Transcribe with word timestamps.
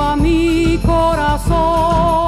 a 0.00 0.16
mi 0.16 0.78
corazón, 0.84 2.25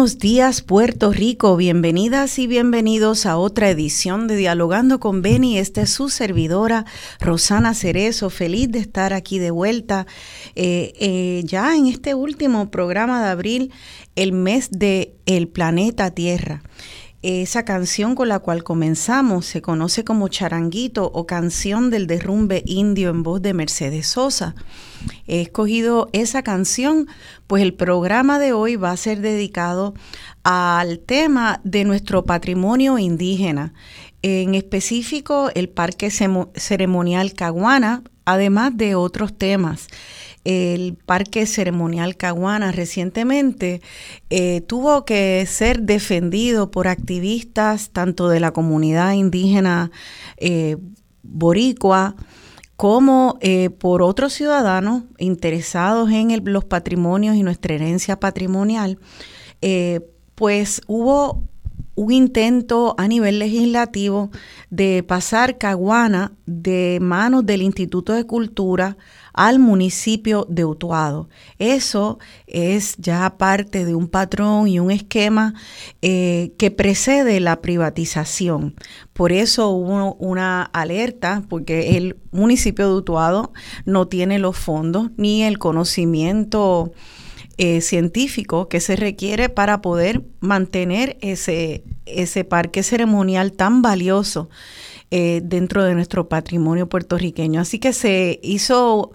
Buenos 0.00 0.18
días 0.18 0.62
Puerto 0.62 1.12
Rico, 1.12 1.58
bienvenidas 1.58 2.38
y 2.38 2.46
bienvenidos 2.46 3.26
a 3.26 3.36
otra 3.36 3.68
edición 3.68 4.28
de 4.28 4.36
Dialogando 4.36 4.98
con 4.98 5.20
Beni. 5.20 5.58
Esta 5.58 5.82
es 5.82 5.90
su 5.90 6.08
servidora 6.08 6.86
Rosana 7.20 7.74
Cerezo, 7.74 8.30
feliz 8.30 8.72
de 8.72 8.78
estar 8.78 9.12
aquí 9.12 9.38
de 9.38 9.50
vuelta 9.50 10.06
eh, 10.54 10.94
eh, 10.98 11.42
ya 11.44 11.76
en 11.76 11.84
este 11.84 12.14
último 12.14 12.70
programa 12.70 13.22
de 13.22 13.28
abril, 13.28 13.72
el 14.16 14.32
mes 14.32 14.70
de 14.70 15.16
El 15.26 15.48
planeta 15.48 16.10
Tierra. 16.12 16.62
Esa 17.22 17.66
canción 17.66 18.14
con 18.14 18.28
la 18.28 18.38
cual 18.38 18.64
comenzamos 18.64 19.44
se 19.44 19.60
conoce 19.60 20.04
como 20.04 20.28
Charanguito 20.28 21.04
o 21.12 21.26
Canción 21.26 21.90
del 21.90 22.06
Derrumbe 22.06 22.62
Indio 22.64 23.10
en 23.10 23.22
voz 23.22 23.42
de 23.42 23.52
Mercedes 23.52 24.06
Sosa. 24.06 24.54
He 25.26 25.42
escogido 25.42 26.08
esa 26.14 26.42
canción, 26.42 27.08
pues 27.46 27.62
el 27.62 27.74
programa 27.74 28.38
de 28.38 28.54
hoy 28.54 28.76
va 28.76 28.92
a 28.92 28.96
ser 28.96 29.20
dedicado 29.20 29.92
al 30.44 30.98
tema 31.00 31.60
de 31.62 31.84
nuestro 31.84 32.24
patrimonio 32.24 32.98
indígena, 32.98 33.74
en 34.22 34.54
específico 34.54 35.50
el 35.54 35.68
Parque 35.68 36.10
Ceremonial 36.10 37.34
Caguana, 37.34 38.02
además 38.24 38.78
de 38.78 38.94
otros 38.94 39.36
temas. 39.36 39.88
El 40.44 40.96
Parque 40.96 41.46
Ceremonial 41.46 42.16
Caguana 42.16 42.72
recientemente 42.72 43.82
eh, 44.30 44.62
tuvo 44.62 45.04
que 45.04 45.44
ser 45.46 45.82
defendido 45.82 46.70
por 46.70 46.88
activistas 46.88 47.90
tanto 47.90 48.28
de 48.28 48.40
la 48.40 48.52
comunidad 48.52 49.12
indígena 49.12 49.90
eh, 50.38 50.76
boricua, 51.22 52.14
como 52.76 53.36
eh, 53.42 53.68
por 53.68 54.00
otros 54.00 54.32
ciudadanos 54.32 55.02
interesados 55.18 56.10
en 56.10 56.34
los 56.50 56.64
patrimonios 56.64 57.36
y 57.36 57.42
nuestra 57.42 57.74
herencia 57.74 58.18
patrimonial, 58.18 58.98
pues 60.34 60.80
hubo 60.86 61.49
un 62.00 62.12
intento 62.12 62.94
a 62.96 63.06
nivel 63.08 63.38
legislativo 63.38 64.30
de 64.70 65.02
pasar 65.06 65.58
Caguana 65.58 66.32
de 66.46 66.96
manos 66.98 67.44
del 67.44 67.60
Instituto 67.60 68.14
de 68.14 68.24
Cultura 68.24 68.96
al 69.34 69.58
municipio 69.58 70.46
de 70.48 70.64
Utuado. 70.64 71.28
Eso 71.58 72.18
es 72.46 72.96
ya 72.96 73.36
parte 73.36 73.84
de 73.84 73.94
un 73.94 74.08
patrón 74.08 74.66
y 74.66 74.80
un 74.80 74.90
esquema 74.90 75.52
eh, 76.00 76.54
que 76.56 76.70
precede 76.70 77.38
la 77.38 77.60
privatización. 77.60 78.76
Por 79.12 79.30
eso 79.30 79.68
hubo 79.68 80.14
una 80.14 80.62
alerta, 80.62 81.42
porque 81.50 81.98
el 81.98 82.16
municipio 82.30 82.88
de 82.88 82.94
Utuado 82.94 83.52
no 83.84 84.08
tiene 84.08 84.38
los 84.38 84.56
fondos 84.56 85.10
ni 85.18 85.42
el 85.42 85.58
conocimiento 85.58 86.92
eh, 87.62 87.82
científico 87.82 88.70
que 88.70 88.80
se 88.80 88.96
requiere 88.96 89.50
para 89.50 89.82
poder 89.82 90.22
mantener 90.40 91.18
ese, 91.20 91.84
ese 92.06 92.42
parque 92.42 92.82
ceremonial 92.82 93.52
tan 93.52 93.82
valioso 93.82 94.48
eh, 95.10 95.42
dentro 95.44 95.84
de 95.84 95.94
nuestro 95.94 96.26
patrimonio 96.26 96.88
puertorriqueño. 96.88 97.60
Así 97.60 97.78
que 97.78 97.92
se 97.92 98.40
hizo 98.42 99.12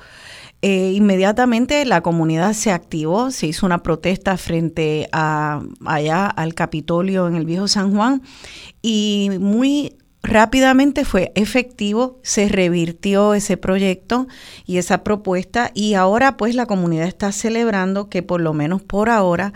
eh, 0.61 0.91
inmediatamente 0.93 1.85
la 1.85 2.01
comunidad 2.01 2.53
se 2.53 2.71
activó, 2.71 3.31
se 3.31 3.47
hizo 3.47 3.65
una 3.65 3.81
protesta 3.81 4.37
frente 4.37 5.09
a 5.11 5.63
allá 5.83 6.27
al 6.27 6.53
Capitolio 6.53 7.27
en 7.27 7.33
el 7.33 7.47
Viejo 7.47 7.67
San 7.67 7.95
Juan 7.95 8.21
y 8.83 9.31
muy 9.39 9.95
rápidamente 10.25 11.05
fue 11.05 11.31
efectivo, 11.35 12.19
se 12.23 12.49
revirtió 12.49 13.33
ese 13.33 13.57
proyecto 13.57 14.27
y 14.65 14.77
esa 14.77 15.03
propuesta 15.03 15.71
y 15.73 15.93
ahora 15.93 16.37
pues 16.37 16.55
la 16.55 16.65
comunidad 16.65 17.07
está 17.07 17.31
celebrando 17.31 18.09
que 18.09 18.23
por 18.23 18.41
lo 18.41 18.53
menos 18.53 18.81
por 18.81 19.09
ahora 19.09 19.53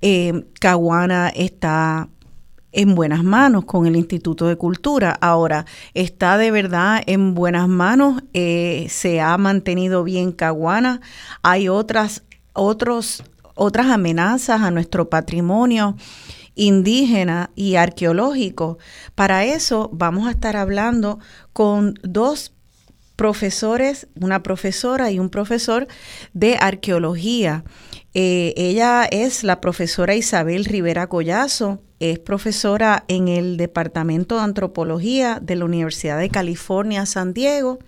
eh, 0.00 0.44
Caguana 0.60 1.28
está 1.28 2.08
en 2.72 2.94
buenas 2.94 3.24
manos 3.24 3.64
con 3.64 3.86
el 3.86 3.96
Instituto 3.96 4.46
de 4.46 4.56
Cultura. 4.56 5.16
Ahora, 5.20 5.64
está 5.94 6.36
de 6.36 6.50
verdad 6.50 7.02
en 7.06 7.34
buenas 7.34 7.66
manos, 7.66 8.22
eh, 8.34 8.86
se 8.90 9.20
ha 9.20 9.36
mantenido 9.38 10.04
bien 10.04 10.32
Caguana, 10.32 11.00
hay 11.42 11.68
otras, 11.68 12.22
otros, 12.52 13.24
otras 13.54 13.86
amenazas 13.88 14.60
a 14.60 14.70
nuestro 14.70 15.08
patrimonio 15.08 15.96
indígena 16.58 17.50
y 17.54 17.76
arqueológico. 17.76 18.78
Para 19.14 19.44
eso 19.46 19.88
vamos 19.92 20.28
a 20.28 20.32
estar 20.32 20.56
hablando 20.56 21.20
con 21.54 21.94
dos 22.02 22.52
profesores, 23.16 24.08
una 24.20 24.42
profesora 24.42 25.10
y 25.10 25.18
un 25.18 25.30
profesor 25.30 25.88
de 26.34 26.56
arqueología. 26.60 27.64
Eh, 28.12 28.54
ella 28.56 29.04
es 29.04 29.44
la 29.44 29.60
profesora 29.60 30.14
Isabel 30.14 30.64
Rivera 30.64 31.08
Collazo, 31.08 31.80
es 32.00 32.18
profesora 32.18 33.04
en 33.08 33.28
el 33.28 33.56
Departamento 33.56 34.36
de 34.36 34.42
Antropología 34.42 35.40
de 35.40 35.56
la 35.56 35.64
Universidad 35.64 36.18
de 36.18 36.28
California, 36.28 37.06
San 37.06 37.32
Diego 37.34 37.78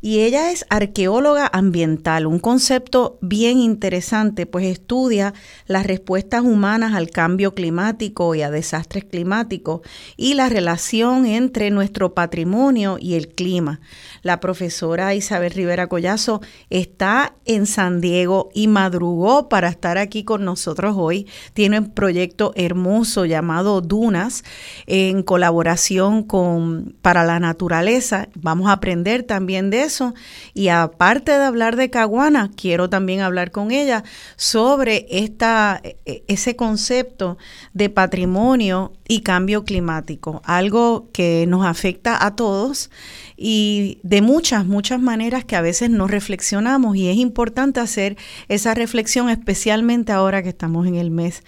y 0.00 0.20
ella 0.20 0.50
es 0.50 0.64
arqueóloga 0.70 1.48
ambiental, 1.52 2.26
un 2.26 2.38
concepto 2.38 3.18
bien 3.20 3.58
interesante, 3.58 4.46
pues 4.46 4.66
estudia 4.66 5.34
las 5.66 5.86
respuestas 5.86 6.42
humanas 6.42 6.94
al 6.94 7.10
cambio 7.10 7.54
climático 7.54 8.34
y 8.34 8.42
a 8.42 8.50
desastres 8.50 9.04
climáticos 9.04 9.80
y 10.16 10.34
la 10.34 10.48
relación 10.48 11.26
entre 11.26 11.70
nuestro 11.70 12.14
patrimonio 12.14 12.98
y 13.00 13.14
el 13.14 13.28
clima. 13.28 13.80
La 14.22 14.40
profesora 14.40 15.14
Isabel 15.14 15.52
Rivera 15.52 15.88
Collazo 15.88 16.40
está 16.70 17.34
en 17.44 17.66
San 17.66 18.00
Diego 18.00 18.50
y 18.54 18.68
madrugó 18.68 19.48
para 19.48 19.68
estar 19.68 19.98
aquí 19.98 20.24
con 20.24 20.44
nosotros 20.44 20.94
hoy. 20.98 21.26
Tiene 21.52 21.78
un 21.78 21.90
proyecto 21.92 22.52
hermoso 22.54 23.24
llamado 23.24 23.80
Dunas 23.80 24.44
en 24.86 25.22
colaboración 25.22 26.22
con 26.22 26.96
Para 27.02 27.24
la 27.24 27.40
Naturaleza. 27.40 28.28
Vamos 28.34 28.68
a 28.68 28.72
aprender 28.72 29.22
también 29.22 29.70
de 29.70 29.75
eso. 29.82 30.14
Y 30.54 30.68
aparte 30.68 31.32
de 31.32 31.44
hablar 31.44 31.76
de 31.76 31.90
Caguana, 31.90 32.50
quiero 32.56 32.88
también 32.88 33.20
hablar 33.20 33.50
con 33.50 33.70
ella 33.70 34.04
sobre 34.36 35.06
esta, 35.10 35.80
e, 35.82 36.24
ese 36.26 36.56
concepto 36.56 37.38
de 37.72 37.90
patrimonio 37.90 38.92
y 39.08 39.20
cambio 39.20 39.64
climático, 39.64 40.42
algo 40.44 41.08
que 41.12 41.46
nos 41.48 41.64
afecta 41.64 42.24
a 42.24 42.34
todos 42.34 42.90
y 43.36 43.98
de 44.02 44.22
muchas, 44.22 44.66
muchas 44.66 45.00
maneras 45.00 45.44
que 45.44 45.56
a 45.56 45.60
veces 45.60 45.90
no 45.90 46.06
reflexionamos 46.06 46.96
y 46.96 47.08
es 47.08 47.16
importante 47.16 47.80
hacer 47.80 48.16
esa 48.48 48.74
reflexión, 48.74 49.28
especialmente 49.30 50.12
ahora 50.12 50.42
que 50.42 50.48
estamos 50.48 50.86
en 50.86 50.96
el 50.96 51.10
mes 51.10 51.42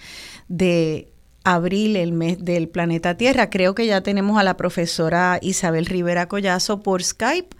de 0.47 1.11
abril, 1.43 1.95
el 1.95 2.11
mes 2.11 2.43
del 2.43 2.69
planeta 2.69 3.17
Tierra. 3.17 3.49
Creo 3.49 3.75
que 3.75 3.85
ya 3.85 4.01
tenemos 4.01 4.39
a 4.39 4.43
la 4.43 4.57
profesora 4.57 5.39
Isabel 5.41 5.85
Rivera 5.85 6.27
Collazo 6.27 6.81
por 6.81 7.03
Skype. 7.03 7.55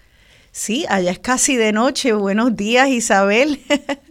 Sí, 0.52 0.86
allá 0.90 1.12
es 1.12 1.20
casi 1.20 1.58
de 1.58 1.72
noche. 1.72 2.14
Buenos 2.14 2.56
días, 2.56 2.90
Isabel. 2.90 3.60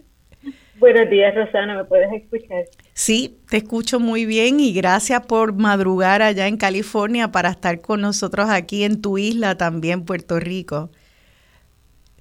Buenos 0.79 1.09
días, 1.09 1.35
Rosana, 1.35 1.75
¿me 1.75 1.83
puedes 1.83 2.09
escuchar? 2.13 2.63
Sí, 2.93 3.37
te 3.49 3.57
escucho 3.57 3.99
muy 3.99 4.25
bien 4.25 4.61
y 4.61 4.73
gracias 4.73 5.25
por 5.25 5.53
madrugar 5.53 6.21
allá 6.21 6.47
en 6.47 6.55
California 6.55 7.27
para 7.31 7.49
estar 7.49 7.81
con 7.81 7.99
nosotros 7.99 8.49
aquí 8.49 8.85
en 8.85 9.01
tu 9.01 9.17
isla 9.17 9.57
también, 9.57 10.05
Puerto 10.05 10.39
Rico. 10.39 10.89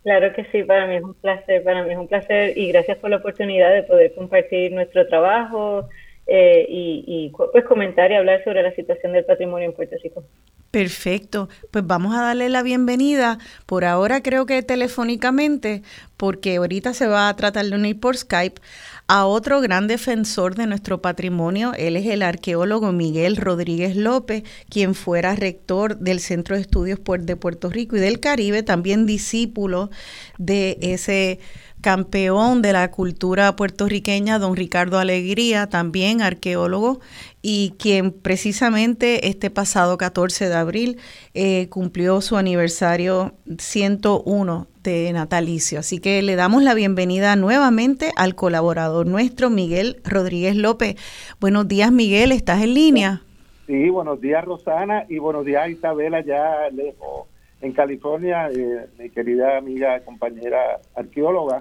Claro 0.02 0.32
que 0.32 0.44
sí, 0.46 0.64
para 0.64 0.88
mí 0.88 0.96
es 0.96 1.04
un 1.04 1.14
placer, 1.14 1.62
para 1.62 1.84
mí 1.84 1.92
es 1.92 1.98
un 1.98 2.08
placer 2.08 2.58
y 2.58 2.72
gracias 2.72 2.98
por 2.98 3.10
la 3.10 3.18
oportunidad 3.18 3.72
de 3.72 3.84
poder 3.84 4.12
compartir 4.14 4.72
nuestro 4.72 5.06
trabajo 5.06 5.88
eh, 6.26 6.66
y, 6.68 7.04
y 7.06 7.32
pues 7.52 7.64
comentar 7.64 8.10
y 8.10 8.16
hablar 8.16 8.42
sobre 8.42 8.62
la 8.64 8.74
situación 8.74 9.12
del 9.12 9.24
patrimonio 9.24 9.68
en 9.68 9.74
Puerto 9.74 9.94
Rico. 10.02 10.24
Perfecto, 10.70 11.48
pues 11.70 11.86
vamos 11.86 12.14
a 12.14 12.20
darle 12.20 12.50
la 12.50 12.62
bienvenida, 12.62 13.38
por 13.64 13.86
ahora 13.86 14.22
creo 14.22 14.44
que 14.44 14.62
telefónicamente, 14.62 15.82
porque 16.18 16.56
ahorita 16.56 16.92
se 16.92 17.06
va 17.06 17.30
a 17.30 17.36
tratar 17.36 17.64
de 17.64 17.74
unir 17.74 17.98
por 17.98 18.18
Skype, 18.18 18.60
a 19.06 19.24
otro 19.24 19.62
gran 19.62 19.86
defensor 19.86 20.54
de 20.54 20.66
nuestro 20.66 21.00
patrimonio. 21.00 21.72
Él 21.78 21.96
es 21.96 22.04
el 22.04 22.22
arqueólogo 22.22 22.92
Miguel 22.92 23.38
Rodríguez 23.38 23.96
López, 23.96 24.42
quien 24.68 24.94
fuera 24.94 25.34
rector 25.34 25.96
del 25.96 26.20
Centro 26.20 26.54
de 26.54 26.60
Estudios 26.60 27.00
de 27.20 27.36
Puerto 27.36 27.70
Rico 27.70 27.96
y 27.96 28.00
del 28.00 28.20
Caribe, 28.20 28.62
también 28.62 29.06
discípulo 29.06 29.90
de 30.36 30.76
ese 30.82 31.40
campeón 31.80 32.62
de 32.62 32.72
la 32.72 32.90
cultura 32.90 33.54
puertorriqueña, 33.56 34.38
don 34.38 34.56
Ricardo 34.56 34.98
Alegría, 34.98 35.68
también 35.68 36.22
arqueólogo, 36.22 37.00
y 37.40 37.74
quien 37.78 38.12
precisamente 38.12 39.28
este 39.28 39.50
pasado 39.50 39.96
14 39.96 40.48
de 40.48 40.54
abril 40.54 40.98
eh, 41.34 41.68
cumplió 41.68 42.20
su 42.20 42.36
aniversario 42.36 43.34
101 43.58 44.66
de 44.82 45.12
natalicio. 45.12 45.78
Así 45.80 46.00
que 46.00 46.20
le 46.22 46.36
damos 46.36 46.62
la 46.62 46.74
bienvenida 46.74 47.36
nuevamente 47.36 48.10
al 48.16 48.34
colaborador 48.34 49.06
nuestro, 49.06 49.50
Miguel 49.50 50.00
Rodríguez 50.04 50.56
López. 50.56 50.96
Buenos 51.40 51.68
días, 51.68 51.92
Miguel, 51.92 52.32
¿estás 52.32 52.62
en 52.62 52.74
línea? 52.74 53.22
Sí, 53.66 53.88
buenos 53.90 54.20
días, 54.20 54.44
Rosana, 54.44 55.04
y 55.08 55.18
buenos 55.18 55.44
días, 55.44 55.68
Isabela, 55.68 56.22
ya 56.22 56.70
lejos 56.72 57.28
en 57.60 57.72
California, 57.72 58.48
eh, 58.50 58.86
mi 58.98 59.10
querida 59.10 59.58
amiga, 59.58 60.00
compañera 60.00 60.80
arqueóloga. 60.94 61.60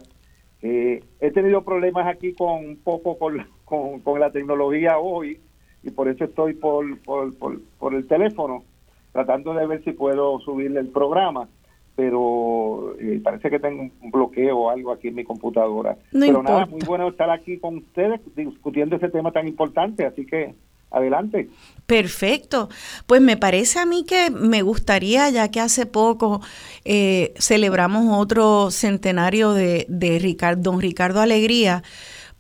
Eh, 0.62 1.04
he 1.20 1.32
tenido 1.32 1.64
problemas 1.64 2.08
aquí 2.08 2.34
con 2.34 2.66
un 2.66 2.78
poco 2.78 3.18
con, 3.18 3.46
con, 3.66 4.20
la 4.20 4.32
tecnología 4.32 4.98
hoy 4.98 5.40
y 5.84 5.92
por 5.92 6.08
eso 6.08 6.26
estoy 6.26 6.54
por, 6.56 7.00
por, 7.02 7.32
por, 7.38 7.94
el 7.94 8.08
teléfono 8.08 8.64
tratando 9.12 9.54
de 9.54 9.68
ver 9.68 9.84
si 9.84 9.92
puedo 9.92 10.40
subirle 10.40 10.80
el 10.80 10.88
programa 10.88 11.48
pero 11.96 12.96
eh, 13.00 13.20
parece 13.24 13.50
que 13.50 13.60
tengo 13.60 13.90
un 14.02 14.12
bloqueo 14.12 14.56
o 14.56 14.70
algo 14.70 14.92
aquí 14.92 15.08
en 15.08 15.16
mi 15.16 15.24
computadora. 15.24 15.98
pero 16.12 16.44
nada, 16.44 16.68
muy 16.68 16.82
bueno 16.86 17.08
estar 17.08 17.32
aquí 17.32 17.58
con 17.58 17.78
ustedes 17.78 18.22
discutiendo 18.36 18.98
ese 18.98 19.10
tema 19.10 19.32
tan 19.32 19.48
importante, 19.48 20.06
así 20.06 20.24
que 20.24 20.54
Adelante. 20.92 21.50
Perfecto. 21.86 22.70
Pues 23.06 23.22
me 23.22 23.38
parece 23.38 23.80
a 23.80 23.86
mí 23.86 24.06
que 24.06 24.30
me 24.30 24.62
gustaría, 24.62 25.30
ya 25.30 25.50
que 25.50 25.62
hace 25.62 25.86
poco 25.86 26.42
eh, 26.86 27.34
celebramos 27.38 28.20
otro 28.20 28.72
centenario 28.72 29.54
de, 29.54 29.86
de 29.90 30.56
don 30.58 30.82
Ricardo 30.82 31.22
Alegría, 31.22 31.84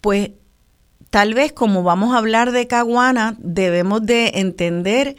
pues 0.01 0.31
tal 1.09 1.33
vez 1.33 1.53
como 1.53 1.83
vamos 1.83 2.13
a 2.13 2.17
hablar 2.17 2.51
de 2.51 2.67
Caguana, 2.67 3.35
debemos 3.39 4.05
de 4.05 4.31
entender 4.35 5.15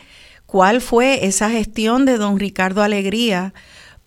cuál 0.46 0.80
fue 0.80 1.26
esa 1.26 1.50
gestión 1.50 2.04
de 2.04 2.18
don 2.18 2.38
Ricardo 2.38 2.82
Alegría 2.82 3.54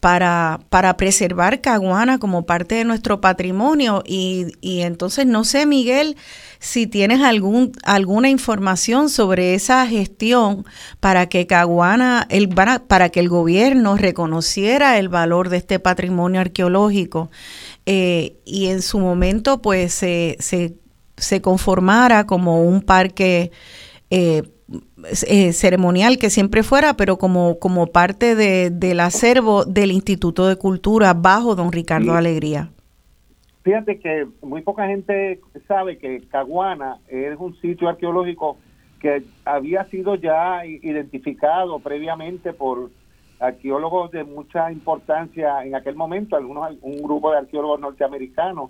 para, 0.01 0.59
para 0.69 0.97
preservar 0.97 1.61
Caguana 1.61 2.17
como 2.17 2.47
parte 2.47 2.75
de 2.75 2.85
nuestro 2.85 3.21
patrimonio. 3.21 4.03
Y, 4.05 4.47
y 4.59 4.81
entonces, 4.81 5.27
no 5.27 5.43
sé, 5.43 5.67
Miguel, 5.67 6.17
si 6.59 6.87
tienes 6.87 7.21
algún, 7.21 7.71
alguna 7.83 8.27
información 8.27 9.09
sobre 9.09 9.53
esa 9.53 9.85
gestión 9.85 10.65
para 10.99 11.29
que 11.29 11.45
Caguana, 11.45 12.25
el, 12.29 12.49
para 12.49 13.09
que 13.09 13.19
el 13.19 13.29
gobierno 13.29 13.95
reconociera 13.95 14.97
el 14.97 15.07
valor 15.07 15.49
de 15.49 15.57
este 15.57 15.77
patrimonio 15.77 16.41
arqueológico 16.41 17.29
eh, 17.85 18.37
y 18.43 18.67
en 18.67 18.81
su 18.81 18.97
momento 18.97 19.61
pues 19.61 19.93
se, 19.93 20.37
se, 20.39 21.41
conformara 21.41 22.25
como 22.25 22.63
un 22.63 22.81
parque 22.81 23.51
eh, 24.09 24.41
eh, 25.27 25.53
ceremonial 25.53 26.17
que 26.17 26.29
siempre 26.29 26.63
fuera, 26.63 26.95
pero 26.95 27.17
como, 27.17 27.59
como 27.59 27.87
parte 27.87 28.35
de, 28.35 28.69
del 28.69 28.99
acervo 28.99 29.65
del 29.65 29.91
Instituto 29.91 30.47
de 30.47 30.55
Cultura 30.55 31.13
bajo 31.13 31.55
don 31.55 31.71
Ricardo 31.71 32.13
Alegría. 32.13 32.69
Fíjate 33.63 33.99
que 33.99 34.27
muy 34.41 34.61
poca 34.61 34.87
gente 34.87 35.39
sabe 35.67 35.97
que 35.97 36.21
Caguana 36.29 36.97
es 37.07 37.37
un 37.39 37.55
sitio 37.61 37.89
arqueológico 37.89 38.57
que 38.99 39.23
había 39.45 39.85
sido 39.85 40.15
ya 40.15 40.65
identificado 40.65 41.79
previamente 41.79 42.53
por 42.53 42.89
arqueólogos 43.39 44.11
de 44.11 44.23
mucha 44.23 44.71
importancia 44.71 45.63
en 45.63 45.75
aquel 45.75 45.95
momento, 45.95 46.35
algunos 46.35 46.77
un 46.81 47.01
grupo 47.01 47.31
de 47.31 47.39
arqueólogos 47.39 47.79
norteamericanos 47.79 48.69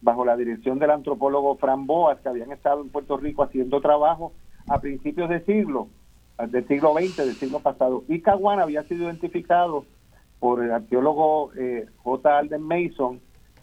bajo 0.00 0.24
la 0.24 0.36
dirección 0.36 0.78
del 0.78 0.90
antropólogo 0.90 1.56
Fran 1.56 1.86
Boas 1.86 2.18
que 2.20 2.28
habían 2.28 2.52
estado 2.52 2.82
en 2.82 2.90
Puerto 2.90 3.16
Rico 3.16 3.42
haciendo 3.42 3.80
trabajo 3.80 4.32
a 4.68 4.80
principios 4.80 5.28
de 5.28 5.44
siglo, 5.44 5.88
del 6.48 6.66
siglo 6.66 6.94
XX, 6.94 7.16
del 7.16 7.34
siglo 7.34 7.60
pasado. 7.60 8.04
Y 8.08 8.20
Caguana 8.20 8.62
había 8.62 8.82
sido 8.84 9.04
identificado 9.04 9.84
por 10.38 10.62
el 10.62 10.70
arqueólogo 10.70 11.52
eh, 11.54 11.86
J. 12.02 12.38
Alden 12.38 12.62
Mason 12.62 13.20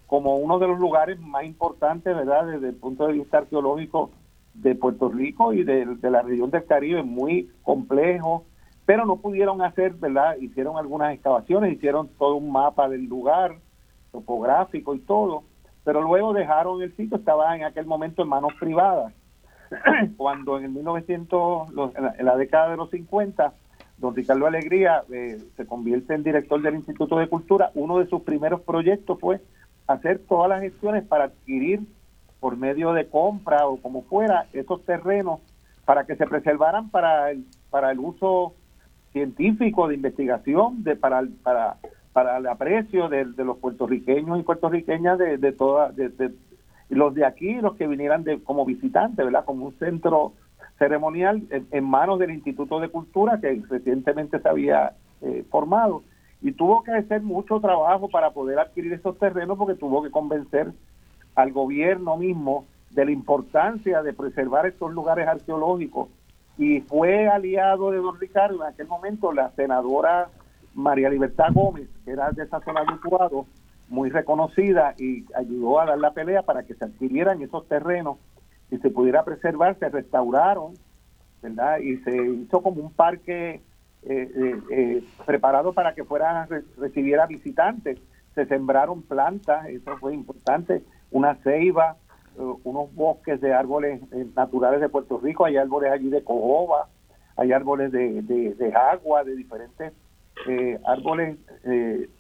como 0.08 0.38
uno 0.38 0.60
de 0.60 0.68
los 0.68 0.80
lugares 0.80 1.20
más 1.20 1.46
importantes, 1.46 2.16
¿verdad?, 2.16 2.46
desde 2.48 2.70
el 2.70 2.76
punto 2.76 3.08
de 3.08 3.14
vista 3.14 3.40
arqueológico 3.40 4.12
de 4.54 4.76
Puerto 4.76 5.10
Rico 5.10 5.54
y 5.54 5.64
de, 5.64 5.86
la 6.04 6.22
región 6.22 6.52
del 6.52 6.66
Caribe, 6.66 7.04
muy 7.04 7.50
complejo, 7.64 8.46
pero 8.86 9.06
no 9.06 9.18
pudieron 9.18 9.62
hacer, 9.62 9.94
¿verdad? 9.96 10.38
Hicieron 10.40 10.78
algunas 10.78 11.14
excavaciones, 11.14 11.74
hicieron 11.74 12.08
todo 12.20 12.36
un 12.36 12.52
mapa 12.52 12.88
del 12.88 13.06
lugar, 13.06 13.58
topográfico 14.12 14.96
y 14.96 15.00
todo, 15.00 15.44
pero 15.84 16.02
luego 16.02 16.34
dejaron 16.34 16.82
el 16.82 16.96
sitio, 16.96 17.18
estaba 17.18 17.56
en 17.56 17.64
aquel 17.64 17.86
momento 17.86 18.22
en 18.22 18.30
manos 18.30 18.54
privadas. 18.60 19.14
Cuando 20.18 20.58
en 20.58 20.66
el 20.66 20.72
1900, 20.72 21.70
en 22.18 22.26
la, 22.26 22.38
década 22.38 22.72
de 22.72 22.78
los 22.78 22.90
50, 22.90 23.54
don 23.98 24.16
Ricardo 24.16 24.48
Alegría 24.48 25.04
eh, 25.12 25.40
se 25.56 25.66
convierte 25.66 26.14
en 26.14 26.24
director 26.24 26.62
del 26.62 26.76
Instituto 26.76 27.18
de 27.18 27.28
Cultura, 27.28 27.72
uno 27.76 28.00
de 28.00 28.08
sus 28.08 28.22
primeros 28.22 28.62
proyectos 28.62 29.20
fue 29.20 29.42
hacer 29.88 30.20
todas 30.28 30.50
las 30.50 30.62
gestiones 30.62 31.04
para 31.04 31.26
adquirir 31.26 31.82
por 32.40 32.58
medio 32.58 32.94
de 32.94 33.08
compra 33.08 33.68
o 33.68 33.78
como 33.78 34.04
fuera 34.04 34.48
esos 34.54 34.84
terrenos 34.86 35.40
para 35.86 36.06
que 36.06 36.16
se 36.16 36.26
preservaran 36.26 36.90
para 36.90 37.32
el, 37.32 37.46
para 37.70 37.92
el 37.92 38.00
uso 38.00 38.54
científico 39.12 39.88
de 39.88 39.96
investigación 39.96 40.84
de 40.84 40.96
para 40.96 41.24
para 41.44 41.78
para 42.12 42.38
el 42.38 42.48
aprecio 42.48 43.10
de, 43.10 43.26
los 43.26 43.58
puertorriqueños 43.58 44.40
y 44.40 44.44
puertorriqueñas 44.44 45.18
de, 45.18 45.38
de 45.38 45.52
toda 45.52 45.92
de, 45.92 46.32
los 46.90 47.14
de 47.14 47.26
aquí, 47.26 47.56
los 47.56 47.76
que 47.76 47.88
vinieran 47.88 48.24
de, 48.24 48.42
como 48.44 48.66
visitantes, 48.66 49.24
¿verdad? 49.26 49.46
Como 49.46 49.66
un 49.66 49.78
centro 49.80 50.34
ceremonial 50.78 51.44
en, 51.50 51.84
manos 51.84 52.20
del 52.20 52.32
Instituto 52.32 52.80
de 52.80 52.90
Cultura 52.90 53.40
que 53.40 53.62
recientemente 53.70 54.40
se 54.40 54.50
había 54.50 54.94
eh, 55.22 55.46
formado 55.50 56.04
y 56.42 56.52
tuvo 56.52 56.84
que 56.84 56.92
hacer 56.92 57.22
mucho 57.22 57.60
trabajo 57.60 58.10
para 58.10 58.32
poder 58.32 58.60
adquirir 58.60 58.94
esos 58.94 59.18
terrenos 59.18 59.58
porque 59.58 59.76
tuvo 59.76 60.04
que 60.04 60.12
convencer 60.12 60.74
al 61.34 61.52
gobierno 61.52 62.18
mismo 62.18 62.66
de 62.92 63.06
la 63.06 63.12
importancia 63.12 64.04
de 64.04 64.14
preservar 64.14 64.66
estos 64.66 64.94
lugares 64.94 65.28
arqueológicos 65.28 66.10
y 66.58 66.82
fue 66.82 67.28
aliado 67.28 67.92
de 67.92 67.98
don 67.98 68.20
Ricardo 68.20 68.64
en 68.64 68.74
aquel 68.74 68.88
momento 68.88 69.32
la 69.34 69.52
senadora 69.52 70.30
María 70.74 71.10
Libertad 71.10 71.48
Gómez, 71.54 71.90
que 72.04 72.12
era 72.12 72.32
de 72.32 72.44
esa 72.44 72.60
zona 72.62 72.82
de 72.82 72.88
muy 73.90 74.10
reconocida 74.10 74.96
y 74.98 75.26
ayudó 75.36 75.80
a 75.80 75.86
dar 75.86 75.98
la 75.98 76.12
pelea 76.12 76.42
para 76.42 76.64
que 76.64 76.74
se 76.74 76.86
adquirieran 76.86 77.42
esos 77.42 77.68
terrenos 77.68 78.18
y 78.72 78.78
se 78.78 78.90
pudiera 78.90 79.24
preservar, 79.24 79.78
se 79.80 79.90
restauraron, 79.90 80.74
¿verdad? 81.42 81.80
Y 81.80 81.98
se 81.98 82.16
hizo 82.16 82.62
como 82.62 82.82
un 82.82 82.92
parque 82.92 83.62
eh, 84.08 84.32
eh, 84.36 84.62
eh, 84.70 85.04
preparado 85.26 85.74
para 85.74 85.94
que 85.94 86.04
fuera 86.04 86.48
recibiera 86.78 87.26
visitantes. 87.26 88.00
Se 88.34 88.46
sembraron 88.46 89.02
plantas, 89.02 89.68
eso 89.68 89.98
fue 89.98 90.14
importante, 90.14 90.84
una 91.12 91.36
ceiba, 91.36 91.96
unos 92.66 92.94
bosques 92.94 93.40
de 93.40 93.54
árboles 93.54 94.02
naturales 94.36 94.82
de 94.82 94.90
Puerto 94.90 95.18
Rico, 95.20 95.46
hay 95.46 95.56
árboles 95.56 95.90
allí 95.94 96.10
de 96.10 96.22
cojoba, 96.22 96.90
hay 97.38 97.54
árboles 97.54 97.94
de, 97.94 98.22
de, 98.24 98.74
agua, 98.74 99.24
de 99.24 99.38
diferentes 99.38 99.94
árboles 100.86 101.38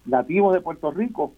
nativos 0.05 0.53
de 0.53 0.61
Puerto 0.61 0.91
Rico 0.91 1.33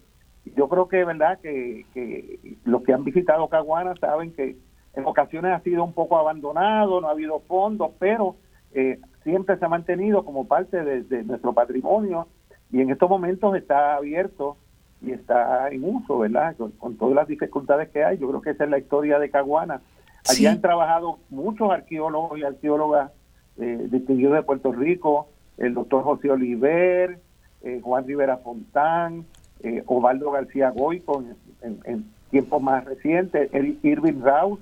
yo 0.56 0.68
creo 0.68 0.88
que 0.88 1.04
verdad 1.04 1.38
que, 1.40 1.86
que 1.94 2.56
los 2.64 2.82
que 2.82 2.92
han 2.92 3.04
visitado 3.04 3.48
Caguana 3.48 3.94
saben 4.00 4.32
que 4.32 4.56
en 4.94 5.06
ocasiones 5.06 5.52
ha 5.52 5.60
sido 5.60 5.84
un 5.84 5.92
poco 5.92 6.18
abandonado, 6.18 7.00
no 7.00 7.08
ha 7.08 7.12
habido 7.12 7.40
fondos, 7.40 7.92
pero 7.98 8.36
eh, 8.72 8.98
siempre 9.22 9.56
se 9.58 9.64
ha 9.64 9.68
mantenido 9.68 10.24
como 10.24 10.46
parte 10.46 10.82
de, 10.82 11.24
nuestro 11.24 11.52
patrimonio 11.52 12.28
y 12.70 12.80
en 12.80 12.90
estos 12.90 13.08
momentos 13.08 13.54
está 13.56 13.96
abierto 13.96 14.56
y 15.00 15.12
está 15.12 15.68
en 15.68 15.84
uso, 15.84 16.18
¿verdad? 16.18 16.56
Con, 16.56 16.96
todas 16.96 17.14
las 17.14 17.28
dificultades 17.28 17.88
que 17.90 18.04
hay, 18.04 18.18
yo 18.18 18.28
creo 18.28 18.42
que 18.42 18.50
esa 18.50 18.64
es 18.64 18.70
la 18.70 18.78
historia 18.78 19.18
de 19.18 19.30
Caguana. 19.30 19.80
Allí 20.28 20.46
han 20.46 20.60
trabajado 20.60 21.18
muchos 21.30 21.70
arqueólogos 21.70 22.38
y 22.38 22.42
arqueólogas 22.42 23.12
eh, 23.58 23.86
distinguidos 23.90 24.34
de 24.34 24.42
Puerto 24.42 24.72
Rico, 24.72 25.28
el 25.56 25.74
doctor 25.74 26.02
José 26.02 26.30
Oliver, 26.30 27.20
eh, 27.62 27.80
Juan 27.82 28.06
Rivera 28.06 28.38
Fontán, 28.38 29.24
eh, 29.60 29.82
Ovaldo 29.86 30.30
García 30.30 30.70
Goico 30.70 31.24
en, 31.62 31.80
en, 31.84 32.04
tiempos 32.30 32.62
más 32.62 32.84
recientes, 32.84 33.50
Irving 33.82 34.20
Raus, 34.20 34.60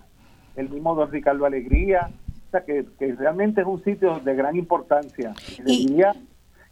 el 0.54 0.70
mismo 0.70 0.94
don 0.94 1.10
Ricardo 1.10 1.46
Alegría, 1.46 2.10
o 2.46 2.50
sea 2.52 2.64
que, 2.64 2.86
realmente 3.18 3.62
es 3.62 3.66
un 3.66 3.82
sitio 3.82 4.20
de 4.20 4.36
gran 4.36 4.54
importancia. 4.54 5.34
Y 5.66 5.86
diría 5.88 6.14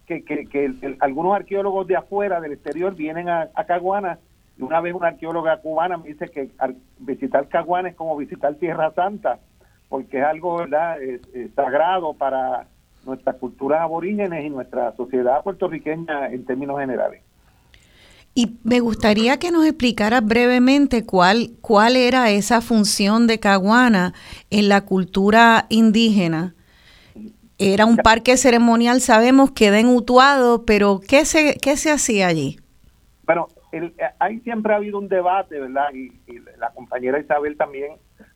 que, 0.06 0.24
que, 0.24 0.96
algunos 1.00 1.34
arqueólogos 1.34 1.88
de 1.88 1.96
afuera, 1.96 2.40
del 2.40 2.52
exterior, 2.52 2.94
vienen 2.94 3.28
a, 3.28 3.48
Caguana 3.66 4.20
y 4.56 4.62
una 4.62 4.80
vez 4.80 4.94
una 4.94 5.08
arqueóloga 5.08 5.56
cubana 5.56 5.96
me 5.96 6.10
dice 6.10 6.28
que 6.28 6.50
visitar 7.00 7.48
Caguana 7.48 7.88
es 7.88 7.96
como 7.96 8.16
visitar 8.16 8.54
Tierra 8.54 8.92
Santa, 8.92 9.40
porque 9.88 10.18
es 10.20 10.24
algo 10.24 10.58
¿verdad? 10.58 10.96
sagrado 11.56 12.14
para 12.14 12.68
nuestras 13.04 13.34
culturas 13.36 13.80
aborígenes 13.80 14.44
y 14.44 14.50
nuestra 14.50 14.92
sociedad 14.92 15.42
puertorriqueña 15.42 16.28
en 16.28 16.44
términos 16.44 16.78
generales. 16.78 17.23
Y 18.34 18.58
me 18.64 18.80
gustaría 18.80 19.38
que 19.38 19.52
nos 19.52 19.64
explicara 19.64 20.20
brevemente 20.20 21.06
cuál, 21.06 21.50
cuál 21.60 21.96
era 21.96 22.30
esa 22.30 22.60
función 22.60 23.28
de 23.28 23.38
Caguana 23.38 24.12
en 24.50 24.68
la 24.68 24.84
cultura 24.84 25.66
indígena. 25.68 26.54
Era 27.58 27.86
un 27.86 27.96
parque 27.96 28.36
ceremonial, 28.36 29.00
sabemos, 29.00 29.52
queda 29.52 29.78
en 29.78 29.86
Utuado, 29.86 30.64
pero 30.64 31.00
¿qué 31.06 31.24
se, 31.24 31.54
qué 31.62 31.76
se 31.76 31.92
hacía 31.92 32.26
allí? 32.26 32.58
Bueno, 33.24 33.46
el, 33.70 33.94
ahí 34.18 34.40
siempre 34.40 34.72
ha 34.72 34.76
habido 34.76 34.98
un 34.98 35.08
debate, 35.08 35.60
¿verdad? 35.60 35.94
Y, 35.94 36.12
la 36.58 36.70
compañera 36.70 37.20
Isabel 37.20 37.56
también 37.56 37.92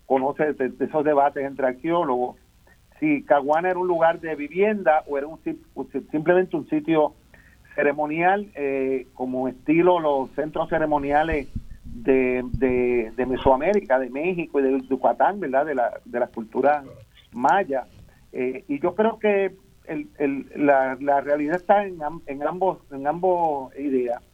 conoce 0.06 0.52
de, 0.52 0.72
esos 0.78 1.04
debates 1.04 1.44
entre 1.44 1.66
arqueólogos, 1.66 2.36
si 3.00 3.24
Caguana 3.24 3.70
era 3.70 3.78
un 3.78 3.88
lugar 3.88 4.20
de 4.20 4.34
vivienda 4.36 5.02
o 5.06 5.18
era 5.18 5.26
un, 5.26 5.40
simplemente 6.10 6.56
un 6.56 6.68
sitio 6.68 7.14
ceremonial 7.78 8.50
eh, 8.56 9.06
como 9.14 9.46
estilo 9.46 10.00
los 10.00 10.30
centros 10.32 10.68
ceremoniales 10.68 11.46
de, 11.84 12.42
de, 13.14 13.26
Mesoamérica, 13.26 14.00
de 14.00 14.10
México 14.10 14.58
y 14.58 14.64
de 14.64 14.80
Yucatán, 14.90 15.38
¿verdad? 15.38 15.64
De 15.64 15.76
la, 15.76 16.00
de 16.04 16.18
la 16.18 16.26
cultura 16.26 16.82
maya. 17.32 17.86
Eh, 18.32 18.64
y 18.66 18.80
yo 18.80 18.96
creo 18.96 19.20
que 19.20 19.54
el, 19.86 20.08
el, 20.18 20.50
la, 20.56 20.98
la, 21.00 21.20
realidad 21.20 21.54
está 21.54 21.86
en, 21.86 22.00
en 22.26 22.42
ambos 22.42 22.78
en 22.90 23.06
ambos 23.06 23.72
ideas. 23.78 24.24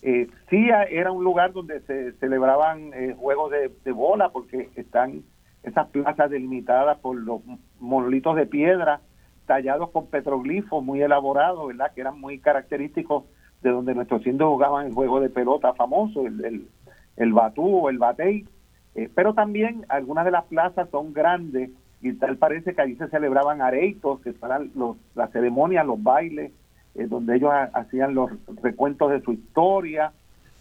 Eh, 0.00 0.28
sí 0.48 0.68
era 0.90 1.12
un 1.12 1.24
lugar 1.24 1.52
donde 1.52 1.80
se 1.82 2.12
celebraban 2.12 2.90
eh, 2.94 3.14
juegos 3.18 3.50
de, 3.50 3.70
de, 3.84 3.92
bola 3.92 4.30
porque 4.30 4.70
están 4.76 5.24
esas 5.62 5.88
plazas 5.88 6.30
delimitadas 6.30 6.98
por 7.00 7.16
los 7.16 7.42
monolitos 7.80 8.34
de 8.36 8.46
piedra 8.46 9.00
tallados 9.46 9.90
con 9.90 10.06
petroglifos 10.06 10.82
muy 10.84 11.02
elaborados, 11.02 11.66
¿verdad? 11.66 11.92
Que 11.94 12.00
eran 12.00 12.20
muy 12.20 12.38
característicos 12.38 13.24
de 13.62 13.70
donde 13.70 13.94
nuestros 13.94 14.26
indios 14.26 14.48
jugaban 14.48 14.86
el 14.86 14.94
juego 14.94 15.20
de 15.20 15.30
pelota 15.30 15.74
famoso, 15.74 16.26
el, 16.26 16.68
el, 17.16 17.32
batú 17.32 17.78
o 17.78 17.90
el 17.90 17.98
batey. 17.98 18.46
Eh, 18.94 19.08
pero 19.14 19.34
también 19.34 19.84
algunas 19.88 20.24
de 20.24 20.30
las 20.30 20.44
plazas 20.44 20.88
son 20.90 21.12
grandes 21.12 21.70
y 22.00 22.12
tal 22.12 22.36
parece 22.36 22.74
que 22.74 22.82
allí 22.82 22.96
se 22.96 23.08
celebraban 23.08 23.62
areitos, 23.62 24.20
que 24.20 24.34
eran 24.42 24.70
los, 24.74 24.96
las 25.14 25.30
ceremonias, 25.32 25.86
los 25.86 26.02
bailes, 26.02 26.52
eh, 26.94 27.06
donde 27.06 27.36
ellos 27.36 27.50
hacían 27.72 28.14
los 28.14 28.30
recuentos 28.62 29.10
de 29.10 29.22
su 29.22 29.32
historia, 29.32 30.12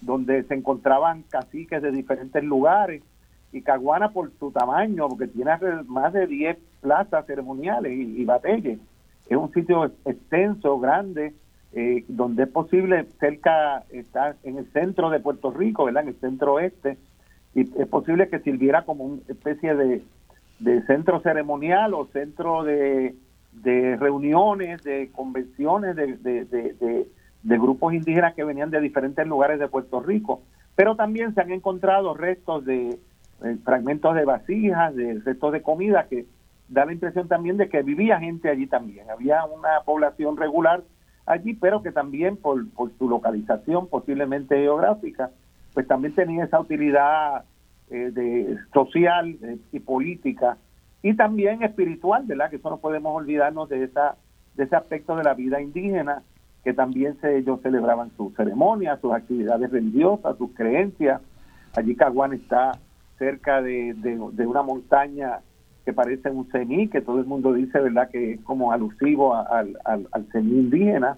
donde 0.01 0.43
se 0.43 0.53
encontraban 0.53 1.23
caciques 1.23 1.81
de 1.81 1.91
diferentes 1.91 2.43
lugares 2.43 3.03
y 3.53 3.61
Caguana 3.61 4.09
por 4.09 4.31
su 4.39 4.51
tamaño, 4.51 5.07
porque 5.07 5.27
tiene 5.27 5.51
más 5.87 6.13
de 6.13 6.27
10 6.27 6.57
plazas 6.81 7.25
ceremoniales 7.25 7.93
y, 7.93 8.21
y 8.21 8.25
batelles. 8.25 8.79
Es 9.29 9.37
un 9.37 9.51
sitio 9.53 9.85
extenso, 10.05 10.79
grande, 10.79 11.33
eh, 11.75 12.05
donde 12.07 12.43
es 12.43 12.49
posible, 12.49 13.07
cerca, 13.19 13.83
está 13.89 14.35
en 14.43 14.59
el 14.59 14.71
centro 14.73 15.09
de 15.09 15.19
Puerto 15.19 15.49
Rico, 15.49 15.85
¿verdad? 15.85 16.03
En 16.03 16.09
el 16.09 16.19
centro 16.19 16.53
oeste, 16.53 16.97
y 17.55 17.61
es 17.61 17.87
posible 17.87 18.29
que 18.29 18.39
sirviera 18.39 18.83
como 18.83 19.05
una 19.05 19.21
especie 19.27 19.73
de, 19.75 20.03
centro 20.85 21.19
ceremonial 21.21 21.95
o 21.95 22.05
centro 22.13 22.63
de, 22.63 23.15
reuniones, 23.99 24.83
de 24.83 25.09
convenciones 25.11 25.95
de, 25.95 27.07
grupos 27.43 27.93
indígenas 27.93 28.35
que 28.35 28.43
venían 28.43 28.69
de 28.69 28.79
diferentes 28.79 29.25
lugares 29.25 29.59
de 29.59 29.67
Puerto 29.67 29.99
Rico. 29.99 30.43
Pero 30.75 30.95
también 30.95 31.33
se 31.33 31.41
han 31.41 31.51
encontrado 31.51 32.13
restos 32.13 32.65
de 32.65 32.99
fragmentos 33.63 34.15
de 34.15 34.25
vasijas, 34.25 34.95
de 34.95 35.21
restos 35.23 35.53
de 35.53 35.61
comida, 35.61 36.07
que 36.07 36.25
da 36.69 36.85
la 36.85 36.93
impresión 36.93 37.27
también 37.27 37.57
de 37.57 37.69
que 37.69 37.81
vivía 37.81 38.19
gente 38.19 38.49
allí 38.49 38.67
también. 38.67 39.09
Había 39.09 39.45
una 39.45 39.81
población 39.85 40.37
regular 40.37 40.83
allí, 41.25 41.53
pero 41.53 41.81
que 41.83 41.91
también 41.91 42.37
por, 42.37 42.69
por 42.71 42.91
su 42.97 43.09
localización 43.09 43.87
posiblemente 43.87 44.55
geográfica, 44.57 45.29
pues 45.73 45.87
también 45.87 46.15
tenía 46.15 46.45
esa 46.45 46.59
utilidad 46.59 47.43
eh, 47.89 48.11
de 48.11 48.57
social 48.73 49.37
eh, 49.43 49.57
y 49.71 49.79
política 49.79 50.57
y 51.01 51.15
también 51.15 51.63
espiritual, 51.63 52.23
¿verdad? 52.25 52.49
Que 52.49 52.55
eso 52.55 52.69
no 52.69 52.77
podemos 52.77 53.15
olvidarnos 53.15 53.69
de 53.69 53.83
esa 53.83 54.15
de 54.55 54.65
ese 54.65 54.75
aspecto 54.75 55.15
de 55.15 55.23
la 55.23 55.33
vida 55.33 55.61
indígena 55.61 56.21
que 56.63 56.73
también 56.73 57.17
se, 57.19 57.37
ellos 57.37 57.59
celebraban 57.61 58.11
sus 58.15 58.33
ceremonias, 58.35 58.99
sus 59.01 59.13
actividades 59.13 59.69
religiosas, 59.71 60.37
sus 60.37 60.51
creencias. 60.53 61.21
Allí 61.75 61.95
Caguán 61.95 62.33
está 62.33 62.79
cerca 63.23 63.61
de, 63.61 63.93
de, 63.93 64.45
una 64.45 64.61
montaña 64.61 65.39
que 65.85 65.93
parece 65.93 66.29
un 66.29 66.49
cení, 66.51 66.89
que 66.89 67.01
todo 67.01 67.19
el 67.19 67.25
mundo 67.25 67.53
dice, 67.53 67.79
¿verdad?, 67.79 68.09
que 68.09 68.33
es 68.33 68.41
como 68.41 68.71
alusivo 68.73 69.33
al, 69.33 69.77
al, 69.85 70.07
al 70.11 70.25
indígena, 70.33 71.17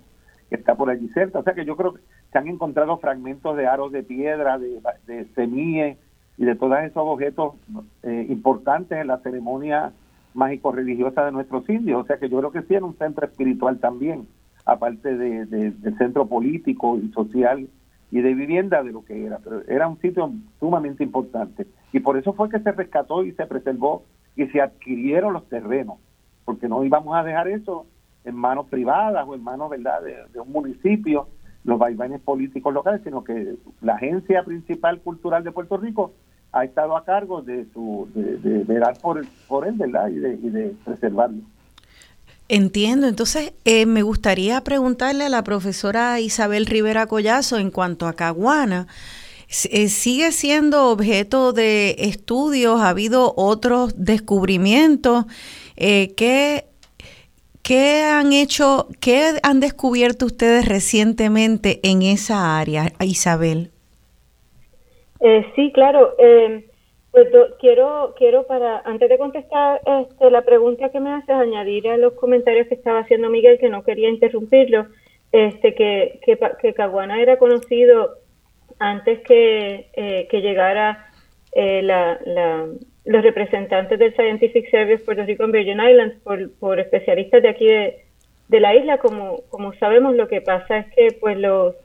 que 0.50 0.56
está 0.56 0.76
por 0.76 0.90
allí 0.92 1.08
cerca. 1.10 1.40
O 1.40 1.44
sea 1.44 1.56
que 1.56 1.66
yo 1.66 1.76
creo 1.76 1.94
que 1.94 2.02
se 2.32 2.38
han 2.38 2.48
encontrado 2.48 2.98
fragmentos 2.98 3.58
de 3.58 3.66
aros 3.66 3.92
de 3.92 4.04
piedra, 4.04 4.60
de, 4.60 4.82
de 5.08 5.26
semillas 5.34 5.98
y 6.38 6.46
de 6.46 6.56
todos 6.56 6.78
esos 6.80 7.04
objetos 7.04 7.56
eh, 8.04 8.28
importantes 8.30 9.00
en 9.00 9.08
la 9.08 9.18
ceremonia 9.20 9.92
mágico-religiosa 10.36 11.26
de 11.26 11.32
nuestros 11.32 11.68
indios. 11.70 12.04
O 12.04 12.06
sea 12.06 12.18
que 12.18 12.30
yo 12.30 12.38
creo 12.38 12.52
que 12.52 12.62
sí 12.64 12.76
era 12.76 12.86
un 12.86 12.98
centro 12.98 13.26
espiritual 13.26 13.80
también, 13.80 14.28
aparte 14.66 15.18
de, 15.18 15.46
del 15.46 15.98
centro 15.98 16.28
político 16.28 17.00
y 17.00 17.10
social 17.14 17.68
y 18.12 18.22
de 18.22 18.34
vivienda 18.34 18.84
de 18.84 18.92
lo 18.92 19.04
que 19.04 19.26
era, 19.26 19.40
pero 19.40 19.62
era 19.68 19.88
un 19.88 20.00
sitio 20.00 20.32
sumamente 20.60 21.04
importante. 21.04 21.68
Y 21.92 22.00
por 22.00 22.18
eso 22.18 22.34
fue 22.34 22.50
que 22.50 22.60
se 22.60 22.72
rescató 22.72 23.24
y 23.24 23.32
se 23.34 23.46
preservó 23.46 24.04
y 24.36 24.46
se 24.48 24.62
adquirieron 24.62 25.34
los 25.34 25.48
terrenos, 25.50 25.98
porque 26.44 26.68
no 26.68 26.84
íbamos 26.84 27.16
a 27.16 27.24
dejar 27.24 27.48
eso 27.48 27.86
en 28.24 28.36
manos 28.36 28.68
privadas 28.68 29.26
o 29.28 29.36
en 29.36 29.44
manos 29.44 29.70
verdad 29.70 30.02
de, 30.02 30.40
un 30.40 30.52
municipio, 30.52 31.28
los 31.64 31.80
vaivenes 31.80 32.22
políticos 32.22 32.74
locales, 32.74 33.02
sino 33.04 33.24
que 33.24 33.56
la 33.82 33.96
agencia 33.96 34.44
principal 34.44 35.00
cultural 35.02 35.44
de 35.44 35.52
Puerto 35.52 35.78
Rico 35.78 36.14
ha 36.52 36.64
estado 36.64 36.96
a 36.96 37.04
cargo 37.04 37.42
de 37.42 37.66
su 37.74 38.08
de, 38.14 38.64
velar 38.64 38.98
por, 39.02 39.22
por 39.48 39.68
él, 39.68 39.76
¿verdad? 39.76 40.08
Y 40.10 40.16
de, 40.16 40.34
y 40.36 40.50
de 40.50 40.76
preservarlo. 40.86 41.42
Entiendo, 42.48 43.08
entonces 43.08 43.54
eh, 43.66 43.88
me 43.88 44.04
gustaría 44.04 44.62
preguntarle 44.62 45.26
a 45.26 45.30
la 45.30 45.44
profesora 45.44 46.20
Isabel 46.20 46.68
Rivera 46.68 47.08
Collazo 47.08 47.58
en 47.58 47.72
cuanto 47.72 48.08
a 48.08 48.14
Caguana. 48.14 48.88
Eh, 49.72 49.88
¿Sigue 49.88 50.32
siendo 50.32 50.90
objeto 50.90 51.54
de 51.54 51.96
estudios? 52.00 52.82
¿Ha 52.82 52.90
habido 52.90 53.34
otros 53.36 53.96
descubrimientos? 53.98 55.26
Eh, 55.76 56.14
¿qué, 56.16 56.66
¿Qué 57.64 58.04
han 58.04 58.32
hecho, 58.32 58.90
qué 59.02 59.40
han 59.42 59.60
descubierto 59.60 60.28
ustedes 60.28 60.68
recientemente 60.68 61.80
en 61.82 62.04
esa 62.04 62.60
área, 62.60 62.94
Isabel? 63.00 63.72
Eh, 65.20 65.44
sí, 65.56 65.72
claro. 65.74 66.14
Eh, 66.20 66.70
pues 67.16 67.30
quiero, 67.60 68.14
quiero 68.18 68.44
para, 68.44 68.80
antes 68.80 69.08
de 69.08 69.18
contestar 69.18 69.80
este, 69.86 70.30
la 70.30 70.42
pregunta 70.42 70.90
que 70.90 71.00
me 71.00 71.14
haces, 71.14 71.30
añadir 71.30 71.88
a 71.88 71.96
los 71.96 72.14
comentarios 72.14 72.68
que 72.68 72.76
estaba 72.76 73.00
haciendo 73.00 73.30
Miguel, 73.30 73.58
que 73.58 73.70
no 73.70 73.84
quería 73.84 74.10
interrumpirlo, 74.10 74.88
este, 75.32 75.74
que, 75.76 76.20
que, 76.26 76.38
que 76.62 76.74
Caguana 76.74 77.22
era 77.22 77.38
conocido 77.38 78.18
antes 78.80 79.22
que, 79.22 79.88
eh, 79.94 80.28
que 80.30 80.42
llegara 80.42 81.08
eh, 81.54 81.82
la, 81.84 82.20
la, 82.26 82.68
los 83.06 83.24
representantes 83.24 83.98
del 83.98 84.14
Scientific 84.14 84.70
Service 84.70 85.06
Puerto 85.06 85.24
Rico 85.24 85.46
en 85.46 85.54
Virgin 85.54 85.80
Islands 85.80 86.18
por, 86.22 86.52
por 86.60 86.82
especialistas 86.82 87.42
de 87.42 87.48
aquí 87.50 87.66
de, 87.66 88.04
de 88.50 88.60
la 88.60 88.76
isla. 88.76 88.98
Como, 88.98 89.38
como 89.50 89.74
sabemos, 89.76 90.16
lo 90.16 90.28
que 90.28 90.42
pasa 90.42 90.80
es 90.80 90.94
que 90.94 91.18
pues 91.18 91.38
los 91.38 91.76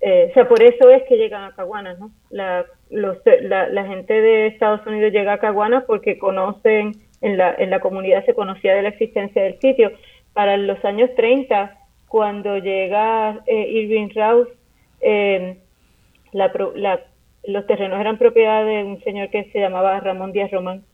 eh, 0.00 0.28
o 0.30 0.34
sea, 0.34 0.48
por 0.48 0.62
eso 0.62 0.90
es 0.90 1.02
que 1.04 1.16
llegan 1.16 1.44
a 1.44 1.54
Caguana, 1.54 1.94
¿no? 1.94 2.10
La, 2.30 2.66
los, 2.90 3.18
la, 3.42 3.68
la, 3.68 3.84
gente 3.86 4.20
de 4.20 4.46
Estados 4.46 4.86
Unidos 4.86 5.12
llega 5.12 5.32
a 5.32 5.38
Caguana 5.38 5.84
porque 5.86 6.18
conocen, 6.18 6.92
en 7.20 7.36
la, 7.36 7.54
en 7.58 7.70
la 7.70 7.80
comunidad 7.80 8.24
se 8.24 8.34
conocía 8.34 8.74
de 8.74 8.82
la 8.82 8.90
existencia 8.90 9.42
del 9.42 9.58
sitio. 9.60 9.92
Para 10.34 10.56
los 10.56 10.84
años 10.84 11.10
30, 11.16 11.76
cuando 12.06 12.58
llega 12.58 13.40
eh, 13.46 13.68
Irving 13.70 14.10
Rouse, 14.14 14.50
eh, 15.00 15.58
la, 16.32 16.52
la, 16.76 17.00
los 17.44 17.66
terrenos 17.66 18.00
eran 18.00 18.18
propiedad 18.18 18.64
de 18.64 18.84
un 18.84 19.02
señor 19.02 19.30
que 19.30 19.50
se 19.52 19.58
llamaba 19.58 20.00
Ramón 20.00 20.32
Díaz 20.32 20.50
Román. 20.50 20.84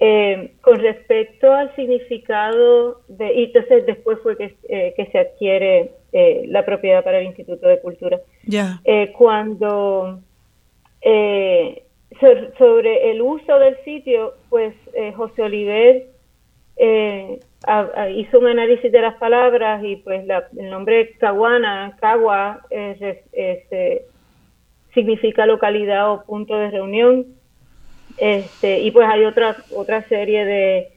Eh, 0.00 0.52
con 0.60 0.78
respecto 0.78 1.52
al 1.52 1.74
significado 1.74 3.00
de, 3.08 3.34
y 3.34 3.44
entonces 3.46 3.84
después 3.84 4.18
fue 4.22 4.36
que, 4.36 4.54
eh, 4.68 4.94
que 4.96 5.06
se 5.06 5.18
adquiere 5.18 5.90
eh, 6.12 6.44
la 6.46 6.64
propiedad 6.64 7.04
para 7.04 7.18
el 7.18 7.26
Instituto 7.26 7.68
de 7.68 7.80
Cultura. 7.80 8.20
Ya. 8.44 8.80
Eh, 8.84 9.12
cuando 9.16 10.20
eh, 11.00 11.82
sobre 12.58 13.10
el 13.10 13.22
uso 13.22 13.58
del 13.58 13.76
sitio, 13.84 14.34
pues 14.48 14.74
eh, 14.94 15.12
José 15.12 15.42
Oliver 15.42 16.06
eh, 16.76 17.38
hizo 18.16 18.38
un 18.38 18.46
análisis 18.46 18.90
de 18.90 19.00
las 19.00 19.14
palabras 19.16 19.82
y 19.84 19.96
pues 19.96 20.26
la, 20.26 20.48
el 20.56 20.70
nombre 20.70 21.10
Caguana, 21.18 21.96
Cagua, 22.00 22.60
es, 22.70 23.18
es, 23.32 24.02
significa 24.94 25.46
localidad 25.46 26.10
o 26.10 26.24
punto 26.24 26.56
de 26.56 26.70
reunión. 26.70 27.26
Este, 28.16 28.80
y 28.80 28.90
pues 28.90 29.06
hay 29.08 29.24
otra, 29.24 29.56
otra 29.74 30.02
serie 30.08 30.44
de, 30.44 30.88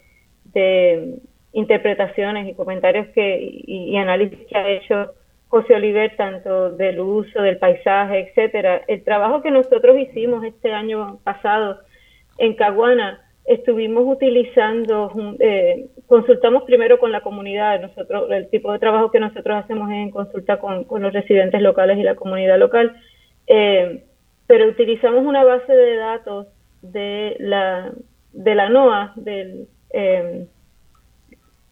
de 0.53 1.15
interpretaciones 1.53 2.48
y 2.48 2.53
comentarios 2.53 3.08
que, 3.10 3.41
y, 3.41 3.91
y, 3.91 3.98
análisis 3.98 4.39
que 4.48 4.58
ha 4.58 4.70
hecho 4.70 5.13
José 5.50 5.75
Oliver, 5.75 6.15
tanto 6.15 6.72
del 6.72 7.00
uso, 7.00 7.41
del 7.41 7.58
paisaje, 7.58 8.29
etcétera. 8.29 8.81
El 8.88 9.03
trabajo 9.03 9.41
que 9.41 9.51
nosotros 9.51 9.98
hicimos 10.00 10.46
este 10.46 10.72
año 10.72 11.20
pasado 11.24 11.79
en 12.38 12.55
Caguana, 12.55 13.22
estuvimos 13.46 14.03
utilizando, 14.05 15.12
eh, 15.39 15.88
consultamos 16.08 16.63
primero 16.63 17.00
con 17.00 17.12
la 17.12 17.22
comunidad, 17.22 17.81
nosotros, 17.81 18.29
el 18.31 18.50
tipo 18.50 18.72
de 18.72 18.79
trabajo 18.79 19.11
que 19.11 19.20
nosotros 19.20 19.64
hacemos 19.64 19.90
es 19.90 19.98
en 19.98 20.11
consulta 20.11 20.57
con, 20.57 20.85
con 20.85 21.01
los 21.01 21.11
residentes 21.11 21.61
locales 21.61 21.98
y 21.98 22.03
la 22.03 22.16
comunidad 22.16 22.57
local, 22.57 22.96
eh, 23.48 24.05
pero 24.48 24.70
utilizamos 24.70 25.25
una 25.25 25.44
base 25.44 25.74
de 25.74 25.96
datos 25.98 26.48
de 26.81 27.35
la, 27.40 27.92
de 28.31 28.55
la 28.55 28.70
NOAA, 28.70 29.14
del, 29.16 29.68
eh, 29.92 30.48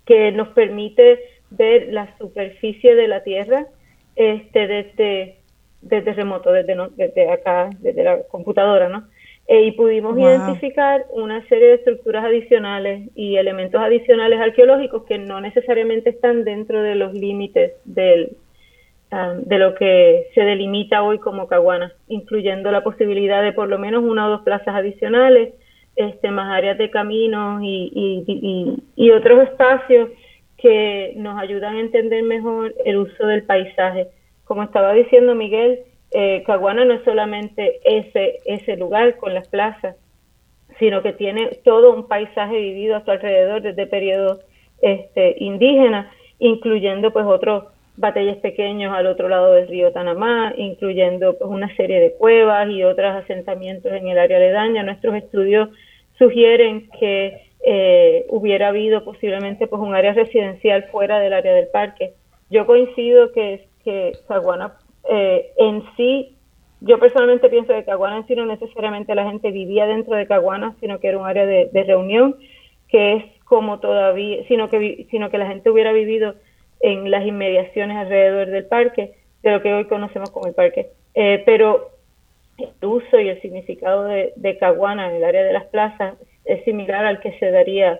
que 0.09 0.31
nos 0.31 0.47
permite 0.49 1.19
ver 1.51 1.93
la 1.93 2.17
superficie 2.17 2.95
de 2.95 3.07
la 3.07 3.21
Tierra 3.21 3.67
este, 4.15 4.65
desde, 4.65 5.35
desde 5.83 6.13
remoto, 6.13 6.51
desde, 6.51 6.75
desde 6.95 7.29
acá, 7.29 7.69
desde 7.79 8.03
la 8.03 8.23
computadora, 8.23 8.89
¿no? 8.89 9.07
Eh, 9.47 9.65
y 9.65 9.71
pudimos 9.73 10.15
wow. 10.15 10.25
identificar 10.25 11.05
una 11.11 11.47
serie 11.47 11.67
de 11.67 11.73
estructuras 11.75 12.25
adicionales 12.25 13.07
y 13.13 13.35
elementos 13.35 13.79
adicionales 13.79 14.39
arqueológicos 14.39 15.03
que 15.03 15.19
no 15.19 15.41
necesariamente 15.41 16.09
están 16.09 16.43
dentro 16.43 16.81
de 16.81 16.95
los 16.95 17.13
límites 17.13 17.73
del, 17.85 18.35
um, 19.11 19.43
de 19.43 19.59
lo 19.59 19.75
que 19.75 20.27
se 20.33 20.41
delimita 20.41 21.03
hoy 21.03 21.19
como 21.19 21.47
Caguana, 21.47 21.93
incluyendo 22.07 22.71
la 22.71 22.83
posibilidad 22.83 23.43
de 23.43 23.53
por 23.53 23.69
lo 23.69 23.77
menos 23.77 24.03
una 24.03 24.25
o 24.25 24.29
dos 24.31 24.41
plazas 24.41 24.75
adicionales, 24.75 25.53
este, 25.99 26.31
más 26.31 26.49
áreas 26.49 26.77
de 26.77 26.89
caminos 26.89 27.62
y, 27.62 28.23
y, 28.95 29.12
otros 29.12 29.43
espacios 29.49 30.09
que 30.57 31.12
nos 31.17 31.38
ayudan 31.38 31.75
a 31.75 31.79
entender 31.81 32.23
mejor 32.23 32.73
el 32.85 32.99
uso 32.99 33.27
del 33.27 33.43
paisaje. 33.43 34.07
Como 34.45 34.63
estaba 34.63 34.93
diciendo 34.93 35.35
Miguel, 35.35 35.79
eh, 36.12 36.41
Caguana 36.45 36.85
no 36.85 36.93
es 36.93 37.03
solamente 37.03 37.81
ese, 37.83 38.39
ese 38.45 38.77
lugar 38.77 39.17
con 39.17 39.33
las 39.33 39.49
plazas, 39.49 39.97
sino 40.79 41.03
que 41.03 41.12
tiene 41.12 41.59
todo 41.65 41.93
un 41.93 42.07
paisaje 42.07 42.57
vivido 42.57 42.95
a 42.95 43.03
su 43.03 43.12
alrededor 43.12 43.62
desde 43.62 43.85
periodos 43.85 44.39
este, 44.81 45.35
indígenas, 45.39 46.07
incluyendo 46.39 47.12
pues 47.12 47.25
otros 47.25 47.65
batalles 47.97 48.38
pequeños 48.38 48.93
al 48.93 49.07
otro 49.07 49.27
lado 49.27 49.51
del 49.51 49.67
río 49.67 49.91
Tanamá, 49.91 50.53
incluyendo 50.55 51.38
pues 51.38 51.51
una 51.51 51.75
serie 51.75 51.99
de 51.99 52.13
cuevas 52.13 52.69
y 52.69 52.85
otros 52.85 53.13
asentamientos 53.17 53.91
en 53.91 54.07
el 54.07 54.17
área 54.17 54.38
aledaña. 54.38 54.83
Nuestros 54.83 55.15
estudios 55.15 55.67
sugieren 56.19 56.89
que 56.99 57.49
eh, 57.65 58.25
hubiera 58.29 58.67
habido 58.67 59.03
posiblemente 59.03 59.65
pues 59.65 59.82
un 59.82 59.95
área 59.95 60.13
residencial 60.13 60.84
fuera 60.91 61.19
del 61.19 61.34
área 61.34 61.53
del 61.53 61.67
parque. 61.67 62.13
Yo 62.51 62.65
coincido 62.65 63.32
que, 63.32 63.67
que 63.84 64.12
Caguana 64.27 64.77
eh, 65.10 65.51
en 65.58 65.84
sí, 65.97 66.36
yo 66.82 66.99
personalmente 66.99 67.49
pienso 67.49 67.73
que 67.73 67.84
Caguana 67.84 68.17
en 68.17 68.27
sí 68.27 68.36
no 68.36 68.45
necesariamente 68.45 69.15
la 69.15 69.29
gente 69.29 69.51
vivía 69.51 69.88
dentro 69.88 70.15
de 70.15 70.27
Caguana, 70.27 70.75
sino 70.79 70.99
que 70.99 71.08
era 71.08 71.17
un 71.17 71.25
área 71.25 71.45
de, 71.45 71.84
reunión, 71.84 72.36
que 72.88 73.13
es 73.15 73.25
como 73.43 73.79
todavía, 73.79 74.45
sino 74.47 74.69
que, 74.69 75.08
sino 75.10 75.29
que 75.29 75.38
la 75.38 75.47
gente 75.47 75.69
hubiera 75.69 75.91
vivido 75.91 76.36
en 76.79 77.10
las 77.12 77.25
inmediaciones 77.25 77.97
alrededor 77.97 78.47
del 78.47 78.65
parque, 78.65 79.15
de 79.41 79.51
lo 79.51 79.62
que 79.62 79.73
hoy 79.73 79.86
conocemos 79.86 80.29
como 80.29 80.47
el 80.47 80.53
parque. 80.53 80.91
Eh, 81.15 81.43
pero 81.45 81.89
el 82.59 82.87
uso 82.87 83.19
y 83.19 83.29
el 83.29 83.41
significado 83.41 84.03
de, 84.05 84.57
Caguana 84.59 85.09
en 85.09 85.15
el 85.17 85.23
área 85.23 85.43
de 85.43 85.53
las 85.53 85.65
plazas 85.65 86.15
es 86.45 86.63
similar 86.65 87.05
al 87.05 87.19
que 87.19 87.37
se 87.39 87.51
daría 87.51 87.99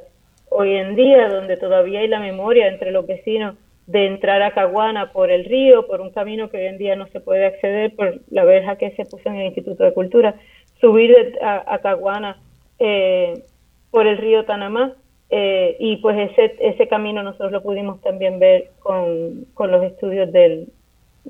hoy 0.49 0.75
en 0.75 0.95
día, 0.95 1.29
donde 1.29 1.57
todavía 1.57 1.99
hay 1.99 2.07
la 2.07 2.19
memoria 2.19 2.67
entre 2.67 2.91
los 2.91 3.05
vecinos 3.05 3.55
de 3.87 4.07
entrar 4.07 4.41
a 4.41 4.51
Caguana 4.51 5.11
por 5.11 5.31
el 5.31 5.45
río, 5.45 5.87
por 5.87 6.01
un 6.01 6.11
camino 6.11 6.49
que 6.49 6.57
hoy 6.57 6.65
en 6.65 6.77
día 6.77 6.95
no 6.95 7.07
se 7.07 7.19
puede 7.19 7.45
acceder 7.45 7.95
por 7.95 8.19
la 8.29 8.43
verja 8.43 8.77
que 8.77 8.91
se 8.91 9.05
puso 9.05 9.29
en 9.29 9.35
el 9.35 9.47
Instituto 9.47 9.83
de 9.83 9.93
Cultura, 9.93 10.35
subir 10.79 11.37
a, 11.41 11.73
a 11.73 11.79
Caguana 11.79 12.37
eh, 12.77 13.43
por 13.91 14.07
el 14.07 14.17
río 14.17 14.45
Tanamá, 14.45 14.95
eh, 15.31 15.77
y 15.79 15.97
pues 15.97 16.31
ese, 16.31 16.55
ese 16.59 16.87
camino 16.87 17.21
nosotros 17.21 17.51
lo 17.51 17.61
pudimos 17.61 18.01
también 18.01 18.39
ver 18.39 18.71
con, 18.79 19.45
con 19.53 19.71
los 19.71 19.83
estudios 19.83 20.31
del, 20.31 20.69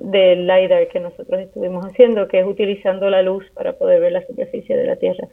del 0.00 0.46
LIDAR 0.46 0.88
que 0.88 0.98
nosotros 0.98 1.40
estuvimos 1.40 1.84
haciendo, 1.84 2.26
que 2.26 2.40
es 2.40 2.46
utilizando 2.46 3.08
la 3.10 3.22
luz 3.22 3.44
para 3.54 3.74
poder 3.74 4.00
ver 4.00 4.12
la 4.12 4.26
superficie 4.26 4.76
de 4.76 4.86
la 4.86 4.96
Tierra. 4.96 5.28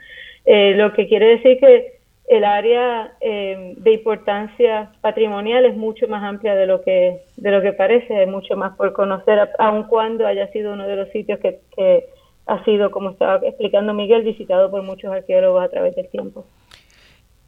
Eh, 0.46 0.74
lo 0.76 0.94
que 0.94 1.08
quiere 1.08 1.38
decir 1.38 1.58
que 1.60 1.98
el 2.28 2.44
área 2.44 3.14
eh, 3.22 3.74
de 3.78 3.94
importancia 3.94 4.92
patrimonial 5.02 5.66
es 5.66 5.78
mucho 5.78 6.08
más 6.10 6.22
amplia 6.24 6.56
de 6.56 6.68
lo 6.68 6.82
que 6.82 7.22
de 7.38 7.52
lo 7.52 7.62
que 7.62 7.72
parece, 7.72 8.18
hay 8.18 8.28
mucho 8.28 8.58
más 8.58 8.76
por 8.76 8.92
conocer, 8.92 9.40
aun 9.58 9.84
cuando 9.84 10.28
haya 10.28 10.52
sido 10.52 10.74
uno 10.74 10.86
de 10.86 10.98
los 10.98 11.10
sitios 11.10 11.40
que, 11.40 11.60
que 11.74 12.06
ha 12.46 12.64
sido, 12.66 12.92
como 12.92 13.12
estaba 13.12 13.40
explicando 13.48 13.94
Miguel, 13.94 14.24
visitado 14.24 14.70
por 14.70 14.84
muchos 14.84 15.12
arqueólogos 15.12 15.64
a 15.64 15.70
través 15.70 15.96
del 15.96 16.10
tiempo. 16.10 16.46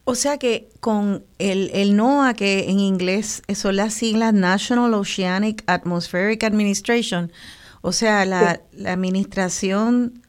O 0.10 0.16
sea 0.16 0.38
que 0.38 0.70
con 0.80 1.24
el, 1.38 1.70
el 1.74 1.96
NOAA, 1.96 2.34
que 2.34 2.70
en 2.70 2.80
inglés 2.80 3.44
son 3.54 3.76
las 3.76 3.94
siglas 3.94 4.34
National 4.34 4.94
Oceanic 4.94 5.64
Atmospheric 5.68 6.44
Administration, 6.44 7.32
o 7.82 7.92
sea, 7.92 8.26
la, 8.26 8.56
sí. 8.56 8.62
la 8.82 8.94
administración 8.94 10.22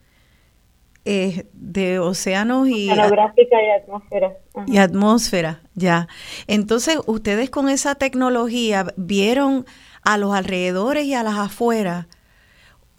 eh, 1.05 1.47
de 1.53 1.99
océanos 1.99 2.69
y... 2.69 2.91
Oceanográfica 2.91 3.57
y 3.63 3.71
atmósfera. 3.83 4.37
Ajá. 4.55 4.67
Y 4.69 4.79
atmósfera, 4.79 5.63
ya. 5.75 6.09
Entonces, 6.47 6.99
ustedes 7.07 7.49
con 7.49 7.69
esa 7.69 7.95
tecnología 7.95 8.87
vieron 8.97 9.65
a 10.03 10.19
los 10.19 10.35
alrededores 10.35 11.07
y 11.07 11.15
a 11.15 11.23
las 11.23 11.39
afueras 11.39 12.07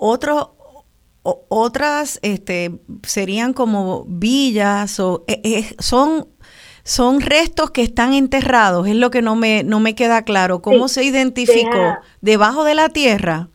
otros 0.04 0.50
otras 1.24 2.20
este, 2.24 2.80
serían 3.04 3.54
como 3.54 4.06
villas 4.08 5.00
o 5.00 5.24
eh, 5.28 5.42
eh, 5.44 5.76
son 5.78 6.28
son 6.84 7.22
restos 7.22 7.72
que 7.72 7.82
están 7.82 8.14
enterrados, 8.14 8.88
es 8.88 8.96
lo 8.96 9.10
que 9.12 9.22
no 9.22 9.36
me, 9.36 9.64
no 9.64 9.80
me 9.80 9.96
queda 9.96 10.24
claro. 10.24 10.62
¿Cómo 10.62 10.88
se 10.88 11.04
identificó? 11.04 11.98
¿Debajo 12.22 12.64
de 12.64 12.76
la 12.76 12.90
tierra? 12.90 13.50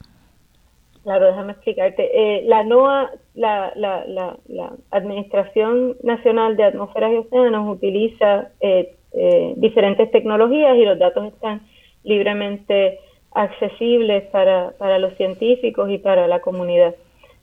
Claro, 1.03 1.27
déjame 1.27 1.53
explicarte. 1.53 2.11
Eh, 2.13 2.43
la 2.47 2.65
NOAA, 2.65 3.11
la, 3.35 3.73
la, 3.77 4.05
la, 4.07 4.37
la, 4.49 4.73
Administración 4.91 5.97
Nacional 6.03 6.57
de 6.57 6.65
Atmósferas 6.65 7.13
y 7.13 7.17
Océanos, 7.19 7.69
utiliza 7.69 8.49
eh, 8.61 8.97
eh, 9.13 9.55
diferentes 9.57 10.11
tecnologías 10.11 10.77
y 10.77 10.85
los 10.85 10.99
datos 10.99 11.33
están 11.33 11.63
libremente 12.03 12.99
accesibles 13.31 14.25
para, 14.31 14.73
para 14.79 14.99
los 14.99 15.15
científicos 15.15 15.91
y 15.91 15.99
para 15.99 16.27
la 16.27 16.41
comunidad. 16.41 16.97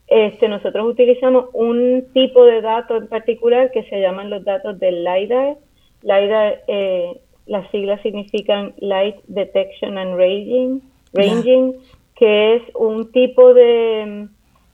Este, 0.08 0.50
nosotros 0.50 0.86
utilizamos 0.86 1.46
un 1.54 2.06
tipo 2.14 2.46
de 2.46 2.62
datos 2.62 3.02
en 3.02 3.08
particular 3.08 3.72
que 3.72 3.84
se 3.84 4.02
llaman 4.02 4.30
los 4.30 4.44
datos 4.44 4.78
del 4.80 5.04
LIDAR, 5.04 5.56
LIDAR, 6.04 6.64
eh, 6.68 7.20
las 7.46 7.70
siglas 7.72 8.02
significan 8.02 8.74
Light 8.78 9.18
Detection 9.28 9.98
and 9.98 10.16
Ranging, 10.18 10.82
ranging 11.14 11.74
que 12.16 12.56
es 12.56 12.64
un 12.76 13.12
tipo 13.12 13.54
de, 13.54 14.28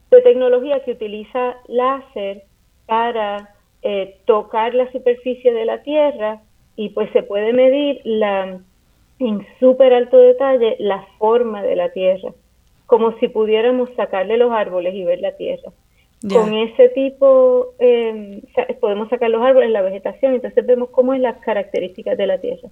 tecnología 0.10 0.84
que 0.84 0.92
utiliza 0.92 1.56
láser 1.68 2.44
para 2.86 3.56
eh, 3.82 4.18
tocar 4.26 4.74
la 4.74 4.92
superficie 4.92 5.54
de 5.54 5.65
la 5.65 5.82
Tierra 5.84 6.42
y 6.76 6.89
pues 6.89 7.12
se 7.12 7.24
puede 7.24 7.54
medir 7.54 8.02
la, 8.04 8.60
en 9.20 9.48
súper 9.60 9.94
alto 9.94 10.18
detalle 10.18 10.76
la 10.80 11.06
forma 11.18 11.63
de 11.63 11.76
la 11.76 11.92
Tierra, 11.92 12.32
como 12.86 13.18
si 13.20 13.28
pudiéramos 13.28 13.89
sacarle 13.96 14.38
los 14.38 14.52
árboles 14.52 14.94
y 14.96 15.04
ver 15.04 15.20
la 15.22 15.36
Tierra. 15.38 15.72
Con 16.27 16.53
ese 16.53 16.89
tipo 16.89 17.75
eh, 17.79 18.41
podemos 18.82 19.08
sacar 19.08 19.29
los 19.29 19.41
árboles, 19.41 19.69
la 19.69 19.82
vegetación, 19.82 20.34
entonces 20.34 20.65
vemos 20.65 20.89
cómo 20.89 21.13
es 21.13 21.21
las 21.21 21.38
características 21.38 22.17
de 22.17 22.27
la 22.27 22.39
tierra. 22.39 22.69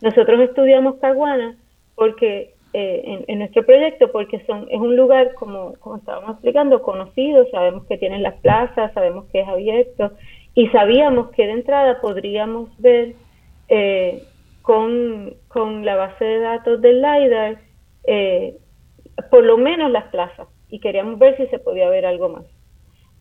Nosotros 0.00 0.40
estudiamos 0.40 0.96
Caguana 0.96 1.58
porque 1.94 2.54
eh, 2.72 3.24
en, 3.28 3.38
nuestro 3.38 3.66
proyecto 3.66 4.10
porque 4.12 4.42
son 4.46 4.66
es 4.70 4.80
un 4.80 4.96
lugar 4.96 5.34
como 5.34 5.74
como 5.78 5.96
estábamos 5.96 6.32
explicando 6.32 6.80
conocido, 6.80 7.46
sabemos 7.50 7.84
que 7.84 7.98
tienen 7.98 8.22
las 8.22 8.34
plazas, 8.36 8.92
sabemos 8.94 9.26
que 9.26 9.40
es 9.40 9.48
abierto 9.48 10.12
y 10.54 10.68
sabíamos 10.68 11.30
que 11.32 11.46
de 11.46 11.52
entrada 11.52 12.00
podríamos 12.00 12.70
ver 12.78 13.14
eh, 13.68 14.22
con, 14.62 15.34
con 15.48 15.84
la 15.84 15.96
base 15.96 16.24
de 16.24 16.40
datos 16.40 16.80
del 16.80 17.02
LiDAR 17.02 17.58
por 19.30 19.44
lo 19.44 19.58
menos 19.58 19.90
las 19.90 20.04
plazas 20.04 20.48
y 20.70 20.80
queríamos 20.80 21.18
ver 21.18 21.36
si 21.36 21.46
se 21.48 21.58
podía 21.58 21.90
ver 21.90 22.06
algo 22.06 22.30
más. 22.30 22.55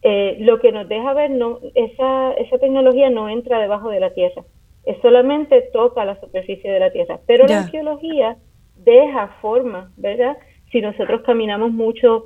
Eh, 0.08 0.38
lo 0.40 0.60
que 0.60 0.72
nos 0.72 0.88
deja 0.88 1.16
ver, 1.16 1.32
no, 1.32 1.58
esa, 1.74 2.34
esa 2.34 2.60
tecnología 2.60 3.10
no 3.10 3.28
entra 3.28 3.60
debajo 3.60 3.90
de 3.90 4.00
la 4.00 4.12
Tierra, 4.12 4.44
es 4.86 5.02
solamente 5.02 5.64
toca 5.74 6.06
la 6.06 6.20
superficie 6.20 6.72
de 6.72 6.80
la 6.80 6.92
Tierra, 6.92 7.20
pero 7.26 7.48
la 7.48 7.62
arqueología 7.62 8.38
deja 8.76 9.30
forma, 9.42 9.92
¿verdad? 9.98 10.38
Si 10.72 10.80
nosotros 10.80 11.22
caminamos 11.22 11.72
mucho 11.72 12.26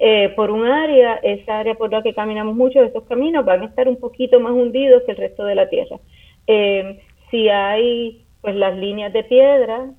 eh, 0.00 0.32
por 0.36 0.50
un 0.50 0.64
área, 0.64 1.16
esa 1.16 1.58
área 1.58 1.74
por 1.74 1.92
la 1.92 2.02
que 2.02 2.14
caminamos 2.14 2.56
mucho, 2.56 2.82
esos 2.82 3.04
caminos 3.04 3.44
van 3.44 3.60
a 3.60 3.66
estar 3.66 3.88
un 3.88 3.96
poquito 3.96 4.40
más 4.40 4.52
hundidos 4.52 5.02
que 5.04 5.12
el 5.12 5.18
resto 5.18 5.44
de 5.44 5.54
la 5.54 5.68
Tierra. 5.68 5.98
Eh, 6.46 7.02
si 7.30 7.50
hay 7.50 8.24
pues 8.40 8.54
las 8.54 8.74
líneas 8.74 9.12
de 9.12 9.22
piedra 9.22 9.90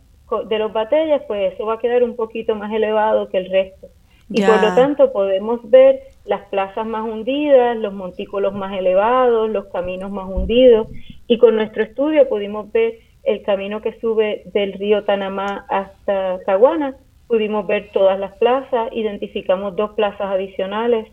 de 0.49 0.57
los 0.57 0.73
batallas, 0.73 1.21
pues 1.27 1.53
eso 1.53 1.67
va 1.67 1.75
a 1.75 1.79
quedar 1.79 2.03
un 2.03 2.15
poquito 2.15 2.55
más 2.55 2.73
elevado 2.73 3.29
que 3.29 3.38
el 3.38 3.51
resto. 3.51 3.88
Y 4.29 4.41
por 4.41 4.62
lo 4.62 4.75
tanto 4.75 5.12
podemos 5.13 5.62
ver 5.69 6.01
las 6.28 6.42
plazas 6.50 6.86
más 6.86 7.04
hundidas, 7.04 7.78
los 7.78 7.94
montículos 7.94 8.54
más 8.54 8.78
elevados, 8.78 9.50
los 9.50 9.66
caminos 9.68 10.12
más 10.12 10.28
hundidos. 10.28 10.88
Y 11.28 11.38
con 11.38 11.56
nuestro 11.56 11.84
estudio 11.84 12.28
pudimos 12.28 12.72
ver 12.72 13.00
el 13.24 13.42
camino 13.44 13.82
que 13.82 14.00
sube 14.00 14.44
del 14.54 14.74
río 14.74 15.04
Tanamá 15.06 15.66
hasta 15.70 16.40
Caguana. 16.46 16.96
Pudimos 17.28 17.66
ver 17.68 17.90
todas 17.92 18.20
las 18.20 18.38
plazas, 18.38 18.90
identificamos 18.92 19.76
dos 19.76 19.92
plazas 19.92 20.28
adicionales, 20.28 21.08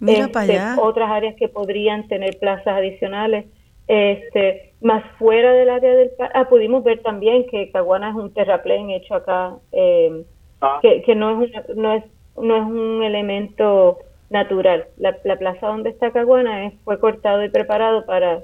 Mira 0.00 0.28
para 0.28 0.46
este, 0.46 0.58
allá. 0.58 0.76
otras 0.80 1.10
áreas 1.10 1.36
que 1.36 1.48
podrían 1.48 2.08
tener 2.08 2.38
plazas 2.38 2.68
adicionales. 2.68 3.46
Este, 3.86 4.72
más 4.80 5.04
fuera 5.18 5.52
del 5.52 5.68
área 5.68 5.94
del 5.94 6.10
ah, 6.34 6.48
pudimos 6.48 6.84
ver 6.84 7.02
también 7.02 7.46
que 7.48 7.70
Caguana 7.72 8.10
es 8.10 8.14
un 8.14 8.32
terraplén 8.32 8.90
hecho 8.90 9.14
acá, 9.14 9.56
eh, 9.72 10.24
ah. 10.60 10.78
que, 10.80 11.02
que 11.02 11.14
no 11.16 11.42
es 11.42 11.50
no 11.74 11.94
es 11.94 12.04
no 12.36 12.56
es 12.56 12.62
un 12.62 13.02
elemento 13.02 13.98
natural. 14.30 14.86
La, 14.96 15.36
plaza 15.36 15.66
donde 15.66 15.90
está 15.90 16.12
Caguana 16.12 16.66
es, 16.66 16.74
fue 16.84 16.98
cortado 16.98 17.44
y 17.44 17.50
preparado 17.50 18.06
para 18.06 18.40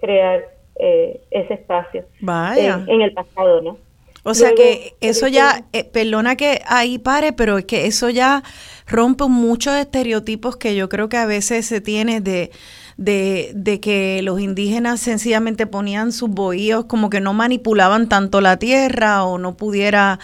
crear 0.00 0.44
eh, 0.78 1.20
ese 1.30 1.54
espacio 1.54 2.04
Vaya. 2.20 2.82
En, 2.86 3.02
el 3.02 3.12
pasado, 3.12 3.60
¿no? 3.60 3.76
O 4.22 4.34
sea 4.34 4.54
que 4.54 4.94
eso 5.00 5.28
ya, 5.28 5.64
eh, 5.72 5.84
perdona 5.84 6.36
que 6.36 6.60
ahí 6.66 6.98
pare, 6.98 7.32
pero 7.32 7.58
es 7.58 7.64
que 7.64 7.86
eso 7.86 8.10
ya 8.10 8.42
rompe 8.86 9.24
muchos 9.24 9.74
estereotipos 9.74 10.56
que 10.56 10.76
yo 10.76 10.88
creo 10.88 11.08
que 11.08 11.16
a 11.16 11.24
veces 11.24 11.64
se 11.66 11.80
tiene 11.80 12.20
de, 12.20 12.50
de, 12.98 13.50
de, 13.54 13.80
que 13.80 14.20
los 14.22 14.38
indígenas 14.40 15.00
sencillamente 15.00 15.66
ponían 15.66 16.12
sus 16.12 16.28
bohíos 16.28 16.84
como 16.84 17.08
que 17.08 17.20
no 17.20 17.32
manipulaban 17.32 18.10
tanto 18.10 18.42
la 18.42 18.58
tierra 18.58 19.24
o 19.24 19.38
no 19.38 19.56
pudiera 19.56 20.18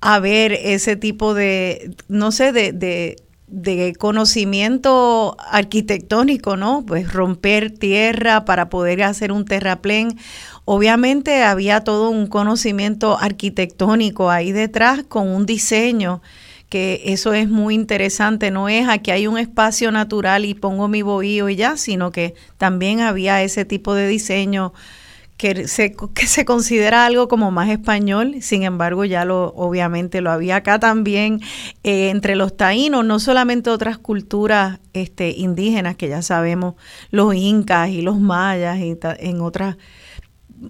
haber 0.00 0.52
ese 0.52 0.96
tipo 0.96 1.34
de, 1.34 1.94
no 2.08 2.32
sé, 2.32 2.52
de, 2.52 2.72
de, 2.72 3.16
de 3.46 3.94
conocimiento 3.94 5.36
arquitectónico, 5.50 6.56
¿no? 6.56 6.84
Pues 6.84 7.12
romper 7.12 7.70
tierra 7.70 8.44
para 8.44 8.68
poder 8.68 9.02
hacer 9.02 9.30
un 9.30 9.44
terraplén. 9.44 10.18
Obviamente 10.64 11.44
había 11.44 11.82
todo 11.82 12.10
un 12.10 12.26
conocimiento 12.26 13.18
arquitectónico 13.18 14.30
ahí 14.30 14.52
detrás 14.52 15.04
con 15.04 15.28
un 15.28 15.46
diseño 15.46 16.22
que 16.68 17.02
eso 17.04 17.32
es 17.32 17.48
muy 17.48 17.76
interesante, 17.76 18.50
no 18.50 18.68
es 18.68 18.88
aquí 18.88 19.12
hay 19.12 19.28
un 19.28 19.38
espacio 19.38 19.92
natural 19.92 20.44
y 20.44 20.54
pongo 20.54 20.88
mi 20.88 21.02
bohío 21.02 21.48
y 21.48 21.54
ya, 21.54 21.76
sino 21.76 22.10
que 22.10 22.34
también 22.58 23.00
había 23.00 23.40
ese 23.42 23.64
tipo 23.64 23.94
de 23.94 24.08
diseño 24.08 24.72
que 25.36 25.68
se, 25.68 25.94
que 26.14 26.26
se 26.26 26.44
considera 26.44 27.04
algo 27.04 27.28
como 27.28 27.50
más 27.50 27.68
español, 27.68 28.36
sin 28.40 28.62
embargo 28.62 29.04
ya 29.04 29.24
lo 29.24 29.48
obviamente 29.54 30.20
lo 30.20 30.30
había 30.30 30.56
acá 30.56 30.78
también 30.78 31.40
eh, 31.84 32.08
entre 32.10 32.36
los 32.36 32.56
taínos, 32.56 33.04
no 33.04 33.18
solamente 33.18 33.70
otras 33.70 33.98
culturas 33.98 34.80
este, 34.94 35.30
indígenas 35.30 35.96
que 35.96 36.08
ya 36.08 36.22
sabemos, 36.22 36.74
los 37.10 37.34
incas 37.34 37.90
y 37.90 38.00
los 38.00 38.18
mayas 38.18 38.78
y 38.78 38.96
en 39.18 39.40
otras 39.40 39.76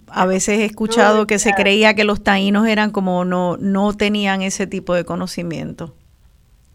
a 0.09 0.27
veces 0.27 0.59
he 0.59 0.65
escuchado 0.65 1.29
que 1.29 1.39
se 1.39 1.53
creía 1.53 1.95
que 1.95 2.03
los 2.03 2.25
taínos 2.25 2.67
eran 2.67 2.91
como 2.91 3.25
no 3.25 3.57
no 3.57 3.93
tenían 3.93 4.43
ese 4.43 4.67
tipo 4.67 4.95
de 4.95 5.05
conocimiento. 5.05 5.95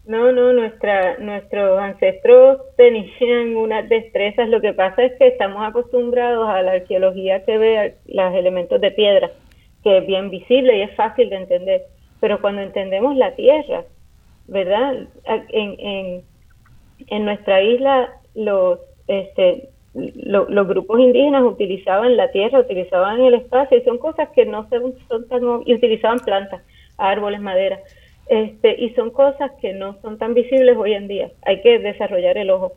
No, 0.04 0.32
no, 0.32 0.52
nuestra, 0.52 1.18
nuestros 1.18 1.78
ancestros 1.78 2.60
tenían 2.76 3.56
unas 3.56 3.88
destrezas. 3.88 4.48
Lo 4.48 4.60
que 4.60 4.72
pasa 4.72 5.04
es 5.04 5.12
que 5.16 5.28
estamos 5.28 5.64
acostumbrados 5.64 6.48
a 6.48 6.60
la 6.62 6.72
arqueología 6.72 7.44
que 7.44 7.56
ve 7.56 7.94
los 8.06 8.34
elementos 8.34 8.80
de 8.80 8.90
piedra, 8.90 9.30
que 9.84 9.98
es 9.98 10.06
bien 10.06 10.28
visible 10.30 10.76
y 10.76 10.82
es 10.82 10.94
fácil 10.96 11.30
de 11.30 11.36
entender. 11.36 11.82
Pero 12.20 12.40
cuando 12.40 12.62
entendemos 12.62 13.16
la 13.16 13.36
tierra, 13.36 13.84
¿verdad? 14.48 15.06
En, 15.50 16.24
nuestra 17.24 17.62
isla 17.62 18.12
los, 18.34 18.80
este, 19.06 19.68
los 19.94 20.66
grupos 20.66 20.98
indígenas 20.98 21.44
utilizaban 21.44 22.16
la 22.16 22.30
tierra, 22.32 22.58
utilizaban 22.58 23.20
el 23.20 23.34
espacio 23.34 23.78
y 23.78 23.82
son 23.82 23.98
cosas 23.98 24.30
que 24.30 24.46
no 24.46 24.68
son, 24.68 24.94
son 25.08 25.28
tan... 25.28 25.42
y 25.64 25.74
utilizaban 25.74 26.18
plantas, 26.18 26.60
árboles, 26.96 27.40
madera 27.40 27.78
este, 28.26 28.82
y 28.82 28.90
son 28.94 29.10
cosas 29.10 29.50
que 29.60 29.72
no 29.72 30.00
son 30.02 30.18
tan 30.18 30.34
visibles 30.34 30.76
hoy 30.76 30.94
en 30.94 31.08
día. 31.08 31.30
Hay 31.42 31.60
que 31.62 31.78
desarrollar 31.78 32.38
el 32.38 32.50
ojo. 32.50 32.72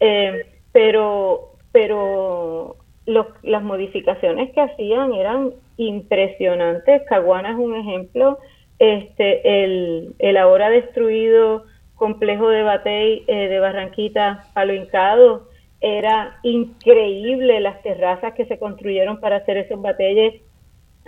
Eh, 0.00 0.46
pero 0.72 1.52
pero 1.72 2.76
las 3.04 3.62
modificaciones 3.62 4.50
que 4.52 4.62
hacían 4.62 5.12
eran 5.12 5.52
impresionantes. 5.76 7.02
Caguana 7.02 7.50
es 7.50 7.56
un 7.56 7.76
ejemplo. 7.76 8.38
Este, 8.78 9.64
el, 9.64 10.14
el 10.18 10.36
ahora 10.38 10.70
destruido 10.70 11.64
complejo 11.96 12.48
de 12.48 12.62
Batey 12.62 13.24
eh, 13.26 13.48
de 13.48 13.58
Barranquita, 13.58 14.46
Palo 14.54 14.74
Hincado, 14.74 15.48
era 15.80 16.38
increíble 16.42 17.60
las 17.60 17.82
terrazas 17.82 18.32
que 18.34 18.46
se 18.46 18.58
construyeron 18.58 19.20
para 19.20 19.36
hacer 19.36 19.58
esos 19.58 19.80
batalles 19.80 20.42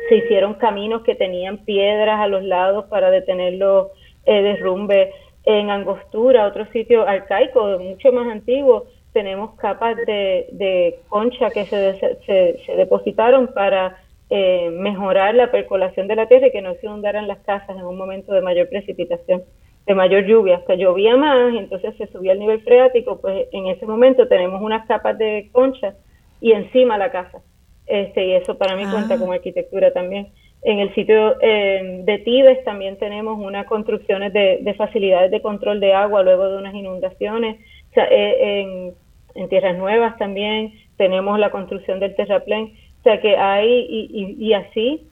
se 0.08 0.16
hicieron 0.16 0.54
caminos 0.54 1.02
que 1.02 1.14
tenían 1.14 1.58
piedras 1.58 2.20
a 2.20 2.28
los 2.28 2.42
lados 2.42 2.86
para 2.86 3.10
detener 3.10 3.54
los 3.54 3.88
eh, 4.26 4.42
derrumbes. 4.42 5.14
En 5.44 5.70
Angostura, 5.70 6.46
otro 6.46 6.66
sitio 6.72 7.08
arcaico, 7.08 7.78
mucho 7.78 8.12
más 8.12 8.28
antiguo, 8.28 8.86
tenemos 9.12 9.54
capas 9.56 9.96
de, 9.96 10.98
concha 11.08 11.50
que 11.50 11.64
se, 11.64 11.94
se, 12.26 12.76
depositaron 12.76 13.48
para 13.48 13.96
eh, 14.28 14.68
mejorar 14.70 15.34
la 15.34 15.50
percolación 15.50 16.06
de 16.06 16.16
la 16.16 16.26
tierra 16.26 16.48
y 16.48 16.52
que 16.52 16.60
no 16.60 16.74
se 16.74 16.86
inundaran 16.86 17.26
las 17.26 17.38
casas 17.38 17.76
en 17.78 17.84
un 17.84 17.96
momento 17.96 18.32
de 18.32 18.42
mayor 18.42 18.68
precipitación. 18.68 19.42
de 19.86 19.94
mayor 19.94 20.26
lluvia, 20.26 20.62
llovía 20.76 21.16
más, 21.16 21.54
entonces 21.54 21.96
se 21.96 22.06
subía 22.08 22.32
el 22.32 22.40
nivel 22.40 22.60
freático, 22.60 23.18
pues 23.22 23.48
en 23.52 23.68
ese 23.68 23.86
momento 23.86 24.28
tenemos 24.28 24.60
unas 24.60 24.86
capas 24.86 25.16
de 25.16 25.48
concha 25.50 25.94
y 26.42 26.52
encima 26.52 26.98
la 26.98 27.10
casa. 27.10 27.40
Este, 27.88 28.26
y 28.26 28.32
eso 28.34 28.58
para 28.58 28.76
mí 28.76 28.84
cuenta 28.84 29.14
ah. 29.14 29.18
como 29.18 29.32
arquitectura 29.32 29.92
también. 29.92 30.28
En 30.62 30.80
el 30.80 30.92
sitio 30.94 31.36
eh, 31.40 32.02
de 32.04 32.18
Tibes 32.18 32.64
también 32.64 32.96
tenemos 32.98 33.38
unas 33.38 33.66
construcciones 33.66 34.32
de, 34.32 34.74
facilidades 34.76 35.30
de 35.30 35.40
control 35.40 35.78
de 35.80 35.94
agua 35.94 36.22
luego 36.22 36.48
de 36.48 36.58
unas 36.58 36.74
inundaciones. 36.74 37.58
Eh, 37.94 38.60
en, 38.60 38.94
en, 39.34 39.48
Tierras 39.48 39.76
Nuevas 39.76 40.18
también 40.18 40.72
tenemos 40.96 41.38
la 41.38 41.50
construcción 41.50 42.00
del 42.00 42.14
terraplén. 42.16 42.74
O 43.00 43.02
sea 43.04 43.20
que 43.20 43.36
hay, 43.36 43.86
y, 43.88 44.36
y, 44.38 44.46
y 44.46 44.52
así, 44.52 45.08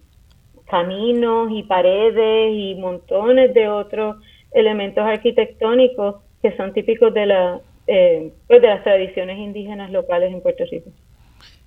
caminos 0.66 1.50
y 1.52 1.62
paredes 1.62 2.52
y 2.52 2.74
montones 2.74 3.54
de 3.54 3.68
otros 3.68 4.16
elementos 4.52 5.04
arquitectónicos 5.04 6.16
que 6.42 6.56
son 6.56 6.72
típicos 6.72 7.12
de, 7.14 7.26
la, 7.26 7.60
eh, 7.86 8.32
pues 8.46 8.60
de 8.62 8.68
las 8.68 8.82
tradiciones 8.82 9.38
indígenas 9.38 9.90
locales 9.90 10.32
en 10.32 10.40
Puerto 10.40 10.64
Rico. 10.70 10.90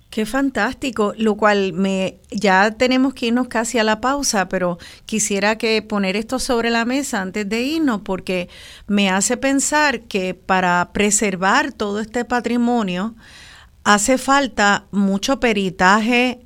Qué 0.10 0.26
fantástico, 0.26 1.14
lo 1.18 1.38
cual 1.38 1.72
me 1.74 2.20
ya 2.32 2.72
tenemos 2.72 3.14
que 3.14 3.28
irnos 3.28 3.48
casi 3.48 3.78
a 3.78 3.84
la 3.84 4.02
pausa, 4.02 4.50
pero 4.50 4.80
quisiera 5.06 5.60
que 5.60 5.84
poner 5.84 6.16
esto 6.16 6.40
sobre 6.40 6.72
la 6.72 6.84
mesa 6.84 7.22
antes 7.22 7.48
de 7.48 7.62
irnos 7.62 8.02
porque 8.02 8.50
me 8.88 9.12
hace 9.12 9.38
pensar 9.38 10.02
que 10.02 10.34
para 10.34 10.90
preservar 10.94 11.74
todo 11.74 12.00
este 12.00 12.26
patrimonio 12.26 13.16
hace 13.84 14.18
falta 14.18 14.88
mucho 14.92 15.40
peritaje 15.40 16.40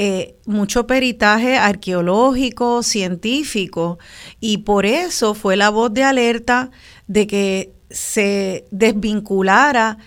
eh, 0.00 0.36
mucho 0.46 0.86
peritaje 0.86 1.58
arqueológico, 1.58 2.84
científico, 2.84 3.98
y 4.38 4.58
por 4.58 4.86
eso 4.86 5.34
fue 5.34 5.56
la 5.56 5.70
voz 5.70 5.92
de 5.92 6.04
alerta 6.04 6.70
de 7.08 7.26
que 7.26 7.72
se 7.90 8.64
desvinculara 8.70 9.98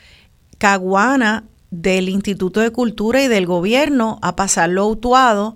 Caguana 0.60 1.44
del 1.72 2.10
Instituto 2.10 2.60
de 2.60 2.72
Cultura 2.72 3.24
y 3.24 3.28
del 3.28 3.46
gobierno 3.46 4.20
a 4.22 4.36
pasarlo 4.36 4.84
a 4.84 4.88
Utuado. 4.88 5.56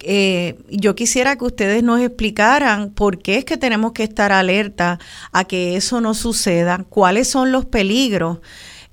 Eh, 0.00 0.56
yo 0.70 0.94
quisiera 0.94 1.36
que 1.36 1.44
ustedes 1.44 1.82
nos 1.82 2.00
explicaran 2.00 2.90
por 2.90 3.18
qué 3.18 3.36
es 3.36 3.44
que 3.44 3.56
tenemos 3.56 3.92
que 3.92 4.04
estar 4.04 4.30
alerta 4.30 5.00
a 5.32 5.44
que 5.44 5.76
eso 5.76 6.00
no 6.00 6.14
suceda, 6.14 6.84
cuáles 6.88 7.28
son 7.28 7.50
los 7.50 7.66
peligros, 7.66 8.38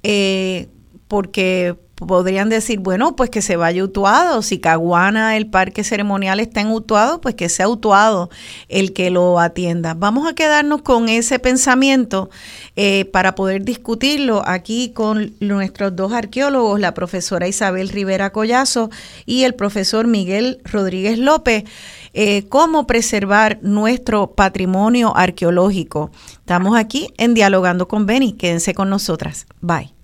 eh, 0.02 0.68
porque 1.08 1.76
podrían 1.96 2.50
decir, 2.50 2.80
bueno, 2.80 3.16
pues 3.16 3.30
que 3.30 3.42
se 3.42 3.56
vaya 3.56 3.84
Utuado, 3.84 4.42
si 4.42 4.60
Caguana, 4.60 5.38
el 5.38 5.48
parque 5.48 5.84
ceremonial 5.84 6.40
está 6.40 6.62
en 6.62 6.72
Utuado, 6.72 7.22
pues 7.22 7.36
que 7.36 7.48
sea 7.50 7.70
Utuado 7.70 8.30
el 8.68 8.94
que 8.94 9.10
lo 9.10 9.40
atienda. 9.40 9.94
Vamos 9.94 10.28
a 10.28 10.36
quedarnos 10.36 10.82
con 10.82 11.08
ese 11.08 11.40
pensamiento 11.40 12.30
eh, 12.76 13.06
para 13.06 13.36
poder 13.36 13.64
discutirlo 13.64 14.44
aquí 14.46 14.92
con 14.94 15.34
nuestros 15.40 15.96
dos 15.96 16.12
arqueólogos, 16.12 16.80
la 16.80 16.94
profesora 16.94 17.48
Isabel 17.48 17.90
Rivera 17.90 18.32
Collazo 18.32 18.90
y 19.26 19.44
el 19.44 19.56
profesor 19.56 20.08
Miguel 20.08 20.60
Rodríguez 20.66 21.18
López. 21.18 21.64
Eh, 22.14 22.46
cómo 22.48 22.88
preservar 22.88 23.60
nuestro 23.62 24.32
patrimonio 24.32 25.16
arqueológico. 25.16 26.12
Estamos 26.32 26.78
aquí 26.78 27.10
en 27.18 27.34
Dialogando 27.34 27.88
con 27.88 28.06
Beni. 28.06 28.34
Quédense 28.34 28.74
con 28.74 28.90
nosotras. 28.90 29.48
Bye. 29.60 29.95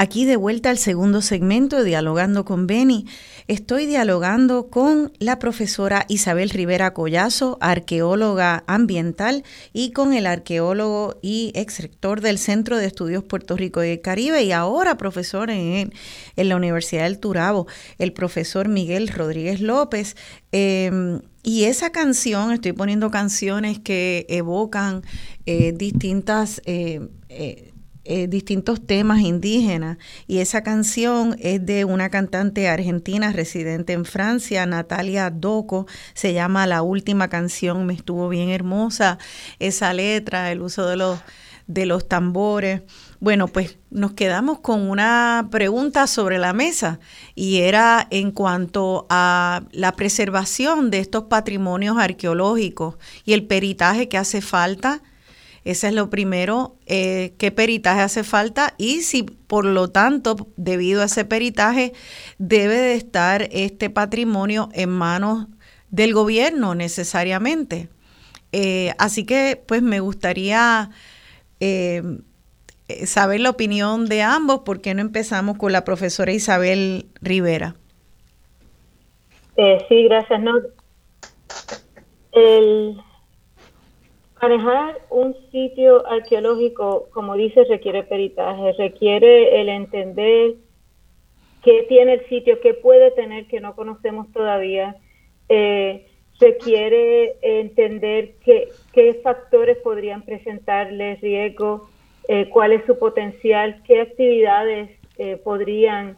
Aquí 0.00 0.24
de 0.24 0.36
vuelta 0.36 0.70
al 0.70 0.78
segundo 0.78 1.20
segmento 1.20 1.84
Dialogando 1.84 2.46
con 2.46 2.66
Beni. 2.66 3.04
Estoy 3.50 3.86
dialogando 3.86 4.68
con 4.68 5.12
la 5.18 5.40
profesora 5.40 6.06
Isabel 6.06 6.50
Rivera 6.50 6.94
Collazo, 6.94 7.58
arqueóloga 7.60 8.62
ambiental, 8.68 9.42
y 9.72 9.90
con 9.90 10.12
el 10.12 10.26
arqueólogo 10.26 11.18
y 11.20 11.50
ex 11.56 11.80
rector 11.80 12.20
del 12.20 12.38
Centro 12.38 12.76
de 12.76 12.86
Estudios 12.86 13.24
Puerto 13.24 13.56
Rico 13.56 13.82
y 13.82 13.98
Caribe, 13.98 14.44
y 14.44 14.52
ahora 14.52 14.96
profesor 14.96 15.50
en, 15.50 15.92
la 16.36 16.54
Universidad 16.54 17.02
del 17.02 17.18
Turabo, 17.18 17.66
el 17.98 18.12
profesor 18.12 18.68
Miguel 18.68 19.08
Rodríguez 19.08 19.60
López. 19.60 20.14
Em, 20.52 21.20
y 21.42 21.64
esa 21.64 21.90
canción, 21.90 22.52
estoy 22.52 22.70
poniendo 22.72 23.10
canciones 23.10 23.80
que 23.80 24.26
evocan 24.28 25.02
eh, 25.46 25.72
distintas 25.72 26.62
eh, 26.66 27.00
eh, 28.12 28.26
distintos 28.26 28.84
temas 28.84 29.20
indígenas. 29.20 29.96
Y 30.26 30.38
esa 30.38 30.64
canción 30.64 31.36
es 31.38 31.64
de 31.64 31.84
una 31.84 32.10
cantante 32.10 32.68
argentina 32.68 33.30
residente 33.30 33.92
en 33.92 34.04
Francia, 34.04 34.66
Natalia 34.66 35.30
Doco, 35.30 35.86
se 36.14 36.32
llama 36.32 36.66
La 36.66 36.82
última 36.82 37.28
canción, 37.28 37.86
me 37.86 37.94
estuvo 37.94 38.28
bien 38.28 38.48
hermosa 38.48 39.18
esa 39.60 39.92
letra, 39.92 40.50
el 40.50 40.60
uso 40.60 40.88
de 40.88 40.96
los 40.96 41.20
de 41.68 41.86
los 41.86 42.08
tambores. 42.08 42.82
Bueno, 43.20 43.46
pues 43.46 43.78
nos 43.90 44.14
quedamos 44.14 44.58
con 44.58 44.90
una 44.90 45.46
pregunta 45.52 46.08
sobre 46.08 46.38
la 46.38 46.52
mesa 46.52 46.98
y 47.36 47.58
era 47.58 48.08
en 48.10 48.32
cuanto 48.32 49.06
a 49.08 49.62
la 49.70 49.92
preservación 49.92 50.90
de 50.90 50.98
estos 50.98 51.24
patrimonios 51.24 51.96
arqueológicos 51.96 52.96
y 53.24 53.34
el 53.34 53.46
peritaje 53.46 54.08
que 54.08 54.18
hace 54.18 54.40
falta 54.40 55.00
ese 55.64 55.88
es 55.88 55.94
lo 55.94 56.08
primero, 56.08 56.76
eh, 56.86 57.34
qué 57.38 57.50
peritaje 57.50 58.00
hace 58.00 58.24
falta 58.24 58.74
y 58.78 59.02
si 59.02 59.22
por 59.22 59.64
lo 59.64 59.88
tanto, 59.88 60.36
debido 60.56 61.02
a 61.02 61.06
ese 61.06 61.24
peritaje, 61.24 61.92
debe 62.38 62.76
de 62.76 62.94
estar 62.94 63.48
este 63.50 63.90
patrimonio 63.90 64.70
en 64.72 64.90
manos 64.90 65.48
del 65.90 66.14
gobierno 66.14 66.74
necesariamente. 66.74 67.88
Eh, 68.52 68.92
así 68.98 69.26
que 69.26 69.62
pues 69.66 69.82
me 69.82 70.00
gustaría 70.00 70.90
eh, 71.60 72.02
saber 73.04 73.40
la 73.40 73.50
opinión 73.50 74.06
de 74.06 74.22
ambos, 74.22 74.60
¿por 74.60 74.80
qué 74.80 74.94
no 74.94 75.02
empezamos 75.02 75.58
con 75.58 75.72
la 75.72 75.84
profesora 75.84 76.32
Isabel 76.32 77.06
Rivera? 77.20 77.76
sí, 79.88 80.04
gracias. 80.04 80.40
El, 82.32 82.96
Manejar 84.40 84.98
un 85.10 85.36
sitio 85.52 86.06
arqueológico, 86.06 87.08
como 87.12 87.34
dice, 87.36 87.64
requiere 87.64 88.04
peritaje, 88.04 88.72
requiere 88.72 89.60
el 89.60 89.68
entender 89.68 90.54
qué 91.62 91.84
tiene 91.90 92.14
el 92.14 92.26
sitio, 92.26 92.58
qué 92.60 92.72
puede 92.72 93.10
tener 93.10 93.46
que 93.48 93.60
no 93.60 93.76
conocemos 93.76 94.32
todavía. 94.32 94.96
Eh, 95.50 96.06
requiere 96.40 97.36
entender 97.42 98.36
qué, 98.42 98.68
qué, 98.94 99.20
factores 99.22 99.76
podrían 99.78 100.22
presentarle 100.22 101.16
riesgo, 101.16 101.90
eh, 102.26 102.48
cuál 102.48 102.72
es 102.72 102.82
su 102.86 102.98
potencial, 102.98 103.82
qué 103.86 104.00
actividades 104.00 104.88
eh, 105.18 105.36
podrían 105.36 106.16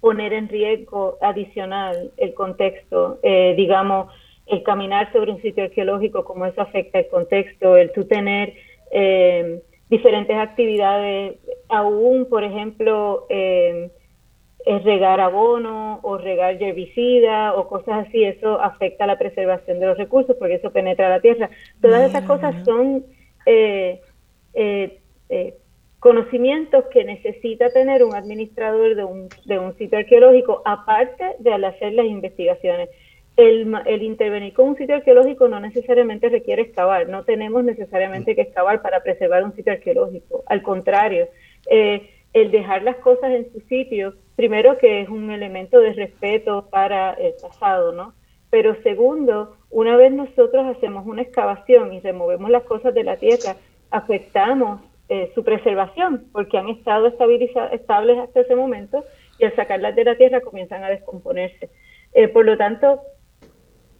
poner 0.00 0.32
en 0.32 0.48
riesgo 0.48 1.18
adicional 1.20 2.12
el 2.18 2.34
contexto, 2.34 3.18
digamos, 3.22 4.12
el 4.52 4.62
caminar 4.62 5.10
sobre 5.12 5.32
un 5.32 5.40
sitio 5.40 5.64
arqueológico, 5.64 6.24
cómo 6.24 6.44
eso 6.44 6.60
afecta 6.60 6.98
el 6.98 7.08
contexto, 7.08 7.76
el 7.76 7.90
tú 7.92 8.04
tener 8.04 8.52
eh, 8.90 9.62
diferentes 9.88 10.36
actividades, 10.36 11.38
aún, 11.70 12.26
por 12.26 12.44
ejemplo, 12.44 13.26
eh, 13.30 13.90
regar 14.84 15.20
abono 15.20 16.00
o 16.02 16.18
regar 16.18 16.62
herbicida 16.62 17.54
o 17.54 17.66
cosas 17.66 18.06
así, 18.06 18.22
eso 18.24 18.60
afecta 18.60 19.06
la 19.06 19.18
preservación 19.18 19.80
de 19.80 19.86
los 19.86 19.96
recursos 19.96 20.36
porque 20.38 20.56
eso 20.56 20.70
penetra 20.70 21.08
la 21.08 21.20
tierra. 21.20 21.48
Todas 21.80 22.10
esas 22.10 22.24
cosas 22.24 22.54
son 22.64 23.04
eh, 23.46 24.00
conocimientos 25.98 26.84
que 26.92 27.04
necesita 27.04 27.70
tener 27.70 28.04
un 28.04 28.14
administrador 28.14 28.96
de 28.96 29.04
un, 29.04 29.28
de 29.46 29.58
un 29.58 29.74
sitio 29.78 29.96
arqueológico, 29.96 30.60
aparte 30.66 31.36
de 31.38 31.54
al 31.54 31.64
hacer 31.64 31.94
las 31.94 32.06
investigaciones 32.06 32.90
el, 33.36 34.02
intervenir 34.02 34.52
con 34.52 34.68
un 34.68 34.76
sitio 34.76 34.96
arqueológico 34.96 35.48
no 35.48 35.58
necesariamente 35.60 36.28
requiere 36.28 36.62
excavar, 36.62 37.08
no 37.08 37.24
tenemos 37.24 37.64
necesariamente 37.64 38.34
que 38.34 38.42
excavar 38.42 38.82
para 38.82 39.02
preservar 39.02 39.42
un 39.44 39.54
sitio 39.54 39.72
arqueológico, 39.72 40.42
al 40.46 40.62
contrario, 40.62 41.28
eh, 41.70 42.10
el 42.32 42.50
dejar 42.50 42.82
las 42.82 42.96
cosas 42.96 43.30
en 43.32 43.50
su 43.52 43.60
sitio, 43.60 44.14
primero 44.36 44.78
que 44.78 45.00
es 45.00 45.08
un 45.08 45.30
elemento 45.30 45.80
de 45.80 45.92
respeto 45.92 46.68
para 46.70 47.12
el 47.14 47.34
pasado, 47.40 47.92
¿no? 47.92 48.14
Pero 48.50 48.74
segundo, 48.82 49.56
una 49.70 49.96
vez 49.96 50.12
nosotros 50.12 50.76
hacemos 50.76 51.06
una 51.06 51.22
excavación 51.22 51.92
y 51.92 52.00
removemos 52.00 52.50
las 52.50 52.64
cosas 52.64 52.92
de 52.94 53.04
la 53.04 53.16
tierra, 53.16 53.56
afectamos 53.90 54.80
eh, 55.08 55.30
su 55.34 55.42
preservación, 55.42 56.26
porque 56.32 56.58
han 56.58 56.68
estado 56.68 57.06
estables 57.06 58.18
hasta 58.18 58.40
ese 58.40 58.54
momento 58.54 59.04
y 59.38 59.44
al 59.44 59.56
sacarlas 59.56 59.96
de 59.96 60.04
la 60.04 60.16
tierra 60.16 60.40
comienzan 60.40 60.84
a 60.84 60.88
descomponerse. 60.88 61.70
Eh, 62.14 62.28
por 62.28 62.44
lo 62.44 62.56
tanto, 62.56 63.00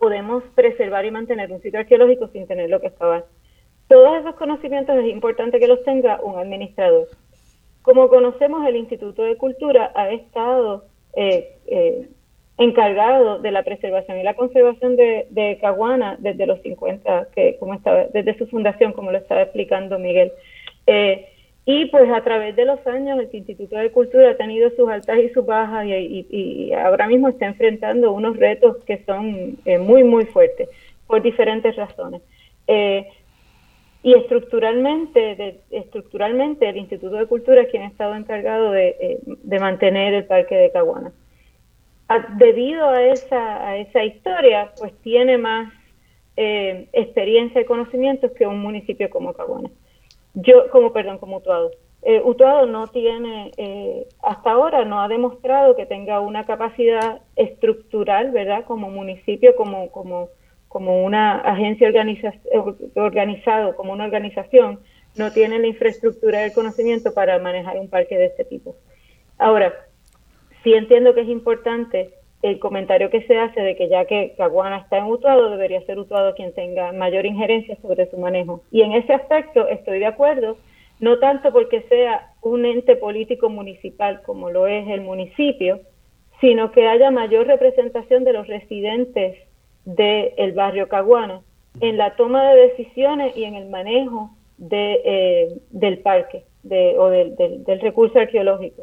podemos 0.02 0.42
preservar 0.56 1.04
y 1.04 1.12
mantener 1.12 1.52
un 1.52 1.62
sitio 1.62 1.78
arqueológico 1.78 2.26
sin 2.32 2.48
tenerlo 2.48 2.80
que 2.80 2.88
excavar. 2.88 3.24
Todos 3.86 4.18
esos 4.18 4.34
conocimientos 4.34 4.96
es 4.96 5.06
importante 5.06 5.60
que 5.60 5.68
los 5.68 5.80
tenga 5.84 6.20
un 6.20 6.36
administrador. 6.40 7.06
Como 7.82 8.08
conocemos, 8.08 8.66
el 8.66 8.74
Instituto 8.74 9.22
de 9.22 9.36
Cultura 9.36 9.92
ha 9.94 10.10
estado 10.10 10.86
eh, 11.14 11.56
eh, 11.68 12.08
encargado 12.58 13.38
de 13.38 13.52
la 13.52 13.62
preservación 13.62 14.18
y 14.18 14.24
la 14.24 14.34
conservación 14.34 14.96
de, 14.96 15.58
Caguana 15.60 16.16
desde 16.18 16.46
los 16.46 16.60
50, 16.62 17.28
que 17.32 17.56
como 17.60 17.74
estaba, 17.74 18.06
desde 18.12 18.36
su 18.38 18.48
fundación, 18.48 18.94
como 18.94 19.12
lo 19.12 19.18
estaba 19.18 19.42
explicando 19.42 20.00
Miguel. 20.00 20.32
Eh, 20.88 21.28
y 21.64 21.86
pues 21.86 22.10
a 22.10 22.22
través 22.22 22.56
de 22.56 22.64
los 22.64 22.84
años 22.86 23.18
el 23.18 23.28
Instituto 23.32 23.76
de 23.76 23.92
Cultura 23.92 24.30
ha 24.30 24.36
tenido 24.36 24.70
sus 24.70 24.88
altas 24.88 25.18
y 25.18 25.28
sus 25.30 25.46
bajas 25.46 25.86
y, 25.86 26.72
ahora 26.72 27.06
mismo 27.06 27.28
está 27.28 27.46
enfrentando 27.46 28.12
unos 28.12 28.36
retos 28.36 28.82
que 28.84 29.04
son 29.04 29.58
eh, 29.64 29.78
muy, 29.78 30.02
muy 30.02 30.26
fuertes 30.26 30.68
por 31.06 31.22
diferentes 31.22 31.76
razones. 31.76 32.22
Eh, 32.66 33.06
y 34.04 34.14
estructuralmente, 34.14 35.60
estructuralmente 35.70 36.68
el 36.68 36.76
Instituto 36.76 37.16
de 37.16 37.26
Cultura 37.26 37.62
es 37.62 37.68
quien 37.68 37.84
ha 37.84 37.88
estado 37.88 38.16
encargado 38.16 38.72
de, 38.72 39.20
de 39.24 39.58
mantener 39.60 40.14
el 40.14 40.24
Parque 40.24 40.56
de 40.56 40.72
Caguana 40.72 41.12
debido 42.36 42.88
a 42.88 43.02
esa, 43.02 43.68
a 43.68 43.76
esa 43.76 44.04
historia, 44.04 44.72
pues 44.78 44.92
tiene 45.02 45.38
más 45.38 45.72
eh, 46.36 46.88
experiencia 46.92 47.60
y 47.60 47.64
conocimientos 47.64 48.32
que 48.32 48.46
un 48.46 48.60
municipio 48.60 49.08
como 49.10 49.32
Caguana. 49.32 49.70
Yo, 50.34 50.70
como, 50.70 50.92
perdón, 50.92 51.18
como 51.18 51.38
Utuado. 51.38 51.70
Eh, 52.02 52.20
Utuado 52.24 52.66
no 52.66 52.88
tiene, 52.88 53.52
eh, 53.56 54.08
hasta 54.22 54.50
ahora 54.50 54.84
no 54.84 55.00
ha 55.00 55.08
demostrado 55.08 55.76
que 55.76 55.86
tenga 55.86 56.20
una 56.20 56.44
capacidad 56.46 57.20
estructural, 57.36 58.32
¿verdad? 58.32 58.64
Como 58.64 58.90
municipio, 58.90 59.54
como, 59.54 59.90
como, 59.92 60.30
como 60.68 61.04
una 61.04 61.38
agencia 61.40 61.86
organiza 61.86 62.32
organizado, 62.96 63.76
como 63.76 63.92
una 63.92 64.04
organización, 64.04 64.80
no 65.16 65.30
tiene 65.30 65.58
la 65.58 65.66
infraestructura 65.66 66.40
y 66.40 66.44
el 66.46 66.52
conocimiento 66.52 67.12
para 67.14 67.38
manejar 67.38 67.78
un 67.78 67.88
parque 67.88 68.16
de 68.16 68.26
este 68.26 68.44
tipo. 68.44 68.74
Ahora, 69.38 69.72
sí 70.64 70.72
entiendo 70.72 71.14
que 71.14 71.20
es 71.20 71.28
importante 71.28 72.14
el 72.42 72.58
comentario 72.58 73.08
que 73.08 73.22
se 73.22 73.38
hace 73.38 73.60
de 73.60 73.76
que 73.76 73.88
ya 73.88 74.04
que 74.04 74.34
Caguana 74.36 74.78
está 74.78 74.98
en 74.98 75.04
Utuado, 75.04 75.48
debería 75.50 75.80
ser 75.86 75.98
Utuado 75.98 76.34
quien 76.34 76.52
tenga 76.52 76.92
mayor 76.92 77.24
injerencia 77.24 77.76
sobre 77.80 78.10
su 78.10 78.18
manejo. 78.18 78.62
Y 78.72 78.82
en 78.82 78.92
ese 78.92 79.14
aspecto 79.14 79.68
estoy 79.68 80.00
de 80.00 80.06
acuerdo, 80.06 80.58
no 80.98 81.18
tanto 81.20 81.52
porque 81.52 81.82
sea 81.82 82.32
un 82.42 82.64
ente 82.66 82.96
político 82.96 83.48
municipal 83.48 84.22
como 84.22 84.50
lo 84.50 84.66
es 84.66 84.88
el 84.88 85.02
municipio, 85.02 85.80
sino 86.40 86.72
que 86.72 86.88
haya 86.88 87.12
mayor 87.12 87.46
representación 87.46 88.24
de 88.24 88.32
los 88.32 88.48
residentes 88.48 89.38
del 89.84 90.52
barrio 90.52 90.88
Caguana 90.88 91.42
en 91.80 91.96
la 91.96 92.16
toma 92.16 92.52
de 92.52 92.68
decisiones 92.68 93.36
y 93.36 93.44
en 93.44 93.54
el 93.54 93.68
manejo 93.68 94.30
de, 94.58 95.00
eh, 95.04 95.48
del 95.70 95.98
parque 95.98 96.44
de, 96.64 96.98
o 96.98 97.08
del, 97.08 97.36
del 97.36 97.80
recurso 97.80 98.18
arqueológico. 98.18 98.82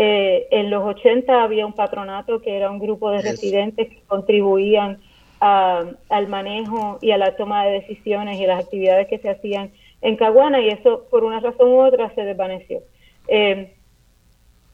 Eh, 0.00 0.46
en 0.52 0.70
los 0.70 0.84
80 0.84 1.42
había 1.42 1.66
un 1.66 1.72
patronato 1.72 2.40
que 2.40 2.56
era 2.56 2.70
un 2.70 2.78
grupo 2.78 3.10
de 3.10 3.20
residentes 3.20 3.88
que 3.88 4.00
contribuían 4.06 5.00
al 5.40 6.28
manejo 6.28 6.98
y 7.00 7.10
a 7.10 7.18
la 7.18 7.36
toma 7.36 7.64
de 7.64 7.80
decisiones 7.80 8.40
y 8.40 8.46
las 8.46 8.64
actividades 8.64 9.08
que 9.08 9.18
se 9.18 9.28
hacían 9.28 9.72
en 10.00 10.16
Caguana 10.16 10.60
y 10.60 10.68
eso 10.68 11.06
por 11.10 11.24
una 11.24 11.40
razón 11.40 11.70
u 11.70 11.80
otra 11.80 12.14
se 12.14 12.22
desvaneció. 12.22 12.80
Eh, 13.26 13.74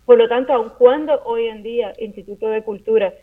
por 0.05 0.19
lo 0.19 0.29
tanto, 0.29 0.53
aun 0.53 0.73
cuando 0.77 1.23
hoy 1.25 1.47
en 1.47 1.63
día 1.63 1.95
Instituto 1.99 2.49
de 2.49 2.63
Cultura 2.63 3.15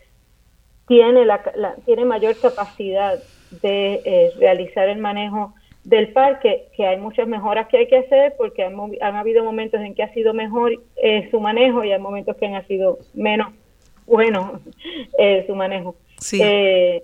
tiene, 0.87 1.23
la, 1.25 1.75
tiene 1.85 2.05
mayor 2.05 2.35
capacidad 2.39 3.19
de 3.61 4.01
eh, 4.05 4.31
realizar 4.39 4.89
el 4.89 4.97
manejo 4.97 5.53
del 5.83 6.09
parque, 6.09 6.67
que 6.75 6.85
hay 6.85 6.97
muchas 6.97 7.27
mejoras 7.27 7.67
que 7.67 7.77
hay 7.77 7.87
que 7.87 7.97
hacer 7.97 8.35
porque 8.37 8.63
han, 8.63 8.75
han 9.01 9.15
habido 9.15 9.43
momentos 9.43 9.81
en 9.81 9.95
que 9.95 10.03
ha 10.03 10.13
sido 10.13 10.33
mejor 10.33 10.73
eh, 11.01 11.27
su 11.31 11.39
manejo 11.39 11.83
y 11.83 11.91
hay 11.91 11.99
momentos 11.99 12.35
que 12.37 12.45
han 12.45 12.67
sido 12.67 12.99
menos 13.13 13.53
bueno 14.05 14.59
eh, 15.17 15.43
su 15.47 15.55
manejo. 15.55 15.95
Eh, 16.33 17.03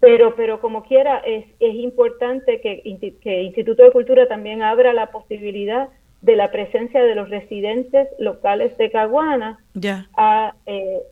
pero, 0.00 0.34
pero 0.34 0.60
como 0.60 0.82
quiera, 0.84 1.18
es, 1.18 1.46
es 1.60 1.74
importante 1.76 2.60
que, 2.60 2.82
que 3.22 3.42
Instituto 3.42 3.84
de 3.84 3.92
Cultura 3.92 4.26
también 4.26 4.62
abra 4.62 4.92
la 4.92 5.10
posibilidad 5.10 5.88
de 6.22 6.36
la 6.36 6.50
presencia 6.50 7.02
de 7.04 7.14
los 7.14 7.30
residentes 7.30 8.08
locales 8.18 8.76
de 8.78 8.90
Caguana 8.90 9.60
A, 10.16 10.54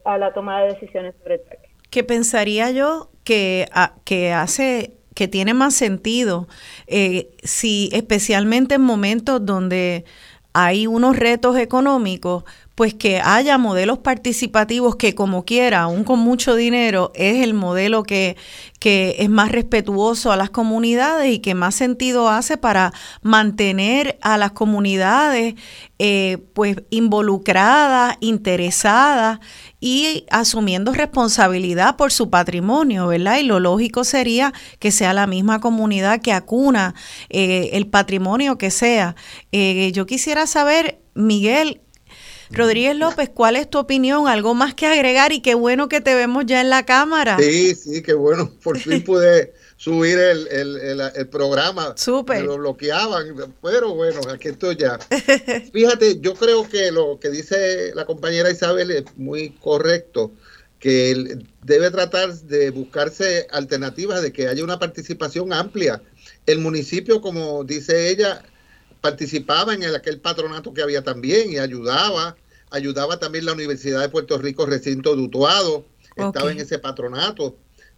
a 0.04 0.18
la 0.18 0.32
toma 0.32 0.62
de 0.62 0.72
decisiones 0.72 1.14
sobre 1.22 1.34
el 1.34 1.40
parque. 1.40 1.68
¿Qué 1.90 2.02
pensaría 2.02 2.72
yo 2.72 3.10
que, 3.22 3.66
que 4.04 4.32
hace 4.32 4.90
que 5.14 5.29
tiene 5.29 5.55
más 5.55 5.74
sentido, 5.74 6.48
eh, 6.87 7.31
si 7.42 7.88
especialmente 7.92 8.74
en 8.74 8.83
momentos 8.83 9.44
donde 9.44 10.05
hay 10.53 10.87
unos 10.87 11.16
retos 11.16 11.57
económicos, 11.57 12.44
pues 12.74 12.94
que 12.94 13.20
haya 13.20 13.56
modelos 13.56 13.98
participativos 13.98 14.96
que 14.96 15.14
como 15.14 15.44
quiera, 15.44 15.82
aún 15.82 16.02
con 16.04 16.18
mucho 16.18 16.56
dinero, 16.56 17.12
es 17.14 17.42
el 17.42 17.54
modelo 17.54 18.02
que, 18.02 18.37
que 18.80 19.16
es 19.20 19.30
más 19.30 19.52
respetuoso 19.52 20.32
a 20.32 20.37
las 20.37 20.50
comunidades 20.50 21.32
y 21.32 21.38
que 21.38 21.54
más 21.54 21.76
sentido 21.76 22.28
hace 22.28 22.56
para 22.56 22.92
mantener 23.22 24.18
a 24.22 24.38
las 24.38 24.52
comunidades 24.52 25.54
eh, 26.00 26.38
pues 26.52 26.76
involucradas, 26.90 28.16
interesadas 28.18 29.38
y 29.78 30.26
asumiendo 30.30 30.92
responsabilidad 30.92 31.96
por 31.96 32.10
su 32.10 32.28
patrimonio, 32.28 33.06
¿verdad? 33.06 33.38
Y 33.38 33.44
lo 33.44 33.60
lógico 33.60 34.02
sería 34.02 34.52
que 34.80 34.90
sea 34.90 35.14
la 35.14 35.28
misma 35.28 35.60
comunidad 35.60 36.20
que 36.20 36.32
acuna 36.32 36.94
eh, 37.28 37.70
el 37.74 37.87
patrimonio 37.87 38.58
que 38.58 38.72
sea. 38.72 39.14
Eh, 39.52 39.92
yo 39.92 40.06
quisiera 40.06 40.46
saber, 40.48 41.00
Miguel, 41.14 41.80
Rodríguez 42.50 42.96
López, 42.96 43.30
¿cuál 43.33 43.57
es 43.57 43.68
tu 43.68 43.78
opinión? 43.78 44.28
¿Algo 44.28 44.54
más 44.54 44.74
que 44.74 44.87
agregar? 44.87 45.33
Y 45.33 45.40
qué 45.40 45.54
bueno 45.54 45.88
que 45.88 46.00
te 46.00 46.14
vemos 46.14 46.44
ya 46.46 46.61
en 46.61 46.70
la 46.70 46.85
cámara. 46.85 47.37
Sí, 47.38 47.74
sí, 47.74 48.02
qué 48.02 48.14
bueno. 48.14 48.50
Por 48.62 48.78
fin 48.78 49.02
pude 49.04 49.52
subir 49.76 50.18
el, 50.18 50.48
el, 50.48 51.00
el, 51.14 51.28
programa. 51.28 51.94
Súper. 51.96 52.40
Me 52.40 52.46
lo 52.46 52.59
bloqueaban, 52.59 53.35
pero 53.62 53.94
bueno, 53.94 54.20
aquí 54.33 54.48
estoy 54.48 54.76
ya. 54.76 54.98
Fíjate, 55.72 56.20
yo 56.20 56.35
creo 56.35 56.68
que 56.68 56.90
lo 56.90 57.18
que 57.20 57.30
dice 57.30 57.92
la 57.94 58.04
compañera 58.04 58.50
Isabel 58.50 58.90
es 58.90 59.04
muy 59.16 59.50
correcto, 59.50 60.33
que 60.78 61.38
debe 61.62 61.90
tratar 61.90 62.33
de 62.35 62.70
buscarse 62.70 63.46
alternativas, 63.50 64.22
de 64.22 64.33
que 64.33 64.48
haya 64.48 64.62
una 64.62 64.78
participación 64.78 65.52
amplia. 65.52 66.02
El 66.46 66.59
municipio, 66.59 67.20
como 67.20 67.64
dice 67.64 68.11
ella, 68.11 68.42
participaba 69.04 69.74
en 69.74 69.82
el, 69.82 69.94
aquel 69.94 70.18
patronato 70.18 70.72
que 70.72 70.80
había 70.80 71.04
también 71.04 71.52
y 71.52 71.58
ayudaba. 71.58 72.36
Ayudaba 72.70 73.18
también 73.18 73.44
la 73.44 73.52
Universidad 73.52 74.00
de 74.00 74.08
Puerto 74.08 74.38
Rico, 74.38 74.64
recinto 74.64 75.14
de 75.14 75.22
estaba 76.16 76.50
en 76.50 76.58
ese 76.58 76.78
patronato. 76.78 77.54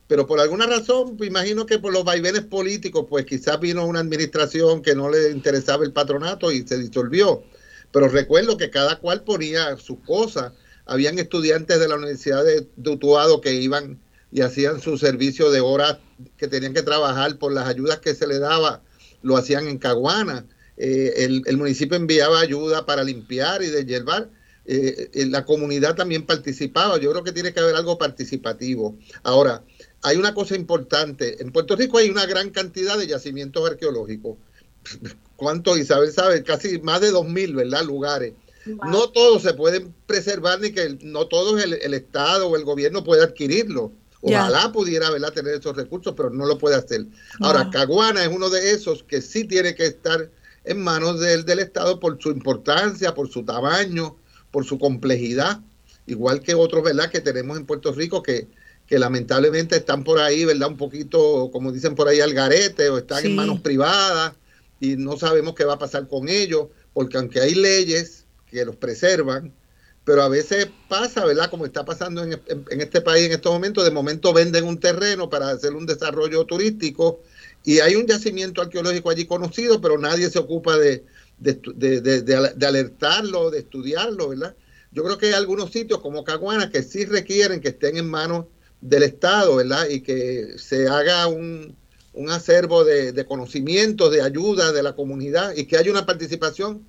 Pero 0.08 0.26
por 0.26 0.40
alguna 0.40 0.66
razón, 0.66 1.16
imagino 1.20 1.64
que 1.64 1.78
por 1.78 1.92
los 1.92 2.02
vaivenes 2.02 2.42
políticos, 2.42 3.06
pues 3.08 3.24
quizás 3.24 3.60
vino 3.60 3.86
una 3.86 4.00
administración 4.00 4.82
que 4.82 4.96
no 4.96 5.08
le 5.08 5.30
interesaba 5.30 5.84
el 5.84 5.92
patronato 5.92 6.50
y 6.50 6.66
se 6.66 6.76
disolvió. 6.76 7.44
Pero 7.92 8.08
recuerdo 8.08 8.56
que 8.56 8.70
cada 8.70 8.96
cual 8.98 9.22
ponía 9.22 9.76
sus 9.76 10.00
cosas. 10.00 10.54
Habían 10.86 11.20
estudiantes 11.20 11.78
de 11.78 11.86
la 11.86 11.94
Universidad 11.94 12.44
de, 12.44 12.66
de 12.76 13.40
que 13.42 13.54
iban 13.54 14.00
y 14.32 14.40
hacían 14.40 14.80
su 14.80 14.98
servicio 14.98 15.52
de 15.52 15.60
horas 15.60 15.98
que 16.36 16.48
tenían 16.48 16.74
que 16.74 16.82
trabajar 16.82 17.38
por 17.38 17.52
las 17.52 17.68
ayudas 17.68 18.00
que 18.00 18.14
se 18.14 18.26
le 18.26 18.40
daba, 18.40 18.82
lo 19.22 19.36
hacían 19.36 19.68
en 19.68 19.78
Caguana. 19.78 20.46
Eh, 20.76 21.42
el, 21.46 21.56
municipio 21.56 21.96
enviaba 21.96 22.40
ayuda 22.40 22.86
para 22.86 23.04
limpiar 23.04 23.62
y 23.62 23.68
deshiervar. 23.68 24.28
Eh, 24.68 25.10
la 25.28 25.44
comunidad 25.44 25.94
también 25.94 26.26
participaba. 26.26 26.98
Yo 26.98 27.10
creo 27.12 27.24
que 27.24 27.32
tiene 27.32 27.52
que 27.52 27.60
haber 27.60 27.76
algo 27.76 27.98
participativo. 27.98 28.96
Ahora, 29.22 29.62
hay 30.02 30.16
una 30.16 30.34
cosa 30.34 30.56
importante. 30.56 31.42
En 31.42 31.52
Puerto 31.52 31.76
Rico 31.76 31.98
hay 31.98 32.10
una 32.10 32.26
gran 32.26 32.50
cantidad 32.50 32.98
de 32.98 33.06
yacimientos 33.06 33.68
arqueológicos. 33.68 34.36
¿Cuántos, 35.36 35.78
Isabel 35.78 36.12
sabe? 36.12 36.42
Casi 36.42 36.78
más 36.80 37.00
de 37.00 37.12
2.000, 37.12 37.54
¿verdad? 37.54 37.84
Lugares. 37.84 38.32
No 38.66 39.10
todos 39.10 39.42
se 39.42 39.54
pueden 39.54 39.94
preservar 40.06 40.60
ni 40.60 40.72
que 40.72 40.98
no 41.02 41.26
todos 41.26 41.62
el, 41.62 41.94
Estado 41.94 42.48
o 42.48 42.56
el 42.56 42.64
gobierno 42.64 43.04
puede 43.04 43.22
adquirirlo. 43.22 43.92
Ojalá 44.20 44.72
pudiera 44.72 45.10
¿verdad? 45.10 45.32
tener 45.32 45.54
esos 45.54 45.76
recursos, 45.76 46.14
pero 46.16 46.30
no 46.30 46.46
lo 46.46 46.58
puede 46.58 46.74
hacer. 46.74 47.06
Ahora, 47.40 47.70
Caguana 47.70 48.24
es 48.24 48.28
uno 48.28 48.50
de 48.50 48.72
esos 48.72 49.04
que 49.04 49.22
sí 49.22 49.44
tiene 49.44 49.76
que 49.76 49.86
estar 49.86 50.30
en 50.66 50.82
manos 50.82 51.20
del, 51.20 51.44
del 51.44 51.60
Estado 51.60 51.98
por 52.00 52.20
su 52.20 52.30
importancia, 52.30 53.14
por 53.14 53.30
su 53.30 53.44
tamaño, 53.44 54.16
por 54.50 54.64
su 54.64 54.78
complejidad, 54.78 55.60
igual 56.06 56.40
que 56.40 56.54
otros, 56.54 56.82
¿verdad?, 56.82 57.10
que 57.10 57.20
tenemos 57.20 57.56
en 57.56 57.66
Puerto 57.66 57.92
Rico 57.92 58.22
que, 58.22 58.48
que 58.86 58.98
lamentablemente 58.98 59.76
están 59.76 60.04
por 60.04 60.18
ahí, 60.18 60.44
¿verdad?, 60.44 60.68
un 60.68 60.76
poquito, 60.76 61.50
como 61.52 61.72
dicen 61.72 61.94
por 61.94 62.08
ahí, 62.08 62.20
al 62.20 62.34
garete 62.34 62.88
o 62.88 62.98
están 62.98 63.24
en 63.24 63.36
manos 63.36 63.60
privadas 63.60 64.34
y 64.80 64.96
no 64.96 65.16
sabemos 65.16 65.54
qué 65.54 65.64
va 65.64 65.74
a 65.74 65.78
pasar 65.78 66.08
con 66.08 66.28
ellos, 66.28 66.68
porque 66.92 67.16
aunque 67.16 67.40
hay 67.40 67.54
leyes 67.54 68.26
que 68.50 68.64
los 68.64 68.76
preservan, 68.76 69.52
pero 70.04 70.22
a 70.22 70.28
veces 70.28 70.68
pasa, 70.88 71.24
¿verdad? 71.24 71.50
Como 71.50 71.66
está 71.66 71.84
pasando 71.84 72.22
en, 72.22 72.40
este 72.80 73.00
país 73.00 73.26
en 73.26 73.32
estos 73.32 73.52
momentos, 73.52 73.84
de 73.84 73.90
momento 73.90 74.32
venden 74.32 74.64
un 74.64 74.78
terreno 74.78 75.28
para 75.28 75.50
hacer 75.50 75.74
un 75.74 75.84
desarrollo 75.84 76.44
turístico 76.44 77.22
y 77.66 77.80
hay 77.80 77.96
un 77.96 78.06
yacimiento 78.06 78.62
arqueológico 78.62 79.10
allí 79.10 79.26
conocido, 79.26 79.80
pero 79.80 79.98
nadie 79.98 80.30
se 80.30 80.38
ocupa 80.38 80.78
de, 80.78 81.04
de, 81.36 82.64
alertarlo, 82.64 83.50
de 83.50 83.58
estudiarlo, 83.58 84.28
¿verdad? 84.28 84.54
Yo 84.92 85.02
creo 85.02 85.18
que 85.18 85.26
hay 85.26 85.32
algunos 85.32 85.72
sitios 85.72 85.98
como 85.98 86.22
Caguana 86.22 86.70
que 86.70 86.84
sí 86.84 87.04
requieren 87.04 87.60
que 87.60 87.70
estén 87.70 87.96
en 87.96 88.08
manos 88.08 88.46
del 88.80 89.02
Estado, 89.02 89.56
¿verdad? 89.56 89.88
Y 89.88 90.02
que 90.02 90.54
se 90.58 90.86
haga 90.86 91.26
un, 91.26 91.74
un 92.12 92.30
acervo 92.30 92.84
de, 92.84 93.10
de 93.10 93.26
conocimientos, 93.26 94.12
de 94.12 94.22
ayuda 94.22 94.70
de 94.70 94.84
la 94.84 94.94
comunidad 94.94 95.52
y 95.56 95.64
que 95.64 95.76
haya 95.76 95.90
una 95.90 96.06
participación. 96.06 96.86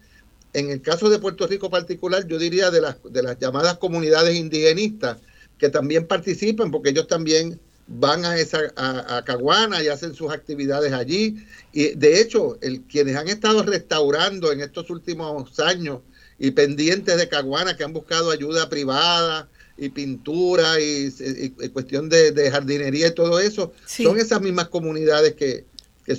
En 0.53 0.69
el 0.69 0.83
caso 0.83 1.09
de 1.09 1.17
Puerto 1.17 1.47
Rico 1.47 1.71
particular, 1.71 2.27
yo 2.27 2.37
diría 2.37 2.69
de 2.69 2.81
las, 2.81 2.97
de 3.03 3.23
las 3.23 3.39
llamadas 3.39 3.79
comunidades 3.79 4.35
indigenistas, 4.35 5.17
que 5.57 5.69
también 5.69 6.05
participan, 6.05 6.69
porque 6.69 6.91
ellos 6.91 7.07
también 7.07 7.59
van 7.87 8.25
a, 8.25 8.37
esa, 8.37 8.59
a, 8.75 9.23
Caguana 9.25 9.81
y 9.81 9.87
hacen 9.87 10.13
sus 10.13 10.31
actividades 10.31 10.93
allí. 10.93 11.45
Y 11.71 11.95
de 11.95 12.21
hecho, 12.21 12.57
el, 12.61 12.81
quienes 12.81 13.15
han 13.15 13.27
estado 13.27 13.63
restaurando 13.63 14.51
en 14.51 14.61
estos 14.61 14.89
últimos 14.89 15.59
años 15.59 16.01
y 16.37 16.51
pendientes 16.51 17.17
de 17.17 17.29
Caguana, 17.29 17.75
que 17.75 17.83
han 17.83 17.93
buscado 17.93 18.31
ayuda 18.31 18.69
privada, 18.69 19.49
y 19.77 19.89
pintura 19.89 20.79
y, 20.79 21.11
cuestión 21.71 22.09
de, 22.09 22.49
jardinería 22.51 23.07
y 23.07 23.13
todo 23.13 23.39
eso, 23.39 23.73
son 23.85 24.17
esas 24.17 24.41
mismas 24.41 24.69
comunidades 24.69 25.35
que, 25.35 25.65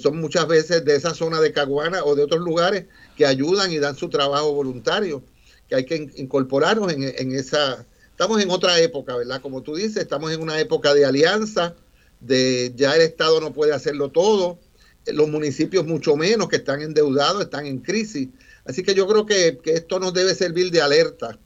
son 0.00 0.20
muchas 0.20 0.46
veces 0.46 0.84
de 0.84 0.94
esa 0.96 1.14
zona 1.14 1.40
de 1.40 1.52
Caguana 1.52 2.04
o 2.04 2.14
de 2.14 2.22
otros 2.22 2.42
lugares 2.42 2.84
que 3.16 3.24
ayudan 3.24 3.72
y 3.72 3.78
dan 3.78 3.96
su 3.96 4.10
trabajo 4.10 4.52
voluntario, 4.52 5.24
que 5.68 5.76
hay 5.76 5.84
que 5.86 6.10
incorporarnos 6.16 6.92
en, 6.92 7.02
en 7.02 7.32
esa... 7.32 7.84
Estamos 8.18 8.42
en 8.42 8.50
otra 8.50 8.80
época, 8.80 9.14
¿verdad? 9.14 9.40
Como 9.40 9.62
tú 9.62 9.76
dices, 9.76 9.98
estamos 9.98 10.32
en 10.32 10.42
una 10.42 10.58
época 10.58 10.92
de 10.92 11.04
alianza, 11.04 11.76
de 12.18 12.72
ya 12.74 12.96
el 12.96 13.02
Estado 13.02 13.40
no 13.40 13.52
puede 13.52 13.72
hacerlo 13.72 14.10
todo, 14.10 14.58
los 15.06 15.28
municipios 15.28 15.86
mucho 15.86 16.16
menos, 16.16 16.48
que 16.48 16.56
están 16.56 16.82
endeudados, 16.82 17.40
están 17.40 17.66
en 17.66 17.78
crisis. 17.78 18.30
Así 18.64 18.82
que 18.82 18.96
yo 18.96 19.06
creo 19.06 19.24
que, 19.24 19.60
que 19.62 19.74
esto 19.74 20.00
nos 20.00 20.14
debe 20.14 20.34
servir 20.34 20.72
de 20.72 20.82
alerta 20.82 21.38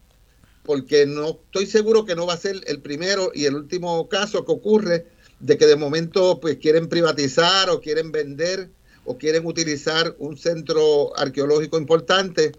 porque 0.63 1.05
no 1.05 1.41
estoy 1.45 1.67
seguro 1.67 2.07
que 2.07 2.17
no 2.17 2.27
va 2.27 2.33
a 2.33 2.39
ser 2.39 2.63
el 2.67 2.81
primero 2.81 3.33
y 3.35 3.45
el 3.45 3.55
último 3.55 4.09
caso 4.09 4.47
que 4.47 4.53
ocurre 4.53 5.07
de 5.41 5.59
que 5.59 5.67
de 5.67 5.77
momento 5.77 6.41
pues 6.41 6.57
quieren 6.57 6.89
privatizar 6.89 7.69
o 7.69 7.83
quieren 7.83 8.13
vender 8.13 8.71
o 9.05 9.19
quieren 9.19 9.45
utilizar 9.45 10.17
un 10.19 10.39
centro 10.39 11.15
arqueológico 11.19 11.77
importante 11.77 12.53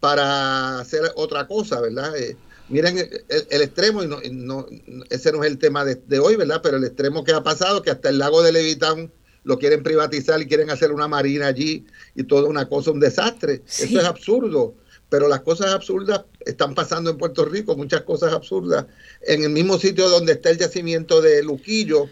para 0.00 0.80
hacer 0.80 1.12
otra 1.14 1.46
cosa, 1.46 1.80
¿verdad? 1.80 2.14
Eh, 2.18 2.36
miren 2.68 2.98
el, 2.98 3.62
extremo, 3.62 4.02
y 4.02 4.30
no, 4.30 4.66
ese 5.10 5.32
no 5.32 5.44
es 5.44 5.50
el 5.50 5.58
tema 5.58 5.84
de, 5.84 6.18
hoy, 6.18 6.36
¿verdad? 6.36 6.60
Pero 6.62 6.76
el 6.76 6.84
extremo 6.84 7.24
que 7.24 7.32
ha 7.32 7.42
pasado, 7.42 7.82
que 7.82 7.90
hasta 7.90 8.08
el 8.08 8.18
lago 8.18 8.42
de 8.42 8.52
Levitán 8.52 9.12
lo 9.44 9.58
quieren 9.58 9.82
privatizar 9.82 10.40
y 10.40 10.46
quieren 10.46 10.70
hacer 10.70 10.90
una 10.90 11.06
marina 11.06 11.46
allí 11.46 11.86
y 12.14 12.24
toda 12.24 12.48
una 12.48 12.68
cosa, 12.68 12.90
un 12.90 13.00
desastre. 13.00 13.62
Eso 13.66 14.00
es 14.00 14.04
absurdo 14.04 14.74
pero 15.14 15.28
las 15.28 15.42
cosas 15.42 15.72
absurdas 15.72 16.22
están 16.44 16.74
pasando 16.74 17.08
en 17.08 17.18
Puerto 17.18 17.44
Rico, 17.44 17.76
muchas 17.76 18.02
cosas 18.02 18.32
absurdas. 18.32 18.86
En 19.22 19.44
el 19.44 19.50
mismo 19.50 19.78
sitio 19.78 20.08
donde 20.08 20.32
está 20.32 20.50
el 20.50 20.58
yacimiento 20.58 21.20
de 21.20 21.40
Luquillo, 21.44 22.08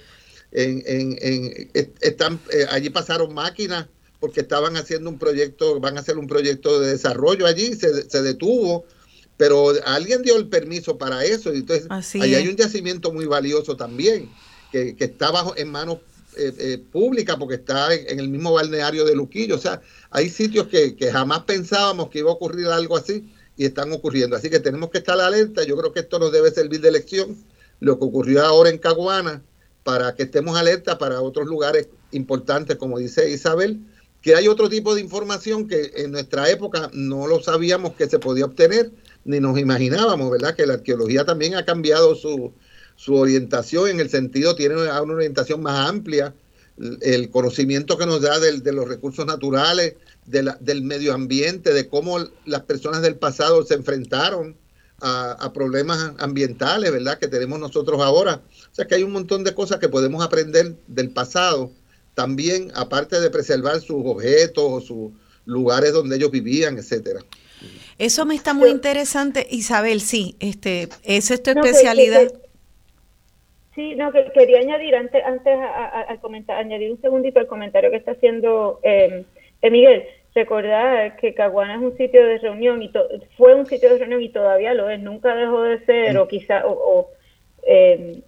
en, 0.52 1.68
están, 2.00 2.38
eh, 2.52 2.64
allí 2.70 2.90
pasaron 2.90 3.34
máquinas 3.34 3.88
porque 4.20 4.42
estaban 4.42 4.76
haciendo 4.76 5.10
un 5.10 5.18
proyecto, 5.18 5.80
van 5.80 5.96
a 5.96 6.00
hacer 6.00 6.16
un 6.16 6.28
proyecto 6.28 6.78
de 6.78 6.92
desarrollo 6.92 7.44
allí, 7.44 7.74
se, 7.74 8.08
se 8.08 8.22
detuvo, 8.22 8.84
pero 9.36 9.72
alguien 9.86 10.22
dio 10.22 10.36
el 10.36 10.48
permiso 10.48 10.98
para 10.98 11.24
eso, 11.24 11.52
y 11.52 11.58
entonces 11.58 11.86
allí 11.90 12.34
hay 12.34 12.48
un 12.48 12.56
yacimiento 12.56 13.12
muy 13.12 13.26
valioso 13.26 13.76
también, 13.76 14.30
que, 14.70 14.94
que 14.94 15.04
está 15.04 15.30
bajo, 15.30 15.56
en 15.56 15.70
manos 15.70 15.98
eh, 16.34 16.54
eh, 16.58 16.78
pública 16.90 17.36
porque 17.36 17.56
está 17.56 17.92
en, 17.92 18.18
el 18.18 18.28
mismo 18.30 18.54
balneario 18.54 19.04
de 19.04 19.14
Luquillo. 19.14 19.56
O 19.56 19.58
sea, 19.58 19.82
hay 20.10 20.30
sitios 20.30 20.66
que, 20.68 20.96
jamás 21.12 21.40
pensábamos 21.40 22.08
que 22.08 22.20
iba 22.20 22.30
a 22.30 22.34
ocurrir 22.34 22.68
algo 22.68 22.96
así 22.96 23.30
y 23.54 23.66
están 23.66 23.92
ocurriendo. 23.92 24.34
Así 24.34 24.48
que 24.48 24.58
tenemos 24.58 24.88
que 24.90 24.98
estar 24.98 25.20
alerta. 25.20 25.62
Yo 25.64 25.76
creo 25.76 25.92
que 25.92 26.00
esto 26.00 26.18
nos 26.18 26.32
debe 26.32 26.50
servir 26.50 26.80
de 26.80 26.90
lección. 26.90 27.36
Lo 27.80 27.98
que 27.98 28.06
ocurrió 28.06 28.42
ahora 28.46 28.70
en 28.70 28.78
Caguana, 28.78 29.42
para 29.84 30.14
que 30.14 30.22
estemos 30.22 30.56
alerta 30.56 30.96
para 30.96 31.20
otros 31.20 31.46
lugares 31.46 31.88
importantes, 32.12 32.76
como 32.76 32.98
dice 32.98 33.30
Isabel, 33.30 33.80
que 34.22 34.34
hay 34.34 34.48
otro 34.48 34.70
tipo 34.70 34.94
de 34.94 35.02
información 35.02 35.68
que 35.68 35.92
en 35.96 36.12
nuestra 36.12 36.48
época 36.48 36.90
no 36.94 37.26
lo 37.26 37.42
sabíamos 37.42 37.92
que 37.92 38.08
se 38.08 38.18
podía 38.18 38.46
obtener, 38.46 38.90
ni 39.24 39.40
nos 39.40 39.58
imaginábamos, 39.58 40.30
¿verdad? 40.30 40.54
Que 40.54 40.66
la 40.66 40.74
arqueología 40.74 41.24
también 41.24 41.54
ha 41.54 41.64
cambiado 41.64 42.14
su, 42.14 42.52
su 42.96 43.14
orientación 43.14 43.88
en 43.88 44.00
el 44.00 44.10
sentido, 44.10 44.54
tiene 44.54 44.76
una 44.76 45.00
orientación 45.00 45.62
más 45.62 45.88
amplia, 45.88 46.34
el 47.02 47.30
conocimiento 47.30 47.98
que 47.98 48.06
nos 48.06 48.22
da 48.22 48.38
de 48.38 48.72
los 48.72 48.88
recursos 48.88 49.26
naturales, 49.26 49.94
del 50.26 50.82
medio 50.82 51.14
ambiente, 51.14 51.72
de 51.72 51.88
cómo 51.88 52.18
las 52.44 52.62
personas 52.62 53.02
del 53.02 53.16
pasado 53.16 53.64
se 53.64 53.74
enfrentaron 53.74 54.56
a, 55.00 55.52
problemas 55.52 56.12
ambientales, 56.18 56.92
¿verdad? 56.92 57.18
Que 57.18 57.26
tenemos 57.26 57.58
nosotros 57.58 58.00
ahora. 58.00 58.42
O 58.70 58.74
sea 58.74 58.86
que 58.86 58.94
hay 58.94 59.02
un 59.02 59.12
montón 59.12 59.42
de 59.42 59.54
cosas 59.54 59.78
que 59.78 59.88
podemos 59.88 60.24
aprender 60.24 60.76
del 60.86 61.10
pasado, 61.10 61.72
también 62.14 62.70
aparte 62.74 63.20
de 63.20 63.30
preservar 63.30 63.80
sus 63.80 64.02
objetos 64.04 64.64
o 64.64 64.80
sus 64.80 65.10
lugares 65.44 65.92
donde 65.92 66.16
ellos 66.16 66.30
vivían, 66.30 66.78
etcétera. 66.78 67.20
Eso 67.98 68.24
me 68.24 68.34
está 68.34 68.54
muy 68.54 68.70
interesante, 68.70 69.46
Isabel, 69.50 70.00
sí, 70.00 70.36
este, 70.40 70.88
esa 71.04 71.34
es 71.34 71.42
tu 71.42 71.50
especialidad. 71.50 72.32
Sí, 73.74 73.94
no, 73.94 74.12
que 74.12 74.30
quería 74.34 74.58
añadir 74.58 74.94
antes, 74.96 75.24
antes 75.24 75.58
al 76.08 76.20
comentar, 76.20 76.58
añadir 76.58 76.90
un 76.90 77.00
segundito 77.00 77.40
al 77.40 77.46
comentario 77.46 77.90
que 77.90 77.96
está 77.96 78.12
haciendo 78.12 78.80
eh, 78.82 79.24
Miguel. 79.62 80.04
Recordar 80.34 81.16
que 81.16 81.34
Caguana 81.34 81.76
es 81.76 81.82
un 81.82 81.96
sitio 81.96 82.26
de 82.26 82.38
reunión 82.38 82.82
y 82.82 82.90
fue 83.36 83.54
un 83.54 83.66
sitio 83.66 83.90
de 83.90 83.98
reunión 83.98 84.22
y 84.22 84.30
todavía 84.30 84.72
lo 84.72 84.88
es, 84.88 84.98
nunca 85.00 85.34
dejó 85.34 85.62
de 85.62 85.84
ser, 85.84 86.16
o 86.16 86.26
quizá, 86.26 86.66
o, 86.66 87.10
eh, 87.66 88.20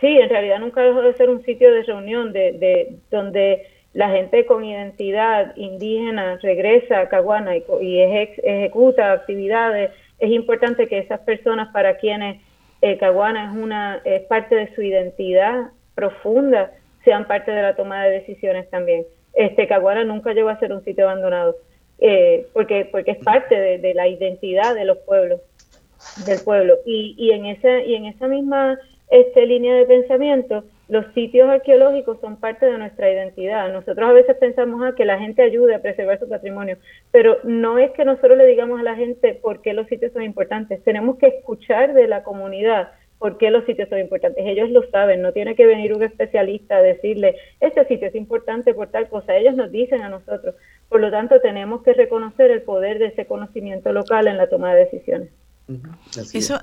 sí, 0.00 0.06
en 0.06 0.28
realidad 0.28 0.58
nunca 0.58 0.82
dejó 0.82 1.02
de 1.02 1.14
ser 1.14 1.30
un 1.30 1.44
sitio 1.44 1.72
de 1.72 1.84
reunión 1.84 2.32
de, 2.32 2.52
de 2.52 2.96
donde 3.10 3.66
la 3.92 4.08
gente 4.10 4.46
con 4.46 4.64
identidad 4.64 5.54
indígena 5.56 6.38
regresa 6.42 7.00
a 7.00 7.08
Caguana 7.08 7.56
y, 7.56 7.64
y 7.80 8.00
ejecuta 8.00 9.12
actividades. 9.12 9.90
Es 10.18 10.30
importante 10.30 10.88
que 10.88 10.98
esas 10.98 11.20
personas 11.20 11.68
para 11.72 11.98
quienes 11.98 12.40
eh, 12.82 12.98
Caguana 12.98 13.50
es, 13.50 13.56
una, 13.56 14.00
es 14.04 14.22
parte 14.22 14.56
de 14.56 14.74
su 14.74 14.82
identidad 14.82 15.70
profunda, 15.94 16.72
sean 17.04 17.26
parte 17.26 17.52
de 17.52 17.62
la 17.62 17.76
toma 17.76 18.04
de 18.04 18.20
decisiones 18.20 18.68
también. 18.70 19.04
Este 19.34 19.68
Caguana 19.68 20.04
nunca 20.04 20.32
llegó 20.32 20.48
a 20.48 20.58
ser 20.58 20.72
un 20.72 20.84
sitio 20.84 21.08
abandonado, 21.08 21.56
eh, 21.98 22.46
porque, 22.52 22.88
porque 22.90 23.12
es 23.12 23.18
parte 23.18 23.78
de, 23.78 23.94
la 23.94 24.08
identidad 24.08 24.74
de 24.74 24.84
los 24.84 24.98
pueblos, 24.98 25.40
del 26.26 26.40
pueblo. 26.42 26.74
Y, 26.84 27.14
y, 27.16 27.30
en, 27.30 27.46
esa, 27.46 27.82
y 27.82 27.94
en 27.94 28.06
esa 28.06 28.26
misma 28.26 28.78
este, 29.10 29.46
línea 29.46 29.76
de 29.76 29.86
pensamiento, 29.86 30.64
los 30.92 31.06
sitios 31.14 31.48
arqueológicos 31.48 32.20
son 32.20 32.36
parte 32.36 32.66
de 32.66 32.76
nuestra 32.76 33.10
identidad. 33.10 33.72
Nosotros 33.72 34.10
a 34.10 34.12
veces 34.12 34.36
pensamos 34.36 34.82
ah, 34.84 34.92
que 34.94 35.06
la 35.06 35.18
gente 35.18 35.40
ayude 35.40 35.74
a 35.74 35.80
preservar 35.80 36.18
su 36.18 36.28
patrimonio, 36.28 36.76
pero 37.10 37.38
no 37.44 37.78
es 37.78 37.92
que 37.92 38.04
nosotros 38.04 38.36
le 38.36 38.44
digamos 38.44 38.78
a 38.78 38.82
la 38.82 38.94
gente 38.94 39.32
por 39.40 39.62
qué 39.62 39.72
los 39.72 39.86
sitios 39.86 40.12
son 40.12 40.22
importantes. 40.22 40.84
Tenemos 40.84 41.16
que 41.16 41.28
escuchar 41.28 41.94
de 41.94 42.06
la 42.08 42.22
comunidad 42.22 42.90
por 43.18 43.38
qué 43.38 43.50
los 43.50 43.64
sitios 43.64 43.88
son 43.88 44.00
importantes. 44.00 44.44
Ellos 44.46 44.68
lo 44.68 44.82
saben, 44.90 45.22
no 45.22 45.32
tiene 45.32 45.54
que 45.54 45.64
venir 45.64 45.94
un 45.94 46.02
especialista 46.02 46.76
a 46.76 46.82
decirle, 46.82 47.36
este 47.60 47.86
sitio 47.86 48.08
es 48.08 48.14
importante 48.14 48.74
por 48.74 48.90
tal 48.90 49.08
cosa. 49.08 49.34
Ellos 49.34 49.54
nos 49.54 49.72
dicen 49.72 50.02
a 50.02 50.10
nosotros. 50.10 50.56
Por 50.90 51.00
lo 51.00 51.10
tanto, 51.10 51.40
tenemos 51.40 51.82
que 51.84 51.94
reconocer 51.94 52.50
el 52.50 52.60
poder 52.60 52.98
de 52.98 53.06
ese 53.06 53.24
conocimiento 53.24 53.94
local 53.94 54.26
en 54.26 54.36
la 54.36 54.50
toma 54.50 54.74
de 54.74 54.84
decisiones. 54.84 55.30
Eso 56.32 56.60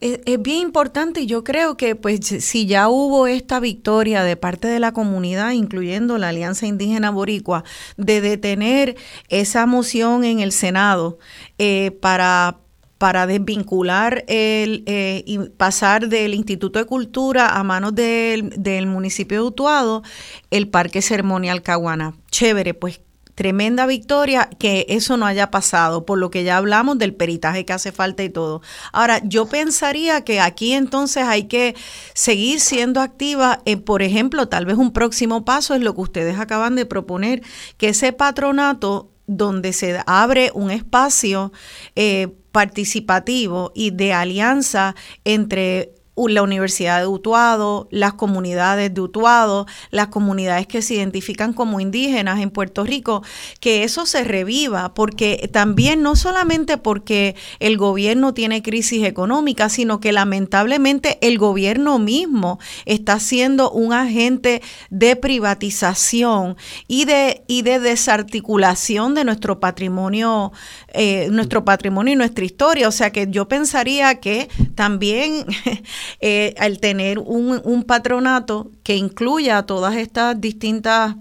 es. 0.00 0.42
bien 0.42 0.58
importante 0.58 1.20
y 1.20 1.26
yo 1.26 1.44
creo 1.44 1.76
que 1.76 1.94
pues 1.96 2.20
si 2.26 2.66
ya 2.66 2.88
hubo 2.88 3.26
esta 3.26 3.60
victoria 3.60 4.24
de 4.24 4.36
parte 4.36 4.68
de 4.68 4.80
la 4.80 4.92
comunidad, 4.92 5.52
incluyendo 5.52 6.18
la 6.18 6.28
Alianza 6.28 6.66
Indígena 6.66 7.10
Boricua, 7.10 7.64
de 7.96 8.20
detener 8.20 8.96
esa 9.28 9.66
moción 9.66 10.24
en 10.24 10.40
el 10.40 10.52
Senado 10.52 11.18
eh, 11.58 11.96
para 12.00 12.58
para 12.98 13.28
desvincular 13.28 14.24
el, 14.26 14.82
eh, 14.86 15.22
y 15.24 15.38
pasar 15.38 16.08
del 16.08 16.34
Instituto 16.34 16.80
de 16.80 16.84
Cultura 16.84 17.56
a 17.56 17.62
manos 17.62 17.94
del, 17.94 18.50
del 18.56 18.86
municipio 18.86 19.38
de 19.38 19.46
Utuado 19.46 20.02
el 20.50 20.68
Parque 20.68 21.00
Ceremonial 21.00 21.62
Caguana. 21.62 22.16
Chévere, 22.30 22.74
pues 22.74 23.00
tremenda 23.38 23.86
victoria 23.86 24.50
que 24.58 24.84
eso 24.88 25.16
no 25.16 25.24
haya 25.24 25.52
pasado, 25.52 26.04
por 26.04 26.18
lo 26.18 26.28
que 26.28 26.42
ya 26.42 26.56
hablamos 26.56 26.98
del 26.98 27.14
peritaje 27.14 27.64
que 27.64 27.72
hace 27.72 27.92
falta 27.92 28.24
y 28.24 28.30
todo. 28.30 28.62
Ahora, 28.92 29.20
yo 29.22 29.46
pensaría 29.46 30.24
que 30.24 30.40
aquí 30.40 30.72
entonces 30.72 31.22
hay 31.22 31.44
que 31.44 31.76
seguir 32.14 32.58
siendo 32.58 33.00
activa, 33.00 33.60
eh, 33.64 33.76
por 33.76 34.02
ejemplo, 34.02 34.48
tal 34.48 34.66
vez 34.66 34.76
un 34.76 34.92
próximo 34.92 35.44
paso 35.44 35.76
es 35.76 35.82
lo 35.82 35.94
que 35.94 36.00
ustedes 36.00 36.36
acaban 36.40 36.74
de 36.74 36.84
proponer, 36.84 37.42
que 37.76 37.90
ese 37.90 38.12
patronato 38.12 39.12
donde 39.28 39.72
se 39.72 40.02
abre 40.08 40.50
un 40.52 40.72
espacio 40.72 41.52
eh, 41.94 42.34
participativo 42.50 43.70
y 43.72 43.92
de 43.92 44.14
alianza 44.14 44.96
entre 45.24 45.94
la 46.26 46.42
Universidad 46.42 47.00
de 47.00 47.06
Utuado, 47.06 47.86
las 47.92 48.14
comunidades 48.14 48.92
de 48.92 49.00
Utuado, 49.00 49.66
las 49.90 50.08
comunidades 50.08 50.66
que 50.66 50.82
se 50.82 50.94
identifican 50.94 51.52
como 51.52 51.78
indígenas 51.78 52.40
en 52.40 52.50
Puerto 52.50 52.82
Rico, 52.82 53.22
que 53.60 53.84
eso 53.84 54.06
se 54.06 54.24
reviva, 54.24 54.94
porque 54.94 55.48
también 55.52 56.02
no 56.02 56.16
solamente 56.16 56.78
porque 56.78 57.36
el 57.60 57.76
gobierno 57.76 58.34
tiene 58.34 58.62
crisis 58.62 59.04
económica, 59.04 59.68
sino 59.68 60.00
que 60.00 60.12
lamentablemente 60.12 61.18
el 61.20 61.38
gobierno 61.38 61.98
mismo 61.98 62.58
está 62.86 63.20
siendo 63.20 63.70
un 63.70 63.92
agente 63.92 64.62
de 64.90 65.14
privatización 65.14 66.56
y 66.86 67.04
de, 67.04 67.44
y 67.46 67.62
de 67.62 67.78
desarticulación 67.78 69.14
de 69.14 69.24
nuestro 69.24 69.60
patrimonio, 69.60 70.52
eh, 70.94 71.28
nuestro 71.30 71.66
patrimonio 71.66 72.14
y 72.14 72.16
nuestra 72.16 72.44
historia. 72.44 72.88
O 72.88 72.92
sea 72.92 73.10
que 73.10 73.26
yo 73.28 73.46
pensaría 73.46 74.20
que 74.20 74.48
también 74.74 75.44
eh, 76.20 76.54
al 76.58 76.78
tener 76.78 77.18
un, 77.18 77.84
patronato 77.86 78.70
que 78.82 78.96
incluya 78.96 79.58
a 79.58 79.66
todas 79.66 79.96
estas 79.96 80.40
distintas 80.40 81.16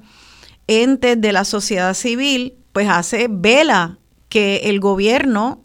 entes 0.68 1.20
de 1.20 1.32
la 1.32 1.44
sociedad 1.44 1.94
civil, 1.94 2.56
pues 2.72 2.88
hace 2.90 3.28
vela 3.30 4.00
que 4.30 4.62
el 4.66 4.80
gobierno 4.80 5.64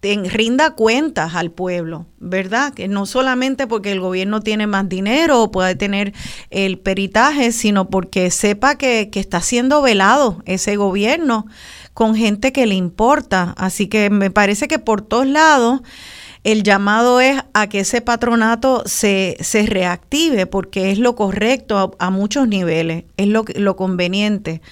rinda 0.00 0.76
cuentas 0.76 1.34
al 1.34 1.50
pueblo, 1.50 2.06
¿verdad? 2.18 2.72
Que 2.72 2.86
no 2.86 3.04
solamente 3.04 3.66
porque 3.66 3.90
el 3.90 4.00
gobierno 4.00 4.40
tiene 4.40 4.68
más 4.68 4.88
dinero 4.88 5.42
o 5.42 5.50
puede 5.50 5.74
tener 5.74 6.12
el 6.50 6.78
peritaje, 6.78 7.50
sino 7.50 7.90
porque 7.90 8.30
sepa 8.30 8.76
que 8.76 9.10
está 9.14 9.40
siendo 9.40 9.82
velado 9.82 10.40
ese 10.44 10.76
gobierno 10.76 11.46
con 11.98 12.14
gente 12.14 12.52
que 12.52 12.64
le 12.64 12.76
importa. 12.76 13.54
Así 13.56 13.88
que 13.88 14.08
me 14.08 14.30
parece 14.30 14.68
que 14.68 14.78
por 14.78 15.02
todos 15.02 15.26
lados 15.26 15.80
el 16.44 16.62
llamado 16.62 17.20
es 17.20 17.42
a 17.54 17.68
que 17.68 17.80
ese 17.80 18.00
patronato 18.02 18.84
se, 18.86 19.36
se 19.40 19.66
reactive 19.66 20.46
porque 20.46 20.92
es 20.92 21.00
lo 21.00 21.16
correcto 21.16 21.96
a, 21.98 22.10
muchos 22.10 22.46
niveles, 22.46 23.02
es 23.16 23.26
lo, 23.26 23.44
lo 23.56 23.74
conveniente. 23.74 24.62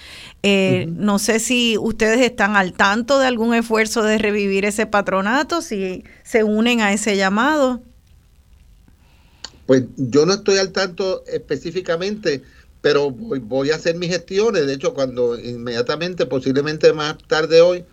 Eh, 0.45 0.87
no 0.89 1.19
sé 1.19 1.41
si 1.41 1.77
ustedes 1.77 2.21
están 2.21 2.55
al 2.55 2.75
tanto 2.75 3.19
de 3.19 3.27
algún 3.27 3.55
esfuerzo 3.55 4.05
de 4.05 4.19
revivir 4.19 4.65
ese 4.65 4.87
patronato, 4.87 5.63
si 5.63 6.05
se 6.23 6.45
unen 6.45 6.81
a 6.81 6.93
ese 6.93 7.17
llamado. 7.17 7.83
Pues 9.67 9.83
yo 9.97 10.27
no 10.27 10.35
estoy 10.35 10.59
al 10.59 10.71
tanto 10.71 11.25
específicamente, 11.27 12.45
pero 12.87 13.11
voy, 13.11 13.41
voy, 13.41 13.73
a 13.73 13.75
hacer 13.75 13.97
mis 13.97 14.11
gestiones. 14.11 14.65
De 14.65 14.73
hecho, 14.73 14.95
cuando 14.95 15.37
inmediatamente, 15.37 16.25
posiblemente 16.25 16.93
más 16.93 17.19
tarde 17.27 17.61
hoy, 17.61 17.85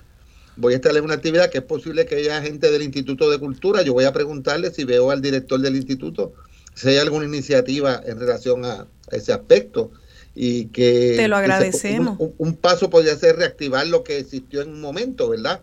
voy 0.56 0.74
a 0.74 0.76
estar 0.76 0.96
en 0.96 1.04
una 1.04 1.16
actividad 1.16 1.50
que 1.50 1.58
es 1.58 1.64
posible 1.64 2.06
que 2.06 2.18
haya 2.18 2.40
gente 2.44 2.70
del 2.70 2.84
Instituto 2.84 3.28
de 3.32 3.40
Cultura. 3.40 3.82
Yo 3.82 3.94
voy 3.94 4.04
a 4.04 4.14
preguntarle 4.14 4.70
si 4.70 4.84
veo 4.84 5.10
al 5.10 5.20
director 5.20 5.60
del 5.60 5.78
instituto 5.78 6.34
si 6.76 6.90
hay 6.90 6.98
alguna 6.98 7.26
iniciativa 7.26 8.04
en 8.06 8.20
relación 8.20 8.66
a 8.66 8.86
ese 9.10 9.34
aspecto 9.34 9.90
y 10.36 10.66
que 10.66 11.16
te 11.18 11.28
lo 11.28 11.38
agradecemos. 11.38 12.20
un, 12.20 12.56
paso 12.56 12.92
podría 12.92 13.16
ser 13.16 13.38
reactivar 13.38 13.88
lo 13.88 14.04
que 14.04 14.20
existió 14.20 14.62
en 14.62 14.74
un 14.74 14.82
momento, 14.82 15.28
¿verdad? 15.28 15.62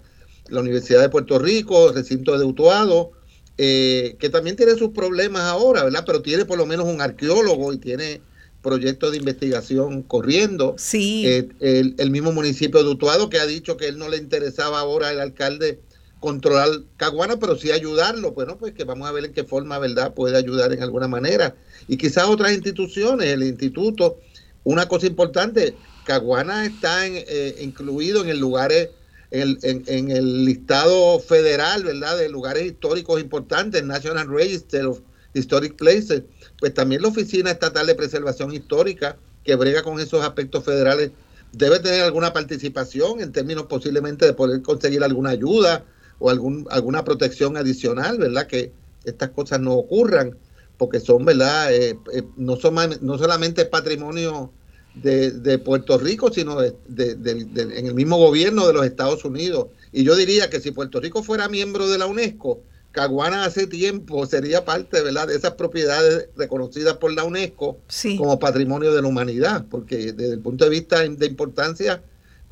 La 0.49 0.59
Universidad 0.59 1.03
de 1.03 1.09
Puerto 1.09 1.39
Rico, 1.39 1.91
el 1.91 1.95
recinto 1.95 2.37
de 2.37 2.45
Utuado, 2.45 3.13
eh, 3.59 4.17
que 4.19 4.29
también 4.29 4.57
tiene 4.57 4.75
sus 4.75 4.91
problemas 4.91 5.43
ahora, 5.43 5.85
¿verdad? 5.85 6.03
Pero 6.05 6.21
tiene 6.21 6.47
por 6.47 6.59
lo 6.59 6.67
menos 6.67 6.87
un 6.87 7.01
arqueólogo 7.01 7.73
y 7.73 7.79
tiene 7.79 8.23
proyectos 8.63 9.13
de 9.13 9.19
investigación 9.19 10.03
corriendo. 10.03 10.75
Sí. 10.79 11.27
Eh, 11.27 11.49
el, 11.61 12.11
mismo 12.11 12.33
municipio 12.33 12.83
de 12.83 12.91
Utuado 12.91 13.31
que 13.31 13.39
ha 13.39 13.47
dicho 13.47 13.77
que 13.77 13.89
él 13.89 13.99
no 13.99 14.09
le 14.09 14.19
interesaba 14.19 14.81
ahora 14.81 15.09
al 15.09 15.21
alcalde 15.21 15.81
controlar 16.21 16.69
Caguana, 16.97 17.39
pero 17.39 17.57
sí 17.57 17.71
ayudarlo. 17.71 18.33
Bueno, 18.33 18.59
pues 18.59 18.75
que 18.75 18.85
vamos 18.85 19.09
a 19.09 19.13
ver 19.13 19.25
en 19.25 19.33
qué 19.33 19.45
forma, 19.45 19.79
¿verdad?, 19.79 20.13
puede 20.13 20.37
ayudar 20.37 20.73
en 20.73 20.83
alguna 20.83 21.09
manera. 21.09 21.57
Y 21.89 21.97
quizás 21.97 22.25
otras 22.25 22.53
instituciones, 22.53 23.29
el 23.29 23.43
instituto. 23.43 24.19
Una 24.63 24.87
cosa 24.87 25.07
importante, 25.07 25.75
Caguana 26.05 26.67
está 26.67 27.07
eh, 27.07 27.57
incluido 27.63 28.23
en 28.23 28.29
el 28.29 28.39
lugares, 28.39 28.91
en, 29.31 29.59
en, 29.63 30.11
el 30.11 30.45
listado 30.45 31.19
federal, 31.21 31.85
¿verdad?, 31.85 32.19
de 32.19 32.29
lugares 32.29 32.67
históricos 32.67 33.19
importantes, 33.21 33.83
National 33.83 34.29
Register 34.29 34.85
of 34.85 35.01
Historic 35.33 35.77
Places 35.77 36.25
pues 36.61 36.75
también 36.75 37.03
la 37.03 37.09
Oficina 37.09 37.51
Estatal 37.51 37.87
de 37.87 37.95
Preservación 37.95 38.53
Histórica, 38.53 39.17
que 39.43 39.57
brega 39.57 39.83
con 39.83 39.99
esos 39.99 40.23
aspectos 40.23 40.63
federales, 40.63 41.11
debe 41.53 41.81
tener 41.81 42.03
alguna 42.03 42.33
participación 42.33 43.21
en 43.21 43.33
términos 43.33 43.65
posiblemente 43.65 44.27
de 44.27 44.35
poder 44.35 44.63
conseguir 44.63 45.03
alguna 45.03 45.31
ayuda 45.31 45.85
o 46.19 46.31
algún, 46.31 46.67
alguna 46.71 47.03
protección 47.03 47.57
adicional, 47.57 48.19
¿verdad? 48.19 48.47
Que 48.47 48.73
estas 49.05 49.31
cosas 49.31 49.59
no 49.61 49.75
ocurran, 49.75 50.37
porque 50.77 51.01
son, 51.01 51.25
¿verdad? 51.25 51.75
Eh, 51.75 51.99
eh, 52.13 52.23
no, 52.37 52.57
son, 52.57 52.77
no 53.01 53.19
solamente 53.19 53.65
patrimonio 53.65 54.53
de, 54.95 55.59
Puerto 55.59 55.99
Rico, 55.99 56.31
sino 56.33 56.61
de, 56.61 56.75
en 56.97 57.87
el 57.87 57.95
mismo 57.95 58.19
gobierno 58.19 58.67
de 58.67 58.75
los 58.75 58.85
Estados 58.85 59.25
Unidos. 59.25 59.69
Y 59.93 60.05
yo 60.05 60.15
diría 60.15 60.51
que 60.51 60.61
si 60.61 60.73
Puerto 60.73 61.01
Rico 61.01 61.23
fuera 61.23 61.49
miembro 61.49 61.89
de 61.89 61.99
la 61.99 62.07
UNESCO, 62.07 62.61
Caguana 62.93 63.45
hace 63.45 63.67
tiempo 63.67 64.27
sería 64.27 64.65
parte 64.65 65.01
¿verdad? 65.03 65.29
de 65.29 65.37
esas 65.37 65.53
propiedades 65.53 66.29
reconocidas 66.37 66.97
por 66.97 67.13
la 67.13 67.25
UNESCO 67.25 67.79
como 68.19 68.39
patrimonio 68.39 68.93
de 68.93 69.03
la 69.03 69.09
humanidad, 69.09 69.65
porque 69.71 70.13
desde 70.13 70.35
el 70.35 70.41
punto 70.41 70.65
de 70.65 70.71
vista 70.71 71.01
de 71.01 71.27
importancia, 71.27 72.03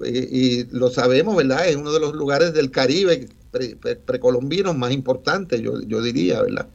eh, 0.05 0.28
y 0.30 0.64
lo 0.70 0.91
sabemos, 0.91 1.36
¿verdad? 1.36 1.68
Es 1.68 1.76
uno 1.76 1.93
de 1.93 2.01
los 2.01 2.14
lugares 2.14 2.53
del 2.53 2.70
Caribe 2.70 3.28
precolombinos 4.05 4.76
más 4.76 4.93
importantes, 4.93 5.61
yo, 5.61 5.80
yo 5.80 6.03
diría, 6.03 6.43
¿verdad? 6.43 6.68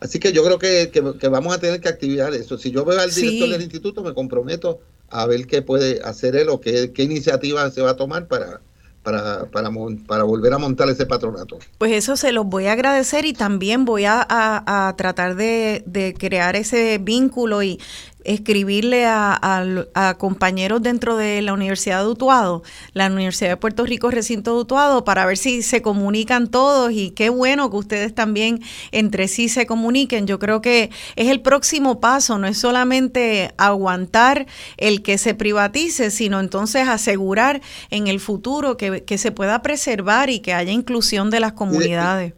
Así 0.00 0.18
que 0.18 0.32
yo 0.32 0.42
creo 0.42 0.58
que, 0.58 0.90
que, 0.90 1.28
vamos 1.28 1.54
a 1.54 1.60
tener 1.60 1.80
que 1.80 1.90
activar 1.90 2.32
eso. 2.32 2.56
Si 2.56 2.70
yo 2.70 2.86
veo 2.86 2.98
al 2.98 3.12
director 3.12 3.50
del 3.50 3.60
instituto, 3.60 4.02
me 4.02 4.14
comprometo 4.14 4.80
a 5.10 5.26
ver 5.26 5.46
qué 5.46 5.60
puede 5.60 6.00
hacer 6.02 6.36
él 6.36 6.48
o 6.48 6.60
qué, 6.60 6.92
qué 6.92 7.02
iniciativa 7.02 7.70
se 7.70 7.82
va 7.82 7.90
a 7.90 7.96
tomar 7.96 8.26
para, 8.26 8.62
para, 9.02 9.46
para, 9.46 10.22
volver 10.24 10.52
a 10.52 10.58
montar 10.58 10.88
ese 10.90 11.06
patronato. 11.06 11.58
Pues 11.78 11.92
eso 11.92 12.16
se 12.16 12.32
los 12.32 12.46
voy 12.46 12.66
a 12.66 12.72
agradecer 12.72 13.24
y 13.24 13.32
también 13.32 13.84
voy 13.84 14.04
a, 14.04 14.26
a, 14.28 14.94
tratar 14.96 15.36
de, 15.36 15.82
de, 15.86 16.14
crear 16.14 16.54
ese 16.56 16.98
vínculo 16.98 17.62
y 17.62 17.80
escribirle 18.24 19.06
a, 19.06 20.16
compañeros 20.18 20.82
dentro 20.82 21.16
de 21.16 21.42
la 21.42 21.52
Universidad 21.52 22.02
de 22.02 22.08
Utuado, 22.08 22.62
la 22.92 23.06
Universidad 23.06 23.50
de 23.50 23.56
Puerto 23.56 23.84
Rico, 23.84 24.10
recinto 24.10 24.54
de 24.54 24.60
Utuado, 24.62 25.04
para 25.04 25.26
ver 25.26 25.36
si 25.36 25.62
se 25.62 25.82
comunican 25.82 26.50
todos 26.50 26.92
y 26.92 27.10
qué 27.10 27.30
bueno 27.30 27.70
que 27.70 27.76
ustedes 27.76 28.14
también 28.14 28.60
entre 28.92 29.28
sí 29.28 29.48
se 29.48 29.66
comuniquen. 29.66 30.26
Yo 30.26 30.38
creo 30.38 30.60
que 30.60 30.90
es 31.16 31.28
el 31.28 31.40
próximo 31.40 32.00
paso, 32.00 32.38
no 32.38 32.46
es 32.46 32.58
solamente 32.58 33.52
aguantar 33.56 34.46
el 34.76 35.02
que 35.02 35.18
se 35.18 35.34
privatice, 35.34 36.10
sino 36.10 36.40
entonces 36.40 36.88
asegurar 36.88 37.60
en 37.90 38.06
el 38.06 38.20
futuro 38.20 38.76
que, 38.76 39.04
se 39.20 39.32
pueda 39.32 39.60
preservar 39.60 40.30
y 40.30 40.40
que 40.40 40.54
haya 40.54 40.72
inclusión 40.72 41.30
de 41.30 41.40
las 41.40 41.52
comunidades. 41.52 42.34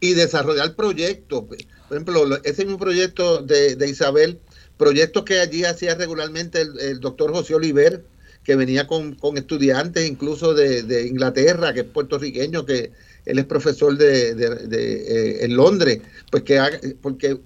Y, 0.00 0.14
desarrollar 0.14 0.74
proyectos. 0.74 1.44
Por 1.44 1.96
ejemplo, 1.96 2.36
ese 2.42 2.64
mismo 2.64 2.78
proyecto 2.78 3.42
de, 3.42 3.76
de 3.76 3.88
Isabel 3.88 4.40
proyectos 4.76 5.24
que 5.24 5.40
allí 5.40 5.64
hacía 5.64 5.94
regularmente 5.94 6.60
el, 6.60 7.00
doctor 7.00 7.32
José 7.32 7.54
Oliver, 7.54 8.04
que 8.44 8.56
venía 8.56 8.86
con, 8.86 9.16
estudiantes 9.36 10.08
incluso 10.08 10.54
de, 10.54 11.06
Inglaterra, 11.06 11.72
que 11.72 11.80
es 11.80 11.86
puertorriqueño, 11.86 12.64
que 12.64 12.92
él 13.24 13.38
es 13.38 13.44
profesor 13.44 13.96
de, 13.96 14.30
eh, 14.30 15.44
en 15.44 15.56
Londres, 15.56 16.00
pues 16.30 16.44
que 16.44 16.96
porque 17.02 17.38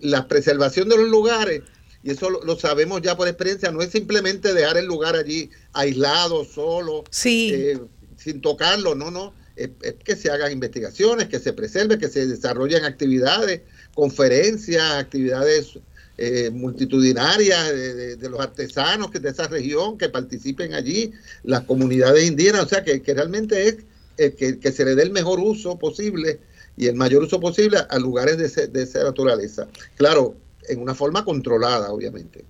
la 0.00 0.26
preservación 0.26 0.88
de 0.88 0.96
los 0.96 1.08
lugares, 1.08 1.62
y 2.02 2.10
eso 2.10 2.30
lo, 2.30 2.58
sabemos 2.58 3.00
ya 3.00 3.16
por 3.16 3.28
experiencia, 3.28 3.70
no 3.70 3.80
es 3.80 3.90
simplemente 3.90 4.52
dejar 4.52 4.76
el 4.76 4.86
lugar 4.86 5.14
allí 5.14 5.50
aislado, 5.72 6.44
solo, 6.44 7.04
eh, 7.24 7.78
sin 8.16 8.40
tocarlo, 8.40 8.96
no, 8.96 9.12
no, 9.12 9.34
es, 9.54 9.70
que 10.04 10.16
se 10.16 10.30
hagan 10.30 10.50
investigaciones, 10.50 11.28
que 11.28 11.38
se 11.38 11.52
preserve, 11.52 11.98
que 11.98 12.08
se 12.08 12.26
desarrollen 12.26 12.84
actividades, 12.84 13.60
conferencias, 13.94 14.82
actividades 14.94 15.78
eh, 16.18 16.50
multitudinarias 16.50 17.72
de, 17.72 18.28
los 18.28 18.38
artesanos 18.38 19.10
que 19.10 19.18
de 19.18 19.30
esa 19.30 19.48
región 19.48 19.96
que 19.96 20.10
participen 20.10 20.74
allí, 20.74 21.10
las 21.42 21.62
comunidades 21.62 22.28
indígenas, 22.28 22.64
o 22.64 22.68
sea 22.68 22.84
que, 22.84 23.00
realmente 23.14 23.66
es 23.66 23.76
eh, 24.18 24.58
que, 24.60 24.72
se 24.72 24.84
le 24.84 24.94
dé 24.94 25.04
el 25.04 25.10
mejor 25.10 25.40
uso 25.40 25.78
posible 25.78 26.38
y 26.76 26.86
el 26.86 26.96
mayor 26.96 27.22
uso 27.22 27.40
posible 27.40 27.78
a 27.88 27.98
lugares 27.98 28.36
de, 28.38 28.82
esa 28.82 29.04
naturaleza. 29.04 29.68
Claro, 29.96 30.36
en 30.68 30.80
una 30.80 30.94
forma 30.94 31.24
controlada, 31.24 31.90
obviamente. 31.90 32.44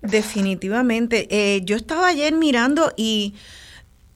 Definitivamente. 0.00 1.28
Eh, 1.30 1.62
yo 1.64 1.76
estaba 1.76 2.08
ayer 2.08 2.34
mirando 2.34 2.92
y 2.96 3.34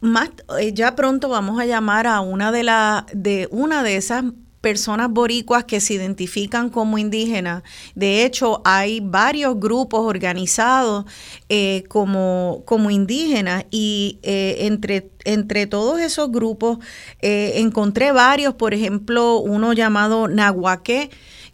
más 0.00 0.30
ya 0.74 0.96
pronto 0.96 1.28
vamos 1.28 1.60
a 1.60 1.66
llamar 1.66 2.06
a 2.06 2.20
una 2.20 2.52
de 2.52 2.64
la 2.64 3.06
de 3.12 3.48
una 3.50 3.82
de 3.82 3.96
esas 3.96 4.24
personas 4.66 5.08
boricuas 5.10 5.62
que 5.62 5.78
se 5.78 5.94
identifican 5.94 6.70
como 6.70 6.98
indígenas. 6.98 7.62
De 7.94 8.24
hecho, 8.24 8.62
hay 8.64 8.98
varios 8.98 9.60
grupos 9.60 10.00
organizados 10.00 11.04
eh, 11.48 11.84
como, 11.86 12.64
como 12.66 12.90
indígenas 12.90 13.64
y 13.70 14.18
eh, 14.24 14.56
entre, 14.66 15.08
entre 15.24 15.68
todos 15.68 16.00
esos 16.00 16.32
grupos 16.32 16.78
encontré 17.20 18.10
varios, 18.10 18.54
por 18.54 18.74
ejemplo, 18.74 19.38
uno 19.38 19.72
llamado 19.72 20.26
Nahuaque, 20.26 21.10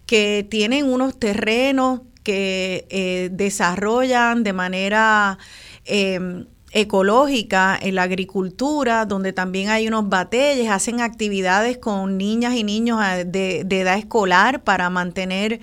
que 0.07 0.47
tienen 0.49 0.87
unos 0.87 1.19
terrenos 1.19 2.01
que 2.23 3.29
desarrollan 3.31 4.43
de 4.43 4.55
manera 4.55 5.37
em, 5.85 6.47
ecológica 6.73 7.79
en 7.81 7.95
la 7.95 8.03
agricultura, 8.03 9.05
donde 9.05 9.33
también 9.33 9.69
hay 9.69 9.87
unos 9.87 10.09
batalles, 10.09 10.71
hacen 10.71 11.01
actividades 11.01 11.77
con 11.79 12.17
niñas 12.17 12.55
y 12.55 12.65
niños 12.65 13.01
eh, 13.05 13.25
de, 13.25 13.61
edad 13.61 13.99
escolar 13.99 14.65
para 14.65 14.89
mantener 14.91 15.61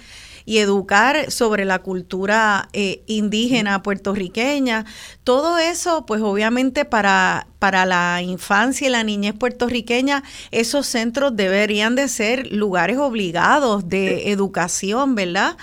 y 0.49 0.57
educar 0.57 1.29
sobre 1.29 1.63
la 1.63 1.77
cultura 1.77 2.69
eh, 2.73 3.03
indígena 3.05 3.83
puertorriqueña. 3.83 4.83
Todo 5.23 5.59
eso, 5.59 6.07
pues 6.07 6.23
obviamente 6.23 6.85
para, 6.85 7.45
para 7.59 7.85
la 7.85 8.23
infancia 8.23 8.87
y 8.87 8.89
la 8.89 9.03
niñez 9.03 9.35
puertorriqueña, 9.35 10.23
esos 10.49 10.87
centros 10.87 11.35
deberían 11.35 11.93
de 11.93 12.07
ser 12.07 12.51
lugares 12.51 12.97
obligados 12.97 13.89
de 13.89 14.31
educación, 14.31 15.13
¿verdad? 15.13 15.55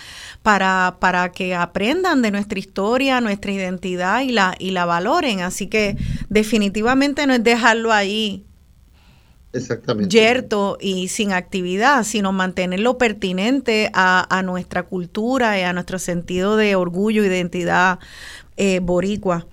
Para, 0.45 0.99
para 1.01 1.32
que 1.32 1.57
aprendan 1.57 2.22
de 2.22 2.30
nuestra 2.30 2.61
historia, 2.61 3.20
nuestra 3.20 3.51
identidad 3.51 4.20
y 4.20 4.30
la, 4.30 4.55
y 4.57 4.70
la 4.70 4.84
valoren. 4.84 5.41
Así 5.41 5.66
que 5.66 5.97
definitivamente 6.28 7.26
no 7.26 7.34
es 7.34 7.43
dejarlo 7.43 7.93
ahí 7.93 8.47
Exactamente. 9.53 10.09
yerto 10.14 10.76
y 10.80 11.09
sin 11.09 11.32
actividad, 11.32 12.05
sino 12.05 12.32
mantenerlo 12.32 12.99
pertinente 12.99 13.90
a, 13.94 14.42
nuestra 14.44 14.82
cultura 14.82 15.59
y 15.59 15.62
a 15.62 15.72
nuestro 15.72 15.99
sentido 15.99 16.57
de 16.57 16.74
orgullo 16.76 17.24
identidad 17.24 17.99
eh, 18.57 18.80
boricua. 18.80 19.47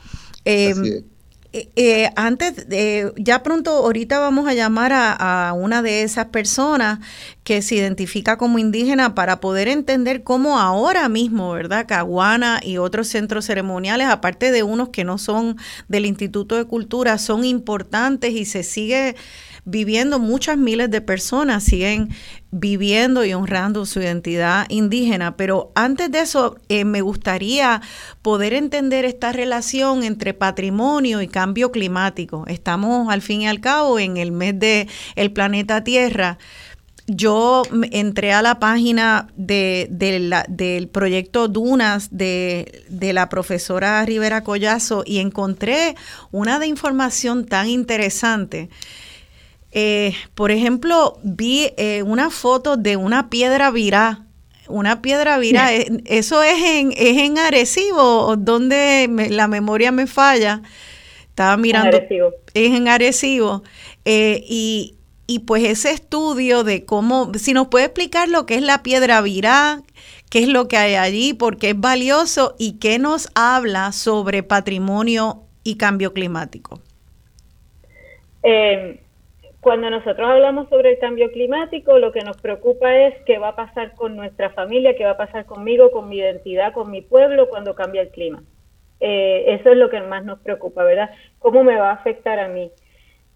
Em, 0.46 1.04
eh, 1.56 1.70
eh, 1.76 2.10
antes, 2.16 2.66
ya 3.16 3.44
pronto, 3.44 3.70
ahorita 3.72 4.18
vamos 4.18 4.48
a 4.48 4.56
llamar 4.56 4.92
a, 4.94 5.54
una 5.56 5.84
de 5.84 6.02
esas 6.02 6.26
personas 6.28 7.00
que 7.44 7.62
se 7.62 7.76
identifica 7.76 8.38
como 8.38 8.58
indígena 8.58 9.14
para 9.14 9.40
poder 9.40 9.68
entender 9.68 10.24
cómo 10.24 10.60
ahora 10.60 11.08
mismo, 11.10 11.52
¿verdad? 11.52 11.86
Caguana 11.88 12.60
y 12.64 12.78
otros 12.80 13.08
centros 13.08 13.46
ceremoniales, 13.46 14.08
aparte 14.08 14.52
de 14.52 14.64
unos 14.64 14.90
que 14.90 15.04
no 15.04 15.20
son 15.20 15.58
del 15.88 16.08
Instituto 16.08 16.56
de 16.56 16.66
Cultura, 16.66 17.20
son 17.20 17.46
importantes 17.46 18.34
y 18.34 18.46
se 18.46 18.64
sigue 18.64 19.16
viviendo, 19.66 20.20
muchas 20.20 20.58
miles 20.58 20.92
de 20.92 21.02
personas 21.02 21.64
siguen 21.64 22.10
viviendo 22.52 23.26
y 23.26 23.34
honrando 23.34 23.86
su 23.86 24.02
identidad 24.02 24.66
indígena. 24.70 25.38
Pero 25.38 25.72
antes 25.76 26.12
de 26.12 26.20
eso, 26.20 26.58
eh, 26.70 26.86
me 26.86 27.02
gustaría 27.02 27.82
poder 28.22 28.54
entender 28.54 29.06
esta 29.06 29.32
relación 29.32 30.04
entre 30.04 30.34
patrimonio 30.34 31.22
y 31.22 31.28
cambio 31.28 31.72
climático. 31.72 32.46
Estamos 32.48 33.12
al 33.12 33.22
fin 33.22 33.42
y 33.42 33.48
al 33.48 33.62
cabo 33.62 34.00
en 34.00 34.18
el 34.18 34.32
mes 34.32 34.60
de 34.60 34.88
el 35.16 35.32
planeta 35.32 35.84
Tierra 35.84 36.38
yo 37.08 37.64
entré 37.92 38.32
a 38.32 38.42
la 38.42 38.60
página 38.60 39.28
de, 39.36 39.88
del 39.90 40.88
proyecto 40.88 41.50
Dunas 41.50 42.08
de, 42.12 42.86
de, 42.90 43.12
la 43.12 43.28
profesora 43.28 44.06
Rivera 44.06 44.44
Collazo 44.44 45.04
y 45.06 45.20
encontré 45.20 45.96
una 46.32 46.60
de 46.60 46.68
información 46.68 47.46
tan 47.46 47.68
interesante 47.68 48.70
eh, 49.74 50.14
por 50.36 50.52
ejemplo, 50.52 51.18
vi 51.24 51.72
eh, 51.78 52.04
una 52.04 52.30
foto 52.30 52.78
de 52.78 52.96
una 52.96 53.30
piedra 53.30 53.72
virá. 53.72 54.26
Una 54.68 55.02
piedra 55.02 55.38
virá, 55.40 55.74
eh, 55.74 55.88
eso 56.06 56.42
es 56.42 56.62
en, 56.64 56.92
es 56.94 57.18
en 57.18 57.38
Arecibo, 57.38 58.36
donde 58.38 59.10
la 59.30 59.48
memoria 59.48 59.92
me 59.92 60.08
falla. 60.08 60.62
Estaba 61.28 61.58
mirando. 61.58 61.98
Es 62.54 62.72
en 62.72 62.88
Arecibo. 62.88 63.64
y, 64.06 64.96
y 65.28 65.40
pues 65.40 65.64
ese 65.64 65.92
estudio 65.92 66.64
de 66.64 66.86
cómo, 66.86 67.32
si 67.36 67.54
nos 67.54 67.68
puede 67.68 67.86
explicar 67.86 68.30
lo 68.30 68.46
que 68.46 68.56
es 68.56 68.62
la 68.62 68.84
piedra 68.84 69.22
virá, 69.22 69.82
qué 70.30 70.40
es 70.40 70.48
lo 70.48 70.68
que 70.68 70.78
hay 70.78 70.96
allí, 70.96 71.34
por 71.34 71.58
qué 71.58 71.72
es 71.72 71.80
valioso 71.80 72.56
y 72.58 72.80
qué 72.80 73.00
nos 73.00 73.30
habla 73.36 73.92
sobre 73.92 74.44
patrimonio 74.44 75.44
y 75.64 75.76
cambio 75.76 76.14
climático. 76.14 76.82
Eh, 78.44 79.03
cuando 79.64 79.90
nosotros 79.90 80.30
hablamos 80.30 80.68
sobre 80.70 80.92
el 80.92 81.00
cambio 81.00 81.32
climático, 81.32 81.98
lo 81.98 82.12
que 82.12 82.20
nos 82.20 82.38
preocupa 82.38 82.94
es 82.96 83.16
qué 83.26 83.40
va 83.40 83.50
a 83.50 83.56
pasar 83.56 83.96
con 83.96 84.16
nuestra 84.16 84.50
familia, 84.50 84.96
qué 84.96 85.06
va 85.06 85.12
a 85.12 85.18
pasar 85.18 85.46
conmigo, 85.46 85.90
con 85.90 86.10
mi 86.10 86.18
identidad, 86.18 86.74
con 86.74 86.92
mi 86.92 87.02
pueblo 87.02 87.48
cuando 87.48 87.74
cambia 87.74 88.02
el 88.02 88.10
clima. 88.10 88.44
Eh, 89.00 89.56
eso 89.60 89.72
es 89.72 89.78
lo 89.78 89.90
que 89.90 90.02
más 90.02 90.26
nos 90.26 90.40
preocupa, 90.40 90.84
¿verdad? 90.84 91.10
¿Cómo 91.40 91.64
me 91.64 91.78
va 91.78 91.92
a 91.92 91.94
afectar 91.94 92.40
a 92.40 92.50
mí? 92.50 92.72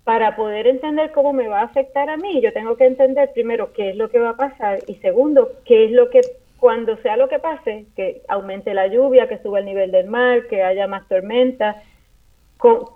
Para 0.03 0.35
poder 0.35 0.67
entender 0.67 1.11
cómo 1.11 1.31
me 1.31 1.47
va 1.47 1.61
a 1.61 1.65
afectar 1.65 2.09
a 2.09 2.17
mí, 2.17 2.41
yo 2.41 2.51
tengo 2.51 2.75
que 2.75 2.85
entender 2.85 3.31
primero 3.33 3.71
qué 3.71 3.91
es 3.91 3.95
lo 3.95 4.09
que 4.09 4.19
va 4.19 4.31
a 4.31 4.37
pasar 4.37 4.79
y 4.85 4.95
segundo, 4.95 5.53
qué 5.65 5.85
es 5.85 5.91
lo 5.91 6.09
que 6.09 6.21
cuando 6.59 6.97
sea 6.97 7.15
lo 7.15 7.29
que 7.29 7.39
pase, 7.39 7.85
que 7.95 8.21
aumente 8.27 8.73
la 8.73 8.87
lluvia, 8.87 9.29
que 9.29 9.37
suba 9.37 9.59
el 9.59 9.65
nivel 9.65 9.91
del 9.91 10.07
mar, 10.07 10.47
que 10.47 10.63
haya 10.63 10.87
más 10.87 11.07
tormentas, 11.07 11.77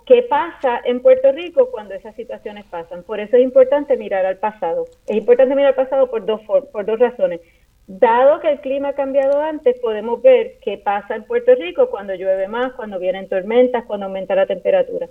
¿Qué 0.06 0.22
pasa 0.22 0.80
en 0.84 1.00
Puerto 1.00 1.30
Rico 1.30 1.70
cuando 1.70 1.94
esas 1.94 2.16
situaciones 2.16 2.64
pasan? 2.64 3.04
Por 3.04 3.20
eso 3.20 3.36
es 3.36 3.44
importante 3.44 3.96
mirar 3.96 4.26
al 4.26 4.38
pasado. 4.38 4.86
Es 5.06 5.16
importante 5.16 5.54
mirar 5.54 5.70
al 5.78 5.84
pasado 5.86 6.10
por 6.10 6.26
dos, 6.26 6.40
por 6.42 6.84
dos 6.84 6.98
razones. 6.98 7.40
Dado 7.86 8.40
que 8.40 8.50
el 8.50 8.60
clima 8.60 8.88
ha 8.88 8.94
cambiado 8.94 9.40
antes, 9.40 9.78
podemos 9.80 10.22
ver 10.22 10.58
qué 10.62 10.78
pasa 10.78 11.16
en 11.16 11.24
Puerto 11.24 11.54
Rico 11.54 11.90
cuando 11.90 12.14
llueve 12.14 12.48
más, 12.48 12.72
cuando 12.72 12.98
vienen 12.98 13.28
tormentas, 13.28 13.84
cuando 13.84 14.06
aumenta 14.06 14.34
la 14.34 14.46
temperatura. 14.46 15.08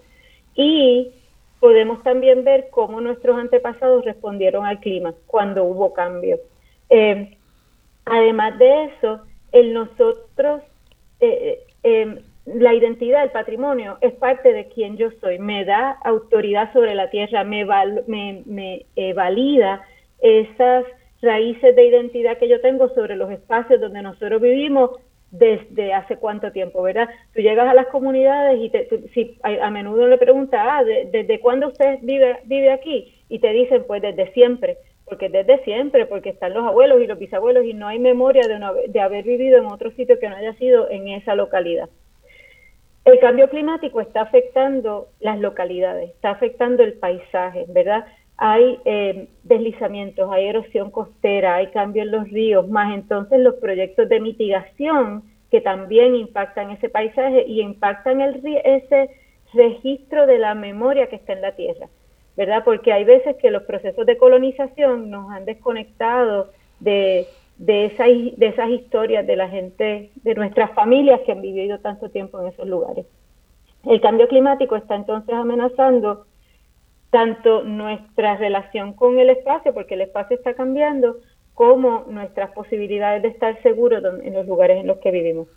Y 0.55 1.11
podemos 1.59 2.01
también 2.03 2.43
ver 2.43 2.69
cómo 2.71 2.99
nuestros 3.01 3.37
antepasados 3.37 4.03
respondieron 4.03 4.65
al 4.65 4.79
clima 4.79 5.13
cuando 5.27 5.63
hubo 5.63 5.93
cambio. 5.93 6.39
Eh, 6.89 7.37
además 8.05 8.57
de 8.57 8.85
eso, 8.85 9.21
el 9.51 9.73
nosotros 9.73 10.61
eh, 11.19 11.63
eh, 11.83 12.23
la 12.55 12.73
identidad, 12.73 13.23
el 13.23 13.31
patrimonio, 13.31 13.97
es 14.01 14.13
parte 14.13 14.53
de 14.53 14.67
quien 14.67 14.97
yo 14.97 15.09
soy, 15.19 15.39
me 15.39 15.65
da 15.65 15.91
autoridad 16.03 16.71
sobre 16.73 16.95
la 16.95 17.09
tierra, 17.09 17.43
me, 17.43 17.65
me, 18.05 18.85
eh, 18.95 19.13
valida 19.13 19.81
esas 20.21 20.85
raíces 21.21 21.75
de 21.75 21.85
identidad 21.85 22.37
que 22.37 22.49
yo 22.49 22.61
tengo 22.61 22.89
sobre 22.89 23.15
los 23.15 23.31
espacios 23.31 23.79
donde 23.79 24.01
nosotros 24.01 24.41
vivimos 24.41 24.91
desde 25.31 25.93
hace 25.93 26.17
cuánto 26.17 26.51
tiempo, 26.51 26.81
¿verdad? 26.81 27.09
Tú 27.33 27.41
llegas 27.41 27.67
a 27.69 27.73
las 27.73 27.87
comunidades 27.87 28.59
y 28.61 28.69
te, 28.69 28.87
si 29.13 29.37
a, 29.43 29.69
menudo 29.69 30.07
le 30.07 30.17
preguntas, 30.17 30.59
ah, 30.61 30.83
¿desde 30.83 31.39
cuándo 31.39 31.69
usted 31.69 31.99
vive, 32.01 32.39
vive 32.45 32.71
aquí? 32.71 33.15
Y 33.29 33.39
te 33.39 33.51
dicen, 33.53 33.85
pues 33.87 34.01
desde 34.01 34.31
siempre, 34.33 34.77
porque 35.05 35.29
desde 35.29 35.63
siempre, 35.63 36.05
porque 36.05 36.29
están 36.29 36.53
los 36.53 36.65
abuelos 36.65 37.01
y 37.01 37.07
los 37.07 37.17
bisabuelos 37.17 37.65
y 37.65 37.73
no 37.73 37.87
hay 37.87 37.99
memoria 37.99 38.41
de, 38.47 38.89
de 38.89 38.99
haber 38.99 39.23
vivido 39.23 39.57
en 39.57 39.65
otro 39.65 39.91
sitio 39.91 40.19
que 40.19 40.27
no 40.27 40.35
haya 40.35 40.53
sido 40.55 40.89
en 40.89 41.07
esa 41.07 41.33
localidad. 41.35 41.89
El 43.03 43.19
cambio 43.19 43.49
climático 43.49 43.99
está 43.99 44.21
afectando 44.21 45.07
las 45.19 45.39
localidades, 45.39 46.11
está 46.11 46.31
afectando 46.31 46.83
el 46.83 46.93
paisaje, 46.93 47.65
¿verdad? 47.69 48.05
Hay 48.37 48.79
eh, 48.85 49.27
deslizamientos, 49.43 50.31
hay 50.31 50.47
erosión 50.47 50.91
costera, 50.91 51.55
hay 51.55 51.67
cambio 51.67 52.03
en 52.03 52.11
los 52.11 52.29
ríos, 52.29 52.67
más 52.67 52.93
entonces 52.93 53.39
los 53.39 53.55
proyectos 53.55 54.07
de 54.07 54.19
mitigación 54.19 55.23
que 55.49 55.61
también 55.61 56.15
impactan 56.15 56.71
ese 56.71 56.89
paisaje 56.89 57.43
y 57.47 57.61
impactan 57.61 58.21
el, 58.21 58.41
ese 58.63 59.09
registro 59.53 60.27
de 60.27 60.37
la 60.37 60.53
memoria 60.53 61.07
que 61.07 61.15
está 61.15 61.33
en 61.33 61.41
la 61.41 61.55
tierra, 61.55 61.87
¿verdad? 62.37 62.63
Porque 62.63 62.93
hay 62.93 63.03
veces 63.03 63.35
que 63.37 63.51
los 63.51 63.63
procesos 63.63 64.05
de 64.05 64.17
colonización 64.17 65.09
nos 65.09 65.31
han 65.31 65.45
desconectado 65.45 66.51
de 66.79 67.27
de, 67.61 67.85
esa, 67.85 68.03
de 68.05 68.47
esas 68.47 68.69
historias 68.69 69.25
de 69.27 69.35
la 69.35 69.47
gente, 69.47 70.09
de 70.15 70.33
nuestras 70.33 70.71
familias 70.71 71.21
que 71.21 71.31
han 71.31 71.41
vivido 71.41 71.77
tanto 71.79 72.09
tiempo 72.09 72.41
en 72.41 72.47
esos 72.47 72.67
lugares. 72.67 73.05
El 73.85 74.01
cambio 74.01 74.27
climático 74.27 74.75
está 74.75 74.95
entonces 74.95 75.35
amenazando 75.35 76.25
tanto 77.11 77.61
nuestra 77.61 78.35
relación 78.37 78.93
con 78.93 79.19
el 79.19 79.29
espacio, 79.29 79.75
porque 79.75 79.93
el 79.93 80.01
espacio 80.01 80.37
está 80.37 80.55
cambiando, 80.55 81.17
como 81.53 82.05
nuestras 82.07 82.49
posibilidades 82.51 83.21
de 83.21 83.27
estar 83.27 83.61
seguros 83.61 84.03
en 84.23 84.33
los 84.33 84.47
lugares 84.47 84.79
en 84.79 84.87
los 84.87 84.97
que 84.97 85.11
vivimos. 85.11 85.47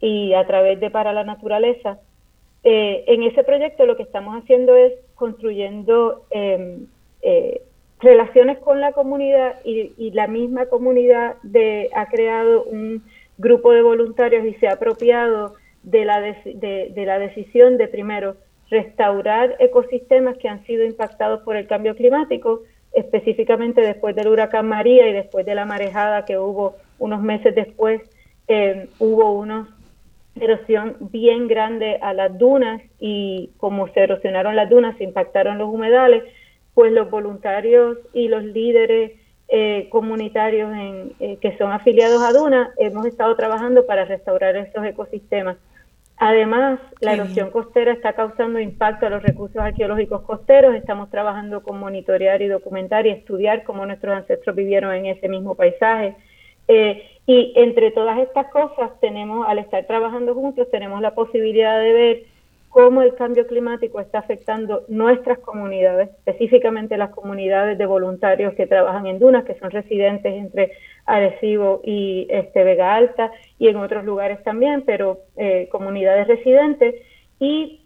y 0.00 0.32
a 0.34 0.46
través 0.46 0.80
de 0.80 0.88
Para 0.90 1.12
la 1.12 1.24
Naturaleza, 1.24 1.98
en 2.62 3.22
ese 3.22 3.42
proyecto 3.42 3.86
lo 3.86 3.96
que 3.96 4.02
estamos 4.02 4.40
haciendo 4.40 4.76
es 4.76 4.92
construyendo 5.14 6.26
em, 6.30 6.86
relaciones 8.00 8.58
con 8.58 8.80
la 8.80 8.92
comunidad 8.92 9.56
y, 9.64 10.10
la 10.12 10.26
misma 10.26 10.66
comunidad 10.66 11.36
de, 11.42 11.90
ha 11.94 12.06
creado 12.06 12.64
un 12.64 13.02
grupo 13.38 13.72
de 13.72 13.82
voluntarios 13.82 14.44
y 14.46 14.54
se 14.54 14.68
ha 14.68 14.74
apropiado 14.74 15.54
de 15.82 16.04
la, 16.04 16.20
de, 16.20 16.92
la 16.94 17.18
decisión 17.18 17.78
de 17.78 17.88
primero 17.88 18.36
restaurar 18.70 19.56
ecosistemas 19.58 20.38
que 20.38 20.48
han 20.48 20.64
sido 20.64 20.84
impactados 20.84 21.42
por 21.42 21.56
el 21.56 21.66
cambio 21.66 21.94
climático, 21.96 22.62
específicamente 22.92 23.80
después 23.80 24.14
del 24.16 24.28
huracán 24.28 24.68
María 24.68 25.08
y 25.08 25.12
después 25.12 25.44
de 25.44 25.54
la 25.54 25.64
marejada 25.64 26.24
que 26.24 26.38
hubo 26.38 26.76
unos 26.98 27.22
meses 27.22 27.54
después, 27.54 28.00
eh, 28.48 28.88
hubo 28.98 29.32
una 29.32 29.68
erosión 30.36 30.96
bien 31.00 31.48
grande 31.48 31.98
a 32.00 32.14
las 32.14 32.36
dunas 32.38 32.80
y 32.98 33.50
como 33.58 33.88
se 33.88 34.00
erosionaron 34.00 34.56
las 34.56 34.70
dunas, 34.70 34.96
se 34.96 35.04
impactaron 35.04 35.58
los 35.58 35.68
humedales, 35.68 36.24
pues 36.74 36.92
los 36.92 37.10
voluntarios 37.10 37.98
y 38.12 38.28
los 38.28 38.44
líderes 38.44 39.12
eh, 39.48 39.88
comunitarios 39.90 40.72
en, 40.72 41.12
eh, 41.18 41.38
que 41.40 41.58
son 41.58 41.72
afiliados 41.72 42.22
a 42.22 42.32
Duna 42.32 42.70
hemos 42.78 43.04
estado 43.04 43.34
trabajando 43.34 43.84
para 43.84 44.04
restaurar 44.04 44.56
estos 44.56 44.84
ecosistemas. 44.84 45.56
Además, 46.22 46.78
la 47.00 47.14
erosión 47.14 47.50
costera 47.50 47.92
está 47.92 48.12
causando 48.12 48.60
impacto 48.60 49.06
a 49.06 49.08
los 49.08 49.22
recursos 49.22 49.56
arqueológicos 49.56 50.20
costeros. 50.20 50.74
Estamos 50.74 51.10
trabajando 51.10 51.62
con 51.62 51.80
monitorear 51.80 52.42
y 52.42 52.46
documentar 52.46 53.06
y 53.06 53.10
estudiar 53.10 53.64
cómo 53.64 53.86
nuestros 53.86 54.14
ancestros 54.14 54.54
vivieron 54.54 54.92
en 54.94 55.06
ese 55.06 55.30
mismo 55.30 55.54
paisaje. 55.54 56.14
Eh, 56.68 57.02
y 57.24 57.54
entre 57.56 57.90
todas 57.90 58.18
estas 58.18 58.48
cosas, 58.48 58.90
tenemos, 59.00 59.48
al 59.48 59.60
estar 59.60 59.86
trabajando 59.86 60.34
juntos, 60.34 60.70
tenemos 60.70 61.00
la 61.00 61.14
posibilidad 61.14 61.80
de 61.80 61.92
ver 61.94 62.22
cómo 62.70 63.02
el 63.02 63.14
cambio 63.16 63.46
climático 63.46 64.00
está 64.00 64.20
afectando 64.20 64.84
nuestras 64.88 65.40
comunidades, 65.40 66.08
específicamente 66.10 66.96
las 66.96 67.10
comunidades 67.10 67.76
de 67.76 67.84
voluntarios 67.84 68.54
que 68.54 68.66
trabajan 68.66 69.06
en 69.08 69.18
dunas, 69.18 69.44
que 69.44 69.58
son 69.58 69.70
residentes 69.70 70.32
entre 70.32 70.72
Arecibo 71.04 71.80
y 71.84 72.28
este, 72.30 72.62
Vega 72.62 72.94
Alta 72.94 73.32
y 73.58 73.68
en 73.68 73.76
otros 73.76 74.04
lugares 74.04 74.42
también, 74.44 74.82
pero 74.86 75.18
eh, 75.36 75.68
comunidades 75.70 76.28
residentes, 76.28 76.94
y 77.40 77.80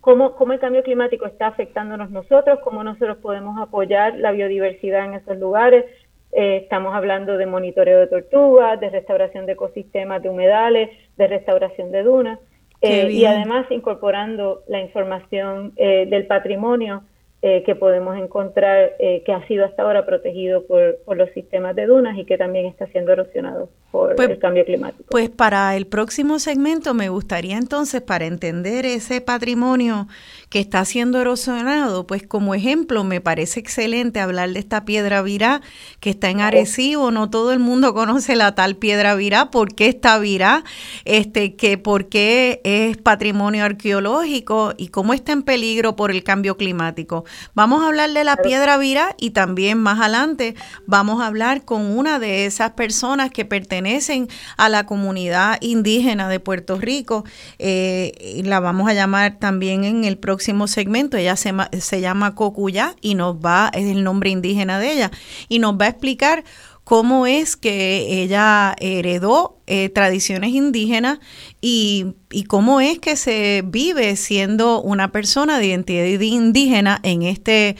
cómo, 0.00 0.52
el 0.52 0.58
cambio 0.58 0.82
climático 0.82 1.26
está 1.26 1.46
afectándonos 1.46 2.10
nosotros, 2.10 2.58
cómo 2.64 2.82
nosotros 2.82 3.18
podemos 3.18 3.60
apoyar 3.60 4.18
la 4.18 4.32
biodiversidad 4.32 5.04
en 5.04 5.14
esos 5.14 5.38
lugares. 5.38 5.84
Eh, 6.32 6.60
estamos 6.62 6.94
hablando 6.94 7.36
de 7.36 7.46
monitoreo 7.46 8.00
de 8.00 8.06
tortugas, 8.08 8.80
de 8.80 8.90
restauración 8.90 9.46
de 9.46 9.52
ecosistemas 9.52 10.22
de 10.22 10.28
humedales, 10.28 10.90
de 11.16 11.26
restauración 11.26 11.92
de 11.92 12.02
dunas. 12.02 12.38
Eh, 12.80 13.10
y 13.10 13.24
además 13.24 13.66
incorporando 13.70 14.62
la 14.68 14.80
información 14.80 15.72
eh, 15.76 16.06
del 16.08 16.26
patrimonio 16.26 17.02
eh, 17.40 17.62
que 17.64 17.74
podemos 17.74 18.16
encontrar 18.16 18.96
que 18.98 19.32
ha 19.32 19.46
sido 19.46 19.64
hasta 19.64 19.82
ahora 19.82 20.04
protegido 20.04 20.64
por, 20.66 20.98
por, 21.04 21.16
los 21.16 21.30
sistemas 21.30 21.76
de 21.76 21.86
dunas 21.86 22.18
y 22.18 22.24
que 22.24 22.36
también 22.36 22.66
está 22.66 22.86
siendo 22.88 23.12
erosionado 23.12 23.68
por 23.92 24.16
pues, 24.16 24.30
el 24.30 24.38
cambio 24.38 24.64
climático. 24.64 25.04
Pues 25.08 25.28
para 25.30 25.76
el 25.76 25.86
próximo 25.86 26.40
segmento 26.40 26.94
me 26.94 27.08
gustaría 27.08 27.56
entonces, 27.56 28.02
para 28.02 28.26
entender 28.26 28.86
ese 28.86 29.20
patrimonio 29.20 30.08
que 30.48 30.60
está 30.60 30.84
siendo 30.84 31.20
erosionado, 31.20 32.06
pues 32.06 32.26
como 32.26 32.54
ejemplo 32.54 33.04
me 33.04 33.20
parece 33.20 33.60
excelente 33.60 34.20
hablar 34.20 34.50
de 34.50 34.58
esta 34.58 34.84
piedra 34.84 35.20
virá 35.20 35.60
que 36.00 36.10
está 36.10 36.30
en 36.30 36.40
Arecibo, 36.40 37.10
no 37.10 37.28
todo 37.28 37.52
el 37.52 37.58
mundo 37.58 37.92
conoce 37.92 38.34
la 38.34 38.54
tal 38.54 38.76
piedra 38.76 39.14
virá, 39.14 39.50
¿por 39.50 39.74
qué 39.74 39.88
está 39.88 40.18
virá? 40.18 40.64
Este, 41.04 41.54
que 41.54 41.76
por 41.76 42.08
qué 42.08 42.62
es 42.64 42.96
patrimonio 42.96 43.64
arqueológico 43.64 44.72
y 44.78 44.88
cómo 44.88 45.12
está 45.12 45.32
en 45.32 45.42
peligro 45.42 45.96
por 45.96 46.10
el 46.10 46.24
cambio 46.24 46.56
climático. 46.56 47.24
Vamos 47.54 47.82
a 47.82 47.88
hablar 47.88 48.10
de 48.12 48.24
la 48.24 48.36
piedra 48.36 48.78
virá 48.78 49.14
y 49.18 49.30
también 49.30 49.78
más 49.78 50.00
adelante 50.00 50.54
vamos 50.86 51.20
a 51.20 51.26
hablar 51.26 51.66
con 51.66 51.82
una 51.82 52.18
de 52.18 52.46
esas 52.46 52.70
personas 52.70 53.30
que 53.30 53.44
pertenecen 53.44 54.28
a 54.56 54.70
la 54.70 54.86
comunidad 54.86 55.58
indígena 55.60 56.28
de 56.28 56.40
Puerto 56.40 56.78
Rico, 56.78 57.24
eh, 57.58 58.40
la 58.44 58.60
vamos 58.60 58.88
a 58.88 58.94
llamar 58.94 59.38
también 59.38 59.84
en 59.84 60.04
el 60.04 60.16
próximo 60.16 60.37
próximo 60.38 60.68
segmento. 60.68 61.16
Ella 61.16 61.34
se, 61.34 61.52
se 61.80 62.00
llama 62.00 62.36
Cocuya 62.36 62.94
y 63.00 63.16
nos 63.16 63.34
va, 63.36 63.72
es 63.74 63.90
el 63.90 64.04
nombre 64.04 64.30
indígena 64.30 64.78
de 64.78 64.92
ella, 64.92 65.10
y 65.48 65.58
nos 65.58 65.74
va 65.74 65.86
a 65.86 65.88
explicar 65.88 66.44
cómo 66.84 67.26
es 67.26 67.56
que 67.56 68.22
ella 68.22 68.76
heredó 68.78 69.58
eh, 69.66 69.88
tradiciones 69.88 70.50
indígenas 70.50 71.18
y, 71.60 72.14
y, 72.30 72.44
cómo 72.44 72.80
es 72.80 73.00
que 73.00 73.16
se 73.16 73.64
vive 73.66 74.14
siendo 74.14 74.80
una 74.80 75.10
persona 75.10 75.58
de 75.58 75.66
identidad 75.66 76.20
indígena 76.20 77.00
en 77.02 77.24
este 77.24 77.76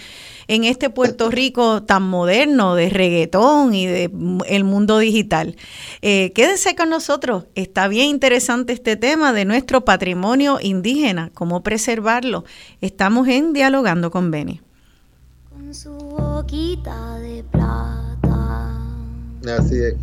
en 0.48 0.64
este 0.64 0.90
Puerto 0.90 1.30
Rico 1.30 1.82
tan 1.82 2.02
moderno 2.02 2.74
de 2.74 2.88
reggaetón 2.88 3.74
y 3.74 3.86
de 3.86 4.10
el 4.48 4.64
mundo 4.64 4.98
digital. 4.98 5.56
Eh, 6.02 6.32
quédense 6.34 6.74
con 6.74 6.90
nosotros, 6.90 7.44
está 7.54 7.86
bien 7.86 8.08
interesante 8.08 8.72
este 8.72 8.96
tema 8.96 9.32
de 9.32 9.44
nuestro 9.44 9.84
patrimonio 9.84 10.58
indígena, 10.60 11.30
cómo 11.34 11.62
preservarlo. 11.62 12.44
Estamos 12.80 13.28
en 13.28 13.52
Dialogando 13.52 14.10
con 14.10 14.30
Beni. 14.30 14.60
Con 15.50 15.74
su 15.74 15.92
boquita 15.92 17.18
de 17.18 17.44
plata. 17.44 18.74
Así 19.46 19.76
es. 19.76 19.94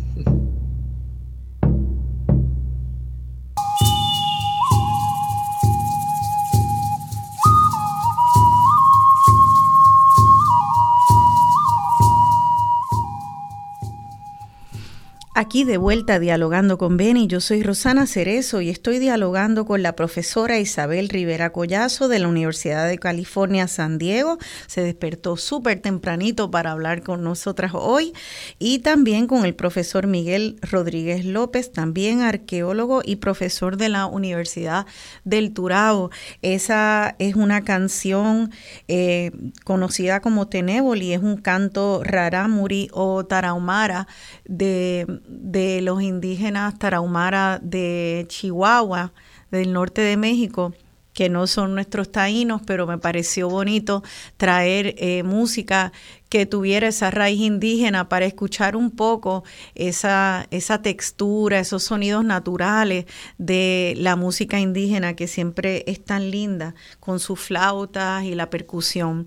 Aquí 15.38 15.64
de 15.64 15.76
vuelta 15.76 16.18
dialogando 16.18 16.78
con 16.78 16.96
Beni, 16.96 17.26
yo 17.26 17.42
soy 17.42 17.62
Rosana 17.62 18.06
Cerezo 18.06 18.62
y 18.62 18.70
estoy 18.70 18.98
dialogando 18.98 19.66
con 19.66 19.82
la 19.82 19.94
profesora 19.94 20.58
Isabel 20.58 21.10
Rivera 21.10 21.52
Collazo 21.52 22.08
de 22.08 22.18
la 22.18 22.28
Universidad 22.28 22.88
de 22.88 22.96
California, 22.96 23.68
San 23.68 23.98
Diego. 23.98 24.38
Se 24.66 24.80
despertó 24.80 25.36
súper 25.36 25.80
tempranito 25.80 26.50
para 26.50 26.70
hablar 26.70 27.02
con 27.02 27.22
nosotras 27.22 27.72
hoy 27.74 28.14
y 28.58 28.78
también 28.78 29.26
con 29.26 29.44
el 29.44 29.54
profesor 29.54 30.06
Miguel 30.06 30.58
Rodríguez 30.62 31.26
López, 31.26 31.70
también 31.70 32.22
arqueólogo 32.22 33.02
y 33.04 33.16
profesor 33.16 33.76
de 33.76 33.90
la 33.90 34.06
Universidad 34.06 34.86
del 35.24 35.52
Turao. 35.52 36.08
Esa 36.40 37.14
es 37.18 37.34
una 37.34 37.62
canción 37.62 38.52
eh, 38.88 39.32
conocida 39.64 40.22
como 40.22 40.48
Tenéboli, 40.48 41.12
es 41.12 41.20
un 41.20 41.36
canto 41.36 42.00
rarámuri 42.02 42.88
o 42.94 43.26
tarahumara 43.26 44.08
de 44.46 45.20
de 45.28 45.80
los 45.82 46.02
indígenas 46.02 46.78
tarahumara 46.78 47.58
de 47.62 48.26
Chihuahua, 48.28 49.12
del 49.50 49.72
norte 49.72 50.00
de 50.00 50.16
México, 50.16 50.72
que 51.16 51.30
no 51.30 51.46
son 51.46 51.74
nuestros 51.74 52.12
taínos, 52.12 52.60
pero 52.66 52.86
me 52.86 52.98
pareció 52.98 53.48
bonito 53.48 54.02
traer 54.36 54.94
eh, 54.98 55.22
música 55.22 55.90
que 56.28 56.44
tuviera 56.44 56.88
esa 56.88 57.10
raíz 57.10 57.40
indígena 57.40 58.10
para 58.10 58.26
escuchar 58.26 58.76
un 58.76 58.90
poco 58.90 59.42
esa, 59.74 60.46
esa 60.50 60.82
textura, 60.82 61.58
esos 61.58 61.84
sonidos 61.84 62.22
naturales 62.22 63.06
de 63.38 63.94
la 63.96 64.14
música 64.14 64.60
indígena 64.60 65.16
que 65.16 65.26
siempre 65.26 65.84
es 65.86 66.04
tan 66.04 66.30
linda, 66.30 66.74
con 67.00 67.18
sus 67.18 67.40
flautas 67.40 68.24
y 68.24 68.34
la 68.34 68.50
percusión. 68.50 69.26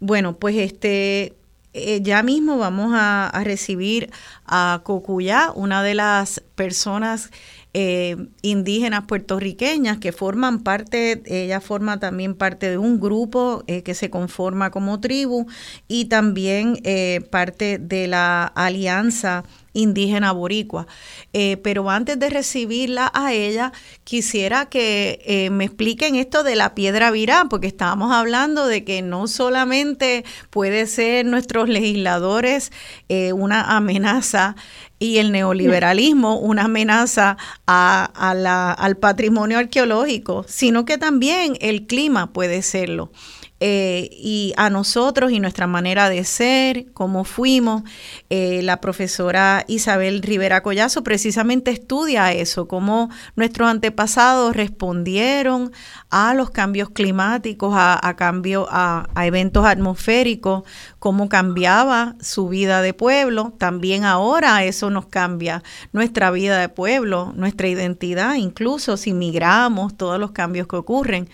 Bueno, 0.00 0.38
pues 0.38 0.56
este 0.56 1.34
eh, 1.76 2.00
ya 2.02 2.22
mismo 2.22 2.56
vamos 2.56 2.92
a, 2.94 3.30
recibir 3.44 4.10
a 4.46 4.80
Cocuyá, 4.82 5.52
una 5.54 5.82
de 5.82 5.94
las 5.94 6.42
personas 6.54 7.30
eh, 7.74 8.16
indígenas 8.40 9.04
puertorriqueñas 9.06 9.98
que 9.98 10.12
forman 10.12 10.60
parte, 10.60 11.22
ella 11.26 11.60
forma 11.60 12.00
también 12.00 12.34
parte 12.34 12.70
de 12.70 12.78
un 12.78 12.98
grupo 12.98 13.62
eh, 13.66 13.82
que 13.82 13.94
se 13.94 14.08
conforma 14.08 14.70
como 14.70 15.00
tribu 15.00 15.46
y 15.86 16.06
también 16.06 16.80
parte 17.30 17.78
de 17.78 18.06
la 18.06 18.44
alianza 18.46 19.44
indígena 19.76 20.32
boricua. 20.32 20.86
Eh, 21.32 21.58
pero 21.62 21.88
antes 21.90 22.18
de 22.18 22.30
recibirla 22.30 23.10
a 23.14 23.32
ella, 23.32 23.72
quisiera 24.04 24.66
que 24.66 25.20
eh, 25.24 25.50
me 25.50 25.64
expliquen 25.64 26.16
esto 26.16 26.42
de 26.42 26.56
la 26.56 26.74
piedra 26.74 27.10
virá, 27.10 27.46
porque 27.48 27.66
estábamos 27.66 28.12
hablando 28.12 28.66
de 28.66 28.84
que 28.84 29.02
no 29.02 29.28
solamente 29.28 30.24
puede 30.50 30.86
ser 30.86 31.26
nuestros 31.26 31.68
legisladores 31.68 32.72
eh, 33.08 33.32
una 33.32 33.76
amenaza 33.76 34.56
y 34.98 35.18
el 35.18 35.30
neoliberalismo 35.30 36.38
una 36.38 36.64
amenaza 36.64 37.36
al 37.66 38.96
patrimonio 38.96 39.58
arqueológico, 39.58 40.46
sino 40.48 40.86
que 40.86 40.96
también 40.96 41.58
el 41.60 41.86
clima 41.86 42.32
puede 42.32 42.62
serlo. 42.62 43.10
Eh, 43.58 44.10
y 44.12 44.52
a 44.58 44.68
nosotros 44.68 45.32
y 45.32 45.40
nuestra 45.40 45.66
manera 45.66 46.10
de 46.10 46.24
ser, 46.24 46.92
cómo 46.92 47.24
fuimos. 47.24 47.84
Eh, 48.28 48.60
la 48.62 48.82
profesora 48.82 49.64
Isabel 49.66 50.20
Rivera 50.20 50.62
Collazo 50.62 51.02
precisamente 51.02 51.70
estudia 51.70 52.32
eso, 52.32 52.68
cómo 52.68 53.08
nuestros 53.34 53.70
antepasados 53.70 54.54
respondieron 54.54 55.72
a 56.10 56.34
los 56.34 56.50
cambios 56.50 56.90
climáticos, 56.90 57.72
a, 57.74 58.14
cambio, 58.16 58.66
a, 58.70 59.08
eventos 59.24 59.64
atmosféricos, 59.64 60.64
cómo 60.98 61.30
cambiaba 61.30 62.14
su 62.20 62.48
vida 62.48 62.82
de 62.82 62.92
pueblo. 62.92 63.54
También 63.56 64.04
ahora 64.04 64.64
eso 64.64 64.90
nos 64.90 65.06
cambia 65.06 65.62
nuestra 65.92 66.30
vida 66.30 66.58
de 66.58 66.68
pueblo, 66.68 67.32
nuestra 67.34 67.68
identidad, 67.68 68.34
incluso 68.34 68.98
si 68.98 69.14
migramos, 69.14 69.96
todos 69.96 70.20
los 70.20 70.32
cambios 70.32 70.66
que 70.66 70.76
ocurren. 70.76 71.30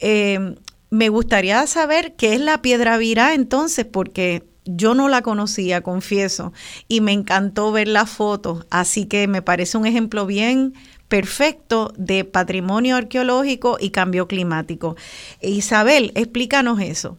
Eh, 0.00 0.54
me 0.92 1.08
gustaría 1.08 1.66
saber 1.66 2.16
qué 2.16 2.34
es 2.34 2.40
la 2.40 2.60
piedra 2.60 2.98
virá 2.98 3.32
entonces, 3.32 3.86
porque 3.86 4.42
yo 4.66 4.94
no 4.94 5.08
la 5.08 5.22
conocía, 5.22 5.80
confieso, 5.80 6.52
y 6.86 7.00
me 7.00 7.12
encantó 7.12 7.72
ver 7.72 7.88
la 7.88 8.04
foto, 8.04 8.66
así 8.70 9.08
que 9.08 9.26
me 9.26 9.40
parece 9.40 9.78
un 9.78 9.86
ejemplo 9.86 10.26
bien 10.26 10.74
perfecto 11.08 11.94
de 11.96 12.24
patrimonio 12.24 12.96
arqueológico 12.96 13.78
y 13.80 13.88
cambio 13.88 14.28
climático. 14.28 14.94
Isabel, 15.40 16.12
explícanos 16.14 16.78
eso. 16.78 17.16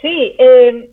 Sí, 0.00 0.34
eh, 0.38 0.90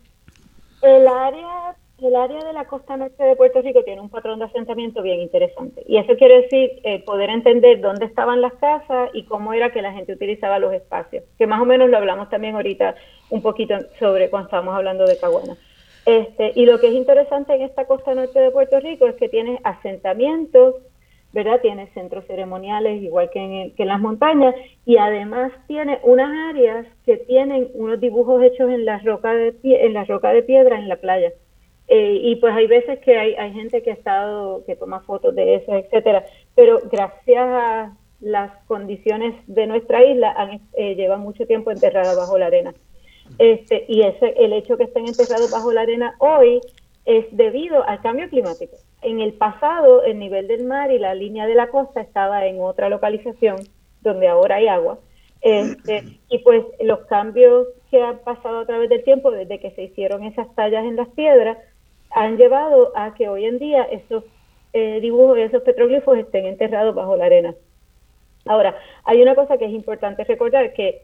el 0.82 1.08
área 1.08 1.57
el 2.00 2.16
área 2.16 2.44
de 2.44 2.54
la 2.54 2.66
costa 2.66 2.96
norte 2.96 3.24
de 3.24 3.36
Puerto 3.36 3.62
Rico 3.62 3.84
tiene 3.84 4.02
un 4.02 4.10
patrón 4.10 4.38
de 4.38 4.46
asentamiento 4.46 5.02
bien 5.02 5.20
interesante. 5.20 5.84
Y 5.88 5.98
eso 5.98 6.16
quiere 6.16 6.42
decir 6.44 6.80
eh, 6.84 7.04
poder 7.04 7.30
entender 7.30 7.82
dónde 7.82 8.06
estaban 8.06 8.40
las 8.40 8.54
casas 8.54 9.10
y 9.14 9.24
cómo 9.26 9.54
era 9.54 9.72
que 9.72 9.82
la 9.82 9.94
gente 9.94 10.14
utilizaba 10.14 10.60
los 10.60 10.74
espacios. 10.74 11.24
Que 11.38 11.48
más 11.48 11.60
o 11.60 11.66
menos 11.66 11.90
lo 11.90 11.98
hablamos 11.98 12.30
también 12.30 12.56
ahorita 12.56 12.96
un 13.32 13.42
poquito 13.42 13.76
sobre 14.00 14.30
cuando 14.30 14.48
estábamos 14.48 14.76
hablando 14.76 15.06
de 15.06 15.18
Caguana. 15.18 15.58
Este, 16.06 16.54
y 16.56 16.66
lo 16.66 16.80
que 16.80 16.88
es 16.88 16.94
interesante 16.94 17.54
en 17.56 17.64
esta 17.64 17.86
costa 17.86 18.14
norte 18.14 18.40
de 18.40 18.52
Puerto 18.52 18.80
Rico 18.80 19.08
es 19.08 19.16
que 19.16 19.28
tiene 19.28 19.60
asentamientos, 19.64 20.76
¿verdad? 21.34 21.60
Tiene 21.62 21.88
centros 21.94 22.26
ceremoniales 22.28 23.02
igual 23.02 23.30
que 23.32 23.40
en, 23.40 23.76
que 23.76 23.84
en 23.84 23.90
las 23.90 24.00
montañas 24.00 24.56
y 24.86 24.98
además 24.98 25.52
tiene 25.68 26.00
unas 26.04 26.30
áreas 26.50 26.86
que 27.06 27.18
tienen 27.18 27.70
unos 27.74 28.00
dibujos 28.00 28.42
hechos 28.44 28.70
en 28.70 28.86
la 28.86 29.00
roca 29.00 29.34
de, 29.34 29.56
en 29.64 29.94
la 29.94 30.06
roca 30.06 30.32
de 30.32 30.44
piedra 30.44 30.78
en 30.78 30.88
la 30.88 30.98
playa. 30.98 31.34
Eh, 31.88 32.20
y 32.22 32.36
pues 32.36 32.54
hay 32.54 32.68
veces 32.68 33.00
que 33.00 33.18
hay, 33.18 33.34
hay 33.36 33.54
gente 33.54 33.82
que 33.82 33.92
ha 33.92 33.94
estado, 33.94 34.66
que 34.66 34.76
toma 34.76 35.00
fotos 35.02 35.34
de 35.36 35.56
eso, 35.56 35.74
etcétera, 35.74 36.26
pero 36.54 36.82
gracias 36.92 37.48
a 37.48 37.96
las 38.20 38.52
condiciones 38.66 39.36
de 39.48 39.68
nuestra 39.68 40.04
isla 40.04 40.34
han, 40.36 40.62
eh, 40.74 40.96
llevan 40.96 41.22
mucho 41.22 41.46
tiempo 41.46 41.72
enterradas 41.72 42.18
bajo 42.18 42.38
la 42.38 42.48
arena. 42.48 42.74
Este, 43.38 43.86
y 43.88 44.02
ese, 44.02 44.34
el 44.38 44.54
hecho 44.54 44.78
que 44.78 44.86
estén 44.86 45.08
enterrados 45.08 45.52
bajo 45.52 45.72
la 45.72 45.82
arena 45.82 46.16
hoy 46.20 46.62
es 47.06 47.26
debido 47.32 47.88
al 47.88 48.02
cambio 48.02 48.30
climático. 48.30 48.76
En 49.02 49.22
el 49.22 49.34
pasado, 49.34 50.04
el 50.04 50.20
nivel 50.20 50.48
del 50.48 50.66
mar 50.66 50.92
y 50.92 51.00
la 51.00 51.14
línea 51.14 51.46
de 51.46 51.56
la 51.56 51.68
costa 51.68 52.02
estaba 52.02 52.46
en 52.48 52.62
otra 52.62 52.90
localización 52.90 53.58
donde 54.02 54.28
ahora 54.28 54.56
hay 54.56 54.68
agua. 54.68 55.00
Este, 55.42 56.20
y 56.30 56.40
pues 56.40 56.66
los 56.82 57.00
cambios 57.06 57.68
que 57.92 58.02
han 58.02 58.20
pasado 58.20 58.60
a 58.60 58.66
través 58.66 58.90
del 58.90 59.04
tiempo, 59.04 59.32
desde 59.32 59.60
que 59.60 59.72
se 59.72 59.84
hicieron 59.84 60.24
esas 60.24 60.54
tallas 60.56 60.84
en 60.84 60.96
las 60.96 61.08
piedras, 61.10 61.58
han 62.12 62.38
llevado 62.38 62.92
a 62.96 63.14
que 63.14 63.30
hoy 63.30 63.46
en 63.46 63.60
día 63.60 63.84
esos 63.84 64.24
eh, 64.74 65.00
dibujos 65.02 65.38
y 65.38 65.42
esos 65.42 65.64
petroglifos 65.64 66.18
estén 66.18 66.46
enterrados 66.46 66.94
bajo 66.94 67.16
la 67.16 67.26
arena. 67.26 67.56
Ahora, 68.46 68.76
hay 69.04 69.22
una 69.22 69.36
cosa 69.36 69.58
que 69.58 69.66
es 69.66 69.72
importante 69.72 70.24
recordar, 70.24 70.74
que 70.74 71.04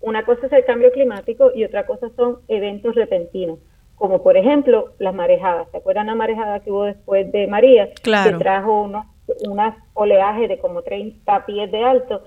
una 0.00 0.24
cosa 0.24 0.46
es 0.46 0.52
el 0.52 0.64
cambio 0.64 0.92
climático 0.92 1.50
y 1.54 1.64
otra 1.64 1.86
cosa 1.86 2.10
son 2.16 2.40
eventos 2.48 2.94
repentinos, 2.94 3.58
como 3.96 4.22
por 4.22 4.36
ejemplo 4.36 4.92
las 4.98 5.14
marejadas. 5.14 5.68
¿Se 5.70 5.78
acuerdan 5.78 6.06
la 6.06 6.14
marejada 6.14 6.60
que 6.60 6.70
hubo 6.70 6.84
después 6.84 7.30
de 7.32 7.46
María? 7.46 7.90
Que 8.30 8.38
trajo 8.38 8.82
unos, 8.82 9.06
unas 9.48 9.76
oleaje 9.94 10.48
de 10.48 10.58
como 10.58 10.82
30 10.82 11.46
pies 11.46 11.72
de 11.72 11.82
alto. 11.82 12.22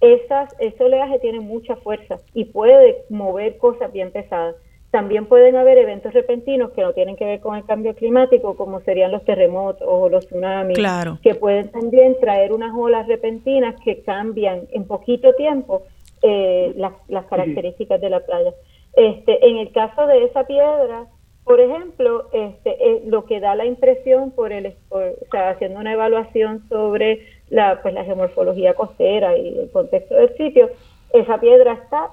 Esas, 0.00 0.54
ese 0.58 0.84
oleaje 0.84 1.18
tiene 1.20 1.40
mucha 1.40 1.76
fuerza 1.76 2.18
y 2.34 2.44
puede 2.46 3.04
mover 3.08 3.56
cosas 3.56 3.92
bien 3.92 4.10
pesadas. 4.10 4.56
También 4.92 5.24
pueden 5.24 5.56
haber 5.56 5.78
eventos 5.78 6.12
repentinos 6.12 6.72
que 6.72 6.82
no 6.82 6.92
tienen 6.92 7.16
que 7.16 7.24
ver 7.24 7.40
con 7.40 7.56
el 7.56 7.64
cambio 7.64 7.94
climático, 7.94 8.58
como 8.58 8.80
serían 8.80 9.10
los 9.10 9.24
terremotos 9.24 9.88
o 9.90 10.10
los 10.10 10.26
tsunamis, 10.26 10.78
que 11.22 11.34
pueden 11.34 11.70
también 11.70 12.14
traer 12.20 12.52
unas 12.52 12.74
olas 12.76 13.08
repentinas 13.08 13.74
que 13.82 14.02
cambian 14.02 14.68
en 14.70 14.84
poquito 14.84 15.34
tiempo 15.34 15.84
eh, 16.20 16.74
las, 16.76 17.24
características 17.24 18.02
de 18.02 18.10
la 18.10 18.20
playa. 18.20 18.52
Este, 18.94 19.48
en 19.48 19.56
el 19.56 19.72
caso 19.72 20.06
de 20.06 20.24
esa 20.24 20.46
piedra, 20.46 21.06
por 21.44 21.58
ejemplo, 21.58 22.28
este, 22.34 22.76
eh, 22.86 23.02
lo 23.06 23.24
que 23.24 23.40
da 23.40 23.54
la 23.54 23.64
impresión 23.64 24.30
por 24.32 24.52
el, 24.52 24.74
o 24.90 25.00
sea, 25.30 25.52
haciendo 25.52 25.80
una 25.80 25.94
evaluación 25.94 26.68
sobre 26.68 27.26
la, 27.48 27.80
pues, 27.80 27.94
la 27.94 28.04
geomorfología 28.04 28.74
costera 28.74 29.38
y 29.38 29.58
el 29.58 29.70
contexto 29.70 30.16
del 30.16 30.36
sitio, 30.36 30.68
esa 31.14 31.40
piedra 31.40 31.72
está 31.72 32.10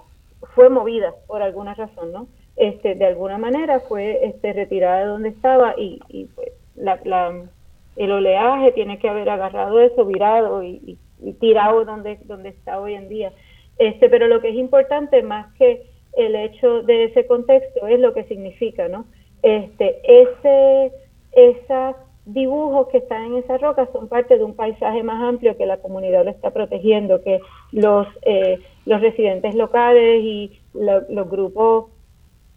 fue 0.56 0.70
movida 0.70 1.14
por 1.28 1.42
alguna 1.42 1.74
razón, 1.74 2.14
¿no? 2.14 2.28
Este, 2.60 2.96
de 2.96 3.06
alguna 3.06 3.38
manera 3.38 3.80
fue 3.80 4.20
este, 4.26 4.52
retirada 4.54 5.00
de 5.00 5.06
donde 5.06 5.30
estaba 5.30 5.76
y, 5.78 6.00
y 6.10 6.26
pues, 6.26 6.50
la, 6.76 7.00
el 7.96 8.12
oleaje 8.12 8.74
tiene 8.74 9.00
que 9.00 9.10
haber 9.10 9.30
agarrado 9.30 9.80
eso, 9.80 10.06
virado 10.06 10.62
y, 10.64 10.98
tirado 11.40 11.86
donde, 11.86 12.18
donde 12.26 12.50
está 12.50 12.80
hoy 12.80 12.96
en 12.96 13.10
día. 13.10 13.32
Este, 13.78 14.10
pero 14.10 14.28
lo 14.28 14.42
que 14.42 14.50
es 14.50 14.56
importante 14.56 15.22
más 15.24 15.54
que 15.56 15.84
el 16.14 16.36
hecho 16.36 16.82
de 16.84 17.06
ese 17.06 17.26
contexto 17.28 17.88
es 17.88 18.00
lo 18.00 18.14
que 18.14 18.26
significa, 18.26 18.88
¿no? 18.90 19.06
Este, 19.42 20.00
ese, 20.04 20.92
esos 21.32 21.96
dibujos 22.26 22.88
que 22.90 22.98
están 22.98 23.24
en 23.26 23.38
esa 23.38 23.58
roca 23.58 23.88
son 23.94 24.10
parte 24.10 24.38
de 24.38 24.44
un 24.44 24.56
paisaje 24.56 25.02
más 25.02 25.22
amplio 25.22 25.58
que 25.58 25.66
la 25.66 25.78
comunidad 25.78 26.26
lo 26.26 26.32
está 26.32 26.52
protegiendo, 26.52 27.22
que 27.24 27.40
los, 27.72 28.08
eh, 28.24 28.60
los 28.86 29.02
residentes 29.02 29.56
locales 29.56 30.22
y 30.24 30.60
los 30.74 31.30
grupos 31.30 31.86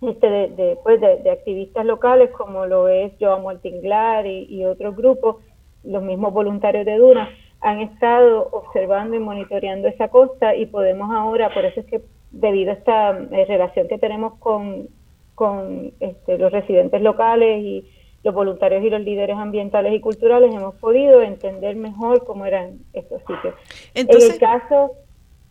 este, 0.02 0.28
de, 0.28 0.78
pues 0.82 1.00
de, 1.00 1.30
activistas 1.30 1.86
locales 1.86 2.30
como 2.30 2.66
lo 2.66 2.88
es 2.88 3.12
Joan 3.20 3.60
Tinglar 3.60 4.26
y, 4.26 4.46
y 4.48 4.64
otros 4.64 4.96
grupos, 4.96 5.36
los 5.84 6.02
mismos 6.02 6.32
voluntarios 6.32 6.84
de 6.84 6.96
Duna, 6.96 7.30
han 7.60 7.80
estado 7.80 8.48
observando 8.50 9.16
y 9.16 9.20
monitoreando 9.20 9.88
esa 9.88 10.08
costa 10.08 10.54
y 10.56 10.66
podemos 10.66 11.10
ahora, 11.12 11.54
por 11.54 11.64
eso 11.64 11.80
es 11.80 11.86
que 11.86 12.02
debido 12.32 12.72
a 12.72 12.74
esta 12.74 13.10
eh, 13.10 13.44
relación 13.46 13.86
que 13.86 13.98
tenemos 13.98 14.34
con, 14.40 14.88
con 15.36 15.92
este, 16.00 16.38
los 16.38 16.50
residentes 16.50 17.00
locales 17.00 17.62
y 17.62 17.88
los 18.24 18.34
voluntarios 18.34 18.82
y 18.84 18.90
los 18.90 19.00
líderes 19.00 19.36
ambientales 19.36 19.94
y 19.94 20.00
culturales, 20.00 20.52
hemos 20.54 20.74
podido 20.76 21.22
entender 21.22 21.76
mejor 21.76 22.24
cómo 22.24 22.46
eran 22.46 22.78
estos 22.92 23.20
sitios. 23.20 23.54
en 23.94 24.08
el 24.10 24.38
caso, 24.38 24.92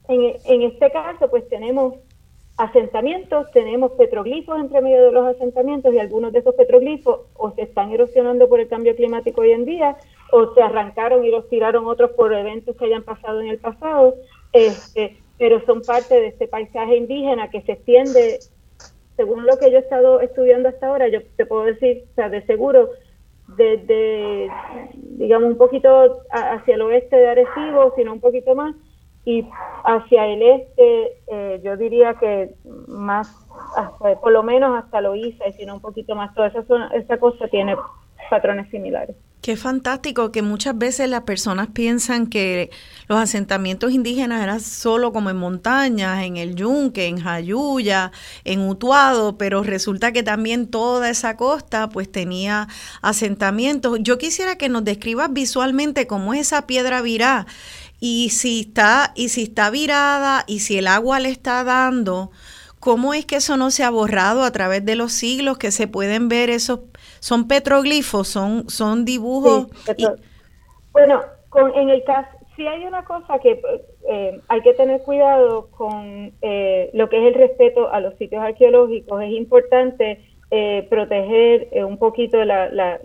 en, 0.08 0.36
en 0.46 0.62
este 0.64 0.92
caso, 0.92 1.30
pues 1.30 1.48
tenemos 1.48 1.96
asentamientos, 2.58 3.50
tenemos 3.52 3.94
petroglifos 3.94 4.60
entre 4.60 4.82
medio 4.82 5.06
de 5.06 5.12
los 5.12 5.36
asentamientos 5.36 5.94
y 5.94 6.00
algunos 6.00 6.32
de 6.32 6.40
esos 6.40 6.56
petroglifos 6.56 7.22
o 7.36 7.52
se 7.52 7.64
están 7.64 7.92
erosionando 7.92 8.48
por 8.48 8.60
el 8.60 8.68
cambio 8.68 8.96
climático 8.96 9.42
hoy 9.42 9.52
en 9.52 9.66
día 9.66 9.98
o 10.32 10.54
se 10.54 10.62
arrancaron 10.62 11.26
y 11.26 11.32
los 11.32 11.50
tiraron 11.50 11.88
otros 11.88 12.12
por 12.12 12.34
eventos 12.34 12.76
que 12.76 12.86
hayan 12.86 13.04
pasado 13.04 13.42
en 13.42 13.48
el 13.48 13.58
pasado, 13.58 14.16
este, 14.54 15.18
pero 15.38 15.64
son 15.66 15.82
parte 15.82 16.16
de 16.20 16.28
este 16.28 16.48
paisaje 16.48 16.96
indígena 16.96 17.50
que 17.50 17.62
se 17.62 17.74
extiende, 17.74 18.40
según 19.16 19.46
lo 19.46 19.58
que 19.58 19.72
yo 19.72 19.78
he 19.78 19.82
estado 19.82 20.22
estudiando 20.22 20.70
hasta 20.70 20.88
ahora, 20.88 21.08
yo 21.08 21.20
te 21.36 21.46
puedo 21.46 21.64
decir, 21.64 22.06
o 22.12 22.16
sea, 22.16 22.30
de 22.30 22.46
seguro, 22.46 22.92
desde, 23.58 24.50
digamos, 24.94 25.50
un 25.50 25.58
poquito 25.58 26.22
hacia 26.32 26.76
el 26.76 26.82
oeste 26.82 27.16
de 27.16 27.28
Arecibo, 27.28 27.94
sino 27.96 28.14
un 28.14 28.22
poquito 28.22 28.56
más, 28.56 28.76
y 29.26 29.48
hacia 29.84 30.26
el 30.28 30.42
este 30.42 31.18
eh, 31.28 31.62
yo 31.64 31.78
diría 31.78 32.16
que 32.16 32.56
más 32.88 33.48
por 34.22 34.32
lo 34.32 34.44
menos 34.44 34.84
hasta 34.84 35.02
Loíza 35.02 35.48
y 35.48 35.54
si 35.54 35.66
no 35.66 35.76
un 35.76 35.82
poquito 35.82 36.16
más 36.16 36.34
toda 36.34 36.48
esa 36.48 36.64
zona, 36.64 36.90
esa 36.94 37.18
cosa 37.18 37.48
tiene 37.48 37.76
patrones 38.30 38.70
similares 38.70 39.16
Qué 39.42 39.58
fantástico 39.58 40.32
que 40.32 40.44
muchas 40.44 40.78
veces 40.78 41.10
las 41.10 41.22
personas 41.22 41.70
piensan 41.74 42.28
que 42.28 42.70
los 43.08 43.20
asentamientos 43.20 43.92
indígenas 43.92 44.44
eran 44.44 44.60
solo 44.60 45.12
como 45.12 45.32
en 45.32 45.38
montañas, 45.38 46.24
en 46.24 46.38
el 46.38 46.54
Yunque, 46.54 47.08
en 47.08 47.20
Jayuya, 47.20 48.12
en 48.44 48.62
Utuado, 48.70 49.40
pero 49.40 49.64
resulta 49.64 50.12
que 50.12 50.22
también 50.22 50.68
toda 50.68 51.10
esa 51.10 51.38
costa 51.38 51.90
pues 51.90 52.12
tenía 52.12 52.68
asentamientos. 53.02 53.98
Yo 54.02 54.20
quisiera 54.20 54.60
que 54.60 54.70
nos 54.70 54.84
describas 54.84 55.34
visualmente 55.34 56.06
cómo 56.06 56.36
es 56.36 56.42
esa 56.42 56.68
piedra 56.68 57.02
virá 57.02 57.48
y 58.04 58.32
si 58.32 58.62
está 58.62 59.14
y 59.16 59.30
si 59.30 59.44
está 59.44 59.70
virada 59.70 60.44
y 60.48 60.60
si 60.60 60.80
el 60.80 60.88
agua 60.88 61.20
le 61.20 61.30
está 61.30 61.64
dando, 61.64 62.32
¿cómo 62.80 63.14
es 63.14 63.28
que 63.28 63.36
eso 63.38 63.58
no 63.58 63.70
se 63.70 63.84
ha 63.84 63.92
borrado 63.92 64.44
a 64.44 64.52
través 64.52 64.84
de 64.84 64.96
los 64.96 65.14
siglos 65.14 65.60
que 65.60 65.70
se 65.70 65.88
pueden 65.88 66.28
ver 66.28 66.50
esos 66.50 66.80
son 67.20 67.48
petroglifos, 67.48 68.28
son 68.28 68.68
son 68.70 69.06
dibujos? 69.06 69.68
Bueno, 70.92 71.22
con, 71.50 71.74
en 71.76 71.90
el 71.90 72.04
caso 72.04 72.30
sí 72.56 72.66
hay 72.66 72.86
una 72.86 73.06
cosa 73.06 73.38
que 73.38 73.62
eh, 74.10 74.42
hay 74.48 74.62
que 74.62 74.74
tener 74.74 75.02
cuidado 75.04 75.70
con 75.70 76.34
eh, 76.42 76.90
lo 76.94 77.08
que 77.08 77.20
es 77.20 77.36
el 77.36 77.40
respeto 77.40 77.94
a 77.94 78.00
los 78.00 78.16
sitios 78.18 78.44
arqueológicos. 78.44 79.22
Es 79.22 79.32
importante 79.32 80.26
eh, 80.50 80.88
proteger 80.90 81.70
un 81.86 82.00
poquito 82.00 82.44
la, 82.44 82.68
la, 82.70 83.00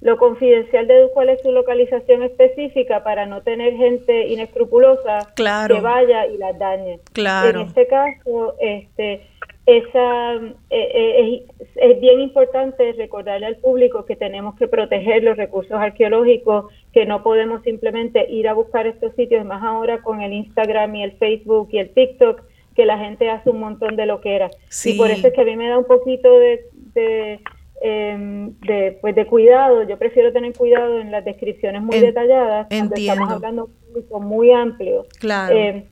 lo 0.00 0.16
confidencial 0.16 0.86
de 0.86 1.08
cuál 1.12 1.28
es 1.28 1.42
su 1.42 1.50
localización 1.50 2.22
específica 2.22 3.02
para 3.02 3.26
no 3.26 3.42
tener 3.42 3.74
gente 3.74 4.28
inescrupulosa 4.28 5.32
que 5.34 5.80
vaya 5.80 6.26
y 6.26 6.38
las 6.38 6.58
dañe. 6.58 7.00
Claro. 7.12 7.62
En 7.62 7.66
este 7.66 7.86
caso, 7.86 8.54
este 8.60 9.22
esa 9.68 10.36
eh, 10.36 10.56
eh, 10.70 11.46
es, 11.74 12.00
bien 12.00 12.20
importante 12.20 12.90
recordarle 12.94 13.44
al 13.44 13.56
público 13.56 14.06
que 14.06 14.16
tenemos 14.16 14.54
que 14.56 14.66
proteger 14.66 15.22
los 15.22 15.36
recursos 15.36 15.74
arqueológicos, 15.74 16.72
que 16.90 17.04
no 17.04 17.22
podemos 17.22 17.62
simplemente 17.64 18.30
ir 18.30 18.48
a 18.48 18.54
buscar 18.54 18.86
estos 18.86 19.14
sitios, 19.14 19.44
más 19.44 19.62
ahora 19.62 20.00
con 20.00 20.22
el 20.22 20.32
Instagram 20.32 20.94
y 20.94 21.02
el 21.02 21.12
Facebook 21.18 21.68
y 21.72 21.80
el 21.80 21.90
TikTok, 21.90 22.40
que 22.74 22.86
la 22.86 22.96
gente 22.96 23.28
hace 23.28 23.50
un 23.50 23.60
montón 23.60 23.96
de 23.96 24.06
lo 24.06 24.22
que 24.22 24.36
era. 24.36 24.48
Y 24.86 24.96
por 24.96 25.10
eso 25.10 25.26
es 25.26 25.34
que 25.34 25.40
a 25.42 25.44
mí 25.44 25.54
me 25.54 25.68
da 25.68 25.76
un 25.76 25.84
poquito 25.84 26.38
de, 26.38 26.64
de, 26.94 27.40
em, 27.80 28.54
pues 29.00 29.14
de 29.14 29.26
cuidado, 29.26 29.82
yo 29.84 29.98
prefiero 29.98 30.32
tener 30.32 30.52
cuidado 30.56 31.00
en 31.00 31.10
las 31.10 31.24
descripciones 31.24 31.82
muy 31.82 31.98
detalladas, 32.00 32.66
cuando 32.68 32.94
estamos 32.94 33.30
hablando 33.30 33.66
de 33.66 33.70
un 33.70 33.92
público 33.92 34.20
muy 34.20 34.50
amplio, 34.52 35.06
claro. 35.20 35.56
Em, 35.56 35.84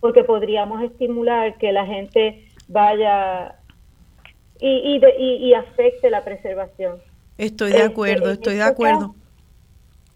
porque 0.00 0.22
podríamos 0.24 0.82
estimular 0.82 1.58
que 1.58 1.72
la 1.72 1.84
gente 1.86 2.44
vaya 2.68 3.56
y, 4.60 5.00
y, 5.18 5.54
afecte 5.54 6.10
la 6.10 6.24
preservación. 6.24 6.98
Estoy 7.36 7.70
de 7.70 7.78
este, 7.78 7.90
acuerdo, 7.90 8.30
estoy 8.30 8.54
de 8.54 8.60
este 8.60 8.72
acuerdo. 8.72 9.14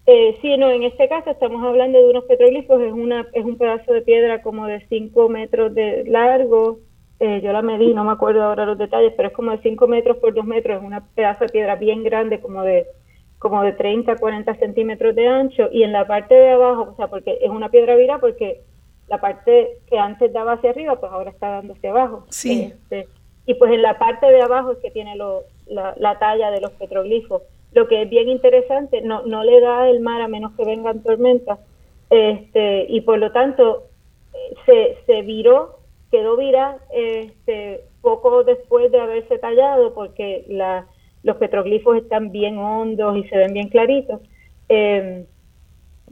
eh, 0.05 0.37
sí, 0.41 0.57
no, 0.57 0.69
en 0.69 0.83
este 0.83 1.07
caso 1.07 1.31
estamos 1.31 1.63
hablando 1.63 1.97
de 1.97 2.09
unos 2.09 2.25
petroglifos, 2.25 2.81
es, 2.81 2.91
una, 2.91 3.27
es 3.33 3.45
un 3.45 3.57
pedazo 3.57 3.93
de 3.93 4.01
piedra 4.01 4.41
como 4.41 4.67
de 4.67 4.85
5 4.87 5.29
metros 5.29 5.73
de 5.73 6.03
largo, 6.05 6.79
eh, 7.19 7.41
yo 7.41 7.51
la 7.53 7.61
medí, 7.61 7.93
no 7.93 8.03
me 8.03 8.11
acuerdo 8.11 8.43
ahora 8.43 8.65
los 8.65 8.77
detalles, 8.77 9.13
pero 9.15 9.29
es 9.29 9.33
como 9.33 9.51
de 9.51 9.59
5 9.59 9.87
metros 9.87 10.17
por 10.17 10.33
2 10.33 10.45
metros, 10.45 10.77
es 10.77 10.83
una 10.83 11.05
pedazo 11.15 11.45
de 11.45 11.51
piedra 11.51 11.75
bien 11.75 12.03
grande, 12.03 12.39
como 12.39 12.63
de 12.63 12.87
como 13.39 13.61
de 13.61 13.73
30, 13.73 14.15
40 14.15 14.55
centímetros 14.55 15.13
de 15.15 15.27
ancho, 15.27 15.67
y 15.69 15.83
en 15.83 15.91
la 15.91 16.07
parte 16.07 16.33
de 16.33 16.51
abajo, 16.51 16.91
o 16.93 16.95
sea, 16.95 17.07
porque 17.07 17.39
es 17.41 17.49
una 17.49 17.69
piedra 17.69 17.97
vira, 17.97 18.19
porque 18.19 18.61
la 19.09 19.19
parte 19.19 19.79
que 19.89 19.99
antes 19.99 20.31
daba 20.31 20.53
hacia 20.53 20.69
arriba, 20.69 20.97
pues 20.97 21.11
ahora 21.11 21.29
está 21.29 21.49
dando 21.49 21.73
hacia 21.73 21.91
abajo. 21.91 22.25
Sí. 22.29 22.71
Este, 22.73 23.09
y 23.45 23.55
pues 23.55 23.73
en 23.73 23.81
la 23.81 23.99
parte 23.99 24.27
de 24.27 24.41
abajo 24.41 24.71
es 24.71 24.77
que 24.77 24.91
tiene 24.91 25.17
lo, 25.17 25.43
la, 25.67 26.19
talla 26.19 26.51
de 26.51 26.61
los 26.61 26.71
petroglifos. 26.71 27.41
Lo 27.73 27.89
que 27.89 28.03
es 28.03 28.09
bien 28.09 28.29
interesante, 28.29 29.01
no, 29.01 29.23
no 29.23 29.43
le 29.43 29.59
da 29.59 29.89
el 29.89 29.99
mar 29.99 30.21
a 30.21 30.29
menos 30.29 30.53
que 30.53 30.63
vengan 30.63 31.03
tormentas, 31.03 31.59
este, 32.09 32.85
y 32.87 33.01
por 33.01 33.17
lo 33.17 33.31
tanto 33.33 33.83
se, 34.65 34.97
se 35.05 35.21
viró, 35.23 35.79
quedó 36.13 36.37
virada 36.37 36.77
este, 36.91 37.85
poco 38.01 38.43
después 38.43 38.91
de 38.91 38.99
haberse 38.99 39.39
tallado, 39.39 39.95
porque 39.95 40.45
la, 40.47 40.85
los 41.23 41.37
petroglifos 41.37 41.97
están 41.97 42.31
bien 42.31 42.59
hondos 42.59 43.17
y 43.17 43.23
se 43.23 43.35
ven 43.35 43.53
bien 43.53 43.69
claritos. 43.69 44.21
Eh, 44.69 45.25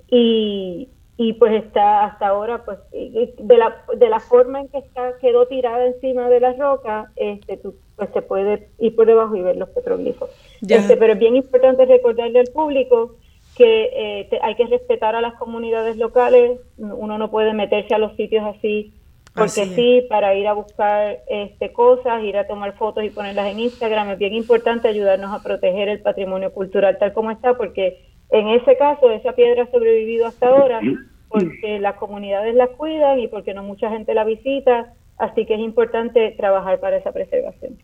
y, 0.10 0.90
y 1.18 1.34
pues 1.34 1.64
está 1.64 2.06
hasta 2.06 2.30
ahora 2.30 2.66
pues 2.66 2.80
de 2.92 3.58
la, 3.58 3.86
de 3.96 4.10
la 4.10 4.20
forma 4.20 4.62
en 4.62 4.70
que 4.70 4.80
está 4.80 5.20
quedó 5.22 5.46
tirada 5.46 5.86
encima 5.86 6.30
de 6.30 6.40
la 6.40 6.54
roca 6.54 7.12
este 7.16 7.60
pues 7.96 8.10
se 8.12 8.24
puede 8.24 8.70
ir 8.80 8.96
por 8.96 9.06
debajo 9.06 9.36
y 9.36 9.42
ver 9.42 9.56
los 9.56 9.70
petroglifos. 9.70 10.32
Este, 10.68 10.98
pero 10.98 11.14
es 11.14 11.20
bien 11.20 11.36
importante 11.36 11.86
recordarle 11.86 12.40
al 12.40 12.48
público 12.48 13.18
que 13.56 13.92
eh, 13.94 14.40
hay 14.42 14.56
que 14.56 14.66
respetar 14.66 15.16
a 15.16 15.22
las 15.22 15.36
comunidades 15.36 15.96
locales. 15.98 16.60
Uno 16.78 17.20
no 17.20 17.30
puede 17.30 17.54
meterse 17.54 17.94
a 17.94 18.00
los 18.00 18.16
sitios 18.16 18.44
así 18.44 18.92
porque 19.34 19.66
sí 19.68 20.06
para 20.10 20.36
ir 20.36 20.48
a 20.48 20.54
buscar 20.54 21.20
este 21.28 21.72
cosas 21.72 22.22
ir 22.24 22.38
a 22.38 22.48
tomar 22.48 22.76
fotos 22.78 23.04
y 23.04 23.10
ponerlas 23.10 23.48
en 23.48 23.60
Instagram 23.60 24.10
es 24.10 24.20
bien 24.20 24.34
importante 24.34 24.88
ayudarnos 24.88 25.34
a 25.34 25.42
proteger 25.42 25.88
el 25.88 26.02
patrimonio 26.02 26.52
cultural 26.52 26.98
tal 27.00 27.14
como 27.14 27.32
está 27.32 27.54
porque 27.54 28.12
en 28.32 28.48
ese 28.48 28.78
caso, 28.78 29.12
esa 29.12 29.34
piedra 29.34 29.64
ha 29.64 29.72
sobrevivido 29.72 30.26
hasta 30.26 30.48
ahora 30.48 30.80
porque 31.28 31.80
las 31.80 31.96
comunidades 31.98 32.56
la 32.56 32.68
cuidan 32.68 33.20
y 33.20 33.28
porque 33.28 33.54
no 33.54 33.64
mucha 33.64 33.90
gente 33.90 34.14
la 34.14 34.24
visita, 34.24 34.94
así 35.18 35.46
que 35.46 35.56
es 35.56 35.60
importante 35.60 36.34
trabajar 36.38 36.80
para 36.80 36.98
esa 36.98 37.12
preservación. 37.12 37.78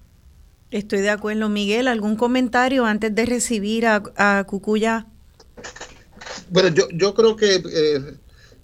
Estoy 0.71 0.99
de 0.99 1.09
acuerdo. 1.09 1.47
Miguel, 1.49 1.87
¿algún 1.87 2.15
comentario 2.15 2.85
antes 2.85 3.13
de 3.13 3.25
recibir 3.25 3.85
a, 3.85 4.43
Cucuya? 4.47 5.05
Bueno, 6.49 6.69
yo, 6.69 6.83
yo 6.93 7.13
creo 7.13 7.35
que 7.35 7.55
eh, 7.55 7.99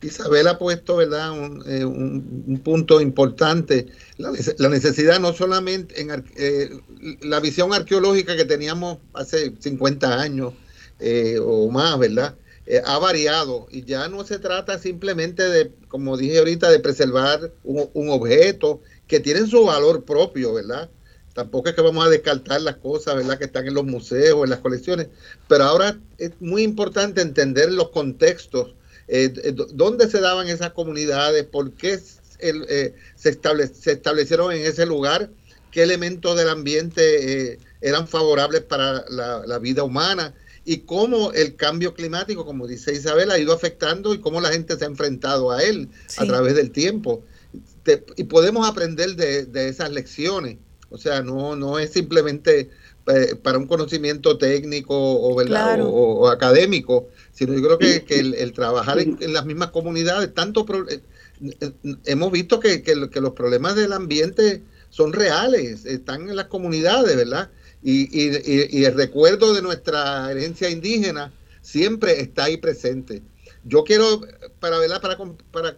Isabel 0.08 0.48
ha 0.48 0.58
puesto 0.58 0.98
¿verdad? 0.98 1.32
Un, 1.32 1.64
eh, 1.66 2.60
punto 2.64 3.02
importante, 3.02 3.88
la, 4.18 4.32
necesidad 4.70 5.20
no 5.20 5.34
solamente 5.34 6.02
en 6.02 6.26
eh, 6.36 6.70
la 7.22 7.40
visión 7.40 7.74
arqueológica 7.74 8.36
que 8.36 8.46
teníamos 8.46 9.00
hace 9.14 9.54
50 9.60 10.22
años 10.22 10.54
o 11.42 11.70
más, 11.70 12.00
¿verdad? 12.00 12.36
Eh, 12.66 12.82
ha 12.86 12.98
variado 12.98 13.68
y 13.72 13.84
ya 13.84 14.08
no 14.08 14.24
se 14.24 14.40
trata 14.40 14.80
simplemente 14.80 15.44
de, 15.44 15.74
como 15.90 16.16
dije 16.16 16.38
ahorita, 16.38 16.70
de 16.70 16.80
preservar 16.80 17.52
un, 17.64 18.10
objeto 18.10 18.82
que 19.06 19.20
tiene 19.20 19.46
su 19.48 19.66
valor 19.66 20.06
propio, 20.06 20.54
¿verdad? 20.54 20.90
Tampoco 21.34 21.68
es 21.68 21.76
que 21.76 21.82
vamos 21.82 22.06
a 22.06 22.10
descartar 22.10 22.62
las 22.62 22.78
cosas, 22.78 23.16
¿verdad? 23.16 23.38
Que 23.38 23.46
están 23.46 23.68
en 23.68 23.74
los 23.74 23.84
museos, 23.84 24.46
en 24.46 24.50
las 24.50 24.60
colecciones, 24.60 25.10
pero 25.50 25.66
ahora 25.66 26.00
es 26.18 26.32
muy 26.40 26.64
importante 26.64 27.22
entender 27.22 27.70
los 27.70 27.90
contextos, 27.90 28.76
eh, 29.08 29.34
eh 29.44 29.54
dónde 29.74 30.10
se 30.10 30.20
daban 30.20 30.48
esas 30.48 30.72
comunidades, 30.72 31.44
por 31.46 31.72
qué 31.74 31.98
se, 31.98 32.94
se 33.16 33.92
establecieron 33.92 34.52
en 34.52 34.66
ese 34.66 34.86
lugar, 34.86 35.30
qué 35.72 35.84
elementos 35.84 36.38
del 36.38 36.50
ambiente 36.50 37.54
eh, 37.54 37.60
eran 37.82 38.08
favorables 38.08 38.62
para 38.62 39.06
la 39.10 39.60
vida 39.60 39.84
humana 39.84 40.34
y 40.66 40.80
cómo 40.80 41.32
el 41.34 41.56
cambio 41.56 41.94
climático, 41.94 42.46
como 42.46 42.68
dice 42.68 42.94
Isabel, 42.94 43.32
ha 43.32 43.40
ido 43.40 43.54
afectando 43.54 44.14
y 44.14 44.20
cómo 44.20 44.40
la 44.40 44.52
gente 44.52 44.78
se 44.78 44.86
ha 44.86 44.88
enfrentado 44.88 45.52
a 45.52 45.62
él 45.62 45.90
a 46.18 46.26
través 46.26 46.56
del 46.56 46.72
tiempo. 46.72 47.24
y 48.16 48.24
podemos 48.24 48.68
aprender 48.68 49.16
de, 49.16 49.68
esas 49.68 49.92
lecciones. 49.92 50.58
O 50.90 50.98
sea, 50.98 51.22
no, 51.22 51.56
no 51.56 51.80
es 51.80 51.92
simplemente 51.92 52.70
eh, 53.08 53.36
para 53.42 53.58
un 53.58 53.68
conocimiento 53.68 54.38
técnico 54.38 54.96
o, 54.96 55.36
o, 55.36 56.28
académico, 56.30 57.10
sino 57.34 57.54
yo 57.54 57.78
creo 57.78 58.06
que, 58.06 58.20
el, 58.20 58.54
trabajar 58.54 59.00
en, 59.00 59.34
las 59.34 59.46
mismas 59.46 59.72
comunidades, 59.72 60.34
tanto 60.34 60.66
eh, 60.90 61.02
eh, 61.42 61.72
hemos 62.06 62.32
visto 62.32 62.60
que, 62.60 62.82
que 62.82 62.96
los 62.96 63.34
problemas 63.34 63.76
del 63.76 63.92
ambiente 63.92 64.62
son 64.90 65.12
reales, 65.12 65.86
están 65.86 66.30
en 66.30 66.36
las 66.36 66.46
comunidades, 66.46 67.16
¿verdad? 67.16 67.50
y, 67.84 68.86
el 68.86 68.94
recuerdo 68.94 69.54
de 69.54 69.62
nuestra 69.62 70.32
herencia 70.32 70.70
indígena 70.70 71.34
siempre 71.62 72.22
está 72.22 72.46
ahí 72.46 72.58
presente. 72.58 73.22
Yo 73.66 73.84
quiero, 73.84 74.22
para 74.60 74.80
verla, 74.80 75.02
para, 75.02 75.18
para 75.52 75.76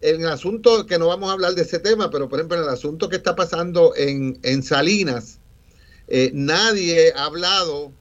en 0.00 0.20
el 0.20 0.28
asunto 0.28 0.86
que 0.86 0.98
no 0.98 1.08
vamos 1.08 1.30
a 1.30 1.32
hablar 1.32 1.54
de 1.54 1.62
ese 1.62 1.78
tema, 1.78 2.10
pero 2.10 2.28
por 2.28 2.38
ejemplo 2.38 2.56
en 2.56 2.64
el 2.64 2.68
asunto 2.68 3.08
que 3.08 3.16
está 3.16 3.34
pasando 3.34 3.94
en, 3.96 4.38
en 4.42 4.62
Salinas, 4.62 5.38
eh, 6.08 6.30
nadie 6.34 7.12
ha 7.14 7.24
hablado 7.24 7.92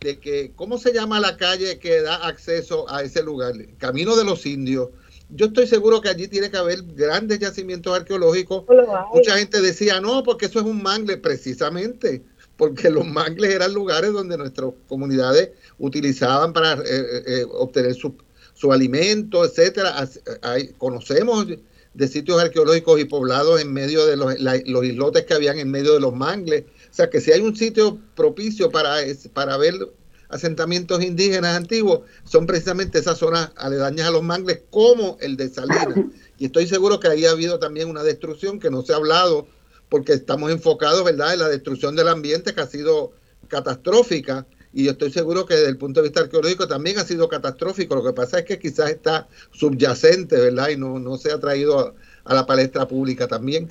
de 0.00 0.18
que, 0.18 0.52
¿cómo 0.56 0.78
se 0.78 0.92
llama 0.92 1.20
la 1.20 1.36
calle 1.36 1.78
que 1.78 2.00
da 2.00 2.26
acceso 2.26 2.90
a 2.90 3.02
ese 3.02 3.22
lugar? 3.22 3.54
Camino 3.78 4.16
de 4.16 4.24
los 4.24 4.46
Indios. 4.46 4.88
Yo 5.28 5.46
estoy 5.46 5.66
seguro 5.66 6.00
que 6.00 6.08
allí 6.08 6.26
tiene 6.26 6.50
que 6.50 6.56
haber 6.56 6.82
grandes 6.82 7.38
yacimientos 7.38 7.96
arqueológicos. 7.96 8.64
Mucha 9.14 9.36
gente 9.36 9.60
decía, 9.60 10.00
no, 10.00 10.24
porque 10.24 10.46
eso 10.46 10.58
es 10.58 10.64
un 10.64 10.82
mangle, 10.82 11.18
precisamente 11.18 12.22
porque 12.60 12.90
los 12.90 13.06
mangles 13.06 13.54
eran 13.54 13.72
lugares 13.72 14.12
donde 14.12 14.36
nuestras 14.36 14.72
comunidades 14.86 15.48
utilizaban 15.78 16.52
para 16.52 16.74
eh, 16.74 16.82
eh, 16.84 17.22
eh, 17.26 17.46
obtener 17.52 17.94
su, 17.94 18.14
su, 18.52 18.70
alimento, 18.70 19.46
etcétera. 19.46 20.06
Hay, 20.42 20.68
conocemos 20.76 21.46
de 21.94 22.08
sitios 22.08 22.38
arqueológicos 22.38 23.00
y 23.00 23.06
poblados 23.06 23.62
en 23.62 23.72
medio 23.72 24.04
de 24.04 24.14
los, 24.18 24.38
los, 24.38 24.84
islotes 24.84 25.24
que 25.24 25.32
habían 25.32 25.58
en 25.58 25.70
medio 25.70 25.94
de 25.94 26.00
los 26.00 26.14
mangles. 26.14 26.64
O 26.90 26.94
sea 26.94 27.10
que 27.10 27.20
si 27.20 27.32
hay 27.32 27.40
un 27.40 27.56
sitio 27.56 27.98
propicio 28.14 28.70
para, 28.70 28.96
para 29.32 29.56
ver 29.56 29.74
asentamientos 30.28 31.02
indígenas 31.02 31.56
antiguos, 31.56 32.00
son 32.24 32.46
precisamente 32.46 32.98
esas 32.98 33.18
zonas 33.18 33.50
aledañas 33.56 34.08
a 34.08 34.10
los 34.10 34.22
mangles 34.22 34.62
como 34.70 35.16
el 35.20 35.36
de 35.36 35.48
Salinas. 35.48 35.88
Y 36.38 36.46
estoy 36.46 36.66
seguro 36.66 37.00
que 37.00 37.08
ahí 37.08 37.26
ha 37.26 37.32
habido 37.32 37.58
también 37.58 37.90
una 37.90 38.02
destrucción 38.02 38.60
que 38.60 38.70
no 38.70 38.80
se 38.80 38.94
ha 38.94 38.96
hablado 38.96 39.46
porque 39.90 40.14
estamos 40.14 40.50
enfocados, 40.50 41.04
¿verdad?, 41.04 41.34
en 41.34 41.40
la 41.40 41.48
destrucción 41.50 41.96
del 41.96 42.08
ambiente 42.08 42.54
que 42.54 42.62
ha 42.62 42.66
sido 42.66 43.12
catastrófica 43.48 44.46
y 44.72 44.84
yo 44.84 44.92
estoy 44.92 45.10
seguro 45.10 45.46
que 45.46 45.54
desde 45.54 45.68
el 45.68 45.78
punto 45.78 46.00
de 46.00 46.08
vista 46.08 46.20
arqueológico 46.20 46.68
también 46.68 46.98
ha 46.98 47.04
sido 47.04 47.28
catastrófico. 47.28 47.96
Lo 47.96 48.04
que 48.04 48.12
pasa 48.12 48.38
es 48.40 48.44
que 48.44 48.58
quizás 48.58 48.90
está 48.90 49.28
subyacente, 49.50 50.36
¿verdad? 50.36 50.68
Y 50.68 50.76
no, 50.76 50.98
no 50.98 51.16
se 51.16 51.32
ha 51.32 51.40
traído 51.40 51.94
a, 52.24 52.34
la 52.34 52.46
palestra 52.46 52.86
pública 52.86 53.26
también. 53.26 53.68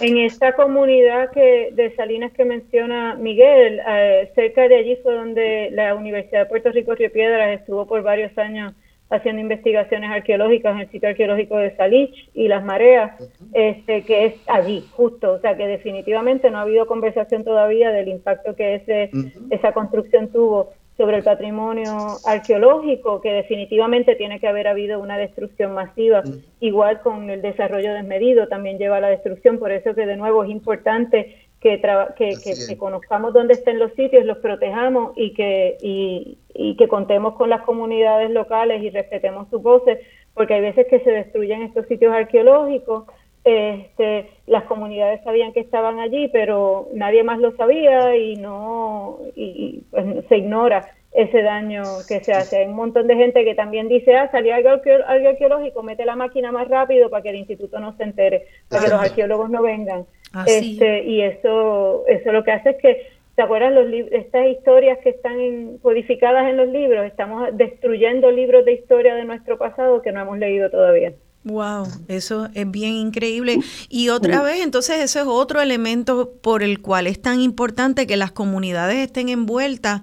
En 0.00 0.18
esta 0.18 0.54
comunidad 0.54 1.30
que 1.30 1.70
de 1.72 1.94
Salinas 1.94 2.32
que 2.32 2.44
menciona 2.44 3.14
Miguel, 3.14 3.80
eh, 3.86 4.30
cerca 4.34 4.68
de 4.68 4.76
allí 4.76 4.96
fue 5.02 5.14
donde 5.14 5.70
la 5.72 5.94
Universidad 5.94 6.40
de 6.40 6.46
Puerto 6.46 6.70
Rico 6.72 6.94
Río 6.94 7.12
Piedras 7.12 7.60
estuvo 7.60 7.86
por 7.86 8.02
varios 8.02 8.36
años 8.36 8.74
haciendo 9.10 9.40
investigaciones 9.40 10.10
arqueológicas 10.10 10.74
en 10.74 10.80
el 10.80 10.90
sitio 10.90 11.08
arqueológico 11.08 11.56
de 11.56 11.76
Salich 11.76 12.30
y 12.34 12.48
las 12.48 12.64
mareas, 12.64 13.12
este, 13.52 14.02
que 14.02 14.26
es 14.26 14.34
allí, 14.48 14.84
justo, 14.92 15.32
o 15.32 15.38
sea 15.38 15.56
que 15.56 15.66
definitivamente 15.66 16.50
no 16.50 16.58
ha 16.58 16.62
habido 16.62 16.86
conversación 16.86 17.44
todavía 17.44 17.90
del 17.90 18.08
impacto 18.08 18.56
que 18.56 18.76
ese, 18.76 19.10
esa 19.50 19.72
construcción 19.72 20.32
tuvo 20.32 20.72
sobre 20.96 21.16
el 21.16 21.24
patrimonio 21.24 22.18
arqueológico, 22.24 23.20
que 23.20 23.32
definitivamente 23.32 24.14
tiene 24.14 24.38
que 24.38 24.46
haber 24.46 24.68
habido 24.68 25.00
una 25.00 25.18
destrucción 25.18 25.74
masiva, 25.74 26.22
igual 26.60 27.00
con 27.00 27.30
el 27.30 27.42
desarrollo 27.42 27.92
desmedido 27.92 28.46
también 28.46 28.78
lleva 28.78 28.98
a 28.98 29.00
la 29.00 29.08
destrucción, 29.08 29.58
por 29.58 29.72
eso 29.72 29.94
que 29.94 30.06
de 30.06 30.16
nuevo 30.16 30.44
es 30.44 30.50
importante 30.50 31.36
que, 31.60 31.80
que, 32.16 32.76
conozcamos 32.76 33.32
dónde 33.32 33.54
estén 33.54 33.78
los 33.78 33.92
sitios, 33.94 34.24
los 34.24 34.38
protejamos 34.38 35.12
y 35.16 35.32
que, 35.32 35.78
y, 35.80 36.38
y 36.54 36.76
que 36.76 36.88
contemos 36.88 37.34
con 37.34 37.50
las 37.50 37.62
comunidades 37.62 38.30
locales 38.30 38.82
y 38.82 38.90
respetemos 38.90 39.48
sus 39.48 39.62
voces, 39.62 39.98
porque 40.34 40.54
hay 40.54 40.60
veces 40.60 40.86
que 40.88 41.00
se 41.00 41.10
destruyen 41.10 41.62
estos 41.62 41.86
sitios 41.86 42.12
arqueológicos 42.12 43.04
este, 43.44 44.30
las 44.46 44.64
comunidades 44.64 45.22
sabían 45.22 45.52
que 45.52 45.60
estaban 45.60 46.00
allí, 46.00 46.28
pero 46.28 46.88
nadie 46.94 47.22
más 47.22 47.38
lo 47.38 47.54
sabía 47.56 48.16
y 48.16 48.36
no 48.36 49.18
y, 49.36 49.82
pues, 49.90 50.24
se 50.28 50.38
ignora 50.38 50.90
ese 51.12 51.42
daño 51.42 51.82
que 52.08 52.24
se 52.24 52.32
hace. 52.32 52.58
Hay 52.58 52.66
un 52.66 52.74
montón 52.74 53.06
de 53.06 53.16
gente 53.16 53.44
que 53.44 53.54
también 53.54 53.88
dice, 53.88 54.16
ah, 54.16 54.30
salió 54.32 54.54
algo, 54.54 54.70
arqueológico, 54.70 55.82
mete 55.82 56.04
la 56.04 56.16
máquina 56.16 56.50
más 56.50 56.68
rápido 56.68 57.10
para 57.10 57.22
que 57.22 57.30
el 57.30 57.36
instituto 57.36 57.78
no 57.78 57.96
se 57.96 58.02
entere, 58.02 58.46
para 58.68 58.82
que 58.82 58.90
los 58.90 59.00
arqueólogos 59.00 59.50
no 59.50 59.62
vengan. 59.62 60.06
Este, 60.46 61.04
y 61.04 61.20
eso, 61.20 62.04
eso 62.08 62.32
lo 62.32 62.42
que 62.42 62.50
hace 62.50 62.70
es 62.70 62.76
que, 62.78 63.06
¿te 63.36 63.42
acuerdas 63.42 63.72
los 63.72 63.86
estas 64.10 64.46
historias 64.48 64.98
que 64.98 65.10
están 65.10 65.78
codificadas 65.78 66.48
en 66.48 66.56
los 66.56 66.68
libros? 66.68 67.04
Estamos 67.06 67.48
destruyendo 67.52 68.32
libros 68.32 68.64
de 68.64 68.72
historia 68.72 69.14
de 69.14 69.24
nuestro 69.24 69.56
pasado 69.58 70.02
que 70.02 70.10
no 70.10 70.22
hemos 70.22 70.38
leído 70.38 70.70
todavía. 70.70 71.12
Wow, 71.44 71.86
eso 72.08 72.48
es 72.54 72.70
bien 72.70 72.94
increíble. 72.94 73.60
Y 73.90 74.08
otra 74.08 74.40
vez, 74.40 74.62
entonces, 74.62 74.96
ese 74.96 75.20
es 75.20 75.26
otro 75.26 75.60
elemento 75.60 76.32
por 76.40 76.62
el 76.62 76.80
cual 76.80 77.06
es 77.06 77.20
tan 77.20 77.38
importante 77.40 78.06
que 78.06 78.16
las 78.16 78.32
comunidades 78.32 78.96
estén 78.96 79.28
envueltas, 79.28 80.00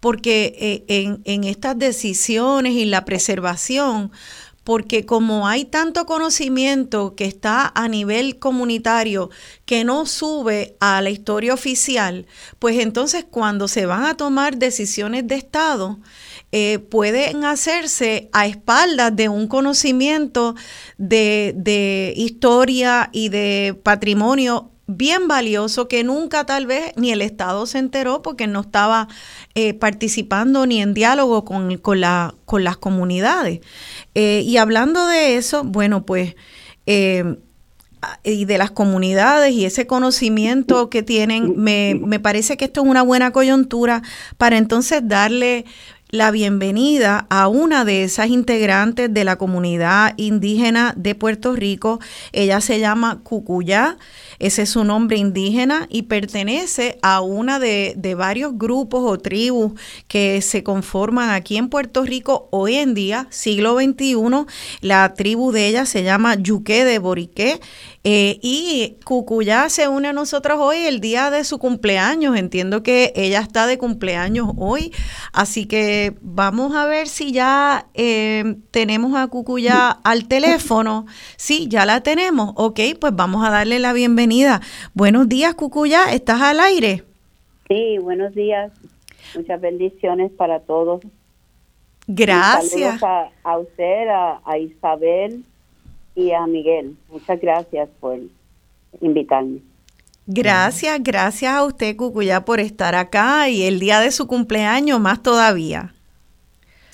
porque 0.00 0.56
eh, 0.58 0.84
en, 0.88 1.22
en 1.24 1.44
estas 1.44 1.78
decisiones 1.78 2.72
y 2.72 2.86
la 2.86 3.04
preservación, 3.04 4.10
porque 4.64 5.06
como 5.06 5.46
hay 5.46 5.64
tanto 5.64 6.06
conocimiento 6.06 7.14
que 7.14 7.24
está 7.24 7.72
a 7.74 7.88
nivel 7.88 8.40
comunitario 8.40 9.30
que 9.66 9.84
no 9.84 10.06
sube 10.06 10.76
a 10.80 11.00
la 11.02 11.10
historia 11.10 11.54
oficial, 11.54 12.26
pues 12.58 12.78
entonces 12.78 13.24
cuando 13.30 13.68
se 13.68 13.86
van 13.86 14.04
a 14.04 14.16
tomar 14.16 14.58
decisiones 14.58 15.26
de 15.26 15.36
Estado, 15.36 16.00
eh, 16.52 16.80
pueden 16.80 17.44
hacerse 17.44 18.28
a 18.32 18.44
espaldas 18.44 19.14
de 19.14 19.28
un 19.28 19.46
conocimiento 19.46 20.56
de, 20.98 22.12
historia 22.16 23.08
y 23.12 23.28
de 23.28 23.78
patrimonio 23.80 24.72
bien 24.88 25.28
valioso 25.28 25.86
que 25.86 26.02
nunca 26.02 26.46
tal 26.46 26.66
vez 26.66 26.92
ni 26.96 27.12
el 27.12 27.22
Estado 27.22 27.66
se 27.66 27.78
enteró 27.78 28.22
porque 28.22 28.48
no 28.48 28.62
estaba 28.62 29.06
eh, 29.54 29.74
participando 29.74 30.66
ni 30.66 30.82
en 30.82 30.92
diálogo 30.92 31.44
con, 31.44 31.78
con, 31.78 32.00
la, 32.00 32.34
con 32.46 32.64
las 32.64 32.76
comunidades. 32.76 33.60
Eh, 34.16 34.42
y 34.44 34.56
hablando 34.56 35.06
de 35.06 35.36
eso, 35.36 35.62
bueno, 35.62 36.04
pues, 36.04 36.34
y 38.24 38.44
de 38.44 38.58
las 38.58 38.72
comunidades 38.72 39.52
y 39.52 39.66
ese 39.66 39.86
conocimiento 39.86 40.90
que 40.90 41.04
tienen, 41.04 41.54
me, 41.56 41.94
me 41.94 42.18
parece 42.18 42.56
que 42.56 42.64
esto 42.64 42.82
es 42.82 42.88
una 42.88 43.02
buena 43.02 43.30
coyuntura 43.30 44.02
para 44.36 44.58
entonces 44.58 45.02
darle 45.04 45.64
la 46.10 46.32
bienvenida 46.32 47.26
a 47.30 47.46
una 47.46 47.84
de 47.84 48.02
esas 48.02 48.28
integrantes 48.28 49.12
de 49.12 49.24
la 49.24 49.36
comunidad 49.36 50.14
indígena 50.16 50.92
de 50.96 51.14
Puerto 51.14 51.54
Rico. 51.54 52.00
Ella 52.32 52.60
se 52.60 52.80
llama 52.80 53.20
Cucuyá, 53.22 53.96
ese 54.40 54.62
es 54.62 54.70
su 54.70 54.84
nombre 54.84 55.18
indígena 55.18 55.86
y 55.90 56.02
pertenece 56.02 56.98
a 57.02 57.20
una 57.20 57.58
de, 57.60 57.94
varios 58.16 58.56
grupos 58.56 59.02
o 59.04 59.18
tribus 59.18 59.72
que 60.08 60.40
se 60.40 60.64
conforman 60.64 61.28
aquí 61.30 61.58
en 61.58 61.68
Puerto 61.68 62.04
Rico 62.04 62.48
hoy 62.50 62.76
en 62.76 62.94
día, 62.94 63.26
siglo 63.30 63.76
XXI. 63.78 64.16
La 64.80 65.12
tribu 65.12 65.52
de 65.52 65.68
ella 65.68 65.84
se 65.84 66.02
llama 66.02 66.36
Yuque 66.36 66.86
de 66.86 66.98
Boriqué 66.98 67.60
eh, 68.02 68.38
y 68.42 68.96
Cucuyá 69.04 69.68
se 69.68 69.86
une 69.88 70.08
a 70.08 70.12
nosotros 70.14 70.58
hoy 70.58 70.78
el 70.78 71.00
día 71.00 71.30
de 71.30 71.44
su 71.44 71.58
cumpleaños. 71.58 72.36
Entiendo 72.36 72.82
que 72.82 73.12
ella 73.16 73.40
está 73.40 73.66
de 73.66 73.76
cumpleaños 73.76 74.48
hoy, 74.56 74.92
así 75.34 75.66
que 75.66 76.14
vamos 76.22 76.74
a 76.74 76.86
ver 76.86 77.08
si 77.08 77.30
ya 77.30 77.88
eh, 77.92 78.56
tenemos 78.70 79.14
a 79.16 79.26
Cucuyá 79.26 79.90
al 79.90 80.26
teléfono. 80.28 81.04
Sí, 81.36 81.66
ya 81.68 81.84
la 81.84 82.00
tenemos. 82.00 82.52
Ok, 82.56 82.80
pues 82.98 83.14
vamos 83.14 83.46
a 83.46 83.50
darle 83.50 83.78
la 83.78 83.92
bienvenida. 83.92 84.29
Buenos 84.94 85.28
días, 85.28 85.54
Cucuyá, 85.54 86.12
¿estás 86.12 86.40
al 86.40 86.60
aire? 86.60 87.04
Sí, 87.68 87.98
buenos 87.98 88.34
días. 88.34 88.72
Muchas 89.34 89.60
bendiciones 89.60 90.30
para 90.32 90.60
todos. 90.60 91.00
Gracias. 92.06 93.02
A, 93.02 93.30
a, 93.44 93.58
usted, 93.58 94.08
a 94.08 94.58
Isabel, 94.58 95.44
y 96.14 96.32
a 96.32 96.46
Miguel. 96.46 96.96
Muchas 97.10 97.40
gracias 97.40 97.88
por 98.00 98.18
invitarme. 99.00 99.60
Gracias, 100.26 101.02
gracias 101.02 101.52
a 101.52 101.64
usted, 101.64 101.96
Cucuya, 101.96 102.44
por 102.44 102.60
estar 102.60 102.94
acá 102.94 103.48
y 103.48 103.64
el 103.64 103.80
día 103.80 104.00
de 104.00 104.10
su 104.12 104.26
cumpleaños 104.26 105.00
más 105.00 105.22
todavía. 105.22 105.94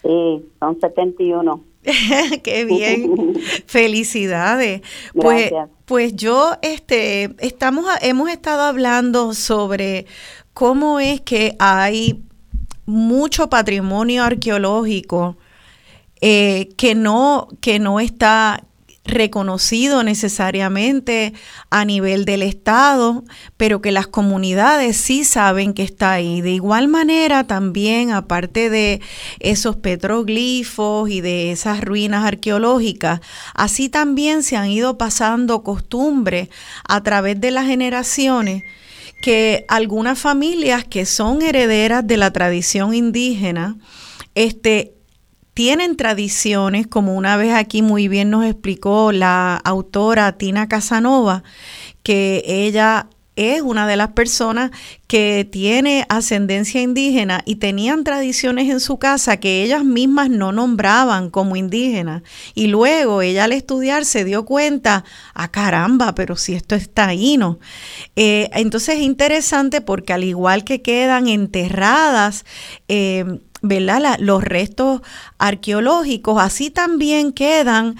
Sí, 0.03 0.45
son 0.59 0.80
71. 0.80 1.61
Qué 2.43 2.64
bien. 2.64 3.34
Felicidades. 3.66 4.82
Pues, 5.12 5.53
pues 5.87 6.14
yo 6.16 6.57
este 6.62 7.34
estamos 7.39 7.87
hemos 8.03 8.28
estado 8.28 8.62
hablando 8.62 9.32
sobre 9.34 10.07
cómo 10.53 11.01
es 11.01 11.20
que 11.20 11.57
hay 11.61 12.24
mucho 12.87 13.49
patrimonio 13.49 14.24
arqueológico 14.24 15.39
eh, 16.20 16.70
que 16.76 16.95
no 16.95 17.49
que 17.61 17.78
no 17.78 18.01
está 18.01 18.65
reconocido 19.07 20.02
necesariamente 20.02 21.32
a 21.70 21.84
nivel 21.84 22.24
del 22.24 22.42
Estado, 22.42 23.24
pero 23.57 23.80
que 23.80 23.92
las 23.92 24.07
comunidades 24.07 24.96
sí 24.96 25.24
saben 25.24 25.72
que 25.72 25.82
está 25.82 26.12
ahí. 26.12 26.40
De 26.40 26.50
igual 26.50 26.88
manera, 26.88 27.44
también, 27.46 28.11
aparte 28.11 28.70
de 28.70 29.00
esos 29.40 29.76
petroglifos 29.76 31.09
y 31.11 31.20
de 31.20 31.52
esas 31.52 31.80
ruinas 31.80 32.24
arqueológicas, 32.24 33.20
así 33.54 33.88
también 33.88 34.42
se 34.42 34.57
han 34.57 34.70
ido 34.70 34.98
pasando 34.98 35.62
costumbres 35.62 36.48
a 36.88 37.02
través 37.02 37.40
de 37.40 37.50
las 37.50 37.66
generaciones 37.66 38.64
que 39.22 39.64
algunas 39.68 40.18
familias 40.18 40.84
que 40.84 41.07
son 41.07 41.42
herederas 41.42 42.07
de 42.07 42.16
la 42.16 42.32
tradición 42.32 42.94
indígena, 42.94 43.76
este, 44.34 44.95
tienen 45.57 45.96
tradiciones, 45.96 46.86
como 46.86 47.14
una 47.14 47.38
vez 47.38 47.54
aquí 47.54 47.80
muy 47.80 48.09
bien 48.09 48.28
nos 48.28 48.44
explicó 48.44 49.11
la 49.11 49.57
autora 49.57 50.36
Tina 50.36 50.68
Casanova, 50.68 51.44
que 52.02 52.42
ella 52.46 53.09
es 53.36 53.62
una 53.62 53.86
de 53.86 53.96
las 53.96 54.09
personas 54.09 54.70
que 55.07 55.48
tiene 55.50 56.04
ascendencia 56.09 56.82
indígena 56.82 57.42
y 57.44 57.57
tenían 57.57 58.02
tradiciones 58.02 58.68
en 58.68 58.80
su 58.80 58.98
casa 58.98 59.36
que 59.36 59.62
ellas 59.62 59.84
mismas 59.84 60.30
no 60.30 60.52
nombraban 60.52 61.30
como 61.30 61.54
indígenas. 61.54 62.22
Y 62.54 62.66
luego 62.66 63.22
ella 63.22 63.44
al 63.44 63.52
estudiar 63.52 64.04
se 64.04 64.24
dio 64.24 64.44
cuenta, 64.44 65.04
ah 65.34 65.50
caramba, 65.50 66.14
pero 66.14 66.36
si 66.36 66.54
esto 66.54 66.74
está 66.74 67.08
ahí, 67.08 67.37
¿no? 67.37 67.58
Eh, 68.16 68.50
entonces 68.53 68.96
es 68.96 69.03
interesante 69.03 69.80
porque 69.80 70.12
al 70.12 70.24
igual 70.24 70.64
que 70.64 70.83
quedan 70.83 71.28
enterradas, 71.28 72.45
eh, 72.88 73.24
¿verdad? 73.68 74.17
los 74.18 74.43
restos 74.43 75.03
arqueológicos 75.38 76.41
así 76.41 76.71
también 76.71 77.33
quedan 77.33 77.97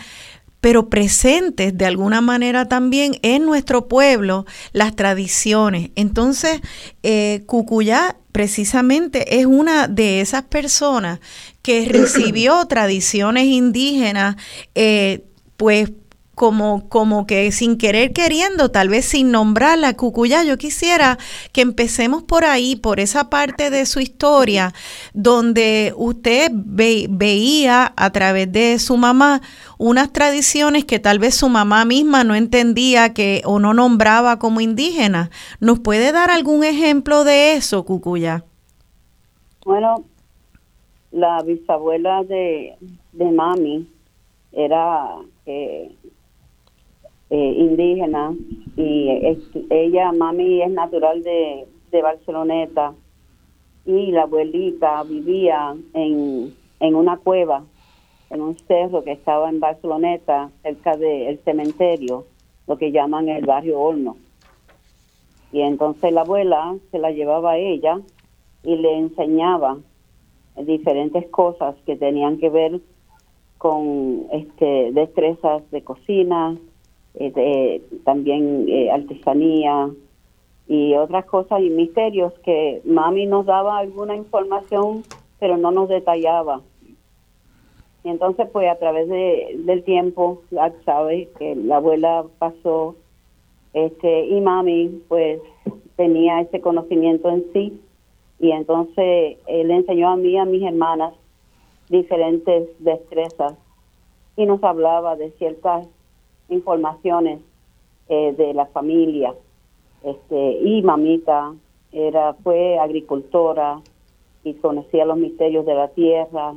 pero 0.61 0.89
presentes 0.89 1.79
de 1.79 1.87
alguna 1.87 2.21
manera 2.21 2.67
también 2.67 3.19
en 3.23 3.47
nuestro 3.47 3.87
pueblo 3.87 4.47
las 4.73 4.97
tradiciones. 4.97 5.91
Entonces, 5.95 6.61
eh, 7.05 7.45
Cucuyá 7.47 8.17
precisamente 8.33 9.39
es 9.39 9.47
una 9.47 9.87
de 9.87 10.21
esas 10.21 10.43
personas 10.43 11.21
que 11.63 11.87
recibió 11.89 12.65
tradiciones 12.69 13.45
indígenas, 13.45 14.35
eh, 14.75 15.25
pues 15.57 15.91
como, 16.37 16.87
como 16.91 17.27
que 17.27 17.51
sin 17.51 17.79
querer 17.79 18.13
queriendo, 18.13 18.71
tal 18.71 18.91
vez 18.91 19.07
sin 19.07 19.33
nombrar 19.33 19.79
la 19.79 19.95
Cucuyá. 19.95 20.45
Yo 20.45 20.59
quisiera 20.59 21.17
que 21.53 21.63
empecemos 21.63 22.23
por 22.23 22.45
ahí, 22.45 22.77
por 22.77 23.01
esa 23.01 23.31
parte 23.31 23.71
de 23.71 23.87
su 23.87 24.01
historia, 24.01 24.75
donde 25.15 25.95
usted 25.97 26.51
veía 26.53 27.95
a 27.97 28.11
través 28.11 28.53
de 28.53 28.79
su 28.79 28.99
mamá 28.99 29.41
unas 29.79 30.13
tradiciones 30.13 30.85
que 30.85 30.99
tal 30.99 31.19
vez 31.19 31.35
su 31.35 31.49
mamá 31.49 31.87
misma 31.87 32.23
no 32.23 32.35
entendía 32.35 33.15
que 33.15 33.41
o 33.47 33.59
no 33.59 33.73
nombraba 33.73 34.39
como 34.39 34.61
indígenas. 34.61 35.31
¿Nos 35.59 35.81
puede 35.81 36.13
dar 36.13 36.31
algún 36.31 36.65
ejemplo 36.65 37.25
de 37.25 37.55
eso, 37.55 37.87
Cucuya? 37.87 38.45
Bueno, 39.65 40.05
la 41.13 41.43
bisabuela 41.43 42.25
de, 42.25 42.75
de 43.13 43.31
mami 43.31 43.89
era 44.53 45.17
eh, 45.47 45.96
eh, 47.31 47.55
indígena 47.59 48.35
y 48.77 49.11
ella, 49.71 50.13
mami, 50.13 50.63
es 50.63 50.71
natural 50.71 51.23
de, 51.23 51.67
de 51.91 52.03
Barceloneta 52.03 52.95
y 53.85 54.11
la 54.11 54.23
abuelita 54.23 55.03
vivía 55.05 55.77
en, 55.95 56.55
en 56.81 56.95
una 56.95 57.17
cueva, 57.17 57.65
en 58.31 58.41
un 58.41 58.59
cerro 58.59 59.05
que 59.05 59.13
estaba 59.13 59.49
en 59.49 59.61
Barceloneta, 59.61 60.51
cerca 60.63 60.97
del 60.97 61.39
cementerio, 61.45 62.27
lo 62.67 62.77
que 62.77 62.91
llaman 62.91 63.29
el 63.29 63.47
barrio 63.47 63.81
Horno. 63.81 64.17
Y 65.53 65.61
entonces 65.61 66.13
la 66.13 66.23
abuela 66.23 66.77
se 66.91 66.99
la 66.99 67.13
llevaba 67.13 67.53
a 67.53 67.59
ella 67.59 68.01
y 68.65 68.77
le 68.77 68.99
enseñaba 68.99 69.79
diferentes 70.57 71.27
cosas 71.29 71.77
que 71.87 71.97
tenían 71.97 72.39
que 72.39 72.51
ver 72.51 72.81
con 73.59 74.27
este 74.33 74.91
destrezas 74.93 75.69
de 75.71 75.83
cocina, 75.83 76.57
eh, 77.19 77.83
también 78.05 78.67
eh, 78.69 78.91
artesanía 78.91 79.91
y 80.69 80.95
otras 80.95 81.25
cosas 81.27 81.61
y 81.63 81.71
misterios 81.71 82.33
que 82.45 82.83
mami 82.85 83.27
nos 83.27 83.47
daba 83.47 83.79
alguna 83.79 84.15
información 84.17 85.03
pero 85.39 85.57
no 85.57 85.71
nos 85.71 85.89
detallaba. 85.89 86.63
Y 88.05 88.09
entonces 88.09 88.49
pues 88.53 88.71
a 88.71 88.79
través 88.79 89.09
de, 89.09 89.57
del 89.65 89.83
tiempo, 89.85 90.43
sabe 90.85 91.29
que 91.39 91.57
la 91.57 91.77
abuela 91.77 92.25
pasó 92.39 92.95
este 93.73 94.27
y 94.27 94.41
mami 94.41 95.03
pues 95.09 95.41
tenía 95.97 96.41
ese 96.41 96.61
conocimiento 96.61 97.29
en 97.31 97.45
sí 97.53 97.81
y 98.39 98.53
entonces 98.53 99.39
él 99.47 99.71
enseñó 99.71 100.11
a 100.11 100.17
mí 100.17 100.31
y 100.31 100.37
a 100.37 100.45
mis 100.45 100.63
hermanas 100.63 101.15
diferentes 101.89 102.69
destrezas 102.79 103.55
y 104.37 104.47
nos 104.47 104.63
hablaba 104.63 105.17
de 105.17 105.31
ciertas 105.33 105.89
informaciones 106.49 107.41
eh, 108.09 108.35
de 108.37 108.55
la 108.55 108.67
familia. 108.67 109.35
Este, 110.03 110.53
y 110.63 110.83
mamita 110.83 111.55
era 111.93 112.35
fue 112.35 112.79
agricultora 112.79 113.81
y 114.45 114.55
conocía 114.55 115.05
los 115.05 115.19
misterios 115.19 115.67
de 115.67 115.75
la 115.75 115.89
tierra 115.89 116.55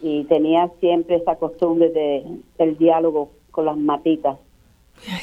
y 0.00 0.24
tenía 0.24 0.70
siempre 0.80 1.16
esa 1.16 1.36
costumbre 1.36 1.90
de 1.90 2.24
el 2.58 2.76
diálogo 2.78 3.30
con 3.52 3.66
las 3.66 3.76
matitas. 3.76 4.38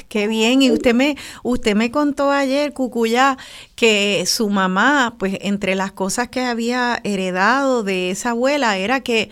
Qué 0.10 0.28
bien, 0.28 0.62
y 0.62 0.72
usted 0.72 0.94
me, 0.94 1.16
usted 1.44 1.76
me 1.76 1.92
contó 1.92 2.32
ayer, 2.32 2.74
Cucuyá, 2.74 3.38
que 3.76 4.26
su 4.26 4.50
mamá, 4.50 5.16
pues 5.18 5.38
entre 5.42 5.76
las 5.76 5.92
cosas 5.92 6.30
que 6.30 6.42
había 6.42 7.00
heredado 7.04 7.84
de 7.84 8.12
esa 8.12 8.32
abuela 8.32 8.78
era 8.78 9.02
que 9.02 9.30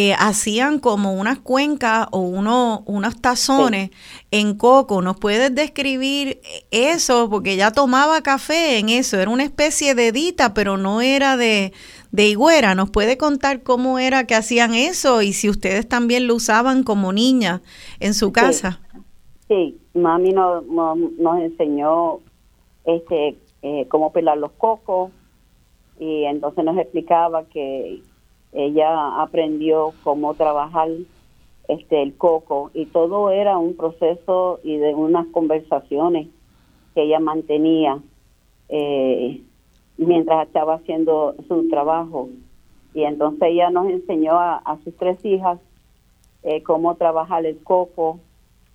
eh, 0.00 0.14
hacían 0.16 0.78
como 0.78 1.14
unas 1.14 1.40
cuencas 1.40 2.06
o 2.12 2.20
uno, 2.20 2.84
unos 2.86 3.20
tazones 3.20 3.90
en 4.30 4.54
coco. 4.54 5.02
¿Nos 5.02 5.18
puedes 5.18 5.52
describir 5.52 6.40
eso? 6.70 7.28
Porque 7.28 7.54
ella 7.54 7.72
tomaba 7.72 8.22
café 8.22 8.78
en 8.78 8.90
eso, 8.90 9.18
era 9.18 9.28
una 9.28 9.42
especie 9.42 9.96
de 9.96 10.12
dita, 10.12 10.54
pero 10.54 10.76
no 10.76 11.00
era 11.00 11.36
de, 11.36 11.72
de 12.12 12.28
higuera. 12.28 12.76
¿Nos 12.76 12.90
puede 12.90 13.18
contar 13.18 13.64
cómo 13.64 13.98
era 13.98 14.24
que 14.24 14.36
hacían 14.36 14.72
eso 14.72 15.20
y 15.20 15.32
si 15.32 15.50
ustedes 15.50 15.88
también 15.88 16.28
lo 16.28 16.36
usaban 16.36 16.84
como 16.84 17.12
niña 17.12 17.60
en 17.98 18.14
su 18.14 18.30
casa? 18.30 18.78
Sí, 19.48 19.80
mami 19.94 20.30
nos, 20.30 20.64
nos, 20.64 21.40
enseñó 21.40 22.20
este 22.84 23.36
eh, 23.62 23.88
cómo 23.88 24.12
pelar 24.12 24.38
los 24.38 24.52
cocos 24.52 25.10
y 25.98 26.22
entonces 26.22 26.64
nos 26.64 26.78
explicaba 26.78 27.46
que 27.46 28.00
ella 28.52 29.20
aprendió 29.22 29.92
cómo 30.02 30.34
trabajar 30.34 30.88
este 31.68 32.02
el 32.02 32.16
coco 32.16 32.70
y 32.72 32.86
todo 32.86 33.30
era 33.30 33.58
un 33.58 33.76
proceso 33.76 34.58
y 34.64 34.78
de 34.78 34.94
unas 34.94 35.26
conversaciones 35.28 36.28
que 36.94 37.02
ella 37.02 37.20
mantenía 37.20 37.98
eh, 38.70 39.42
mientras 39.98 40.46
estaba 40.46 40.74
haciendo 40.74 41.34
su 41.46 41.68
trabajo. 41.68 42.30
Y 42.94 43.02
entonces 43.04 43.42
ella 43.42 43.70
nos 43.70 43.88
enseñó 43.90 44.38
a, 44.38 44.78
sus 44.82 44.96
tres 44.96 45.22
hijas 45.24 45.58
eh, 46.42 46.62
cómo 46.62 46.94
trabajar 46.94 47.44
el 47.44 47.58
coco 47.62 48.20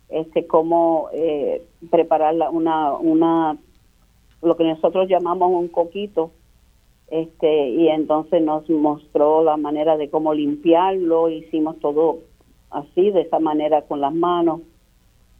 este 0.09 0.45
cómo 0.45 1.09
eh, 1.13 1.65
preparar 1.89 2.35
una 2.51 2.93
una 2.93 3.57
lo 4.41 4.55
que 4.57 4.63
nosotros 4.65 5.07
llamamos 5.09 5.51
un 5.51 5.69
coquito 5.69 6.31
este 7.09 7.69
y 7.69 7.89
entonces 7.89 8.41
nos 8.41 8.69
mostró 8.69 9.43
la 9.43 9.57
manera 9.57 9.97
de 9.97 10.09
cómo 10.09 10.33
limpiarlo 10.33 11.29
hicimos 11.29 11.79
todo 11.79 12.19
así 12.71 13.11
de 13.11 13.21
esa 13.21 13.39
manera 13.39 13.83
con 13.83 14.01
las 14.01 14.13
manos. 14.13 14.61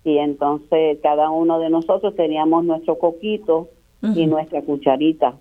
Y 0.04 0.18
entonces 0.18 1.00
cada 1.02 1.30
uno 1.30 1.60
de 1.60 1.70
nosotros 1.70 2.16
teníamos 2.16 2.66
nuestro 2.66 3.00
coquito 3.00 3.70
y 4.02 4.26
nuestra 4.28 4.62
cucharita 4.62 5.36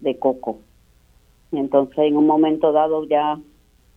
de 0.00 0.18
coco. 0.18 0.58
Y 1.52 1.58
entonces 1.58 1.98
en 1.98 2.16
un 2.16 2.26
momento 2.26 2.72
dado 2.72 3.04
ya 3.04 3.38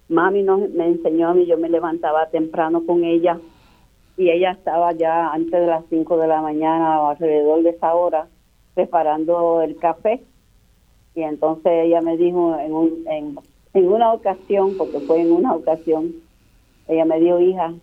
mami 0.09 0.43
nos, 0.43 0.69
me 0.71 0.87
enseñó 0.87 1.29
a 1.29 1.33
mí 1.33 1.45
yo 1.45 1.57
me 1.57 1.69
levantaba 1.69 2.29
temprano 2.29 2.85
con 2.85 3.03
ella 3.03 3.39
y 4.17 4.29
ella 4.29 4.51
estaba 4.51 4.91
ya 4.91 5.31
antes 5.31 5.51
de 5.51 5.67
las 5.67 5.85
5 5.89 6.17
de 6.17 6.27
la 6.27 6.41
mañana 6.41 7.01
o 7.01 7.07
alrededor 7.07 7.63
de 7.63 7.69
esa 7.69 7.93
hora 7.95 8.27
preparando 8.73 9.61
el 9.61 9.77
café 9.77 10.21
y 11.15 11.21
entonces 11.21 11.71
ella 11.85 12.01
me 12.01 12.17
dijo 12.17 12.57
en, 12.59 12.73
un, 12.73 13.05
en, 13.07 13.35
en 13.73 13.87
una 13.87 14.13
ocasión, 14.13 14.75
porque 14.77 14.99
fue 14.99 15.21
en 15.21 15.31
una 15.31 15.55
ocasión, 15.55 16.13
ella 16.87 17.05
me 17.05 17.19
dijo, 17.19 17.39
hija, 17.39 17.73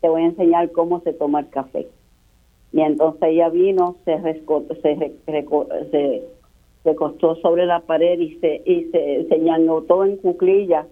te 0.00 0.08
voy 0.08 0.22
a 0.22 0.26
enseñar 0.26 0.72
cómo 0.72 1.00
se 1.00 1.12
toma 1.12 1.40
el 1.40 1.48
café. 1.48 1.86
Y 2.72 2.80
entonces 2.80 3.22
ella 3.22 3.48
vino, 3.50 3.96
se, 4.04 4.16
rescotó, 4.16 4.74
se, 4.76 4.96
se 5.26 6.22
recostó 6.84 7.36
sobre 7.36 7.66
la 7.66 7.80
pared 7.80 8.18
y 8.18 8.36
se, 8.38 8.62
y 8.64 8.90
se 8.90 9.26
todo 9.86 10.04
en 10.04 10.16
cuclilla. 10.16 10.86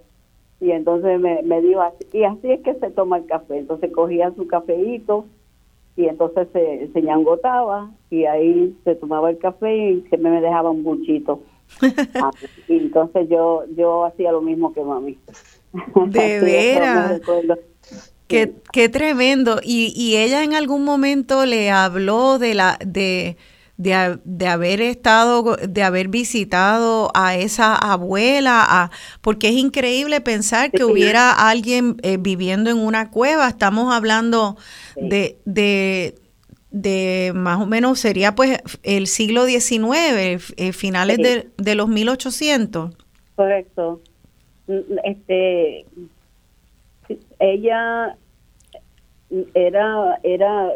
Y 0.60 0.72
entonces 0.72 1.18
me, 1.18 1.42
me 1.42 1.62
dijo, 1.62 1.80
y 2.12 2.22
así 2.24 2.52
es 2.52 2.60
que 2.60 2.74
se 2.74 2.90
toma 2.90 3.18
el 3.18 3.26
café. 3.26 3.58
Entonces 3.58 3.90
cogía 3.92 4.30
su 4.36 4.46
cafeíto 4.46 5.24
y 5.96 6.06
entonces 6.06 6.48
se, 6.52 6.88
se 6.92 7.02
ñangotaba 7.02 7.90
y 8.10 8.26
ahí 8.26 8.76
se 8.84 8.94
tomaba 8.94 9.30
el 9.30 9.38
café 9.38 9.74
y 9.90 10.02
se 10.02 10.18
me 10.18 10.40
dejaba 10.40 10.70
un 10.70 10.84
buchito. 10.84 11.40
Ah, 12.14 12.30
entonces 12.68 13.28
yo 13.30 13.64
yo 13.76 14.04
hacía 14.04 14.32
lo 14.32 14.42
mismo 14.42 14.72
que 14.72 14.82
mami. 14.82 15.18
De 16.08 16.40
veras. 16.40 17.20
Qué, 18.26 18.54
qué, 18.72 18.88
tremendo. 18.88 19.60
Y, 19.62 19.92
y 19.96 20.16
ella 20.16 20.44
en 20.44 20.54
algún 20.54 20.84
momento 20.84 21.46
le 21.46 21.70
habló 21.70 22.38
de 22.38 22.54
la 22.54 22.78
de, 22.84 23.36
de, 23.80 24.46
haber 24.46 24.82
estado, 24.82 25.56
de 25.56 25.82
haber 25.82 26.08
visitado 26.08 27.10
a 27.14 27.34
esa 27.36 27.74
abuela, 27.74 28.62
a, 28.68 28.90
porque 29.22 29.48
es 29.48 29.54
increíble 29.54 30.20
pensar 30.20 30.70
que 30.70 30.84
hubiera 30.84 31.32
alguien 31.32 31.96
eh, 32.02 32.18
viviendo 32.18 32.68
en 32.68 32.76
una 32.76 33.10
cueva. 33.10 33.48
Estamos 33.48 33.92
hablando 33.94 34.58
de, 34.96 35.38
de 35.46 36.19
de 36.70 37.32
más 37.34 37.60
o 37.60 37.66
menos 37.66 37.98
sería 37.98 38.34
pues 38.34 38.58
el 38.82 39.06
siglo 39.06 39.44
XIX, 39.46 40.52
eh, 40.56 40.72
finales 40.72 41.18
de, 41.18 41.48
de, 41.56 41.74
los 41.74 41.88
1800. 41.88 42.96
Correcto. 43.34 44.00
Este, 45.04 45.84
ella 47.38 48.16
era, 49.54 50.20
era, 50.22 50.72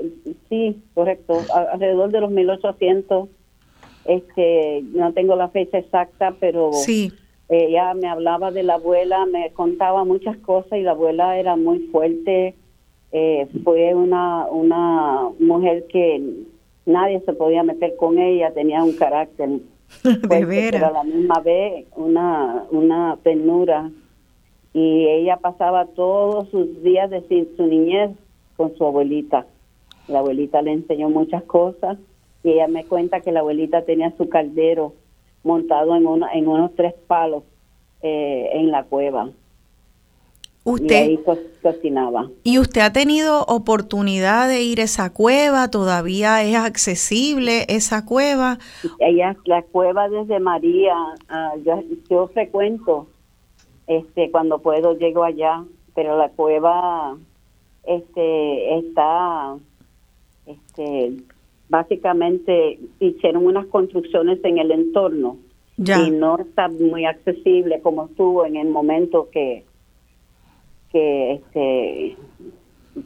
sí, 0.48 0.82
correcto, 0.94 1.40
alrededor 1.72 2.10
de 2.10 2.20
los 2.20 2.30
1800. 2.30 3.28
Este, 4.04 4.82
no 4.92 5.12
tengo 5.12 5.36
la 5.36 5.48
fecha 5.48 5.78
exacta, 5.78 6.34
pero 6.38 6.72
sí. 6.72 7.12
ella 7.48 7.94
me 7.94 8.08
hablaba 8.08 8.50
de 8.50 8.62
la 8.62 8.74
abuela, 8.74 9.24
me 9.26 9.52
contaba 9.52 10.04
muchas 10.04 10.36
cosas 10.38 10.78
y 10.78 10.82
la 10.82 10.90
abuela 10.90 11.38
era 11.38 11.56
muy 11.56 11.78
fuerte 11.90 12.54
eh, 13.16 13.46
fue 13.62 13.94
una, 13.94 14.46
una 14.50 15.28
mujer 15.38 15.86
que 15.86 16.20
nadie 16.84 17.20
se 17.20 17.32
podía 17.32 17.62
meter 17.62 17.94
con 17.96 18.18
ella, 18.18 18.52
tenía 18.52 18.82
un 18.82 18.92
carácter 18.94 19.48
de 20.02 20.44
veras. 20.44 20.72
pero 20.72 20.86
a 20.86 20.90
la 20.90 21.04
misma 21.04 21.40
vez 21.40 21.86
una, 21.94 22.64
una 22.72 23.16
ternura. 23.22 23.88
Y 24.72 25.06
ella 25.06 25.36
pasaba 25.36 25.86
todos 25.86 26.48
sus 26.48 26.82
días 26.82 27.08
de 27.08 27.22
su 27.56 27.64
niñez 27.64 28.10
con 28.56 28.76
su 28.76 28.84
abuelita. 28.84 29.46
La 30.08 30.18
abuelita 30.18 30.60
le 30.60 30.72
enseñó 30.72 31.08
muchas 31.08 31.44
cosas 31.44 31.96
y 32.42 32.50
ella 32.50 32.66
me 32.66 32.84
cuenta 32.84 33.20
que 33.20 33.30
la 33.30 33.40
abuelita 33.40 33.82
tenía 33.82 34.10
su 34.16 34.28
caldero 34.28 34.92
montado 35.44 35.94
en, 35.94 36.08
una, 36.08 36.32
en 36.32 36.48
unos 36.48 36.74
tres 36.74 36.94
palos 37.06 37.44
eh, 38.02 38.50
en 38.54 38.72
la 38.72 38.82
cueva. 38.82 39.30
Usted, 40.66 41.10
y 41.10 41.18
cocinaba. 41.62 42.30
¿Y 42.42 42.58
usted 42.58 42.80
ha 42.80 42.92
tenido 42.92 43.44
oportunidad 43.44 44.48
de 44.48 44.62
ir 44.62 44.80
a 44.80 44.84
esa 44.84 45.12
cueva? 45.12 45.70
¿Todavía 45.70 46.42
es 46.42 46.56
accesible 46.56 47.66
esa 47.68 48.06
cueva? 48.06 48.58
Ella, 48.98 49.36
la 49.44 49.60
cueva 49.60 50.08
desde 50.08 50.40
María, 50.40 50.94
ah, 51.28 51.52
yo, 52.08 52.28
frecuento, 52.28 53.06
este, 53.86 54.30
cuando 54.30 54.60
puedo 54.60 54.96
llego 54.96 55.24
allá, 55.24 55.64
pero 55.94 56.16
la 56.16 56.30
cueva 56.30 57.14
este 57.86 58.78
está 58.78 59.56
este 60.46 61.12
básicamente 61.68 62.78
hicieron 63.00 63.46
unas 63.46 63.66
construcciones 63.66 64.42
en 64.44 64.58
el 64.58 64.70
entorno 64.70 65.36
y 65.76 66.10
no 66.10 66.38
está 66.38 66.68
muy 66.68 67.04
accesible 67.04 67.80
como 67.82 68.06
estuvo 68.06 68.46
en 68.46 68.56
el 68.56 68.68
momento 68.68 69.28
que 69.30 69.64
que 70.94 71.32
este 71.32 72.16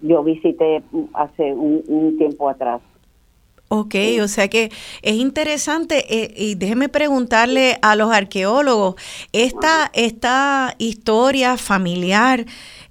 yo 0.03 0.23
visité 0.23 0.83
hace 1.15 1.55
un, 1.55 2.17
tiempo 2.19 2.51
atrás. 2.51 2.83
Ok, 3.69 3.95
o 4.23 4.29
sea 4.29 4.49
que 4.49 4.71
es 5.03 5.15
interesante 5.15 6.05
eh, 6.09 6.35
y 6.37 6.55
déjeme 6.55 6.89
preguntarle 6.89 7.79
a 7.81 7.97
los 7.97 8.11
arqueólogos, 8.13 8.97
esta, 9.33 9.91
esta 9.95 10.75
historia 10.79 11.57
familiar 11.57 12.45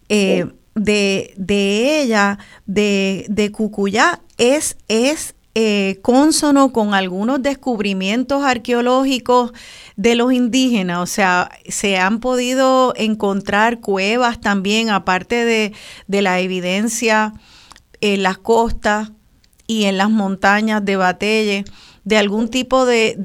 eh, 0.09 0.45
de, 0.75 1.33
de, 1.35 2.01
ella, 2.01 2.39
de, 2.65 3.25
de 3.29 3.51
Cucuyá, 3.51 4.21
es, 4.37 4.77
es 4.87 5.35
eh, 5.59 5.97
consono 6.03 6.71
con 6.71 6.93
algunos 6.93 7.41
descubrimientos 7.41 8.43
arqueológicos 8.43 9.53
de 9.95 10.13
los 10.13 10.31
indígenas, 10.31 10.99
o 10.99 11.07
sea, 11.07 11.49
se 11.67 11.97
han 11.97 12.19
podido 12.19 12.93
encontrar 12.95 13.79
cuevas 13.79 14.39
también, 14.39 14.91
aparte 14.91 15.45
de, 15.45 16.21
la 16.21 16.39
evidencia 16.41 17.33
en 18.01 18.21
las 18.21 18.37
costas 18.37 19.13
y 19.65 19.85
en 19.85 19.97
las 19.97 20.11
montañas 20.11 20.85
de 20.85 20.95
Batelle, 20.95 21.65
de 22.03 22.17
algún 22.17 22.49
tipo 22.49 22.85
de, 22.85 23.15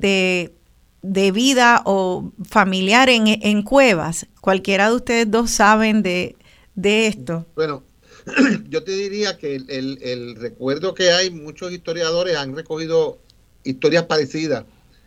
de, 1.03 1.33
vida 1.33 1.83
o 1.85 2.33
familiar 2.49 3.11
en, 3.11 3.27
en, 3.27 3.63
cuevas. 3.63 4.27
Cualquiera 4.41 4.89
de 4.89 4.97
ustedes 4.97 5.31
dos 5.31 5.51
saben 5.51 6.03
de, 6.03 6.37
de 6.77 7.09
esto. 7.09 7.45
Bueno, 7.55 7.83
yo 8.69 8.83
te 8.83 8.93
diría 8.93 9.37
que 9.37 9.57
el, 9.57 10.37
recuerdo 10.37 10.95
que 10.95 11.11
hay, 11.11 11.31
muchos 11.31 11.73
historiadores 11.73 12.37
han 12.37 12.55
recogido 12.55 13.19
historias 13.65 14.05
parecidas 14.05 14.65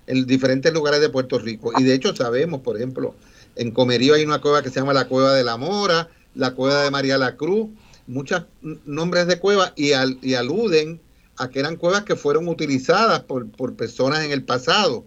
en 0.07 0.25
diferentes 0.25 0.73
lugares 0.73 1.01
de 1.01 1.09
Puerto 1.09 1.39
Rico. 1.39 1.71
Y 1.77 1.83
de 1.83 1.93
hecho 1.93 2.15
sabemos, 2.15 2.61
por 2.61 2.77
ejemplo, 2.77 3.15
en 3.55 3.71
Comerío 3.71 4.13
hay 4.13 4.23
una 4.23 4.41
cueva 4.41 4.61
que 4.61 4.69
se 4.69 4.79
llama 4.79 4.93
la 4.93 5.07
Cueva 5.07 5.33
de 5.33 5.43
la 5.43 5.57
Mora, 5.57 6.09
la 6.35 6.51
Cueva 6.51 6.83
de 6.83 6.91
María 6.91 7.17
la 7.17 7.35
Cruz, 7.37 7.69
muchos 8.07 8.43
nombres 8.85 9.27
de 9.27 9.39
cuevas 9.39 9.73
y, 9.75 9.93
aluden 9.93 11.01
a 11.37 11.49
que 11.49 11.59
eran 11.59 11.75
cuevas 11.75 12.03
que 12.03 12.15
fueron 12.15 12.47
utilizadas 12.47 13.21
por, 13.21 13.75
personas 13.75 14.23
en 14.23 14.31
el 14.31 14.43
pasado, 14.43 15.05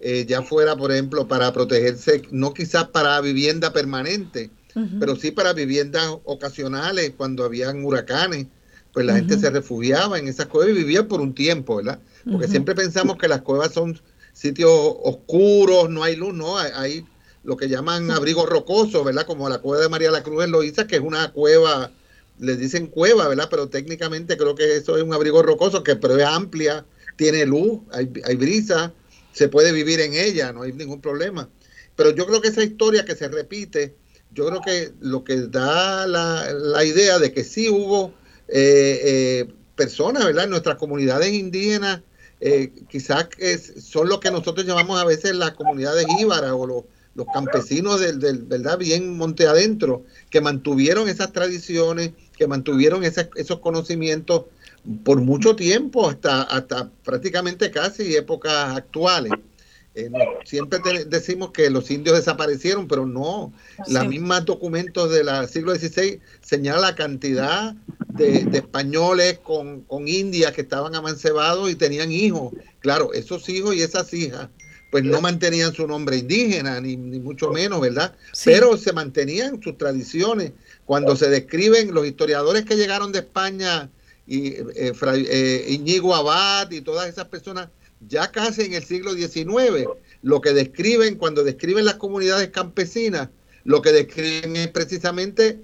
eh, 0.00 0.26
ya 0.28 0.42
fuera, 0.42 0.76
por 0.76 0.92
ejemplo, 0.92 1.26
para 1.26 1.52
protegerse, 1.52 2.22
no 2.30 2.52
quizás 2.52 2.88
para 2.88 3.20
vivienda 3.20 3.72
permanente, 3.72 4.50
pero 4.98 5.16
sí 5.16 5.30
para 5.30 5.52
viviendas 5.52 6.16
ocasionales, 6.24 7.12
cuando 7.16 7.44
habían 7.44 7.84
huracanes, 7.84 8.46
pues 8.92 9.06
la 9.06 9.14
gente 9.14 9.38
se 9.38 9.50
refugiaba 9.50 10.18
en 10.18 10.28
esas 10.28 10.46
cuevas 10.46 10.70
y 10.70 10.78
vivía 10.78 11.06
por 11.06 11.20
un 11.20 11.34
tiempo, 11.34 11.76
¿verdad? 11.76 11.98
Porque 12.30 12.48
siempre 12.48 12.74
pensamos 12.74 13.18
que 13.18 13.28
las 13.28 13.42
cuevas 13.42 13.72
son 13.72 14.00
sitios 14.32 14.70
oscuros, 14.72 15.90
no 15.90 16.02
hay 16.02 16.16
luz, 16.16 16.32
no, 16.32 16.58
hay, 16.58 17.04
lo 17.42 17.56
que 17.56 17.68
llaman 17.68 18.10
abrigos 18.10 18.48
rocosos, 18.48 19.04
¿verdad? 19.04 19.26
Como 19.26 19.48
la 19.48 19.58
cueva 19.58 19.82
de 19.82 19.88
María 19.88 20.10
la 20.10 20.22
Cruz 20.22 20.44
en 20.44 20.50
Loíza, 20.52 20.86
que 20.86 20.96
es 20.96 21.02
una 21.02 21.32
cueva, 21.32 21.90
les 22.38 22.58
dicen 22.58 22.86
cueva, 22.86 23.28
¿verdad? 23.28 23.48
Pero 23.50 23.68
técnicamente 23.68 24.36
creo 24.36 24.54
que 24.54 24.76
eso 24.76 24.96
es 24.96 25.02
un 25.02 25.12
abrigo 25.12 25.42
rocoso, 25.42 25.82
que 25.82 25.96
pero 25.96 26.16
es 26.16 26.24
amplia, 26.24 26.84
tiene 27.16 27.46
luz, 27.46 27.80
hay, 27.92 28.10
hay 28.24 28.36
brisa, 28.36 28.92
se 29.32 29.48
puede 29.48 29.72
vivir 29.72 30.00
en 30.00 30.14
ella, 30.14 30.52
no 30.52 30.62
hay 30.62 30.72
ningún 30.72 31.00
problema. 31.00 31.48
Pero 31.96 32.10
yo 32.10 32.26
creo 32.26 32.40
que 32.40 32.48
esa 32.48 32.62
historia 32.62 33.04
que 33.04 33.14
se 33.14 33.28
repite, 33.28 33.94
yo 34.34 34.46
creo 34.46 34.60
que 34.60 34.92
lo 35.00 35.24
que 35.24 35.36
da 35.42 36.06
la, 36.06 36.84
idea 36.84 37.18
de 37.18 37.32
que 37.32 37.44
sí 37.44 37.68
hubo 37.70 38.12
eh, 38.48 39.00
eh, 39.04 39.54
personas, 39.76 40.24
¿verdad? 40.24 40.48
Nuestras 40.48 40.76
comunidades 40.76 41.32
indígenas, 41.32 42.02
eh, 42.40 42.72
quizás 42.88 43.28
son 43.80 44.08
lo 44.08 44.20
que 44.20 44.30
nosotros 44.30 44.66
llamamos 44.66 45.00
a 45.00 45.04
veces 45.04 45.34
las 45.34 45.52
comunidades 45.52 46.06
íbaras 46.18 46.52
o 46.52 46.66
los, 46.66 46.84
campesinos 47.32 48.00
del, 48.00 48.18
¿verdad? 48.42 48.76
Bien 48.76 49.16
monte 49.16 49.46
adentro, 49.46 50.04
que 50.30 50.40
mantuvieron 50.40 51.08
esas 51.08 51.32
tradiciones, 51.32 52.10
que 52.36 52.48
mantuvieron 52.48 53.04
esos 53.04 53.60
conocimientos 53.60 54.46
por 55.04 55.20
mucho 55.20 55.54
tiempo, 55.54 56.08
hasta, 56.08 56.42
hasta 56.42 56.90
prácticamente 57.04 57.70
casi 57.70 58.16
épocas 58.16 58.76
actuales. 58.76 59.32
Eh, 59.96 60.10
siempre 60.44 60.80
decimos 61.06 61.52
que 61.52 61.70
los 61.70 61.90
indios 61.90 62.16
desaparecieron, 62.16 62.88
pero 62.88 63.06
no. 63.06 63.52
Las 63.86 64.06
mismas 64.08 64.44
documentos 64.44 65.10
del 65.10 65.28
siglo 65.48 65.74
XVI 65.74 66.20
señalan 66.40 66.82
la 66.82 66.94
cantidad 66.96 67.74
de, 68.08 68.48
españoles 68.52 69.38
con, 69.38 69.82
con 69.82 70.08
indias 70.08 70.52
que 70.52 70.62
estaban 70.62 70.96
amancebados 70.96 71.70
y 71.70 71.76
tenían 71.76 72.10
hijos. 72.10 72.52
Claro, 72.80 73.12
esos 73.12 73.48
hijos 73.48 73.76
y 73.76 73.82
esas 73.82 74.12
hijas, 74.12 74.48
pues 74.90 75.04
no 75.04 75.20
mantenían 75.20 75.72
su 75.72 75.86
nombre 75.86 76.18
indígena, 76.18 76.80
ni, 76.80 76.96
mucho 76.96 77.50
menos, 77.50 77.80
¿verdad? 77.80 78.16
Pero 78.44 78.76
se 78.76 78.92
mantenían 78.92 79.62
sus 79.62 79.78
tradiciones. 79.78 80.52
Cuando 80.84 81.14
se 81.14 81.28
describen 81.28 81.94
los 81.94 82.06
historiadores 82.06 82.64
que 82.64 82.76
llegaron 82.76 83.12
de 83.12 83.20
España, 83.20 83.90
y 84.26 84.48
eh, 84.48 84.92
eh, 85.02 85.66
Iñigo 85.68 86.14
Abad 86.14 86.70
y 86.70 86.80
todas 86.80 87.08
esas 87.08 87.26
personas 87.26 87.68
ya 88.08 88.30
casi 88.30 88.62
en 88.62 88.74
el 88.74 88.84
siglo 88.84 89.14
XIX, 89.14 89.88
lo 90.22 90.40
que 90.40 90.52
describen, 90.52 91.16
cuando 91.16 91.44
describen 91.44 91.84
las 91.84 91.94
comunidades 91.94 92.50
campesinas, 92.50 93.28
lo 93.64 93.82
que 93.82 93.92
describen 93.92 94.56
es 94.56 94.68
precisamente 94.68 95.60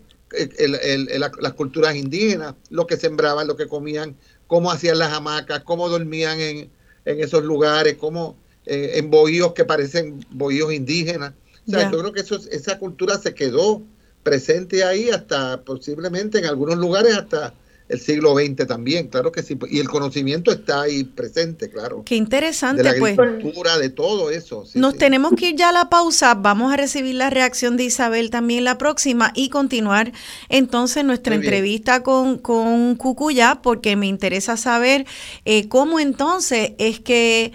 las 1.38 1.52
culturas 1.54 1.96
indígenas, 1.96 2.54
lo 2.70 2.86
que 2.86 2.96
sembraban, 2.96 3.46
lo 3.46 3.56
que 3.56 3.66
comían, 3.66 4.16
cómo 4.46 4.70
hacían 4.70 4.98
las 4.98 5.12
hamacas, 5.12 5.62
cómo 5.64 5.88
dormían 5.88 6.40
en, 6.40 6.70
esos 7.04 7.44
lugares, 7.44 7.96
cómo 7.96 8.36
eh, 8.66 8.92
en 8.94 9.10
bohíos 9.10 9.52
que 9.52 9.64
parecen 9.64 10.24
bohíos 10.30 10.72
indígenas. 10.72 11.32
O 11.66 11.70
sea, 11.72 11.90
yo 11.90 11.98
creo 11.98 12.12
que 12.12 12.20
eso, 12.20 12.40
esa 12.50 12.78
cultura 12.78 13.18
se 13.18 13.34
quedó 13.34 13.82
presente 14.22 14.84
ahí 14.84 15.10
hasta 15.10 15.62
posiblemente 15.62 16.38
en 16.38 16.46
algunos 16.46 16.76
lugares 16.76 17.16
hasta 17.16 17.54
el 17.90 17.98
siglo 17.98 18.36
XX 18.36 18.68
también, 18.68 19.08
claro 19.08 19.32
que 19.32 19.42
sí. 19.42 19.58
Y 19.68 19.80
el 19.80 19.88
conocimiento 19.88 20.52
está 20.52 20.82
ahí 20.82 21.02
presente, 21.02 21.68
claro. 21.68 22.02
Qué 22.04 22.14
interesante, 22.14 22.84
de 22.84 22.92
la 22.92 22.98
pues. 22.98 23.18
agricultura, 23.18 23.78
de 23.78 23.90
todo 23.90 24.30
eso. 24.30 24.64
Nos 24.74 24.96
tenemos 24.96 25.32
que 25.36 25.50
ir 25.50 25.56
ya 25.56 25.70
a 25.70 25.72
la 25.72 25.90
pausa. 25.90 26.34
Vamos 26.34 26.72
a 26.72 26.76
recibir 26.76 27.16
la 27.16 27.30
reacción 27.30 27.76
de 27.76 27.84
Isabel 27.84 28.30
también 28.30 28.62
la 28.62 28.78
próxima 28.78 29.32
y 29.34 29.48
continuar 29.48 30.12
entonces 30.48 31.04
nuestra 31.04 31.34
entrevista 31.34 32.04
con, 32.04 32.38
con 32.38 32.94
Cucuyá, 32.94 33.60
porque 33.60 33.96
me 33.96 34.06
interesa 34.06 34.56
saber 34.56 35.04
eh, 35.44 35.68
cómo 35.68 35.98
entonces 35.98 36.72
es 36.78 37.00
que 37.00 37.52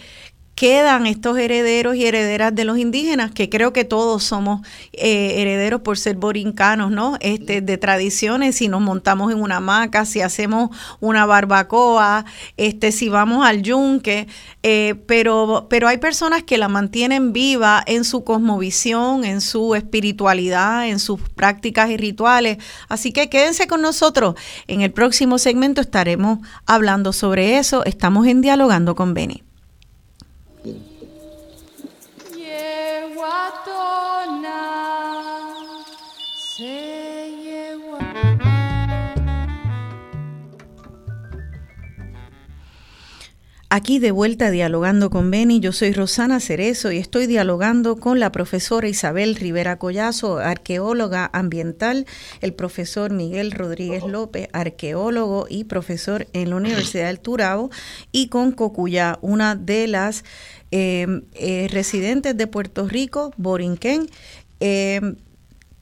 quedan 0.56 1.06
estos 1.06 1.38
herederos 1.38 1.98
y 1.98 2.06
herederas 2.06 2.56
de 2.56 2.64
los 2.64 2.78
indígenas, 2.78 3.32
que 3.32 3.50
creo 3.50 3.74
que 3.74 3.84
todos 3.84 4.24
somos 4.24 4.66
eh, 4.94 5.42
herederos 5.42 5.82
por 5.82 5.98
ser 5.98 6.16
borincanos, 6.16 6.92
¿no? 6.92 7.18
Este, 7.20 7.62
de 7.62 7.78
tradiciones, 7.78 8.56
si 8.56 8.70
nos 8.70 8.82
montamos 8.82 9.34
en 9.34 9.42
una 9.42 9.58
hamaca, 9.58 10.06
si 10.06 10.22
hacemos 10.22 10.70
una 11.02 11.26
barbacoa, 11.26 12.24
este, 12.56 12.94
si 12.94 13.10
vamos 13.10 13.46
al 13.46 13.64
yunque, 13.64 14.28
eh, 14.64 14.96
pero, 15.06 15.68
pero 15.70 15.90
hay 15.90 15.98
personas 15.98 16.44
que 16.44 16.58
la 16.58 16.70
mantienen 16.70 17.34
viva 17.34 17.84
en 17.86 18.06
su 18.06 18.24
cosmovisión, 18.24 19.26
en 19.26 19.42
su 19.42 19.76
espiritualidad, 19.76 20.88
en 20.88 21.00
sus 21.00 21.20
prácticas 21.20 21.90
y 21.90 21.98
rituales. 21.98 22.58
Así 22.88 23.12
que 23.12 23.30
quédense 23.30 23.68
con 23.68 23.82
nosotros. 23.82 24.36
En 24.68 24.82
el 24.82 24.94
próximo 24.94 25.38
segmento 25.38 25.82
estaremos 25.82 26.40
hablando 26.66 27.12
sobre 27.12 27.58
eso. 27.58 27.84
Estamos 27.84 28.26
en 28.28 28.42
Dialogando 28.42 28.96
con 28.96 29.14
Beni. 29.14 29.44
guatona. 33.16 34.65
Aquí 43.70 43.98
de 43.98 44.12
vuelta 44.12 44.52
dialogando 44.52 45.10
con 45.10 45.32
Beni, 45.32 45.60
yo 45.60 45.72
soy 45.72 45.92
Rosana 45.92 46.40
Cerezo 46.40 46.92
y 46.92 46.98
estoy 46.98 47.26
dialogando 47.26 47.96
con 47.96 48.20
la 48.20 48.32
profesora 48.32 48.88
Isabel 48.88 49.36
Rivera 49.36 49.80
Collazo, 49.80 50.38
arqueóloga 50.38 51.32
ambiental, 51.34 52.06
el 52.42 52.54
profesor 52.54 53.12
Miguel 53.12 53.52
Rodríguez 53.52 54.04
López, 54.04 54.50
arqueólogo 54.54 55.48
y 55.50 55.64
profesor 55.64 56.28
en 56.34 56.52
la 56.52 56.58
Universidad 56.58 57.08
del 57.08 57.20
Turabo, 57.20 57.72
y 58.12 58.28
con 58.28 58.52
Cocuya, 58.52 59.18
una 59.22 59.56
de 59.56 59.88
las 59.88 60.24
eh, 60.70 61.24
eh, 61.34 61.68
residentes 61.72 62.38
de 62.38 62.46
Puerto 62.46 62.88
Rico, 62.88 63.34
Borinquen. 63.36 64.08
Eh, 64.60 65.02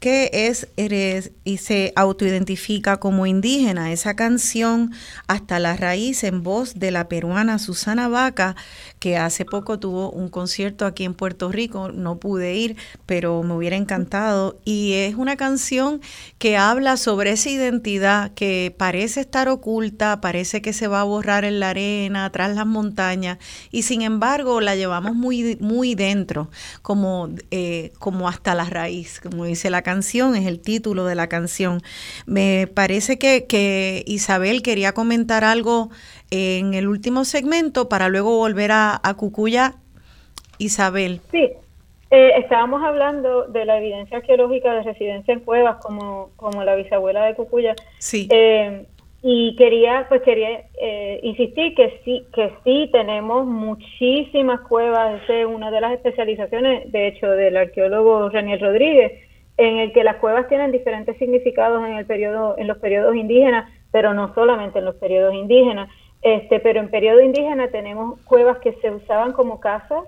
que 0.04 0.30
es 0.34 0.68
eres 0.76 1.32
y 1.46 1.60
se 1.60 1.94
autoidentifica 1.96 2.98
como 2.98 3.26
indígena. 3.26 3.94
Esa 3.94 4.18
canción 4.18 4.92
Hasta 5.28 5.60
la 5.60 5.78
raíz 5.78 6.26
en 6.26 6.44
voz 6.44 6.78
de 6.78 6.92
la 6.92 7.08
peruana 7.08 7.58
Susana 7.58 8.10
Vaca, 8.10 8.58
que 9.04 9.18
hace 9.18 9.44
poco 9.44 9.80
tuvo 9.80 10.12
un 10.12 10.30
concierto 10.30 10.86
aquí 10.86 11.04
en 11.04 11.14
Puerto 11.14 11.52
Rico, 11.52 11.92
no 11.92 12.20
pude 12.20 12.56
ir, 12.56 12.78
pero 13.06 13.44
me 13.44 13.54
hubiera 13.54 13.76
encantado 13.76 14.56
y 14.64 14.94
es 14.94 15.16
una 15.16 15.36
canción 15.36 16.00
que 16.38 16.56
habla 16.56 16.96
sobre 16.96 17.32
esa 17.32 17.50
identidad 17.50 18.32
que 18.32 18.74
parece 18.78 19.20
estar 19.20 19.50
oculta, 19.50 20.22
parece 20.22 20.62
que 20.62 20.72
se 20.72 20.88
va 20.88 21.02
a 21.02 21.04
borrar 21.04 21.44
en 21.44 21.60
la 21.60 21.72
arena, 21.72 22.30
tras 22.32 22.56
las 22.56 22.66
montañas 22.66 23.40
y 23.72 23.82
sin 23.82 24.04
embargo 24.04 24.62
la 24.62 24.74
llevamos 24.78 25.16
muy 25.16 25.58
muy 25.60 25.96
dentro, 25.96 26.50
como 26.82 27.28
eh, 27.52 27.92
como 28.00 28.30
hasta 28.30 28.56
la 28.56 28.70
raíz, 28.70 29.20
como 29.20 29.44
dice 29.44 29.70
la 29.70 29.82
canción, 29.82 30.34
es 30.38 30.48
el 30.48 30.62
título 30.62 31.04
de 31.04 31.16
la 31.16 31.28
canción. 31.28 31.82
Me 32.26 32.68
parece 32.74 33.20
que, 33.20 33.48
que 33.50 34.06
Isabel 34.08 34.62
quería 34.62 34.94
comentar 34.94 35.44
algo 35.44 35.90
en 36.34 36.74
el 36.74 36.88
último 36.88 37.26
segmento 37.26 37.88
para 37.90 38.10
luego 38.10 38.38
volver 38.38 38.72
a, 38.72 39.00
a 39.04 39.14
Cucuya. 39.14 39.76
Isabel. 40.58 41.22
Sí, 41.32 41.52
eh, 42.12 42.32
estábamos 42.38 42.84
hablando 42.84 43.46
de 43.48 43.66
la 43.66 43.78
evidencia 43.78 44.18
arqueológica 44.18 44.74
de 44.74 44.84
residencia 44.84 45.34
en 45.34 45.40
cuevas 45.42 45.78
como, 45.78 46.30
como 46.36 46.64
la 46.64 46.76
bisabuela 46.76 47.26
de 47.26 47.36
Cucuya. 47.36 47.76
Sí. 48.00 48.28
Eh, 48.32 48.86
y 49.26 49.56
quería 49.56 50.06
pues 50.10 50.22
quería 50.22 50.66
eh, 50.82 51.22
insistir 51.24 51.74
que 51.76 52.02
sí 52.04 52.26
que 52.34 52.52
sí 52.66 52.90
tenemos 52.92 53.46
muchísimas 53.46 54.60
cuevas 54.68 55.24
esa 55.24 55.34
es 55.34 55.46
una 55.46 55.72
de 55.72 55.80
las 55.80 55.94
especializaciones 55.94 56.92
de 56.92 57.08
hecho 57.08 57.30
del 57.30 57.56
arqueólogo 57.56 58.28
Raniel 58.28 58.60
Rodríguez 58.60 59.14
en 59.56 59.78
el 59.78 59.94
que 59.94 60.04
las 60.04 60.18
cuevas 60.18 60.50
tienen 60.50 60.74
diferentes 60.74 61.18
significados 61.20 61.88
en 61.88 61.94
el 61.94 62.06
periodo 62.06 62.58
en 62.58 62.68
los 62.68 62.80
periodos 62.80 63.16
indígenas 63.16 63.72
pero 63.94 64.14
no 64.14 64.34
solamente 64.36 64.80
en 64.80 64.86
los 64.86 64.96
periodos 64.96 65.34
indígenas 65.34 65.90
este 66.24 66.60
pero 66.60 66.80
en 66.80 66.90
periodo 66.90 67.22
indígena 67.22 67.68
tenemos 67.70 68.20
cuevas 68.22 68.60
que 68.60 68.74
se 68.74 68.92
usaban 68.92 69.34
como 69.34 69.60
casas 69.60 70.06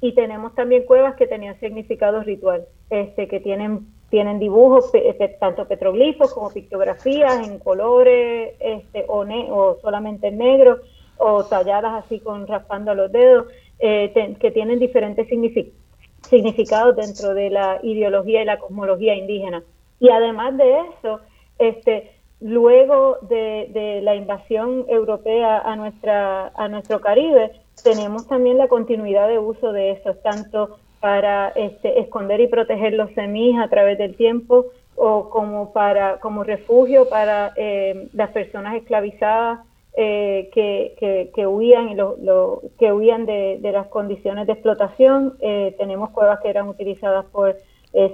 y 0.00 0.14
tenemos 0.14 0.54
también 0.54 0.84
cuevas 0.84 1.16
que 1.16 1.26
tenían 1.26 1.58
significado 1.58 2.22
ritual. 2.22 2.66
Este 2.90 3.26
que 3.28 3.40
tienen 3.40 3.86
tienen 4.10 4.38
dibujos 4.38 4.92
tanto 5.40 5.66
petroglifos 5.66 6.32
como 6.32 6.50
pictografías 6.50 7.48
en 7.48 7.58
colores 7.58 8.54
este, 8.60 9.04
o, 9.08 9.26
o 9.50 9.78
solamente 9.80 10.28
en 10.28 10.38
negro 10.38 10.78
o 11.18 11.44
talladas 11.44 12.04
así 12.04 12.20
con 12.20 12.46
raspando 12.46 12.94
los 12.94 13.10
dedos 13.10 13.46
eh, 13.78 14.36
que 14.38 14.50
tienen 14.52 14.78
diferentes 14.78 15.26
significados 15.28 16.96
dentro 16.96 17.34
de 17.34 17.50
la 17.50 17.80
ideología 17.82 18.42
y 18.42 18.44
la 18.44 18.58
cosmología 18.58 19.14
indígena. 19.14 19.62
Y 19.98 20.10
además 20.10 20.56
de 20.56 20.80
eso 20.98 21.20
este 21.58 22.15
luego 22.40 23.18
de, 23.22 24.00
la 24.02 24.14
invasión 24.14 24.84
europea 24.88 25.58
a 25.58 25.76
nuestra 25.76 26.48
a 26.48 26.68
nuestro 26.68 27.00
Caribe 27.00 27.52
tenemos 27.82 28.26
también 28.26 28.58
la 28.58 28.68
continuidad 28.68 29.28
de 29.28 29.38
uso 29.38 29.72
de 29.72 29.92
esos 29.92 30.20
tanto 30.22 30.78
para 31.00 31.48
este, 31.50 32.00
esconder 32.00 32.40
y 32.40 32.48
proteger 32.48 32.94
los 32.94 33.10
semillas 33.12 33.64
a 33.64 33.68
través 33.68 33.98
del 33.98 34.16
tiempo 34.16 34.66
o 34.96 35.28
como 35.30 35.72
para 35.72 36.18
como 36.20 36.44
refugio 36.44 37.08
para 37.08 37.52
eh, 37.56 38.08
las 38.12 38.30
personas 38.30 38.76
esclavizadas 38.76 39.60
eh, 39.98 40.50
que, 40.52 41.30
que, 41.34 41.46
huían 41.46 41.88
y 41.88 41.94
lo, 41.94 42.60
que 42.78 42.92
huían 42.92 43.24
de, 43.24 43.58
las 43.62 43.86
condiciones 43.86 44.46
de 44.46 44.52
explotación. 44.52 45.38
Eh, 45.40 45.74
tenemos 45.78 46.10
cuevas 46.10 46.40
que 46.40 46.50
eran 46.50 46.68
utilizadas 46.68 47.24
por 47.26 47.56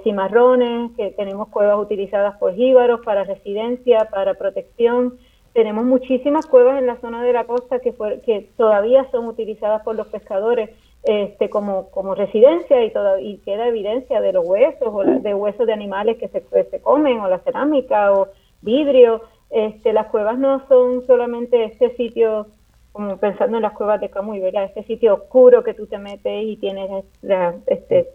cimarrones 0.03 0.91
que 0.95 1.11
tenemos 1.11 1.49
cuevas 1.49 1.77
utilizadas 1.77 2.37
por 2.37 2.53
jíbaros 2.53 3.01
para 3.03 3.23
residencia 3.23 4.07
para 4.09 4.33
protección 4.35 5.17
tenemos 5.53 5.85
muchísimas 5.85 6.47
cuevas 6.47 6.79
en 6.79 6.87
la 6.87 6.99
zona 6.99 7.23
de 7.23 7.31
la 7.31 7.45
costa 7.45 7.79
que, 7.79 7.93
que 8.25 8.49
todavía 8.57 9.09
son 9.11 9.27
utilizadas 9.27 9.83
por 9.83 9.95
los 9.95 10.07
pescadores 10.07 10.71
este, 11.03 11.49
como, 11.49 11.91
como 11.91 12.15
residencia 12.15 12.83
y, 12.83 12.91
toda, 12.91 13.17
queda 13.45 13.67
evidencia 13.67 14.19
de 14.19 14.33
los 14.33 14.45
huesos 14.45 14.87
o 14.87 15.03
de 15.03 15.33
huesos 15.33 15.67
de 15.67 15.73
animales 15.73 16.17
que 16.17 16.27
se, 16.29 16.41
se 16.69 16.81
comen 16.81 17.19
o 17.19 17.27
la 17.27 17.39
cerámica 17.39 18.13
o 18.13 18.29
vidrio. 18.61 19.21
Este, 19.51 19.93
las 19.93 20.07
cuevas 20.07 20.39
no 20.39 20.67
son 20.67 21.05
solamente 21.05 21.65
este 21.65 21.95
sitio, 21.95 22.47
como 22.91 23.17
pensando 23.17 23.57
en 23.57 23.63
las 23.63 23.73
cuevas 23.73 24.01
de 24.01 24.09
Camuy, 24.09 24.39
¿verdad? 24.39 24.63
Este 24.63 24.83
sitio 24.85 25.13
oscuro 25.13 25.63
que 25.63 25.75
tú 25.75 25.85
te 25.85 25.99
metes 25.99 26.45
y 26.45 26.57
tienes 26.57 27.05
la, 27.21 27.53
este, 27.67 28.09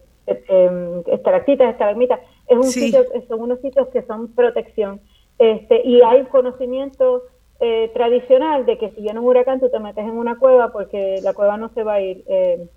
estalactitas, 1.07 1.73
estalagmitas. 1.73 2.21
Es 2.47 2.57
un 2.57 2.65
sitio, 2.65 3.05
son 3.29 3.41
unos 3.41 3.61
sitios 3.61 3.89
que 3.89 4.03
son 4.03 4.29
protección. 4.35 5.01
Este, 5.39 5.87
y 5.87 6.03
hay 6.03 6.25
conocimiento 6.25 7.23
eh, 7.61 7.91
tradicional 7.95 8.67
de 8.67 8.79
que 8.79 8.91
si 8.91 9.03
viene 9.03 9.21
un 9.21 9.27
huracán 9.27 9.61
tú 9.61 9.69
te 9.69 9.79
metes 9.79 10.05
en 10.05 10.17
una 10.17 10.39
cueva 10.39 10.73
porque 10.73 11.21
la 11.23 11.33
cueva 11.33 11.57
no 11.57 11.71
se 11.71 11.83
va 11.83 11.95
a 11.95 12.01
ir. 12.01 12.25
Eh, 12.27 12.69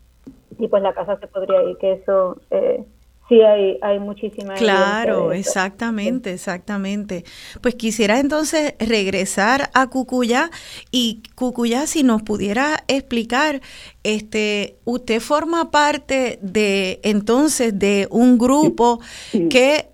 y 0.60 0.68
pues 0.68 0.84
la 0.84 0.94
casa 0.94 1.18
se 1.18 1.28
podría 1.28 1.64
ir, 1.64 1.78
que 1.78 1.94
eso 1.94 2.38
eh, 2.52 2.84
sí 3.32 3.42
hay, 3.42 3.78
hay 3.82 3.98
muchísima 3.98 4.56
Claro, 4.56 5.32
exactamente, 5.32 6.34
exactamente. 6.34 7.24
Pues 7.62 7.76
quisiera 7.76 8.20
entonces 8.20 8.74
regresar 8.78 9.70
a 9.74 9.88
Cucuyá 9.88 10.52
y 10.92 11.24
Cucuyá, 11.36 11.88
si 11.88 12.04
nos 12.04 12.24
pudiera 12.24 12.84
explicar, 12.90 13.62
este, 14.04 14.76
usted 14.84 15.22
forma 15.22 15.72
parte 15.72 16.40
de 16.42 17.00
entonces 17.04 17.80
de 17.80 18.10
un 18.12 18.38
grupo 18.38 19.00
que 19.50 19.88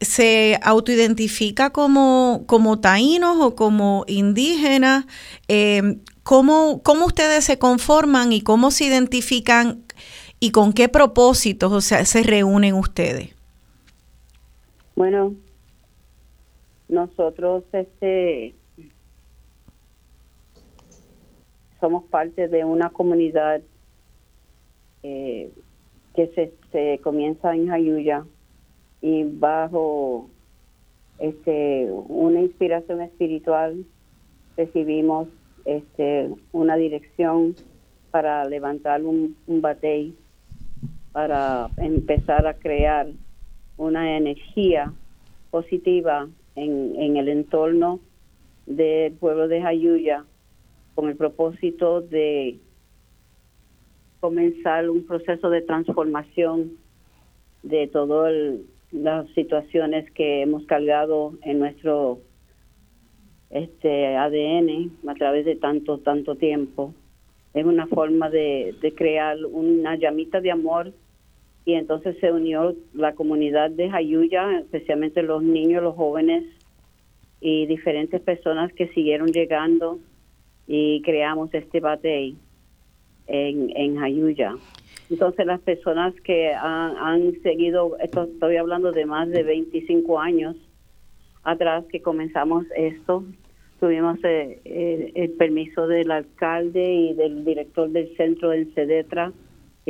se 0.00 0.60
autoidentifica 0.62 1.70
como, 1.70 2.44
como 2.46 2.78
taínos 2.78 3.38
o 3.40 3.56
como 3.56 4.04
indígenas. 4.06 5.06
Eh, 5.48 5.98
¿cómo, 6.28 6.82
¿Cómo 6.82 7.06
ustedes 7.06 7.46
se 7.46 7.58
conforman 7.58 8.34
y 8.34 8.42
cómo 8.42 8.70
se 8.70 8.84
identifican 8.84 9.82
y 10.40 10.50
con 10.52 10.72
qué 10.72 10.88
propósitos 10.88 11.72
o 11.72 11.80
sea, 11.80 12.04
se 12.04 12.22
reúnen 12.22 12.74
ustedes? 12.74 13.34
Bueno, 14.94 15.34
nosotros 16.88 17.64
este 17.72 18.54
somos 21.80 22.04
parte 22.04 22.48
de 22.48 22.64
una 22.64 22.90
comunidad 22.90 23.60
eh, 25.02 25.52
que 26.14 26.52
se, 26.72 26.98
comienza 26.98 27.54
en 27.54 27.68
Jayuya 27.68 28.24
y 29.00 29.22
bajo 29.22 30.28
este 31.20 31.88
una 32.08 32.40
inspiración 32.40 33.00
espiritual 33.02 33.84
recibimos 34.56 35.28
este 35.64 36.28
una 36.50 36.76
dirección 36.76 37.54
para 38.10 38.44
levantar 38.44 39.02
un, 39.02 39.36
un 39.46 39.60
batey 39.60 40.16
para 41.18 41.68
empezar 41.78 42.46
a 42.46 42.54
crear 42.54 43.08
una 43.76 44.16
energía 44.16 44.92
positiva 45.50 46.28
en, 46.54 47.16
el 47.16 47.28
entorno 47.28 47.98
del 48.66 49.14
pueblo 49.14 49.48
de 49.48 49.60
Jayuya 49.60 50.24
con 50.94 51.08
el 51.08 51.16
propósito 51.16 52.02
de 52.02 52.60
comenzar 54.20 54.88
un 54.88 55.04
proceso 55.06 55.50
de 55.50 55.62
transformación 55.62 56.74
de 57.64 57.88
todas 57.88 58.32
las 58.92 59.28
situaciones 59.30 60.08
que 60.12 60.42
hemos 60.42 60.66
cargado 60.66 61.32
en 61.42 61.58
nuestro 61.58 62.20
este 63.50 64.14
ADN 64.14 64.92
a 65.08 65.14
través 65.14 65.44
de 65.46 65.56
tanto 65.56 65.98
tanto 65.98 66.36
tiempo. 66.36 66.94
Es 67.54 67.64
una 67.64 67.88
forma 67.88 68.30
de 68.30 68.94
crear 68.96 69.36
una 69.46 69.96
llamita 69.96 70.40
de 70.40 70.52
amor 70.52 70.92
y 71.68 71.74
entonces 71.74 72.16
se 72.18 72.32
unió 72.32 72.74
la 72.94 73.14
comunidad 73.14 73.70
de 73.70 73.90
Jayuya, 73.90 74.60
especialmente 74.60 75.22
los 75.22 75.42
niños, 75.42 75.82
los 75.82 75.94
jóvenes 75.96 76.42
y 77.42 77.66
diferentes 77.66 78.22
personas 78.22 78.72
que 78.72 78.88
siguieron 78.94 79.28
llegando 79.28 79.98
y 80.66 81.02
creamos 81.02 81.52
este 81.52 81.80
batey 81.80 82.38
en, 83.26 83.70
en 83.76 83.98
Jayuya. 83.98 84.54
Entonces 85.10 85.44
las 85.44 85.60
personas 85.60 86.14
que 86.22 86.54
han, 86.54 87.38
seguido, 87.42 87.98
esto 87.98 88.24
estoy 88.24 88.56
hablando 88.56 88.90
de 88.90 89.04
más 89.04 89.28
de 89.28 89.42
25 89.42 90.20
años 90.20 90.56
atrás 91.44 91.84
que 91.92 92.00
comenzamos 92.00 92.64
esto, 92.78 93.24
tuvimos 93.78 94.16
eh, 94.24 94.58
eh, 94.64 95.12
el 95.16 95.32
permiso 95.32 95.86
del 95.86 96.12
alcalde 96.12 96.94
y 96.94 97.12
del 97.12 97.44
director 97.44 97.90
del 97.90 98.16
centro 98.16 98.48
del 98.48 98.72
CEDETRA 98.72 99.34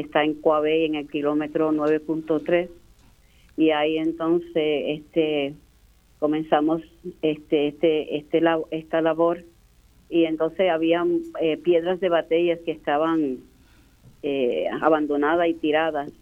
está 0.01 0.25
en 0.25 0.35
Coabey 0.35 0.85
en 0.85 0.95
el 0.95 1.09
kilómetro 1.09 1.73
9.3 1.73 2.69
y 3.57 3.71
ahí 3.71 3.99
entonces 3.99 4.53
este 4.55 5.55
comenzamos 6.19 6.83
este 7.23 7.69
este 7.69 8.17
este 8.17 8.43
esta 8.71 9.01
labor 9.01 9.45
y 10.09 10.25
entonces 10.25 10.71
habían 10.71 11.21
eh, 11.41 11.57
piedras 11.57 12.01
de 12.01 12.09
batallas 12.09 12.61
que 12.65 12.73
estaban 12.73 13.39
eh, 14.23 14.67
abandonadas 14.81 15.49
y 15.49 15.55
tiradas 15.55 16.13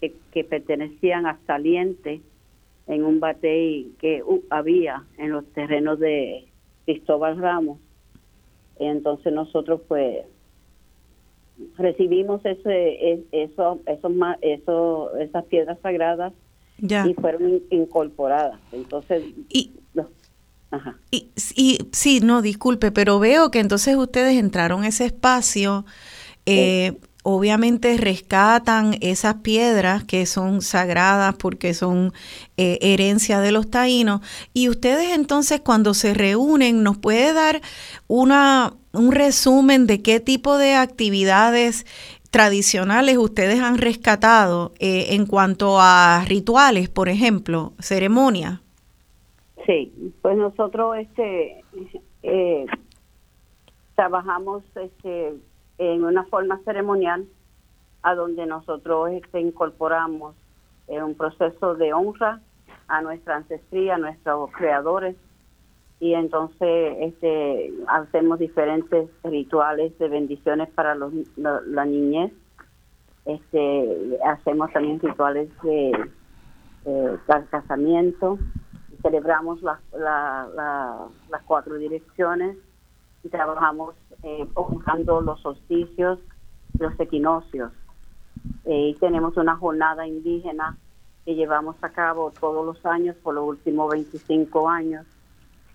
que, 0.00 0.14
que, 0.32 0.44
pertenecían 0.44 1.26
a 1.26 1.38
Saliente 1.46 2.20
en 2.86 3.04
un 3.04 3.20
batey 3.20 3.92
que 3.98 4.22
había 4.50 5.04
en 5.18 5.30
los 5.30 5.46
terrenos 5.52 5.98
de 5.98 6.46
Cristóbal 6.84 7.38
Ramos. 7.38 7.78
Entonces 8.78 9.32
nosotros 9.32 9.80
pues 9.88 10.24
recibimos 11.76 12.44
ese, 12.44 13.24
eso, 13.32 13.80
esos, 13.86 14.12
eso, 14.42 15.16
esas 15.16 15.44
piedras 15.46 15.78
sagradas 15.82 16.32
y 16.80 17.14
fueron 17.14 17.62
incorporadas. 17.70 18.60
Entonces, 18.72 19.24
y, 19.48 19.72
y, 21.10 21.78
sí, 21.92 22.20
no, 22.20 22.42
disculpe, 22.42 22.92
pero 22.92 23.18
veo 23.18 23.50
que 23.50 23.60
entonces 23.60 23.96
ustedes 23.96 24.36
entraron 24.38 24.82
a 24.82 24.88
ese 24.88 25.06
espacio. 25.06 25.84
Eh, 26.46 26.98
obviamente 27.30 27.98
rescatan 27.98 28.94
esas 29.02 29.34
piedras 29.42 30.02
que 30.02 30.24
son 30.24 30.62
sagradas 30.62 31.34
porque 31.34 31.74
son 31.74 32.14
eh, 32.56 32.78
herencia 32.80 33.40
de 33.40 33.52
los 33.52 33.70
taínos. 33.70 34.22
Y 34.54 34.70
ustedes 34.70 35.14
entonces 35.14 35.60
cuando 35.60 35.92
se 35.92 36.14
reúnen, 36.14 36.82
¿nos 36.82 36.96
puede 36.96 37.34
dar 37.34 37.60
una, 38.06 38.72
un 38.94 39.12
resumen 39.12 39.86
de 39.86 40.00
qué 40.00 40.20
tipo 40.20 40.56
de 40.56 40.74
actividades 40.74 41.84
tradicionales 42.30 43.18
ustedes 43.18 43.60
han 43.60 43.76
rescatado 43.76 44.72
eh, 44.78 45.08
en 45.10 45.26
cuanto 45.26 45.78
a 45.78 46.24
rituales, 46.26 46.88
por 46.88 47.10
ejemplo, 47.10 47.74
ceremonias? 47.78 48.60
Sí, 49.66 49.92
pues 50.22 50.38
nosotros 50.38 50.96
este 50.96 51.62
eh, 52.22 52.64
trabajamos 53.96 54.62
este 54.76 55.34
en 55.78 56.04
una 56.04 56.24
forma 56.24 56.60
ceremonial 56.64 57.26
a 58.02 58.14
donde 58.14 58.46
nosotros 58.46 59.10
este, 59.12 59.40
incorporamos 59.40 60.34
en 60.88 61.02
un 61.02 61.14
proceso 61.14 61.74
de 61.74 61.92
honra 61.92 62.40
a 62.88 63.02
nuestra 63.02 63.36
ancestría, 63.36 63.94
a 63.94 63.98
nuestros 63.98 64.50
creadores. 64.52 65.16
Y 66.00 66.14
entonces 66.14 66.96
este 67.00 67.72
hacemos 67.88 68.38
diferentes 68.38 69.10
rituales 69.24 69.96
de 69.98 70.08
bendiciones 70.08 70.68
para 70.70 70.94
los, 70.94 71.12
la, 71.36 71.84
niñez. 71.84 72.32
Este 73.24 74.18
hacemos 74.24 74.72
también 74.72 75.00
rituales 75.00 75.50
de, 75.62 75.92
casamiento. 77.50 78.38
Celebramos 79.02 79.60
las 79.62 81.42
cuatro 81.46 81.74
direcciones 81.74 82.56
y 83.24 83.28
trabajamos 83.28 83.94
eh, 84.22 84.46
los 85.24 85.40
solsticios, 85.40 86.18
los 86.78 86.98
equinoccios. 86.98 87.72
Eh, 88.64 88.90
y 88.90 88.94
tenemos 88.94 89.36
una 89.36 89.56
jornada 89.56 90.06
indígena 90.06 90.76
que 91.24 91.34
llevamos 91.34 91.76
a 91.82 91.90
cabo 91.90 92.32
todos 92.38 92.64
los 92.64 92.84
años 92.86 93.16
por 93.22 93.34
los 93.34 93.44
últimos 93.44 93.90
25 93.90 94.68
años, 94.68 95.06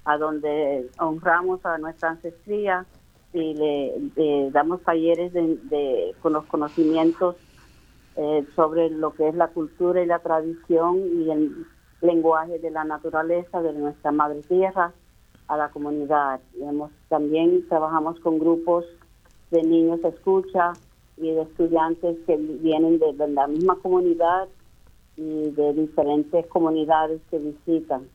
a 0.05 0.17
donde 0.17 0.89
honramos 0.97 1.65
a 1.65 1.77
nuestra 1.77 2.11
ancestría 2.11 2.85
y 3.33 3.53
le, 3.55 4.51
damos 4.51 4.81
talleres 4.83 5.33
de, 5.33 6.15
con 6.21 6.33
los 6.33 6.45
conocimientos 6.45 7.35
eh, 8.15 8.45
sobre 8.55 8.89
lo 8.89 9.13
que 9.13 9.29
es 9.29 9.35
la 9.35 9.47
cultura 9.47 10.03
y 10.03 10.05
la 10.05 10.19
tradición 10.19 10.97
y 10.97 11.31
el 11.31 11.65
lenguaje 12.01 12.59
de 12.59 12.69
la 12.69 12.83
naturaleza 12.83 13.61
de 13.61 13.73
nuestra 13.73 14.11
madre 14.11 14.41
tierra 14.41 14.93
a 15.53 15.57
la 15.57 15.69
comunidad. 15.69 16.39
hemos, 16.59 16.91
también 17.09 17.67
trabajamos 17.67 18.19
con 18.19 18.39
grupos 18.39 18.85
de 19.51 19.63
niños 19.63 19.99
escucha 20.03 20.73
y 21.17 21.31
de 21.31 21.43
estudiantes 21.43 22.17
que 22.25 22.35
vienen 22.37 22.99
de, 22.99 23.27
la 23.27 23.47
misma 23.47 23.77
comunidad 23.81 24.47
y 25.15 25.51
de 25.51 25.73
diferentes 25.73 26.45
comunidades 26.47 27.21
que 27.29 27.37
visitan. 27.37 28.07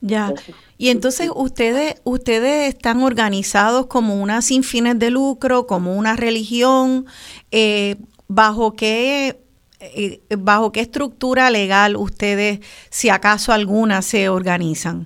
Ya. 0.00 0.32
Y 0.78 0.90
entonces 0.90 1.30
ustedes 1.34 2.00
ustedes 2.04 2.68
están 2.74 3.02
organizados 3.02 3.86
como 3.86 4.22
una 4.22 4.42
sin 4.42 4.62
fines 4.62 4.98
de 4.98 5.10
lucro, 5.10 5.66
como 5.66 5.96
una 5.96 6.14
religión, 6.14 7.06
eh, 7.50 7.96
bajo 8.28 8.74
qué 8.74 9.40
eh, 9.80 10.20
bajo 10.38 10.72
qué 10.72 10.80
estructura 10.80 11.50
legal 11.50 11.96
ustedes, 11.96 12.60
si 12.90 13.08
acaso 13.08 13.52
alguna, 13.52 14.02
se 14.02 14.28
organizan. 14.28 15.04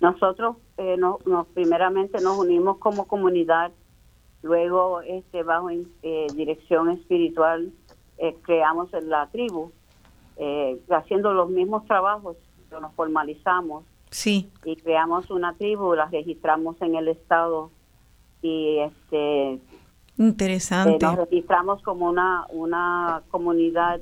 Nosotros 0.00 0.56
eh, 0.78 0.96
nos, 0.96 1.46
primeramente 1.54 2.20
nos 2.20 2.38
unimos 2.38 2.78
como 2.78 3.06
comunidad, 3.06 3.72
luego 4.42 5.00
este 5.00 5.42
bajo 5.42 5.70
eh, 5.70 6.26
dirección 6.34 6.90
espiritual 6.90 7.72
eh, 8.18 8.36
creamos 8.42 8.90
la 9.02 9.26
tribu, 9.28 9.72
eh, 10.36 10.78
haciendo 10.90 11.32
los 11.32 11.48
mismos 11.48 11.86
trabajos, 11.86 12.36
nos 12.70 12.92
formalizamos 12.94 13.84
sí. 14.10 14.50
y 14.64 14.76
creamos 14.76 15.30
una 15.30 15.54
tribu, 15.54 15.94
la 15.94 16.06
registramos 16.06 16.80
en 16.82 16.94
el 16.94 17.08
estado 17.08 17.70
y 18.42 18.78
este 18.78 19.58
interesante 20.18 21.04
nos 21.04 21.16
registramos 21.16 21.82
como 21.82 22.08
una 22.08 22.46
una 22.50 23.22
comunidad 23.30 24.00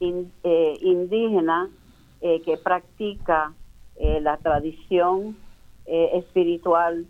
indígena 0.00 1.68
que 2.20 2.58
practica 2.62 3.52
la 3.98 4.36
tradición 4.38 5.36
eh, 5.90 6.18
espiritual 6.18 7.06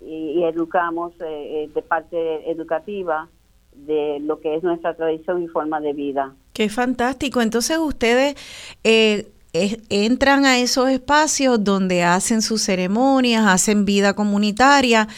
y, 0.00 0.44
educamos 0.44 1.12
eh, 1.20 1.64
eh, 1.64 1.70
de 1.74 1.82
parte 1.82 2.48
educativa 2.48 3.28
de 3.74 4.20
lo 4.20 4.40
que 4.40 4.54
es 4.54 4.62
nuestra 4.62 4.94
tradición 4.94 5.42
y 5.42 5.48
forma 5.48 5.80
de 5.80 5.92
vida. 5.92 6.32
Qué 6.52 6.68
fantástico. 6.68 7.40
Entonces 7.40 7.78
ustedes 7.78 8.36
entran 8.84 10.44
a 10.44 10.60
esos 10.60 10.90
espacios 10.90 11.64
donde 11.64 12.04
hacen 12.04 12.40
sus 12.40 12.62
ceremonias, 12.62 13.46
hacen 13.48 13.84
vida 13.84 14.14
comunitaria, 14.14 15.08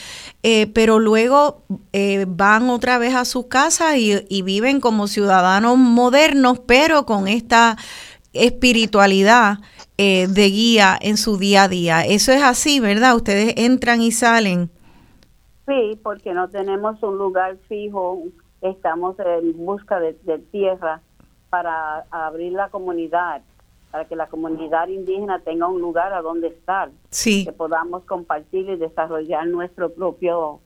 pero 0.72 1.00
luego 1.00 1.64
van 2.28 2.70
otra 2.70 2.96
vez 2.96 3.14
a 3.14 3.26
sus 3.26 3.46
casas 3.46 3.96
y, 3.98 4.42
viven 4.42 4.80
como 4.80 5.06
ciudadanos 5.06 5.76
modernos, 5.76 6.60
pero 6.60 7.04
con 7.04 7.28
esta 7.28 7.76
espiritualidad 8.32 9.58
eh, 9.96 10.26
de 10.28 10.50
guía 10.50 10.98
en 11.00 11.16
su 11.16 11.38
día 11.38 11.64
a 11.64 11.68
día. 11.68 12.04
Eso 12.04 12.32
es 12.32 12.42
así, 12.42 12.80
¿verdad? 12.80 13.14
Ustedes 13.14 13.54
entran 13.56 14.00
y 14.00 14.10
salen. 14.10 14.70
Sí, 15.66 15.98
porque 16.02 16.34
no 16.34 16.48
tenemos 16.48 17.02
un 17.02 17.16
lugar 17.16 17.56
fijo, 17.68 18.24
estamos 18.60 19.16
en 19.20 19.56
busca 19.64 20.00
de, 20.00 20.14
tierra 20.50 21.00
para 21.48 22.04
abrir 22.10 22.52
la 22.52 22.68
comunidad, 22.68 23.42
para 23.90 24.04
que 24.04 24.16
la 24.16 24.26
comunidad 24.26 24.88
indígena 24.88 25.38
tenga 25.38 25.68
un 25.68 25.80
lugar 25.80 26.12
a 26.12 26.22
donde 26.22 26.48
estar, 26.48 26.90
sí. 27.10 27.44
que 27.44 27.52
podamos 27.52 28.04
compartir 28.04 28.68
y 28.68 28.76
desarrollar 28.76 29.46
nuestro 29.46 29.90
propio 29.94 30.60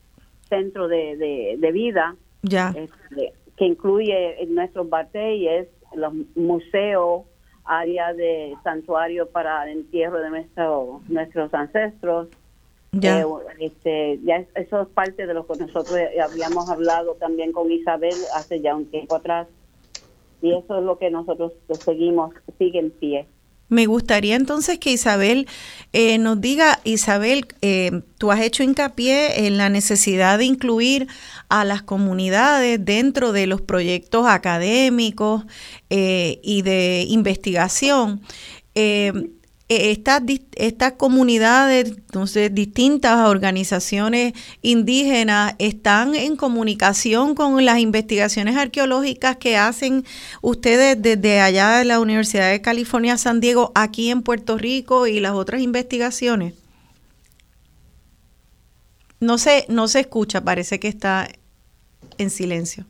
centro 0.49 0.89
de, 0.89 1.57
de, 1.59 1.73
vida, 1.73 2.17
ya. 2.43 2.71
Este, 2.75 3.35
que 3.57 3.67
incluye 3.67 4.47
nuestros 4.47 4.89
batalles, 4.89 5.69
los 5.95 6.15
museos, 6.35 7.25
área 7.69 8.13
de 8.15 8.57
santuario 8.65 9.29
para 9.29 9.65
el 9.65 9.79
entierro 9.79 10.19
de 10.19 10.31
nuestro, 10.31 11.01
nuestros 11.09 11.53
ancestros. 11.55 12.29
Ya. 12.93 13.21
Eh, 13.21 13.27
este, 13.61 14.19
ya 14.25 14.45
eso 14.55 14.83
es 14.83 14.89
parte 14.89 15.27
de 15.27 15.35
lo 15.35 15.47
que 15.47 15.57
nosotros 15.57 15.99
habíamos 16.23 16.71
hablado 16.71 17.15
también 17.15 17.53
con 17.53 17.71
Isabel 17.71 18.15
hace 18.35 18.61
ya 18.61 18.75
un 18.75 18.87
tiempo 18.87 19.17
atrás. 19.17 19.47
Y 20.41 20.53
eso 20.53 20.79
es 20.79 20.85
lo 20.85 20.99
que 20.99 21.11
nosotros 21.11 21.53
seguimos, 21.85 22.33
sigue 22.59 22.79
en 22.79 22.91
pie. 22.91 23.27
Me 23.69 23.87
gustaría 23.87 24.37
entonces 24.37 24.79
que 24.79 24.93
Isabel 24.93 25.47
eh, 25.93 26.19
nos 26.19 26.41
diga, 26.41 26.81
Isabel, 26.85 27.47
eh, 27.61 28.03
tú 28.17 28.33
has 28.33 28.41
hecho 28.41 28.63
hincapié 28.63 29.47
en 29.47 29.59
la 29.59 29.69
necesidad 29.69 30.39
de 30.39 30.45
incluir 30.45 31.07
a 31.49 31.65
las 31.65 31.83
comunidades 31.83 32.83
dentro 32.83 33.33
de 33.33 33.47
los 33.47 33.61
proyectos 33.61 34.27
académicos 34.27 35.45
eh, 35.91 36.41
y 36.43 36.63
de 36.63 37.05
investigación. 37.09 38.23
Estas, 39.71 40.23
estas 40.57 40.93
comunidades, 40.93 41.89
entonces 41.89 42.55
distintas 42.55 43.29
organizaciones 43.29 44.33
indígenas 44.63 45.55
están 45.59 46.15
en 46.15 46.37
comunicación 46.37 47.35
con 47.35 47.63
las 47.63 47.79
investigaciones 47.79 48.57
arqueológicas 48.57 49.37
que 49.37 49.59
hacen 49.59 50.07
ustedes 50.41 51.01
desde 51.03 51.43
allá 51.43 51.77
de 51.77 51.85
la 51.85 52.01
Universidad 52.01 52.51
de 52.51 52.63
California, 52.63 53.19
San 53.19 53.41
Diego, 53.41 53.71
aquí 53.75 54.11
en 54.11 54.23
Puerto 54.23 54.57
Rico 54.57 55.07
y 55.07 55.21
las 55.21 55.33
otras 55.33 55.61
investigaciones. 55.61 56.55
No 59.21 59.37
se, 59.37 59.67
no 59.69 59.87
se 59.87 60.01
escucha, 60.01 60.43
parece 60.43 60.81
que 60.81 60.89
está 60.89 61.29
en 62.17 62.31
silencio. 62.31 62.87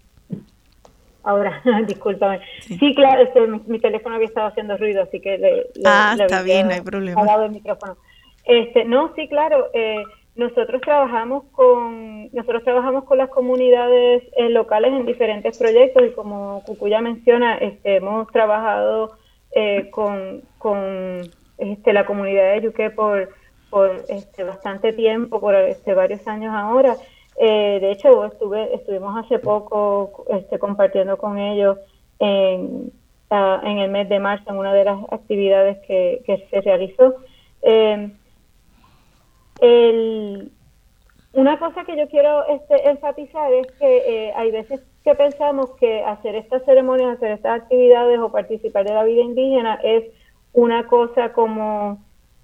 Ahora, 1.28 1.60
discúlpame. 1.86 2.40
Sí, 2.60 2.94
claro, 2.94 3.20
este, 3.20 3.46
mi, 3.46 3.78
teléfono 3.78 4.14
había 4.14 4.28
estado 4.28 4.46
haciendo 4.46 4.78
ruido, 4.78 5.02
así 5.02 5.20
que 5.20 5.36
le, 5.36 5.66
ah, 5.84 6.16
está 6.18 6.40
bien, 6.40 6.68
no 6.68 6.72
hay 6.72 6.80
problema. 6.80 7.22
el 7.44 7.50
micrófono. 7.50 7.98
Este, 8.46 8.86
no, 8.86 9.12
sí, 9.14 9.28
claro. 9.28 9.68
Eh, 9.74 10.02
nosotros 10.36 10.80
trabajamos 10.80 11.44
con 11.52 12.30
nosotros 12.32 12.64
trabajamos 12.64 13.05
con 13.05 13.18
las 13.18 13.28
comunidades 13.28 14.22
eh, 14.38 14.48
locales 14.48 14.92
en 14.92 15.05
diferentes 15.05 15.59
proyectos 15.59 16.02
y 16.06 16.12
como 16.12 16.62
Cucuya 16.64 17.02
menciona, 17.02 17.59
este, 17.59 17.96
hemos 17.96 18.32
trabajado 18.32 19.10
eh, 19.55 19.90
con, 19.90 20.40
con 20.56 21.28
este, 21.59 21.92
la 21.92 22.06
comunidad 22.06 22.55
de 22.55 22.62
Yuque 22.62 22.88
por, 22.88 23.28
por 23.68 24.02
este, 24.09 24.44
bastante 24.44 24.94
tiempo, 24.94 25.40
por 25.40 25.55
este, 25.55 25.92
varios 25.92 26.26
años 26.26 26.55
ahora. 26.55 26.96
Eh, 27.40 27.78
de 27.81 27.93
hecho, 27.93 28.24
estuve, 28.24 28.74
estuvimos 28.74 29.16
hace 29.16 29.39
poco 29.39 30.24
este, 30.28 30.59
compartiendo 30.59 31.16
con 31.16 31.39
ellos 31.39 31.78
en, 32.19 32.93
en 33.31 33.78
el 33.78 33.90
mes 33.90 34.09
de 34.09 34.19
marzo 34.19 34.51
en 34.51 34.56
una 34.56 34.74
de 34.74 34.85
las 34.85 34.98
actividades 35.12 35.78
que, 35.86 36.23
que 36.27 36.47
se 36.51 36.60
realizó. 36.60 37.15
Eh, 37.62 38.10
el, 39.60 40.51
una 41.32 41.59
cosa 41.59 41.85
que 41.85 41.97
yo 41.97 42.09
quiero 42.09 42.47
este, 42.48 42.89
enfatizar 42.89 43.52
es 43.52 43.66
que 43.78 43.98
eh, 43.98 44.32
hay 44.35 44.51
veces 44.51 44.81
que 45.05 45.15
pensamos 45.15 45.70
que 45.78 46.02
hacer 46.02 46.35
estas 46.35 46.65
ceremonias, 46.65 47.16
hacer 47.16 47.32
estas 47.32 47.62
actividades 47.62 48.19
o 48.19 48.32
participar 48.32 48.85
de 48.85 48.94
la 48.94 49.05
vida 49.05 49.23
indígena 49.23 49.78
es 49.85 50.05
una 50.52 50.86
cosa 50.89 51.32
como 51.32 52.02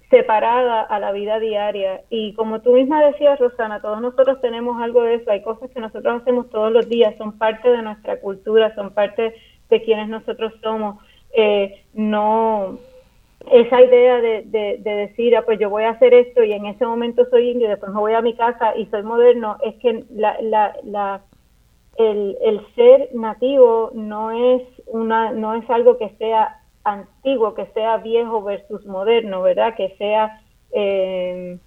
separada 0.09 0.81
a 0.81 0.99
la 0.99 1.11
vida 1.11 1.39
diaria. 1.39 2.01
Y 2.09 2.33
como 2.33 2.61
tú 2.61 2.73
misma 2.73 3.03
decías, 3.03 3.39
Rosana, 3.39 3.81
todos 3.81 4.01
nosotros 4.01 4.39
tenemos 4.41 4.81
algo 4.81 5.03
de 5.03 5.15
eso. 5.15 5.31
Hay 5.31 5.41
cosas 5.41 5.69
que 5.71 5.79
nosotros 5.79 6.21
hacemos 6.21 6.49
todos 6.49 6.71
los 6.71 6.87
días, 6.87 7.15
son 7.17 7.37
parte 7.37 7.69
de 7.69 7.81
nuestra 7.81 8.19
cultura, 8.19 8.73
son 8.75 8.91
parte 8.93 9.35
de 9.69 9.81
quienes 9.83 10.07
nosotros 10.07 10.53
somos. 10.61 11.03
Eh, 11.35 11.83
no 11.93 12.79
esa 13.51 13.81
idea 13.81 14.21
de, 14.21 14.43
de, 14.43 14.77
decir, 14.83 15.35
ah, 15.35 15.43
pues 15.45 15.59
yo 15.59 15.69
voy 15.69 15.83
a 15.83 15.91
hacer 15.91 16.13
esto 16.13 16.43
y 16.43 16.53
en 16.53 16.65
ese 16.65 16.85
momento 16.85 17.25
soy 17.29 17.51
indio, 17.51 17.69
después 17.69 17.91
me 17.91 17.99
voy 17.99 18.13
a 18.13 18.21
mi 18.21 18.35
casa 18.35 18.75
y 18.75 18.85
soy 18.87 19.03
moderno, 19.03 19.57
es 19.63 19.75
que 19.75 20.03
la, 20.09 20.37
la, 20.41 20.75
la, 20.83 21.21
el, 21.97 22.37
el 22.41 22.61
ser 22.75 23.09
nativo 23.13 23.91
no 23.93 24.31
es, 24.31 24.63
una, 24.87 25.31
no 25.31 25.53
es 25.53 25.69
algo 25.69 25.97
que 25.97 26.09
sea 26.17 26.59
antiguo, 26.85 27.53
que 27.53 27.65
sea 27.73 27.97
viejo 27.97 28.41
versus 28.41 28.85
moderno, 28.85 29.41
¿verdad? 29.41 29.75
Que 29.75 29.93
sea, 29.97 30.41
eh, 30.71 31.57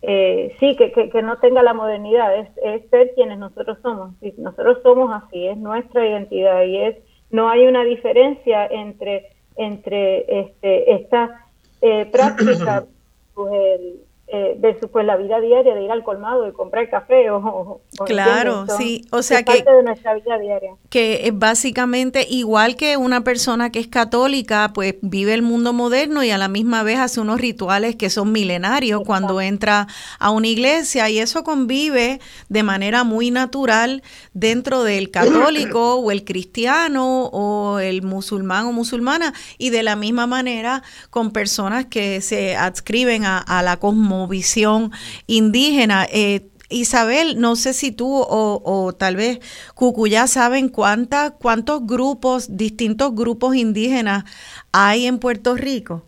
eh, 0.00 0.56
sí, 0.58 0.74
que, 0.76 0.92
que, 0.92 1.10
que, 1.10 1.22
no 1.22 1.36
tenga 1.38 1.62
la 1.62 1.74
modernidad, 1.74 2.34
es, 2.36 2.48
es 2.64 2.88
ser 2.88 3.12
quienes 3.14 3.38
nosotros 3.38 3.78
somos. 3.82 4.14
nosotros 4.38 4.78
somos 4.82 5.10
así, 5.12 5.46
es 5.46 5.58
nuestra 5.58 6.08
identidad 6.08 6.62
y 6.64 6.78
es, 6.78 6.96
no 7.30 7.50
hay 7.50 7.66
una 7.66 7.84
diferencia 7.84 8.66
entre 8.66 9.30
entre 9.56 10.40
este, 10.40 10.94
esta 10.94 11.46
eh, 11.80 12.06
práctica 12.10 12.84
pues, 13.34 13.52
el, 13.52 14.00
eh, 14.34 14.56
versus 14.58 14.88
pues 14.90 15.04
la 15.04 15.18
vida 15.18 15.38
diaria 15.40 15.74
de 15.74 15.82
ir 15.82 15.90
al 15.90 16.02
colmado 16.02 16.48
y 16.48 16.52
comprar 16.52 16.88
café 16.88 17.30
o, 17.30 17.82
claro 18.06 18.64
sí 18.78 19.04
o 19.10 19.20
sea 19.20 19.42
que 19.42 19.62
de 19.62 19.82
nuestra 19.82 20.14
vida 20.14 20.38
diaria. 20.38 20.72
que 20.88 21.26
es 21.26 21.38
básicamente 21.38 22.26
igual 22.30 22.76
que 22.76 22.96
una 22.96 23.24
persona 23.24 23.70
que 23.70 23.78
es 23.78 23.88
católica 23.88 24.70
pues 24.72 24.94
vive 25.02 25.34
el 25.34 25.42
mundo 25.42 25.74
moderno 25.74 26.24
y 26.24 26.30
a 26.30 26.38
la 26.38 26.48
misma 26.48 26.82
vez 26.82 26.98
hace 26.98 27.20
unos 27.20 27.42
rituales 27.42 27.94
que 27.94 28.08
son 28.08 28.32
milenarios 28.32 29.02
cuando 29.04 29.42
entra 29.42 29.86
a 30.18 30.30
una 30.30 30.46
iglesia 30.46 31.10
y 31.10 31.18
eso 31.18 31.44
convive 31.44 32.18
de 32.48 32.62
manera 32.62 33.04
muy 33.04 33.30
natural 33.30 34.02
dentro 34.32 34.82
del 34.82 35.10
católico 35.10 35.96
o 35.96 36.10
el 36.10 36.24
cristiano 36.24 37.26
o 37.26 37.80
el 37.80 38.00
musulmán 38.00 38.64
o 38.64 38.72
musulmana 38.72 39.34
y 39.58 39.68
de 39.68 39.82
la 39.82 39.94
misma 39.94 40.26
manera 40.26 40.82
con 41.10 41.32
personas 41.32 41.84
que 41.84 42.22
se 42.22 42.56
adscriben 42.56 43.26
a, 43.26 43.36
a 43.36 43.62
la 43.62 43.76
cosmovisión 44.22 44.90
visión 44.90 44.92
indígena. 45.26 46.06
Eh, 46.12 46.48
Isabel, 46.70 47.38
no 47.38 47.54
sé 47.54 47.74
si 47.74 47.92
tú 47.92 48.08
o, 48.08 48.62
o 48.64 48.92
tal 48.94 49.16
vez 49.16 49.40
Cucuyá 49.74 50.26
saben 50.26 50.68
cuántas, 50.68 51.32
cuántos 51.32 51.86
grupos, 51.86 52.56
distintos 52.56 53.14
grupos 53.14 53.56
indígenas 53.56 54.24
hay 54.72 55.06
en 55.06 55.18
Puerto 55.18 55.54
Rico. 55.54 56.02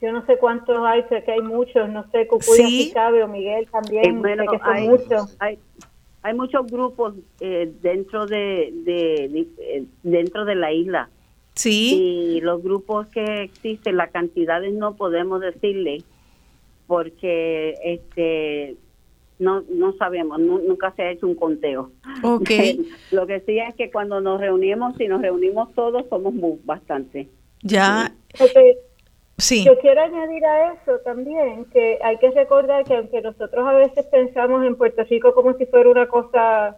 Yo 0.00 0.10
no 0.10 0.26
sé 0.26 0.36
cuántos 0.38 0.76
hay, 0.84 1.04
sé 1.08 1.22
que 1.22 1.30
hay 1.30 1.40
muchos, 1.42 1.88
no 1.88 2.04
sé, 2.10 2.26
Cucuyá 2.26 2.66
si 2.66 2.90
sabe 2.90 3.22
o 3.22 3.28
Miguel 3.28 3.68
también, 3.70 4.20
bueno, 4.20 4.44
que 4.50 4.58
son 4.58 4.74
hay, 4.74 4.88
muchos. 4.88 5.36
Hay, 5.38 5.58
hay 6.22 6.34
muchos 6.34 6.66
grupos 6.66 7.14
eh, 7.38 7.72
dentro 7.80 8.26
de, 8.26 8.72
de, 8.84 9.46
eh, 9.58 9.84
dentro 10.02 10.44
de 10.44 10.56
la 10.56 10.72
isla. 10.72 11.08
Sí. 11.54 11.94
Y 11.94 12.40
los 12.40 12.62
grupos 12.62 13.06
que 13.08 13.42
existen, 13.42 13.96
las 13.96 14.10
cantidades 14.10 14.72
no 14.72 14.96
podemos 14.96 15.40
decirle, 15.40 16.02
porque 16.92 17.74
este 17.82 18.76
no 19.38 19.62
no 19.70 19.94
sabemos, 19.94 20.38
nunca 20.38 20.92
se 20.94 21.00
ha 21.00 21.10
hecho 21.10 21.26
un 21.26 21.34
conteo. 21.34 21.90
Okay. 22.22 22.86
Lo 23.10 23.26
que 23.26 23.40
sí 23.40 23.58
es 23.58 23.74
que 23.76 23.90
cuando 23.90 24.20
nos 24.20 24.38
reunimos, 24.38 24.94
si 24.98 25.08
nos 25.08 25.22
reunimos 25.22 25.74
todos, 25.74 26.04
somos 26.10 26.34
bastante. 26.66 27.30
Ya. 27.62 28.12
Sí. 29.38 29.64
Yo 29.64 29.78
quiero 29.78 30.02
añadir 30.02 30.44
a 30.44 30.74
eso 30.74 30.98
también 31.02 31.64
que 31.72 31.98
hay 32.04 32.18
que 32.18 32.30
recordar 32.30 32.84
que 32.84 32.94
aunque 32.94 33.22
nosotros 33.22 33.66
a 33.66 33.72
veces 33.72 34.04
pensamos 34.12 34.62
en 34.66 34.76
Puerto 34.76 35.02
Rico 35.04 35.32
como 35.32 35.54
si 35.54 35.64
fuera 35.64 35.88
una 35.88 36.06
cosa 36.08 36.76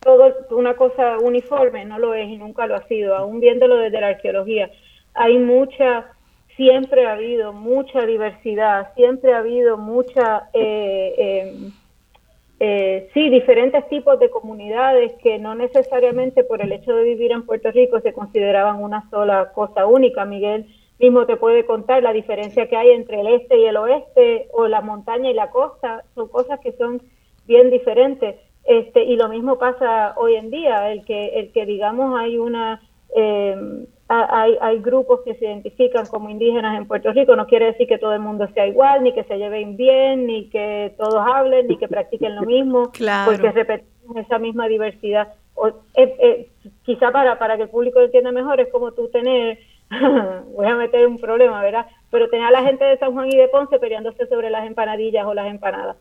todo 0.00 0.34
una 0.50 0.74
cosa 0.76 1.16
uniforme, 1.16 1.86
no 1.86 1.98
lo 1.98 2.12
es 2.12 2.28
y 2.28 2.36
nunca 2.36 2.66
lo 2.66 2.74
ha 2.74 2.86
sido, 2.88 3.16
aún 3.16 3.40
viéndolo 3.40 3.78
desde 3.78 4.02
la 4.02 4.08
arqueología. 4.08 4.70
Hay 5.14 5.38
mucha 5.38 6.12
siempre 6.60 7.06
ha 7.06 7.12
habido 7.12 7.54
mucha 7.54 8.04
diversidad, 8.04 8.92
siempre 8.94 9.32
ha 9.32 9.38
habido 9.38 9.78
mucha, 9.78 10.50
eh, 10.52 11.14
em, 11.16 11.72
eh, 12.60 13.08
sí, 13.14 13.30
diferentes 13.30 13.88
tipos 13.88 14.20
de 14.20 14.28
comunidades 14.28 15.14
que 15.22 15.38
no 15.38 15.54
necesariamente 15.54 16.44
por 16.44 16.60
el 16.60 16.72
hecho 16.72 16.94
de 16.94 17.04
vivir 17.04 17.32
en 17.32 17.46
Puerto 17.46 17.70
Rico 17.70 18.00
se 18.00 18.12
consideraban 18.12 18.82
una 18.82 19.08
sola 19.08 19.52
cosa 19.54 19.86
única. 19.86 20.26
Miguel 20.26 20.66
mismo 20.98 21.24
te 21.24 21.38
puede 21.38 21.64
contar 21.64 22.02
la 22.02 22.12
diferencia 22.12 22.68
que 22.68 22.76
hay 22.76 22.90
entre 22.90 23.22
el 23.22 23.28
este 23.28 23.56
y 23.58 23.64
el 23.64 23.78
oeste 23.78 24.48
o 24.52 24.68
la 24.68 24.82
montaña 24.82 25.30
y 25.30 25.34
la 25.34 25.48
costa, 25.48 26.04
son 26.14 26.28
cosas 26.28 26.60
que 26.60 26.72
son 26.72 27.00
bien 27.46 27.70
diferentes. 27.70 28.36
Este, 28.64 29.02
y 29.04 29.16
lo 29.16 29.30
mismo 29.30 29.56
pasa 29.58 30.12
hoy 30.18 30.34
en 30.34 30.50
día, 30.50 30.92
el 30.92 31.06
que, 31.06 31.40
el 31.40 31.52
que 31.52 31.64
digamos 31.64 32.20
hay 32.20 32.36
una 32.36 32.82
eh, 33.16 33.56
hay, 34.10 34.58
hay 34.60 34.78
grupos 34.80 35.20
que 35.24 35.34
se 35.34 35.44
identifican 35.44 36.06
como 36.06 36.28
indígenas 36.28 36.76
en 36.76 36.86
Puerto 36.86 37.12
Rico, 37.12 37.36
no 37.36 37.46
quiere 37.46 37.66
decir 37.66 37.86
que 37.86 37.98
todo 37.98 38.12
el 38.12 38.20
mundo 38.20 38.48
sea 38.54 38.66
igual, 38.66 39.04
ni 39.04 39.12
que 39.12 39.22
se 39.24 39.38
lleven 39.38 39.76
bien, 39.76 40.26
ni 40.26 40.48
que 40.48 40.92
todos 40.98 41.24
hablen, 41.32 41.68
ni 41.68 41.76
que 41.78 41.86
practiquen 41.86 42.34
lo 42.34 42.42
mismo, 42.42 42.90
porque 43.24 43.52
repetimos 43.52 44.16
esa 44.16 44.38
misma 44.38 44.66
diversidad. 44.66 45.28
O, 45.54 45.68
eh, 45.68 46.16
eh, 46.18 46.48
quizá 46.82 47.12
para, 47.12 47.38
para 47.38 47.56
que 47.56 47.64
el 47.64 47.68
público 47.68 48.00
entienda 48.00 48.32
mejor, 48.32 48.60
es 48.60 48.72
como 48.72 48.92
tú 48.92 49.08
tener, 49.08 49.58
voy 50.56 50.66
a 50.66 50.74
meter 50.74 51.06
un 51.06 51.18
problema, 51.18 51.62
¿verdad? 51.62 51.86
Pero 52.10 52.28
tener 52.28 52.46
a 52.46 52.50
la 52.50 52.62
gente 52.62 52.84
de 52.84 52.98
San 52.98 53.12
Juan 53.12 53.28
y 53.28 53.36
de 53.36 53.48
Ponce 53.48 53.78
peleándose 53.78 54.26
sobre 54.26 54.50
las 54.50 54.66
empanadillas 54.66 55.24
o 55.24 55.34
las 55.34 55.46
empanadas 55.46 55.96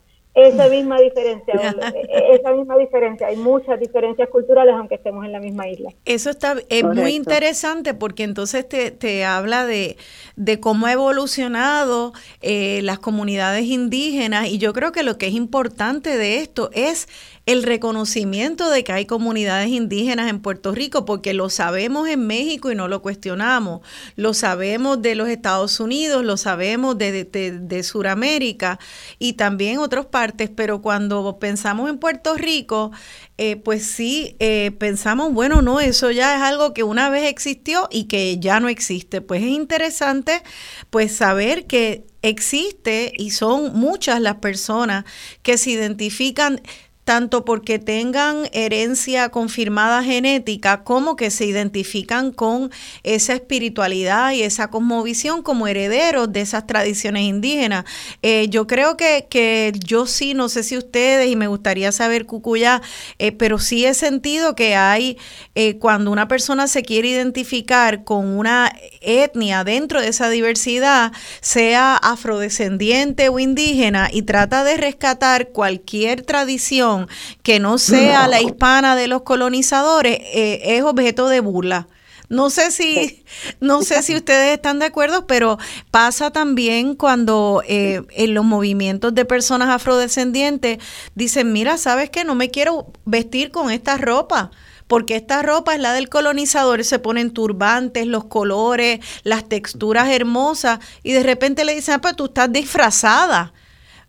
esa 0.48 0.68
misma 0.68 0.99
diferencia, 0.99 1.53
e-, 1.94 2.36
esa 2.36 2.52
misma 2.52 2.78
diferencia. 2.78 3.28
Hay 3.28 3.38
muchas 3.38 3.80
diferencias 3.80 4.30
culturales 4.30 4.76
aunque 4.76 4.95
estemos 4.95 5.26
en 5.26 5.32
la 5.32 5.40
misma 5.40 5.68
isla. 5.68 5.91
Eso 6.06 6.30
está 6.30 6.56
es 6.70 6.84
muy 6.84 7.16
interesante 7.16 7.94
porque 7.94 8.24
entonces 8.24 8.68
te, 8.68 8.91
te 8.91 9.26
habla 9.26 9.66
de, 9.66 9.98
de 10.36 10.60
cómo 10.60 10.88
ha 10.88 10.94
evolucionado 10.94 12.14
eh, 12.41 12.82
las 12.84 12.99
comunidades 12.99 13.66
indígenas 13.66 14.48
y 14.48 14.57
yo 14.57 14.74
creo 14.74 14.91
que 14.91 15.03
lo 15.03 15.18
que 15.18 15.28
es 15.28 15.34
importante 15.34 16.18
de 16.18 16.38
esto 16.38 16.70
es 16.74 17.07
el 17.45 17.64
reconocimiento 17.64 18.70
de 18.70 18.84
que 18.84 18.91
hay 18.91 19.06
comunidades 19.06 19.70
indígenas 19.70 20.30
en 20.30 20.40
Puerto 20.40 20.72
Rico, 20.72 21.06
porque 21.06 21.34
lo 21.34 21.49
sabemos 21.49 22.07
en 22.07 22.28
México 22.28 22.72
y 22.72 22.76
no 22.76 22.88
lo 22.88 23.02
cuestionamos, 23.02 23.82
lo 24.16 24.34
sabemos 24.34 25.02
de 25.02 25.16
los 25.16 25.30
Estados 25.30 25.80
Unidos, 25.80 26.24
lo 26.24 26.38
sabemos 26.38 26.98
de, 26.98 27.26
de, 27.26 27.84
Sudamérica 27.84 28.80
y 29.18 29.34
también 29.34 29.80
otras 29.80 30.06
partes, 30.06 30.49
pero 30.53 30.82
cuando 30.82 31.38
pensamos 31.40 31.90
en 31.90 31.98
Puerto 31.98 32.36
Rico, 32.36 32.91
eh, 33.38 33.56
pues 33.56 33.86
sí, 33.86 34.36
eh, 34.40 34.72
pensamos, 34.78 35.34
bueno, 35.34 35.61
no, 35.61 35.80
eso 35.80 36.11
ya 36.11 36.36
es 36.36 36.41
algo 36.41 36.74
que 36.74 36.84
una 36.84 37.10
vez 37.10 37.26
existió 37.30 37.88
y 37.90 38.03
que 38.06 38.38
ya 38.40 38.60
no 38.60 38.68
existe. 38.68 39.22
Pues 39.22 39.41
es 39.44 39.49
interesante 39.49 40.44
pues 40.90 41.16
saber 41.16 41.66
que 41.66 42.06
existe 42.22 43.14
y 43.16 43.32
son 43.32 43.78
muchas 43.80 44.20
las 44.22 44.36
personas 44.36 45.06
que 45.41 45.57
se 45.57 45.72
identifican 45.72 46.61
tanto 47.10 47.44
porque 47.44 47.80
tengan 47.80 48.48
herencia 48.52 49.30
confirmada 49.30 50.03
genética 50.03 50.84
como 50.84 51.15
que 51.15 51.31
se 51.31 51.45
identifican 51.45 52.31
con 52.31 52.69
esa 53.02 53.34
espiritualidad 53.34 54.34
y 54.34 54.44
esa 54.44 54.69
cosmovisión 54.69 55.41
como 55.41 55.68
herederos 55.68 56.31
de 56.31 56.41
esas 56.41 56.68
tradiciones 56.68 57.23
indígenas. 57.23 57.86
Eh, 58.22 58.45
yo 58.49 58.68
creo 58.68 58.95
que, 58.95 59.26
que, 59.27 59.72
yo 59.84 60.06
sí, 60.06 60.36
no 60.36 60.49
sé 60.49 60.61
si 60.61 60.77
ustedes, 60.77 61.31
y 61.31 61.36
me 61.36 61.48
gustaría 61.48 61.91
saber 61.91 62.27
Cucuya, 62.27 62.84
eh, 63.18 63.31
pero 63.31 63.57
sí 63.57 63.88
he 63.88 63.95
sentido 63.95 64.53
que 64.53 64.76
hay, 64.76 65.18
eh, 65.56 65.80
cuando 65.80 66.11
una 66.11 66.27
persona 66.27 66.68
se 66.68 66.84
quiere 66.84 67.07
identificar 67.07 68.03
con 68.03 68.27
una 68.27 68.72
etnia 69.02 69.64
dentro 69.64 69.99
de 69.99 70.10
esa 70.10 70.30
diversidad, 70.30 71.11
sea 71.41 71.95
afrodescendiente 71.95 73.30
o 73.30 73.40
indígena, 73.40 74.10
y 74.14 74.22
trata 74.22 74.64
de 74.64 74.77
rescatar 74.77 75.49
cualquier 75.49 76.22
tradición, 76.22 76.99
que 77.44 77.60
no 77.60 77.78
sea 77.78 78.28
la 78.28 78.42
hispana 78.42 78.96
de 78.96 79.08
los 79.08 79.24
colonizadores 79.24 80.20
eh, 80.34 80.62
es 80.64 80.84
objeto 80.84 81.28
de 81.30 81.40
burla 81.40 81.88
No 82.30 82.50
sé 82.50 82.72
si, 82.72 83.24
no 83.60 83.82
sé 83.82 84.02
si 84.04 84.16
ustedes 84.16 84.56
están 84.56 84.80
de 84.80 84.86
acuerdo, 84.86 85.28
pero 85.28 85.58
pasa 85.92 86.32
también 86.32 86.96
cuando 86.96 87.64
eh, 87.68 88.02
en 88.12 88.34
los 88.34 88.46
movimientos 88.46 89.14
de 89.16 89.26
personas 89.26 89.70
afrodescendientes 89.70 90.80
dicen, 91.16 91.54
mira, 91.54 91.78
¿sabes 91.78 92.10
qué? 92.10 92.24
No 92.24 92.36
me 92.36 92.50
quiero 92.50 92.92
vestir 93.06 93.52
con 93.52 93.72
esta 93.72 93.98
ropa 93.98 94.52
porque 94.90 95.16
esta 95.16 95.44
ropa 95.44 95.76
es 95.76 95.80
la 95.80 95.94
del 95.94 96.10
colonizador, 96.10 96.84
se 96.84 96.98
ponen 96.98 97.30
turbantes, 97.30 98.08
los 98.08 98.26
colores, 98.26 99.00
las 99.24 99.48
texturas 99.48 100.10
hermosas, 100.10 100.80
y 101.04 101.12
de 101.12 101.22
repente 101.22 101.64
le 101.64 101.76
dicen, 101.76 101.94
ah, 101.94 102.02
pues 102.02 102.16
tú 102.16 102.26
estás 102.26 102.52
disfrazada. 102.52 103.54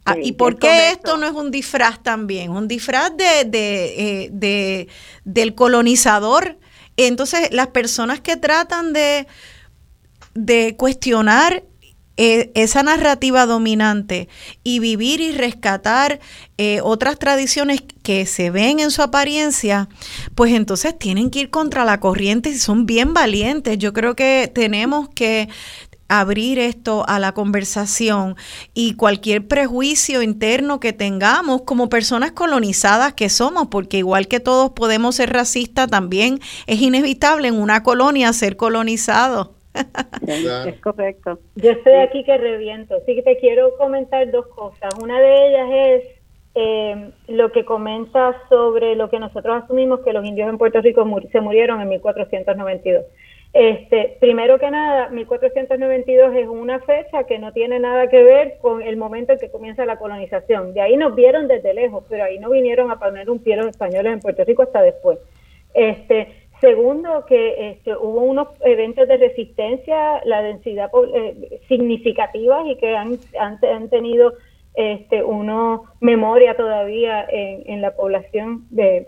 Ah, 0.04 0.16
¿Y 0.20 0.32
por 0.32 0.58
qué 0.58 0.90
esto 0.90 1.16
no 1.16 1.26
es 1.26 1.32
un 1.32 1.50
disfraz 1.50 2.02
también? 2.02 2.50
Un 2.50 2.68
disfraz 2.68 3.16
de, 3.16 3.44
de, 3.44 4.24
eh, 4.24 4.30
de, 4.32 4.88
del 5.24 5.54
colonizador. 5.54 6.58
Entonces, 6.96 7.52
las 7.52 7.68
personas 7.68 8.20
que 8.20 8.36
tratan 8.36 8.92
de, 8.92 9.26
de 10.34 10.74
cuestionar 10.76 11.64
eh, 12.22 12.50
esa 12.54 12.82
narrativa 12.82 13.46
dominante 13.46 14.28
y 14.62 14.78
vivir 14.78 15.22
y 15.22 15.32
rescatar 15.32 16.20
eh, 16.58 16.80
otras 16.82 17.18
tradiciones 17.18 17.82
que 18.02 18.26
se 18.26 18.50
ven 18.50 18.78
en 18.78 18.90
su 18.90 19.00
apariencia, 19.00 19.88
pues 20.34 20.52
entonces 20.52 20.98
tienen 20.98 21.30
que 21.30 21.38
ir 21.40 21.50
contra 21.50 21.86
la 21.86 21.98
corriente 21.98 22.50
y 22.50 22.58
son 22.58 22.84
bien 22.84 23.14
valientes. 23.14 23.78
Yo 23.78 23.94
creo 23.94 24.16
que 24.16 24.52
tenemos 24.54 25.08
que 25.08 25.48
abrir 26.10 26.58
esto 26.58 27.04
a 27.06 27.18
la 27.18 27.32
conversación 27.32 28.34
y 28.74 28.96
cualquier 28.96 29.46
prejuicio 29.46 30.22
interno 30.22 30.80
que 30.80 30.92
tengamos 30.92 31.62
como 31.62 31.88
personas 31.88 32.32
colonizadas 32.32 33.14
que 33.14 33.28
somos, 33.28 33.68
porque 33.68 33.98
igual 33.98 34.26
que 34.26 34.40
todos 34.40 34.72
podemos 34.72 35.14
ser 35.14 35.32
racistas, 35.32 35.88
también 35.88 36.40
es 36.66 36.82
inevitable 36.82 37.48
en 37.48 37.54
una 37.54 37.82
colonia 37.82 38.32
ser 38.32 38.56
colonizado. 38.56 39.54
Es 40.26 40.80
correcto. 40.80 41.38
Yo 41.54 41.70
estoy 41.70 41.94
aquí 41.94 42.24
que 42.24 42.36
reviento, 42.36 42.96
así 42.96 43.14
que 43.14 43.22
te 43.22 43.38
quiero 43.38 43.76
comentar 43.78 44.28
dos 44.32 44.46
cosas. 44.48 44.92
Una 45.00 45.20
de 45.20 45.48
ellas 45.48 45.68
es 45.72 46.20
eh, 46.56 47.10
lo 47.28 47.52
que 47.52 47.64
comenta 47.64 48.36
sobre 48.48 48.96
lo 48.96 49.08
que 49.08 49.20
nosotros 49.20 49.62
asumimos 49.62 50.00
que 50.00 50.12
los 50.12 50.24
indios 50.24 50.48
en 50.48 50.58
Puerto 50.58 50.80
Rico 50.80 51.06
se 51.30 51.40
murieron 51.40 51.80
en 51.80 51.88
1492. 51.88 53.04
Este, 53.52 54.16
primero 54.20 54.58
que 54.60 54.70
nada, 54.70 55.08
1492 55.08 56.36
es 56.36 56.46
una 56.46 56.78
fecha 56.80 57.24
que 57.24 57.38
no 57.38 57.52
tiene 57.52 57.80
nada 57.80 58.08
que 58.08 58.22
ver 58.22 58.58
con 58.60 58.80
el 58.80 58.96
momento 58.96 59.32
en 59.32 59.38
que 59.40 59.50
comienza 59.50 59.84
la 59.84 59.98
colonización. 59.98 60.72
De 60.72 60.80
ahí 60.80 60.96
nos 60.96 61.16
vieron 61.16 61.48
desde 61.48 61.74
lejos, 61.74 62.04
pero 62.08 62.24
ahí 62.24 62.38
no 62.38 62.50
vinieron 62.50 62.90
a 62.90 63.00
poner 63.00 63.28
un 63.28 63.40
pie 63.40 63.56
los 63.56 63.66
españoles 63.66 64.12
en 64.12 64.20
Puerto 64.20 64.44
Rico 64.44 64.62
hasta 64.62 64.82
después. 64.82 65.18
Este, 65.74 66.28
Segundo, 66.60 67.24
que 67.26 67.70
este, 67.70 67.96
hubo 67.96 68.20
unos 68.20 68.48
eventos 68.60 69.08
de 69.08 69.16
resistencia, 69.16 70.20
la 70.26 70.42
densidad 70.42 70.90
eh, 71.14 71.60
significativa 71.68 72.62
y 72.66 72.76
que 72.76 72.94
han, 72.94 73.18
han, 73.38 73.88
tenido 73.88 74.34
este, 74.74 75.22
una 75.22 75.80
memoria 76.00 76.54
todavía 76.56 77.26
en, 77.30 77.80
la 77.80 77.96
población 77.96 78.66
de 78.68 79.06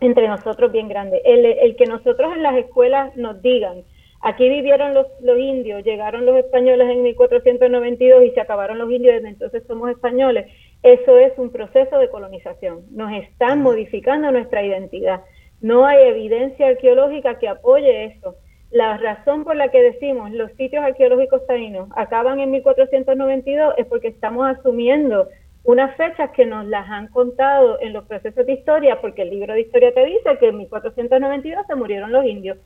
entre 0.00 0.28
nosotros 0.28 0.72
bien 0.72 0.88
grande. 0.88 1.20
El, 1.24 1.76
que 1.76 1.86
nosotros 1.86 2.34
en 2.34 2.42
las 2.42 2.56
escuelas 2.56 3.16
nos 3.16 3.40
digan, 3.42 3.82
aquí 4.20 4.48
vivieron 4.48 4.94
los, 4.94 5.06
los 5.20 5.38
indios, 5.38 5.84
llegaron 5.84 6.26
los 6.26 6.36
españoles 6.36 6.88
en 6.90 7.02
1492 7.02 8.24
y 8.24 8.30
se 8.30 8.40
acabaron 8.40 8.78
los 8.78 8.90
indios, 8.90 9.14
desde 9.14 9.28
entonces 9.28 9.62
somos 9.66 9.90
españoles, 9.90 10.46
eso 10.82 11.18
es 11.18 11.32
un 11.38 11.50
proceso 11.50 11.98
de 11.98 12.10
colonización. 12.10 12.82
Nos 12.90 13.12
están 13.12 13.62
modificando 13.62 14.30
nuestra 14.30 14.62
identidad. 14.62 15.22
No 15.60 15.86
hay 15.86 16.08
evidencia 16.08 16.68
arqueológica 16.68 17.38
que 17.38 17.48
apoye 17.48 18.04
eso. 18.04 18.36
La 18.70 18.98
razón 18.98 19.44
por 19.44 19.56
la 19.56 19.70
que 19.70 19.80
decimos 19.80 20.32
los 20.32 20.52
sitios 20.52 20.84
arqueológicos 20.84 21.46
taínos 21.46 21.88
acaban 21.96 22.40
en 22.40 22.50
1492 22.50 23.74
es 23.78 23.86
porque 23.86 24.08
estamos 24.08 24.46
asumiendo 24.46 25.28
unas 25.66 25.96
fechas 25.96 26.30
que 26.30 26.46
nos 26.46 26.64
las 26.66 26.88
han 26.88 27.08
contado 27.08 27.78
en 27.80 27.92
los 27.92 28.06
procesos 28.06 28.46
de 28.46 28.52
historia, 28.52 29.00
porque 29.00 29.22
el 29.22 29.30
libro 29.30 29.52
de 29.52 29.62
historia 29.62 29.92
te 29.92 30.04
dice 30.06 30.38
que 30.38 30.48
en 30.48 30.58
1492 30.58 31.66
se 31.66 31.74
murieron 31.74 32.12
los 32.12 32.24
indios. 32.24 32.58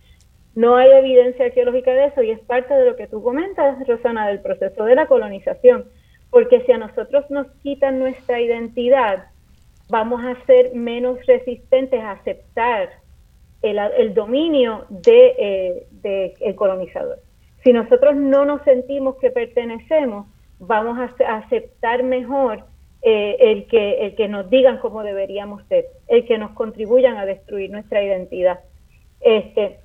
No 0.55 0.77
hay 0.77 0.90
evidencia 0.90 1.47
arqueológica 1.47 1.93
de 1.93 2.06
eso 2.06 2.22
y 2.22 2.31
es 2.31 2.40
parte 2.40 2.74
de 2.74 2.85
lo 2.85 2.97
que 2.97 3.06
tú 3.06 3.22
comentas, 3.22 3.77
Rosana, 3.89 4.28
del 4.28 4.40
proceso 4.40 4.85
de 4.85 4.94
la 4.94 5.06
colonización. 5.06 5.86
Porque 6.31 6.60
si 6.66 6.72
a 6.72 6.78
nosotros 6.78 7.24
nos 7.31 7.47
quitan 7.62 7.98
nuestra 7.98 8.40
identidad, 8.40 9.24
vamos 9.89 10.22
a 10.22 10.36
ser 10.44 10.74
menos 10.74 11.24
resistentes 11.27 12.01
a 12.01 12.12
aceptar 12.12 12.90
el, 13.62 14.14
dominio 14.14 14.85
del 14.90 15.86
de, 15.90 16.35
eh, 16.40 16.55
colonizador. 16.55 17.18
Si 17.64 17.72
nosotros 17.72 18.16
no 18.16 18.44
nos 18.44 18.62
sentimos 18.62 19.16
que 19.16 19.31
pertenecemos, 19.31 20.27
vamos 20.59 20.98
a, 20.98 21.36
aceptar 21.39 22.02
mejor 22.02 22.64
eh, 23.02 23.36
el, 23.40 23.66
que, 23.66 24.06
el 24.06 24.14
que 24.14 24.28
nos 24.28 24.51
digan 24.51 24.78
cómo 24.78 25.02
deberíamos 25.02 25.64
ser, 25.68 25.86
el 26.09 26.27
que 26.27 26.39
nos 26.39 26.51
contribuyan 26.52 27.16
a 27.16 27.27
destruir 27.27 27.70
nuestra 27.70 28.02
identidad. 28.02 28.60
Este, 29.20 29.78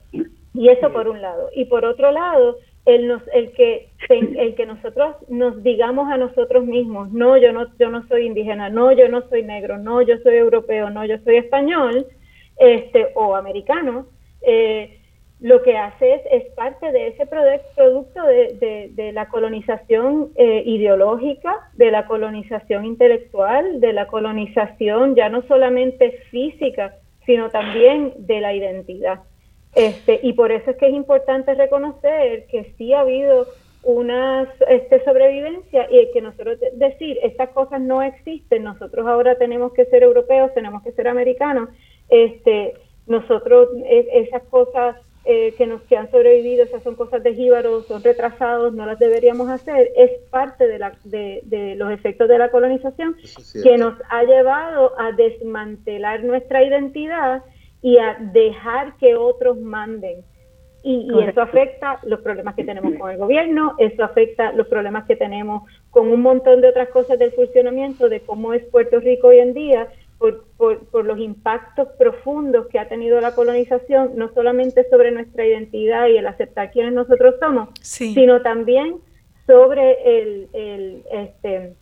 y 0.54 0.70
eso 0.70 0.92
por 0.92 1.08
un 1.08 1.22
lado. 1.22 1.50
Y 1.56 1.66
por 1.66 1.86
otro 1.86 2.12
lado, 2.12 2.58
el, 2.86 3.08
nos, 3.08 3.22
el, 3.34 3.52
que, 3.54 3.90
el 4.10 4.56
que 4.56 4.66
nosotros 4.66 5.16
nos 5.28 5.64
digamos 5.64 6.10
a 6.12 6.18
nosotros 6.18 6.66
mismos, 6.66 7.12
no 7.12 7.38
yo, 7.38 7.52
no, 7.52 7.68
yo 7.78 7.90
no 7.90 8.08
soy 8.08 8.28
indígena, 8.28 8.70
no, 8.70 8.92
yo 8.92 9.10
no 9.10 9.28
soy 9.30 9.44
negro, 9.44 9.78
no, 9.78 10.02
yo 10.02 10.18
soy 10.20 10.36
europeo, 10.36 10.90
no, 10.90 11.06
yo 11.06 11.18
soy 11.24 11.38
español 11.38 12.06
este, 12.58 13.08
o 13.16 13.36
americano, 13.36 14.08
eh, 14.42 15.00
lo 15.46 15.62
que 15.62 15.78
hace 15.78 16.16
es, 16.16 16.22
es 16.32 16.54
parte 16.56 16.92
de 16.92 17.10
ese 17.10 17.28
producto 17.28 18.20
de, 18.24 19.12
la 19.14 19.28
colonización 19.28 20.32
eh, 20.34 20.64
ideológica, 20.66 21.70
de 21.74 21.92
la 21.92 22.08
colonización 22.08 22.84
intelectual, 22.84 23.80
de 23.80 23.94
la 23.94 24.08
colonización 24.08 25.14
ya 25.14 25.30
no 25.30 25.44
solamente 25.44 26.18
física, 26.32 26.96
sino 27.28 27.52
también 27.52 28.14
de 28.18 28.42
la 28.42 28.56
identidad. 28.56 29.20
Este, 29.76 30.20
y 30.24 30.34
por 30.34 30.52
eso 30.52 30.72
es 30.72 30.78
que 30.78 30.88
es 30.88 30.96
importante 30.96 31.54
reconocer 31.54 32.48
que 32.48 32.74
sí 32.76 32.94
ha 32.94 33.02
habido 33.02 33.46
una 33.84 34.52
este, 34.68 35.04
sobrevivencia 35.04 35.88
y 35.92 36.12
que 36.12 36.22
nosotros 36.22 36.58
decir 36.74 37.20
estas 37.22 37.50
cosas 37.50 37.82
no 37.82 38.02
existen, 38.02 38.64
nosotros 38.64 39.06
ahora 39.06 39.38
tenemos 39.38 39.74
que 39.74 39.86
ser 39.86 40.02
europeos, 40.02 40.52
tenemos 40.56 40.82
que 40.82 40.92
ser 40.94 41.08
americanos, 41.08 41.70
este, 42.10 42.74
nosotros 43.06 43.70
esas 43.86 44.42
cosas 44.46 44.96
eh, 45.26 45.54
que 45.58 45.66
nos 45.66 45.82
que 45.84 45.98
han 45.98 46.12
sobrevivido, 46.12 46.64
esas 46.64 46.84
son 46.84 46.96
cosas 46.96 47.24
de 47.24 47.34
jíbaros, 47.34 47.88
son 47.88 48.04
retrasados, 48.04 48.74
no 48.74 48.86
las 48.86 49.00
deberíamos 49.00 49.50
hacer, 49.50 49.92
es 49.96 50.12
parte 50.30 50.68
de, 50.68 50.78
la, 50.78 50.94
de, 51.04 51.42
de 51.46 51.76
los 51.76 51.92
efectos 51.92 52.28
de 52.28 52.38
la 52.38 52.52
colonización 52.52 53.16
que 53.64 53.78
nos 53.78 53.96
ha 54.10 54.24
llevado 54.24 54.94
a 55.00 55.12
desmantelar 55.14 56.24
nuestra 56.24 56.64
identidad 56.64 57.44
y 57.82 57.98
a 57.98 58.18
dejar 58.20 58.98
que 58.98 59.16
otros 59.16 59.60
manden. 59.60 60.24
Y, 60.88 61.10
eso 61.28 61.42
afecta 61.42 62.00
los 62.04 62.20
problemas 62.22 62.54
que 62.54 62.64
tenemos 62.64 62.94
con 63.00 63.10
el 63.10 63.18
gobierno, 63.18 63.74
eso 63.80 64.04
afecta 64.04 64.52
los 64.52 64.68
problemas 64.68 65.06
que 65.08 65.16
tenemos 65.16 65.64
con 65.90 66.10
un 66.10 66.22
montón 66.22 66.62
de 66.62 66.70
otras 66.70 66.90
cosas 66.90 67.18
del 67.18 67.32
funcionamiento 67.32 68.08
de 68.08 68.20
cómo 68.20 68.54
es 68.54 68.64
Puerto 68.66 69.00
Rico 69.00 69.30
hoy 69.30 69.40
en 69.40 69.56
día, 69.56 69.88
por, 70.18 70.46
por, 70.58 71.06
los 71.06 71.20
impactos 71.20 71.90
profundos 71.98 72.68
que 72.68 72.80
ha 72.80 72.88
tenido 72.88 73.20
la 73.22 73.36
colonización, 73.36 74.14
no 74.16 74.34
solamente 74.34 74.88
sobre 74.90 75.12
nuestra 75.12 75.46
identidad 75.46 76.08
y 76.08 76.18
el 76.18 76.28
aceptar 76.28 76.72
quiénes 76.72 76.94
nosotros 76.94 77.36
somos, 77.40 77.70
sino 77.82 78.42
también 78.42 78.98
sobre 79.46 80.20
el, 80.20 80.50
el, 80.54 81.04
este, 81.12 81.74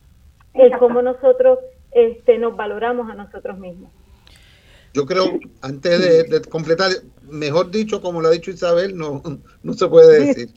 el 0.55 0.77
cómo 0.77 1.01
nosotros 1.01 1.59
este, 1.91 2.37
nos 2.37 2.55
valoramos 2.57 3.09
a 3.09 3.15
nosotros 3.15 3.57
mismos. 3.59 3.91
Yo 4.93 5.05
creo, 5.05 5.39
antes 5.61 6.29
de, 6.29 6.41
completar, 6.41 6.91
mejor 7.27 7.71
dicho, 7.71 8.01
como 8.01 8.21
lo 8.21 8.27
ha 8.27 8.31
dicho 8.31 8.51
Isabel, 8.51 8.95
no, 8.95 9.23
no 9.63 9.73
se 9.73 9.87
puede 9.87 10.27
decir. 10.27 10.49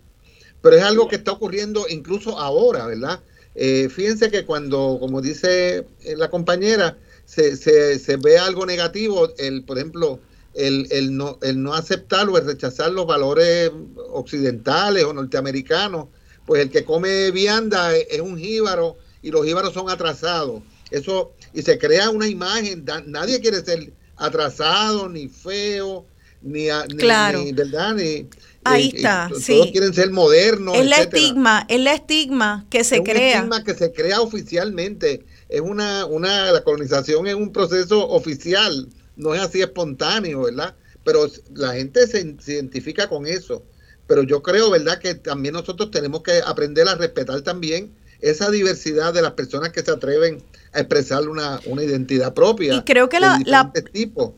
Pero 0.61 0.77
es 0.77 0.83
algo 0.83 1.09
que 1.09 1.17
está 1.17 1.33
ocurriendo 1.33 1.87
incluso 1.89 2.39
ahora, 2.39 2.87
¿verdad? 2.87 3.21
Eh, 3.55 3.89
fíjense 3.89 4.31
que 4.31 4.45
cuando, 4.45 4.99
como 5.01 5.23
dice 5.23 5.87
eh, 6.05 6.17
la 6.17 6.29
compañera, 6.29 6.99
se, 7.27 7.57
se, 7.57 7.99
se, 7.99 8.17
ve 8.17 8.39
algo 8.39 8.65
negativo, 8.65 9.29
el, 9.37 9.65
por 9.65 9.77
ejemplo, 9.77 10.21
el, 10.55 10.87
el, 10.91 11.17
no, 11.17 11.39
el 11.43 11.63
no 11.63 11.75
aceptar 11.75 12.29
o 12.29 12.39
el 12.39 12.47
rechazar 12.47 12.91
los 12.93 13.07
valores 13.07 13.71
occidentales 14.11 15.05
o 15.05 15.13
norteamericanos, 15.13 16.07
pues 16.47 16.63
el 16.63 16.71
que 16.71 16.85
come 16.85 17.31
vianda 17.33 17.95
es, 17.95 18.21
un 18.21 18.39
jíbaro 18.39 18.97
y 19.21 19.31
los 19.31 19.45
jíbaros 19.45 19.75
son 19.75 19.91
atrasados. 19.91 20.63
Eso, 20.91 21.33
y 21.53 21.63
se 21.63 21.79
crea 21.79 22.11
una 22.11 22.29
imagen, 22.29 22.85
nadie 23.07 23.41
quiere 23.41 23.63
ser 23.65 23.93
atrasado, 24.17 25.09
ni 25.09 25.29
feo, 25.29 26.07
ni, 26.41 26.69
claro. 26.97 27.43
¿verdad? 27.53 27.95
Ni, 27.95 28.29
Ahí 28.67 28.93
está, 28.95 29.31
sí. 29.39 29.55
Todos 29.55 29.71
quieren 29.71 29.95
ser 29.95 30.11
modernos. 30.11 30.77
Es 30.77 30.87
la 30.87 30.99
estigma, 30.99 31.67
es 31.69 31.81
la 31.81 31.95
estigma 31.95 32.67
que 32.69 32.85
se 32.85 33.03
crea. 33.03 33.29
Es 33.29 33.35
estigma 33.37 33.65
que 33.65 33.75
se 33.75 33.93
crea 33.93 34.21
oficialmente. 34.21 35.25
Es 35.49 35.61
una, 35.61 36.07
una, 36.07 36.53
la 36.53 36.63
colonización 36.63 37.27
es 37.27 37.35
un 37.35 37.53
proceso 37.53 38.09
oficial, 38.09 38.89
no 39.17 39.35
es 39.35 39.41
así 39.41 39.63
espontáneo, 39.63 40.43
¿verdad? 40.43 40.75
pero 41.07 41.31
la 41.55 41.73
gente 41.75 42.05
se, 42.09 42.37
identifica 42.53 43.09
con 43.09 43.27
eso. 43.29 43.63
Pero 44.09 44.25
yo 44.25 44.43
creo, 44.43 44.71
¿verdad?, 44.71 44.99
que 44.99 45.15
también 45.15 45.55
nosotros 45.55 45.93
tenemos 45.93 46.23
que 46.23 46.41
aprender 46.45 46.89
a 46.89 46.97
respetar 46.97 47.41
también 47.43 47.93
esa 48.21 48.51
diversidad 48.51 49.15
de 49.15 49.23
las 49.23 49.33
personas 49.33 49.71
que 49.71 49.83
se 49.83 49.91
atreven 49.93 50.43
a 50.73 50.81
expresar 50.81 51.29
una, 51.29 51.61
identidad 51.81 52.35
propia. 52.35 52.75
Y 52.75 52.83
creo 52.83 53.09
que 53.09 53.21
la, 53.21 53.39
la 53.45 53.73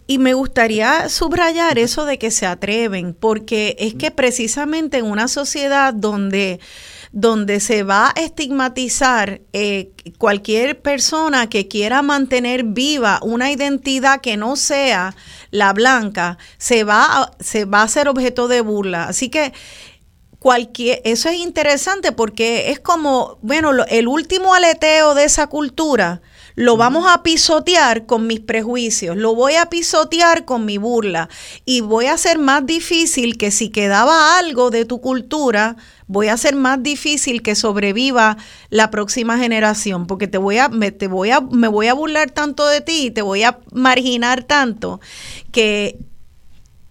y 0.07 0.19
me 0.19 0.35
gustaría 0.35 1.09
subrayar 1.09 1.79
eso 1.79 2.05
de 2.05 2.19
que 2.19 2.31
se 2.31 2.45
atreven, 2.45 3.15
porque 3.15 3.75
es 3.79 3.95
que 3.95 4.11
precisamente 4.11 4.99
en 4.99 5.07
una 5.07 5.27
sociedad 5.27 5.95
donde 5.95 6.61
donde 7.13 7.61
se 7.61 7.83
va 7.83 8.09
a 8.09 8.21
estigmatizar 8.21 9.41
eh, 9.53 9.93
cualquier 10.19 10.81
persona 10.81 11.49
que 11.49 11.69
quiera 11.69 12.03
mantener 12.03 12.65
viva 12.65 13.21
una 13.23 13.51
identidad 13.51 14.21
que 14.21 14.37
no 14.37 14.57
sea 14.57 15.15
la 15.51 15.73
blanca, 15.73 16.39
se 16.59 16.85
va 16.85 17.23
a, 17.23 17.31
se 17.41 17.65
va 17.65 17.83
a 17.83 17.89
ser 17.89 18.09
objeto 18.09 18.49
de 18.49 18.61
burla. 18.61 19.05
Así 19.05 19.29
que 19.29 19.53
cualquier, 20.39 21.01
eso 21.05 21.29
es 21.29 21.37
interesante 21.37 22.13
porque 22.13 22.71
es 22.71 22.81
como, 22.81 23.39
bueno, 23.43 23.71
el 23.89 24.09
último 24.09 24.55
aleteo 24.55 25.15
de 25.15 25.25
esa 25.25 25.47
cultura 25.47 26.21
lo 26.59 26.77
vamos 26.77 27.05
a 27.07 27.23
pisotear 27.23 28.05
con 28.05 28.27
mis 28.27 28.41
prejuicios, 28.41 29.17
lo 29.17 29.33
voy 29.33 29.55
a 29.55 29.67
pisotear 29.67 30.45
con 30.45 30.65
mi 30.65 30.77
burla 30.77 31.29
y 31.65 31.83
voy 31.83 32.07
a 32.07 32.15
hacer 32.15 32.41
más 32.41 32.67
difícil 32.67 33.39
que 33.39 33.53
si 33.53 33.69
quedaba 33.69 34.37
algo 34.41 34.71
de 34.71 34.85
tu 34.85 35.01
cultura, 35.01 35.77
voy 36.09 36.27
a 36.27 36.33
hacer 36.33 36.57
más 36.57 36.83
difícil 36.83 37.43
que 37.43 37.55
sobreviva 37.55 38.39
la 38.71 38.91
próxima 38.91 39.39
generación, 39.39 40.09
porque 40.09 40.27
te 40.27 40.37
voy 40.37 40.59
a, 40.59 40.69
me, 40.69 40.91
te 40.91 41.07
voy 41.07 41.31
a, 41.31 41.41
me 41.41 41.69
voy 41.69 41.87
a 41.87 41.95
burlar 41.95 42.33
tanto 42.33 42.67
de 42.67 42.81
ti, 42.81 43.13
te 43.13 43.23
voy 43.23 43.45
a 43.45 43.61
marginar 43.71 44.43
tanto, 44.43 45.01
que 45.53 45.97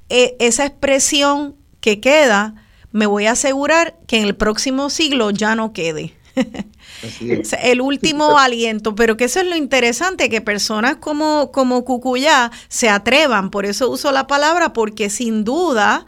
e, 0.07 0.38
esa 0.39 0.65
expresión 0.65 1.57
que 1.81 1.99
queda, 1.99 2.56
me 2.94 3.06
voy 3.06 3.26
a 3.26 3.34
asegurar 3.34 3.98
que 4.07 4.15
en 4.15 4.23
el 4.23 4.38
próximo 4.38 4.89
siglo 4.89 5.31
ya 5.31 5.56
no 5.56 5.73
quede. 5.73 6.16
El 7.61 7.81
último 7.81 8.38
aliento, 8.38 8.95
pero 8.95 9.18
que 9.18 9.26
eso 9.26 9.39
es 9.39 9.47
lo 9.47 9.55
interesante, 9.55 10.30
que 10.30 10.41
personas 10.41 10.97
como, 10.97 11.51
como 11.51 11.84
Cucuyá 11.84 12.51
se 12.68 12.89
atrevan, 12.89 13.49
por 13.49 13.65
eso 13.65 13.89
uso 13.89 14.11
la 14.11 14.27
palabra, 14.27 14.73
porque 14.73 15.09
sin 15.09 15.43
duda 15.43 16.05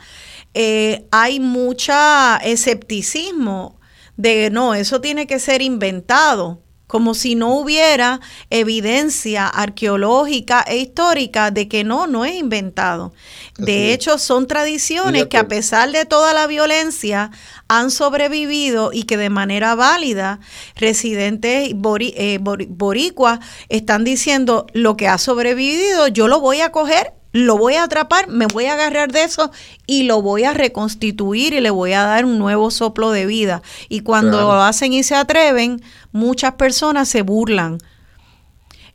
eh, 0.54 1.08
hay 1.12 1.40
mucha 1.40 2.38
escepticismo 2.38 3.80
de 4.18 4.50
no, 4.50 4.74
eso 4.74 5.00
tiene 5.02 5.28
que 5.28 5.40
ser 5.40 5.62
inventado 5.62 6.62
como 6.90 7.14
si 7.14 7.36
no 7.36 7.54
hubiera 7.54 8.20
evidencia 8.50 9.46
arqueológica 9.46 10.66
e 10.68 10.78
histórica 10.78 11.52
de 11.52 11.68
que 11.68 11.84
no, 11.84 12.08
no 12.08 12.26
es 12.26 12.34
inventado. 12.34 13.14
De 13.60 13.94
hecho, 13.94 14.18
son 14.18 14.48
tradiciones 14.48 15.28
que 15.28 15.38
a 15.38 15.48
pesar 15.48 15.92
de 15.92 16.06
toda 16.06 16.34
la 16.34 16.48
violencia 16.48 17.30
han 17.68 17.92
sobrevivido 17.92 18.90
y 18.92 19.04
que 19.04 19.18
de 19.18 19.30
manera 19.30 19.76
válida 19.76 20.40
residentes 20.78 21.70
eh, 21.70 22.40
boricuas 22.42 23.40
están 23.70 24.04
diciendo 24.04 24.66
lo 24.74 24.98
que 24.98 25.08
ha 25.08 25.20
sobrevivido, 25.20 26.08
yo 26.08 26.28
lo 26.28 26.40
voy 26.40 26.62
a 26.62 26.72
coger 26.72 27.19
lo 27.32 27.58
voy 27.58 27.76
a 27.76 27.84
atrapar, 27.84 28.28
me 28.28 28.48
voy 28.48 28.66
a 28.66 28.74
agarrar 28.74 29.12
de 29.12 29.24
eso 29.24 29.52
y 29.86 30.04
lo 30.04 30.22
voy 30.22 30.46
a 30.46 30.54
reconstituir 30.54 31.54
y 31.54 31.60
le 31.60 31.70
voy 31.70 31.94
a 31.94 32.04
dar 32.04 32.26
un 32.26 32.40
nuevo 32.40 32.72
soplo 32.72 33.12
de 33.12 33.26
vida. 33.26 33.62
Y 33.88 34.02
cuando 34.02 34.42
lo 34.42 34.54
hacen 34.54 34.94
y 34.94 35.04
se 35.04 35.16
atreven, 35.16 35.82
muchas 36.12 36.54
personas 36.56 37.08
se 37.08 37.22
burlan. 37.22 37.78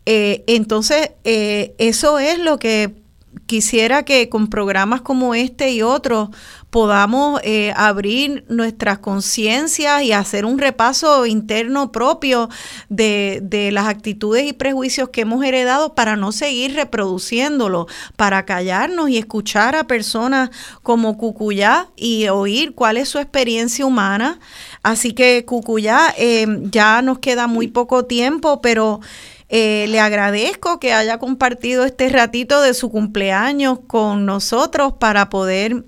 Eh, 0.07 0.45
entonces, 0.47 1.13
eh, 1.25 1.75
eso 1.79 2.19
es 2.19 2.39
lo 2.39 2.59
que 2.59 3.04
quisiera 3.47 4.05
que 4.05 4.29
con 4.29 4.49
programas 4.49 5.03
como 5.03 5.35
este 5.35 5.71
y 5.73 5.83
otros 5.83 6.31
podamos 6.71 7.41
eh, 7.45 7.73
abrir 7.77 8.45
nuestras 8.49 8.99
conciencias 8.99 10.03
y 10.03 10.13
hacer 10.13 10.45
un 10.45 10.59
repaso 10.59 11.25
interno 11.25 11.93
propio 11.93 12.49
de, 12.89 13.39
de, 13.45 13.71
las 13.71 13.87
actitudes 13.87 14.45
y 14.45 14.53
prejuicios 14.53 15.11
que 15.11 15.21
hemos 15.21 15.45
heredado 15.45 15.95
para 15.95 16.17
no 16.17 16.33
seguir 16.33 16.75
reproduciéndolo, 16.75 17.87
para 18.17 18.45
callarnos 18.45 19.09
y 19.09 19.19
escuchar 19.19 19.77
a 19.77 19.87
personas 19.87 20.51
como 20.83 21.17
Cucuyá 21.17 21.91
y 21.97 22.27
oír 22.27 22.75
cuál 22.75 22.97
es 22.97 23.09
su 23.09 23.19
experiencia 23.19 23.87
humana. 23.87 24.41
Así 24.83 25.13
que 25.13 25.45
Cucuyá, 25.45 26.13
eh, 26.19 26.47
ya 26.73 27.03
nos 27.03 27.21
queda 27.21 27.47
muy 27.47 27.69
poco 27.69 28.05
tiempo, 28.07 28.61
pero... 28.61 29.01
Eh, 29.49 29.87
le 29.89 30.01
agradezco 30.01 30.81
que 30.81 30.93
haya 30.93 31.19
compartido 31.19 31.85
este 31.85 32.09
ratito 32.09 32.63
de 32.63 32.73
su 32.73 32.91
cumpleaños 32.91 33.81
con 33.81 34.25
nosotros 34.25 34.95
para 34.95 35.29
poder 35.29 35.85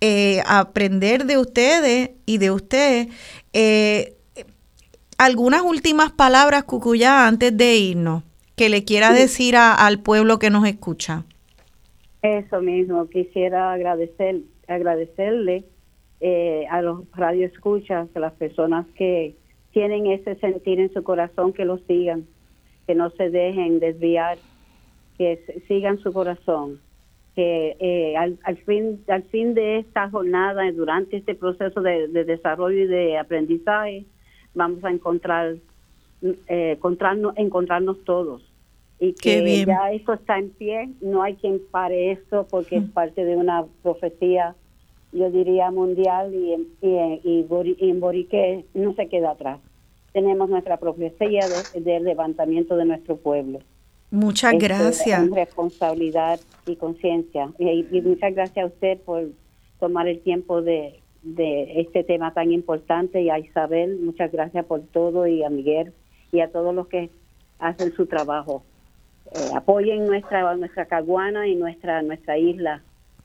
eh, 0.00 0.40
aprender 0.46 1.24
de 1.24 1.38
ustedes 1.38 2.10
y 2.24 2.38
de 2.38 2.50
usted. 2.50 3.08
Eh, 3.52 4.14
algunas 5.18 5.62
últimas 5.62 6.12
palabras, 6.12 6.64
Cucuya, 6.64 7.26
antes 7.26 7.56
de 7.56 7.76
irnos, 7.76 8.22
que 8.56 8.68
le 8.68 8.84
quiera 8.84 9.12
decir 9.12 9.56
al 9.56 10.00
pueblo 10.00 10.38
que 10.38 10.50
nos 10.50 10.66
escucha. 10.66 11.24
Eso 12.22 12.60
mismo, 12.60 13.08
quisiera 13.08 13.72
agradecer, 13.72 14.40
agradecerle 14.66 15.64
a 16.70 16.80
los 16.82 17.04
radioescuchas, 17.12 18.08
a 18.14 18.20
las 18.20 18.32
personas 18.34 18.86
que 18.94 19.34
tienen 19.72 20.06
ese 20.06 20.36
sentir 20.36 20.80
en 20.80 20.92
su 20.92 21.02
corazón, 21.02 21.52
que 21.52 21.64
lo 21.64 21.78
sigan 21.86 22.26
que 22.90 22.96
no 22.96 23.10
se 23.10 23.30
dejen 23.30 23.78
desviar, 23.78 24.36
que 25.16 25.62
sigan 25.68 25.98
su 25.98 26.12
corazón, 26.12 26.80
que 27.36 27.76
eh, 27.78 28.16
al, 28.16 28.56
fin 28.66 29.00
al 29.06 29.22
fin 29.30 29.54
de 29.54 29.78
esta 29.78 30.10
jornada, 30.10 30.68
durante 30.72 31.18
este 31.18 31.36
proceso 31.36 31.82
de, 31.82 32.08
desarrollo 32.08 32.82
y 32.82 32.88
de 32.88 33.16
aprendizaje, 33.16 34.06
vamos 34.54 34.82
a 34.82 34.90
encontrar 34.90 35.54
eh, 36.22 36.72
encontrarnos, 36.72 37.32
encontrarnos 37.36 38.02
todos. 38.02 38.42
Y 38.98 39.12
que 39.12 39.64
ya 39.64 39.92
eso 39.92 40.14
está 40.14 40.40
en 40.40 40.50
pie, 40.50 40.88
no 41.00 41.22
hay 41.22 41.36
quien 41.36 41.60
pare 41.70 42.10
esto 42.10 42.48
porque 42.50 42.78
es 42.78 42.88
mm. 42.88 42.90
parte 42.90 43.24
de 43.24 43.36
una 43.36 43.66
profecía, 43.84 44.56
yo 45.12 45.30
diría 45.30 45.70
mundial 45.70 46.34
y, 46.34 46.54
y, 46.82 46.88
y, 47.22 47.46
y 47.78 47.88
en 47.88 48.00
Borique 48.00 48.64
no 48.74 48.94
se 48.94 49.06
queda 49.06 49.30
atrás 49.30 49.60
tenemos 50.12 50.48
nuestra 50.48 50.76
profecía 50.76 51.42
del 51.74 51.84
de 51.84 52.00
levantamiento 52.00 52.76
de 52.76 52.84
nuestro 52.84 53.16
pueblo. 53.16 53.60
Muchas 54.10 54.54
gracias. 54.58 55.30
responsabilidad 55.30 56.40
y 56.66 56.76
conciencia. 56.76 57.50
Y, 57.58 57.84
muchas 58.02 58.34
gracias 58.34 58.64
a 58.64 58.66
usted 58.66 58.98
por 59.00 59.28
tomar 59.78 60.08
el 60.08 60.20
tiempo 60.20 60.62
de, 60.62 61.00
de 61.22 61.80
este 61.80 62.02
tema 62.02 62.34
tan 62.34 62.50
importante 62.50 63.22
y 63.22 63.30
a 63.30 63.38
Isabel, 63.38 63.98
muchas 64.00 64.32
gracias 64.32 64.64
por 64.64 64.80
todo 64.80 65.26
y 65.26 65.44
a 65.44 65.50
Miguel 65.50 65.92
y 66.32 66.40
a 66.40 66.50
todos 66.50 66.74
los 66.74 66.88
que 66.88 67.10
hacen 67.58 67.92
su 67.94 68.06
trabajo. 68.06 68.64
Eh, 69.32 69.50
apoyen 69.54 70.06
nuestra 70.06 70.54
nuestra 70.56 70.86
caguana 70.86 71.46
y 71.46 71.54
nuestra 71.54 72.02
nuestra 72.02 72.36
isla. 72.36 72.82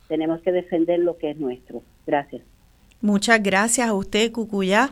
Tenemos 0.08 0.42
que 0.42 0.52
defender 0.52 1.00
lo 1.00 1.18
que 1.18 1.32
es 1.32 1.38
nuestro. 1.38 1.82
Gracias. 2.06 2.44
Muchas 3.02 3.44
gracias 3.44 3.88
a 3.88 3.94
usted, 3.94 4.32
Cucuyá, 4.32 4.90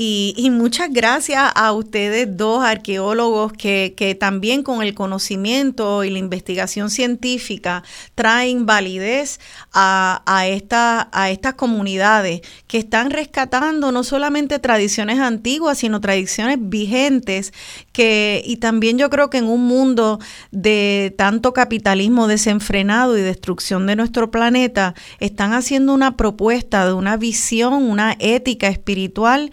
y, 0.00 0.48
muchas 0.52 0.92
gracias 0.92 1.50
a 1.56 1.72
ustedes 1.72 2.36
dos 2.36 2.62
arqueólogos 2.62 3.52
que, 3.52 3.94
que, 3.96 4.14
también 4.14 4.62
con 4.62 4.80
el 4.80 4.94
conocimiento 4.94 6.04
y 6.04 6.10
la 6.10 6.18
investigación 6.18 6.88
científica 6.88 7.82
traen 8.14 8.64
validez 8.64 9.40
a, 9.72 10.22
a, 10.24 10.46
esta, 10.46 11.08
a 11.10 11.30
estas 11.30 11.54
comunidades 11.54 12.42
que 12.68 12.78
están 12.78 13.10
rescatando 13.10 13.90
no 13.90 14.04
solamente 14.04 14.60
tradiciones 14.60 15.18
antiguas, 15.18 15.78
sino 15.78 16.00
tradiciones 16.00 16.58
vigentes, 16.60 17.52
que, 17.90 18.40
y 18.44 18.58
también 18.58 18.98
yo 18.98 19.10
creo 19.10 19.30
que 19.30 19.38
en 19.38 19.46
un 19.46 19.66
mundo 19.66 20.20
de 20.52 21.12
tanto 21.18 21.52
capitalismo 21.52 22.28
desenfrenado 22.28 23.18
y 23.18 23.22
destrucción 23.22 23.88
de 23.88 23.96
nuestro 23.96 24.30
planeta, 24.30 24.94
están 25.18 25.54
haciendo 25.54 25.92
una 25.92 26.16
propuesta 26.16 26.86
de 26.86 26.92
una 26.92 27.16
visión 27.16 27.37
una 27.82 28.16
ética 28.18 28.68
espiritual 28.68 29.50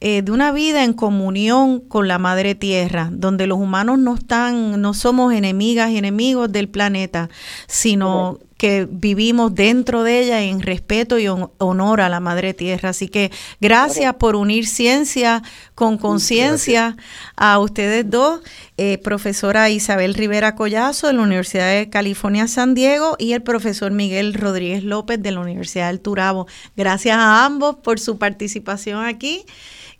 eh, 0.00 0.22
de 0.22 0.32
una 0.32 0.52
vida 0.52 0.84
en 0.84 0.92
comunión 0.92 1.80
con 1.80 2.08
la 2.08 2.18
madre 2.18 2.54
tierra, 2.54 3.08
donde 3.12 3.46
los 3.46 3.58
humanos 3.58 3.98
no 3.98 4.14
están, 4.14 4.80
no 4.80 4.94
somos 4.94 5.32
enemigas 5.32 5.90
y 5.90 5.98
enemigos 5.98 6.50
del 6.52 6.68
planeta, 6.68 7.28
sino 7.66 8.38
que 8.56 8.86
vivimos 8.90 9.54
dentro 9.54 10.02
de 10.02 10.20
ella 10.20 10.42
en 10.42 10.60
respeto 10.60 11.18
y 11.18 11.28
honor 11.28 12.00
a 12.00 12.08
la 12.08 12.20
madre 12.20 12.54
tierra. 12.54 12.90
Así 12.90 13.08
que 13.08 13.30
gracias 13.60 14.14
por 14.14 14.34
unir 14.34 14.66
ciencia 14.66 15.42
con 15.74 15.98
conciencia 15.98 16.96
a 17.36 17.58
ustedes 17.58 18.08
dos, 18.08 18.40
eh, 18.78 18.98
profesora 18.98 19.68
Isabel 19.68 20.14
Rivera 20.14 20.54
Collazo 20.54 21.06
de 21.06 21.12
la 21.12 21.22
Universidad 21.22 21.70
de 21.70 21.90
California 21.90 22.48
San 22.48 22.74
Diego 22.74 23.16
y 23.18 23.32
el 23.32 23.42
profesor 23.42 23.92
Miguel 23.92 24.32
Rodríguez 24.34 24.84
López 24.84 25.22
de 25.22 25.32
la 25.32 25.40
Universidad 25.40 25.88
del 25.88 26.00
Turabo. 26.00 26.46
Gracias 26.76 27.16
a 27.16 27.44
ambos 27.44 27.76
por 27.76 28.00
su 28.00 28.18
participación 28.18 29.04
aquí 29.04 29.44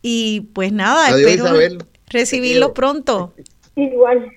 y 0.01 0.49
pues 0.55 0.73
nada, 0.73 1.11
espero 1.11 1.47
recibirlo 2.09 2.73
pronto. 2.73 3.35
Igual. 3.75 4.31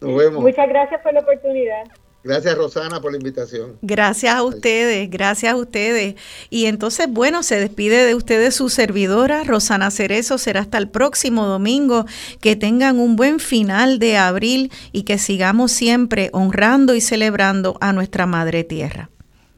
Nos 0.00 0.16
vemos. 0.16 0.42
Muchas 0.42 0.68
gracias 0.68 1.00
por 1.02 1.14
la 1.14 1.20
oportunidad. 1.20 1.84
Gracias 2.24 2.56
Rosana 2.56 3.02
por 3.02 3.12
la 3.12 3.18
invitación. 3.18 3.76
Gracias 3.82 4.34
a 4.34 4.42
ustedes, 4.42 5.10
gracias 5.10 5.52
a 5.52 5.56
ustedes. 5.56 6.14
Y 6.48 6.64
entonces, 6.64 7.06
bueno, 7.10 7.42
se 7.42 7.60
despide 7.60 8.06
de 8.06 8.14
ustedes 8.14 8.54
su 8.54 8.70
servidora, 8.70 9.44
Rosana 9.44 9.90
Cerezo. 9.90 10.38
Será 10.38 10.60
hasta 10.60 10.78
el 10.78 10.88
próximo 10.88 11.44
domingo. 11.44 12.06
Que 12.40 12.56
tengan 12.56 12.98
un 12.98 13.16
buen 13.16 13.40
final 13.40 13.98
de 13.98 14.16
abril 14.16 14.72
y 14.90 15.02
que 15.02 15.18
sigamos 15.18 15.70
siempre 15.72 16.30
honrando 16.32 16.94
y 16.94 17.02
celebrando 17.02 17.76
a 17.82 17.92
nuestra 17.92 18.24
Madre 18.24 18.64
Tierra. 18.64 19.10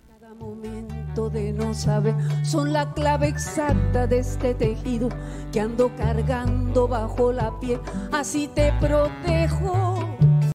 Cada 0.08 0.34
momento 0.34 1.30
de 1.30 1.52
no 1.52 1.72
saber 1.72 2.16
son 2.44 2.72
la 2.72 2.92
clave 2.94 3.28
exacta 3.28 4.08
de 4.08 4.18
este 4.18 4.54
tejido 4.54 5.08
que 5.52 5.60
ando 5.60 5.94
cargando 5.96 6.88
bajo 6.88 7.30
la 7.32 7.60
piel. 7.60 7.78
Así 8.10 8.50
te 8.52 8.72
protejo 8.80 10.16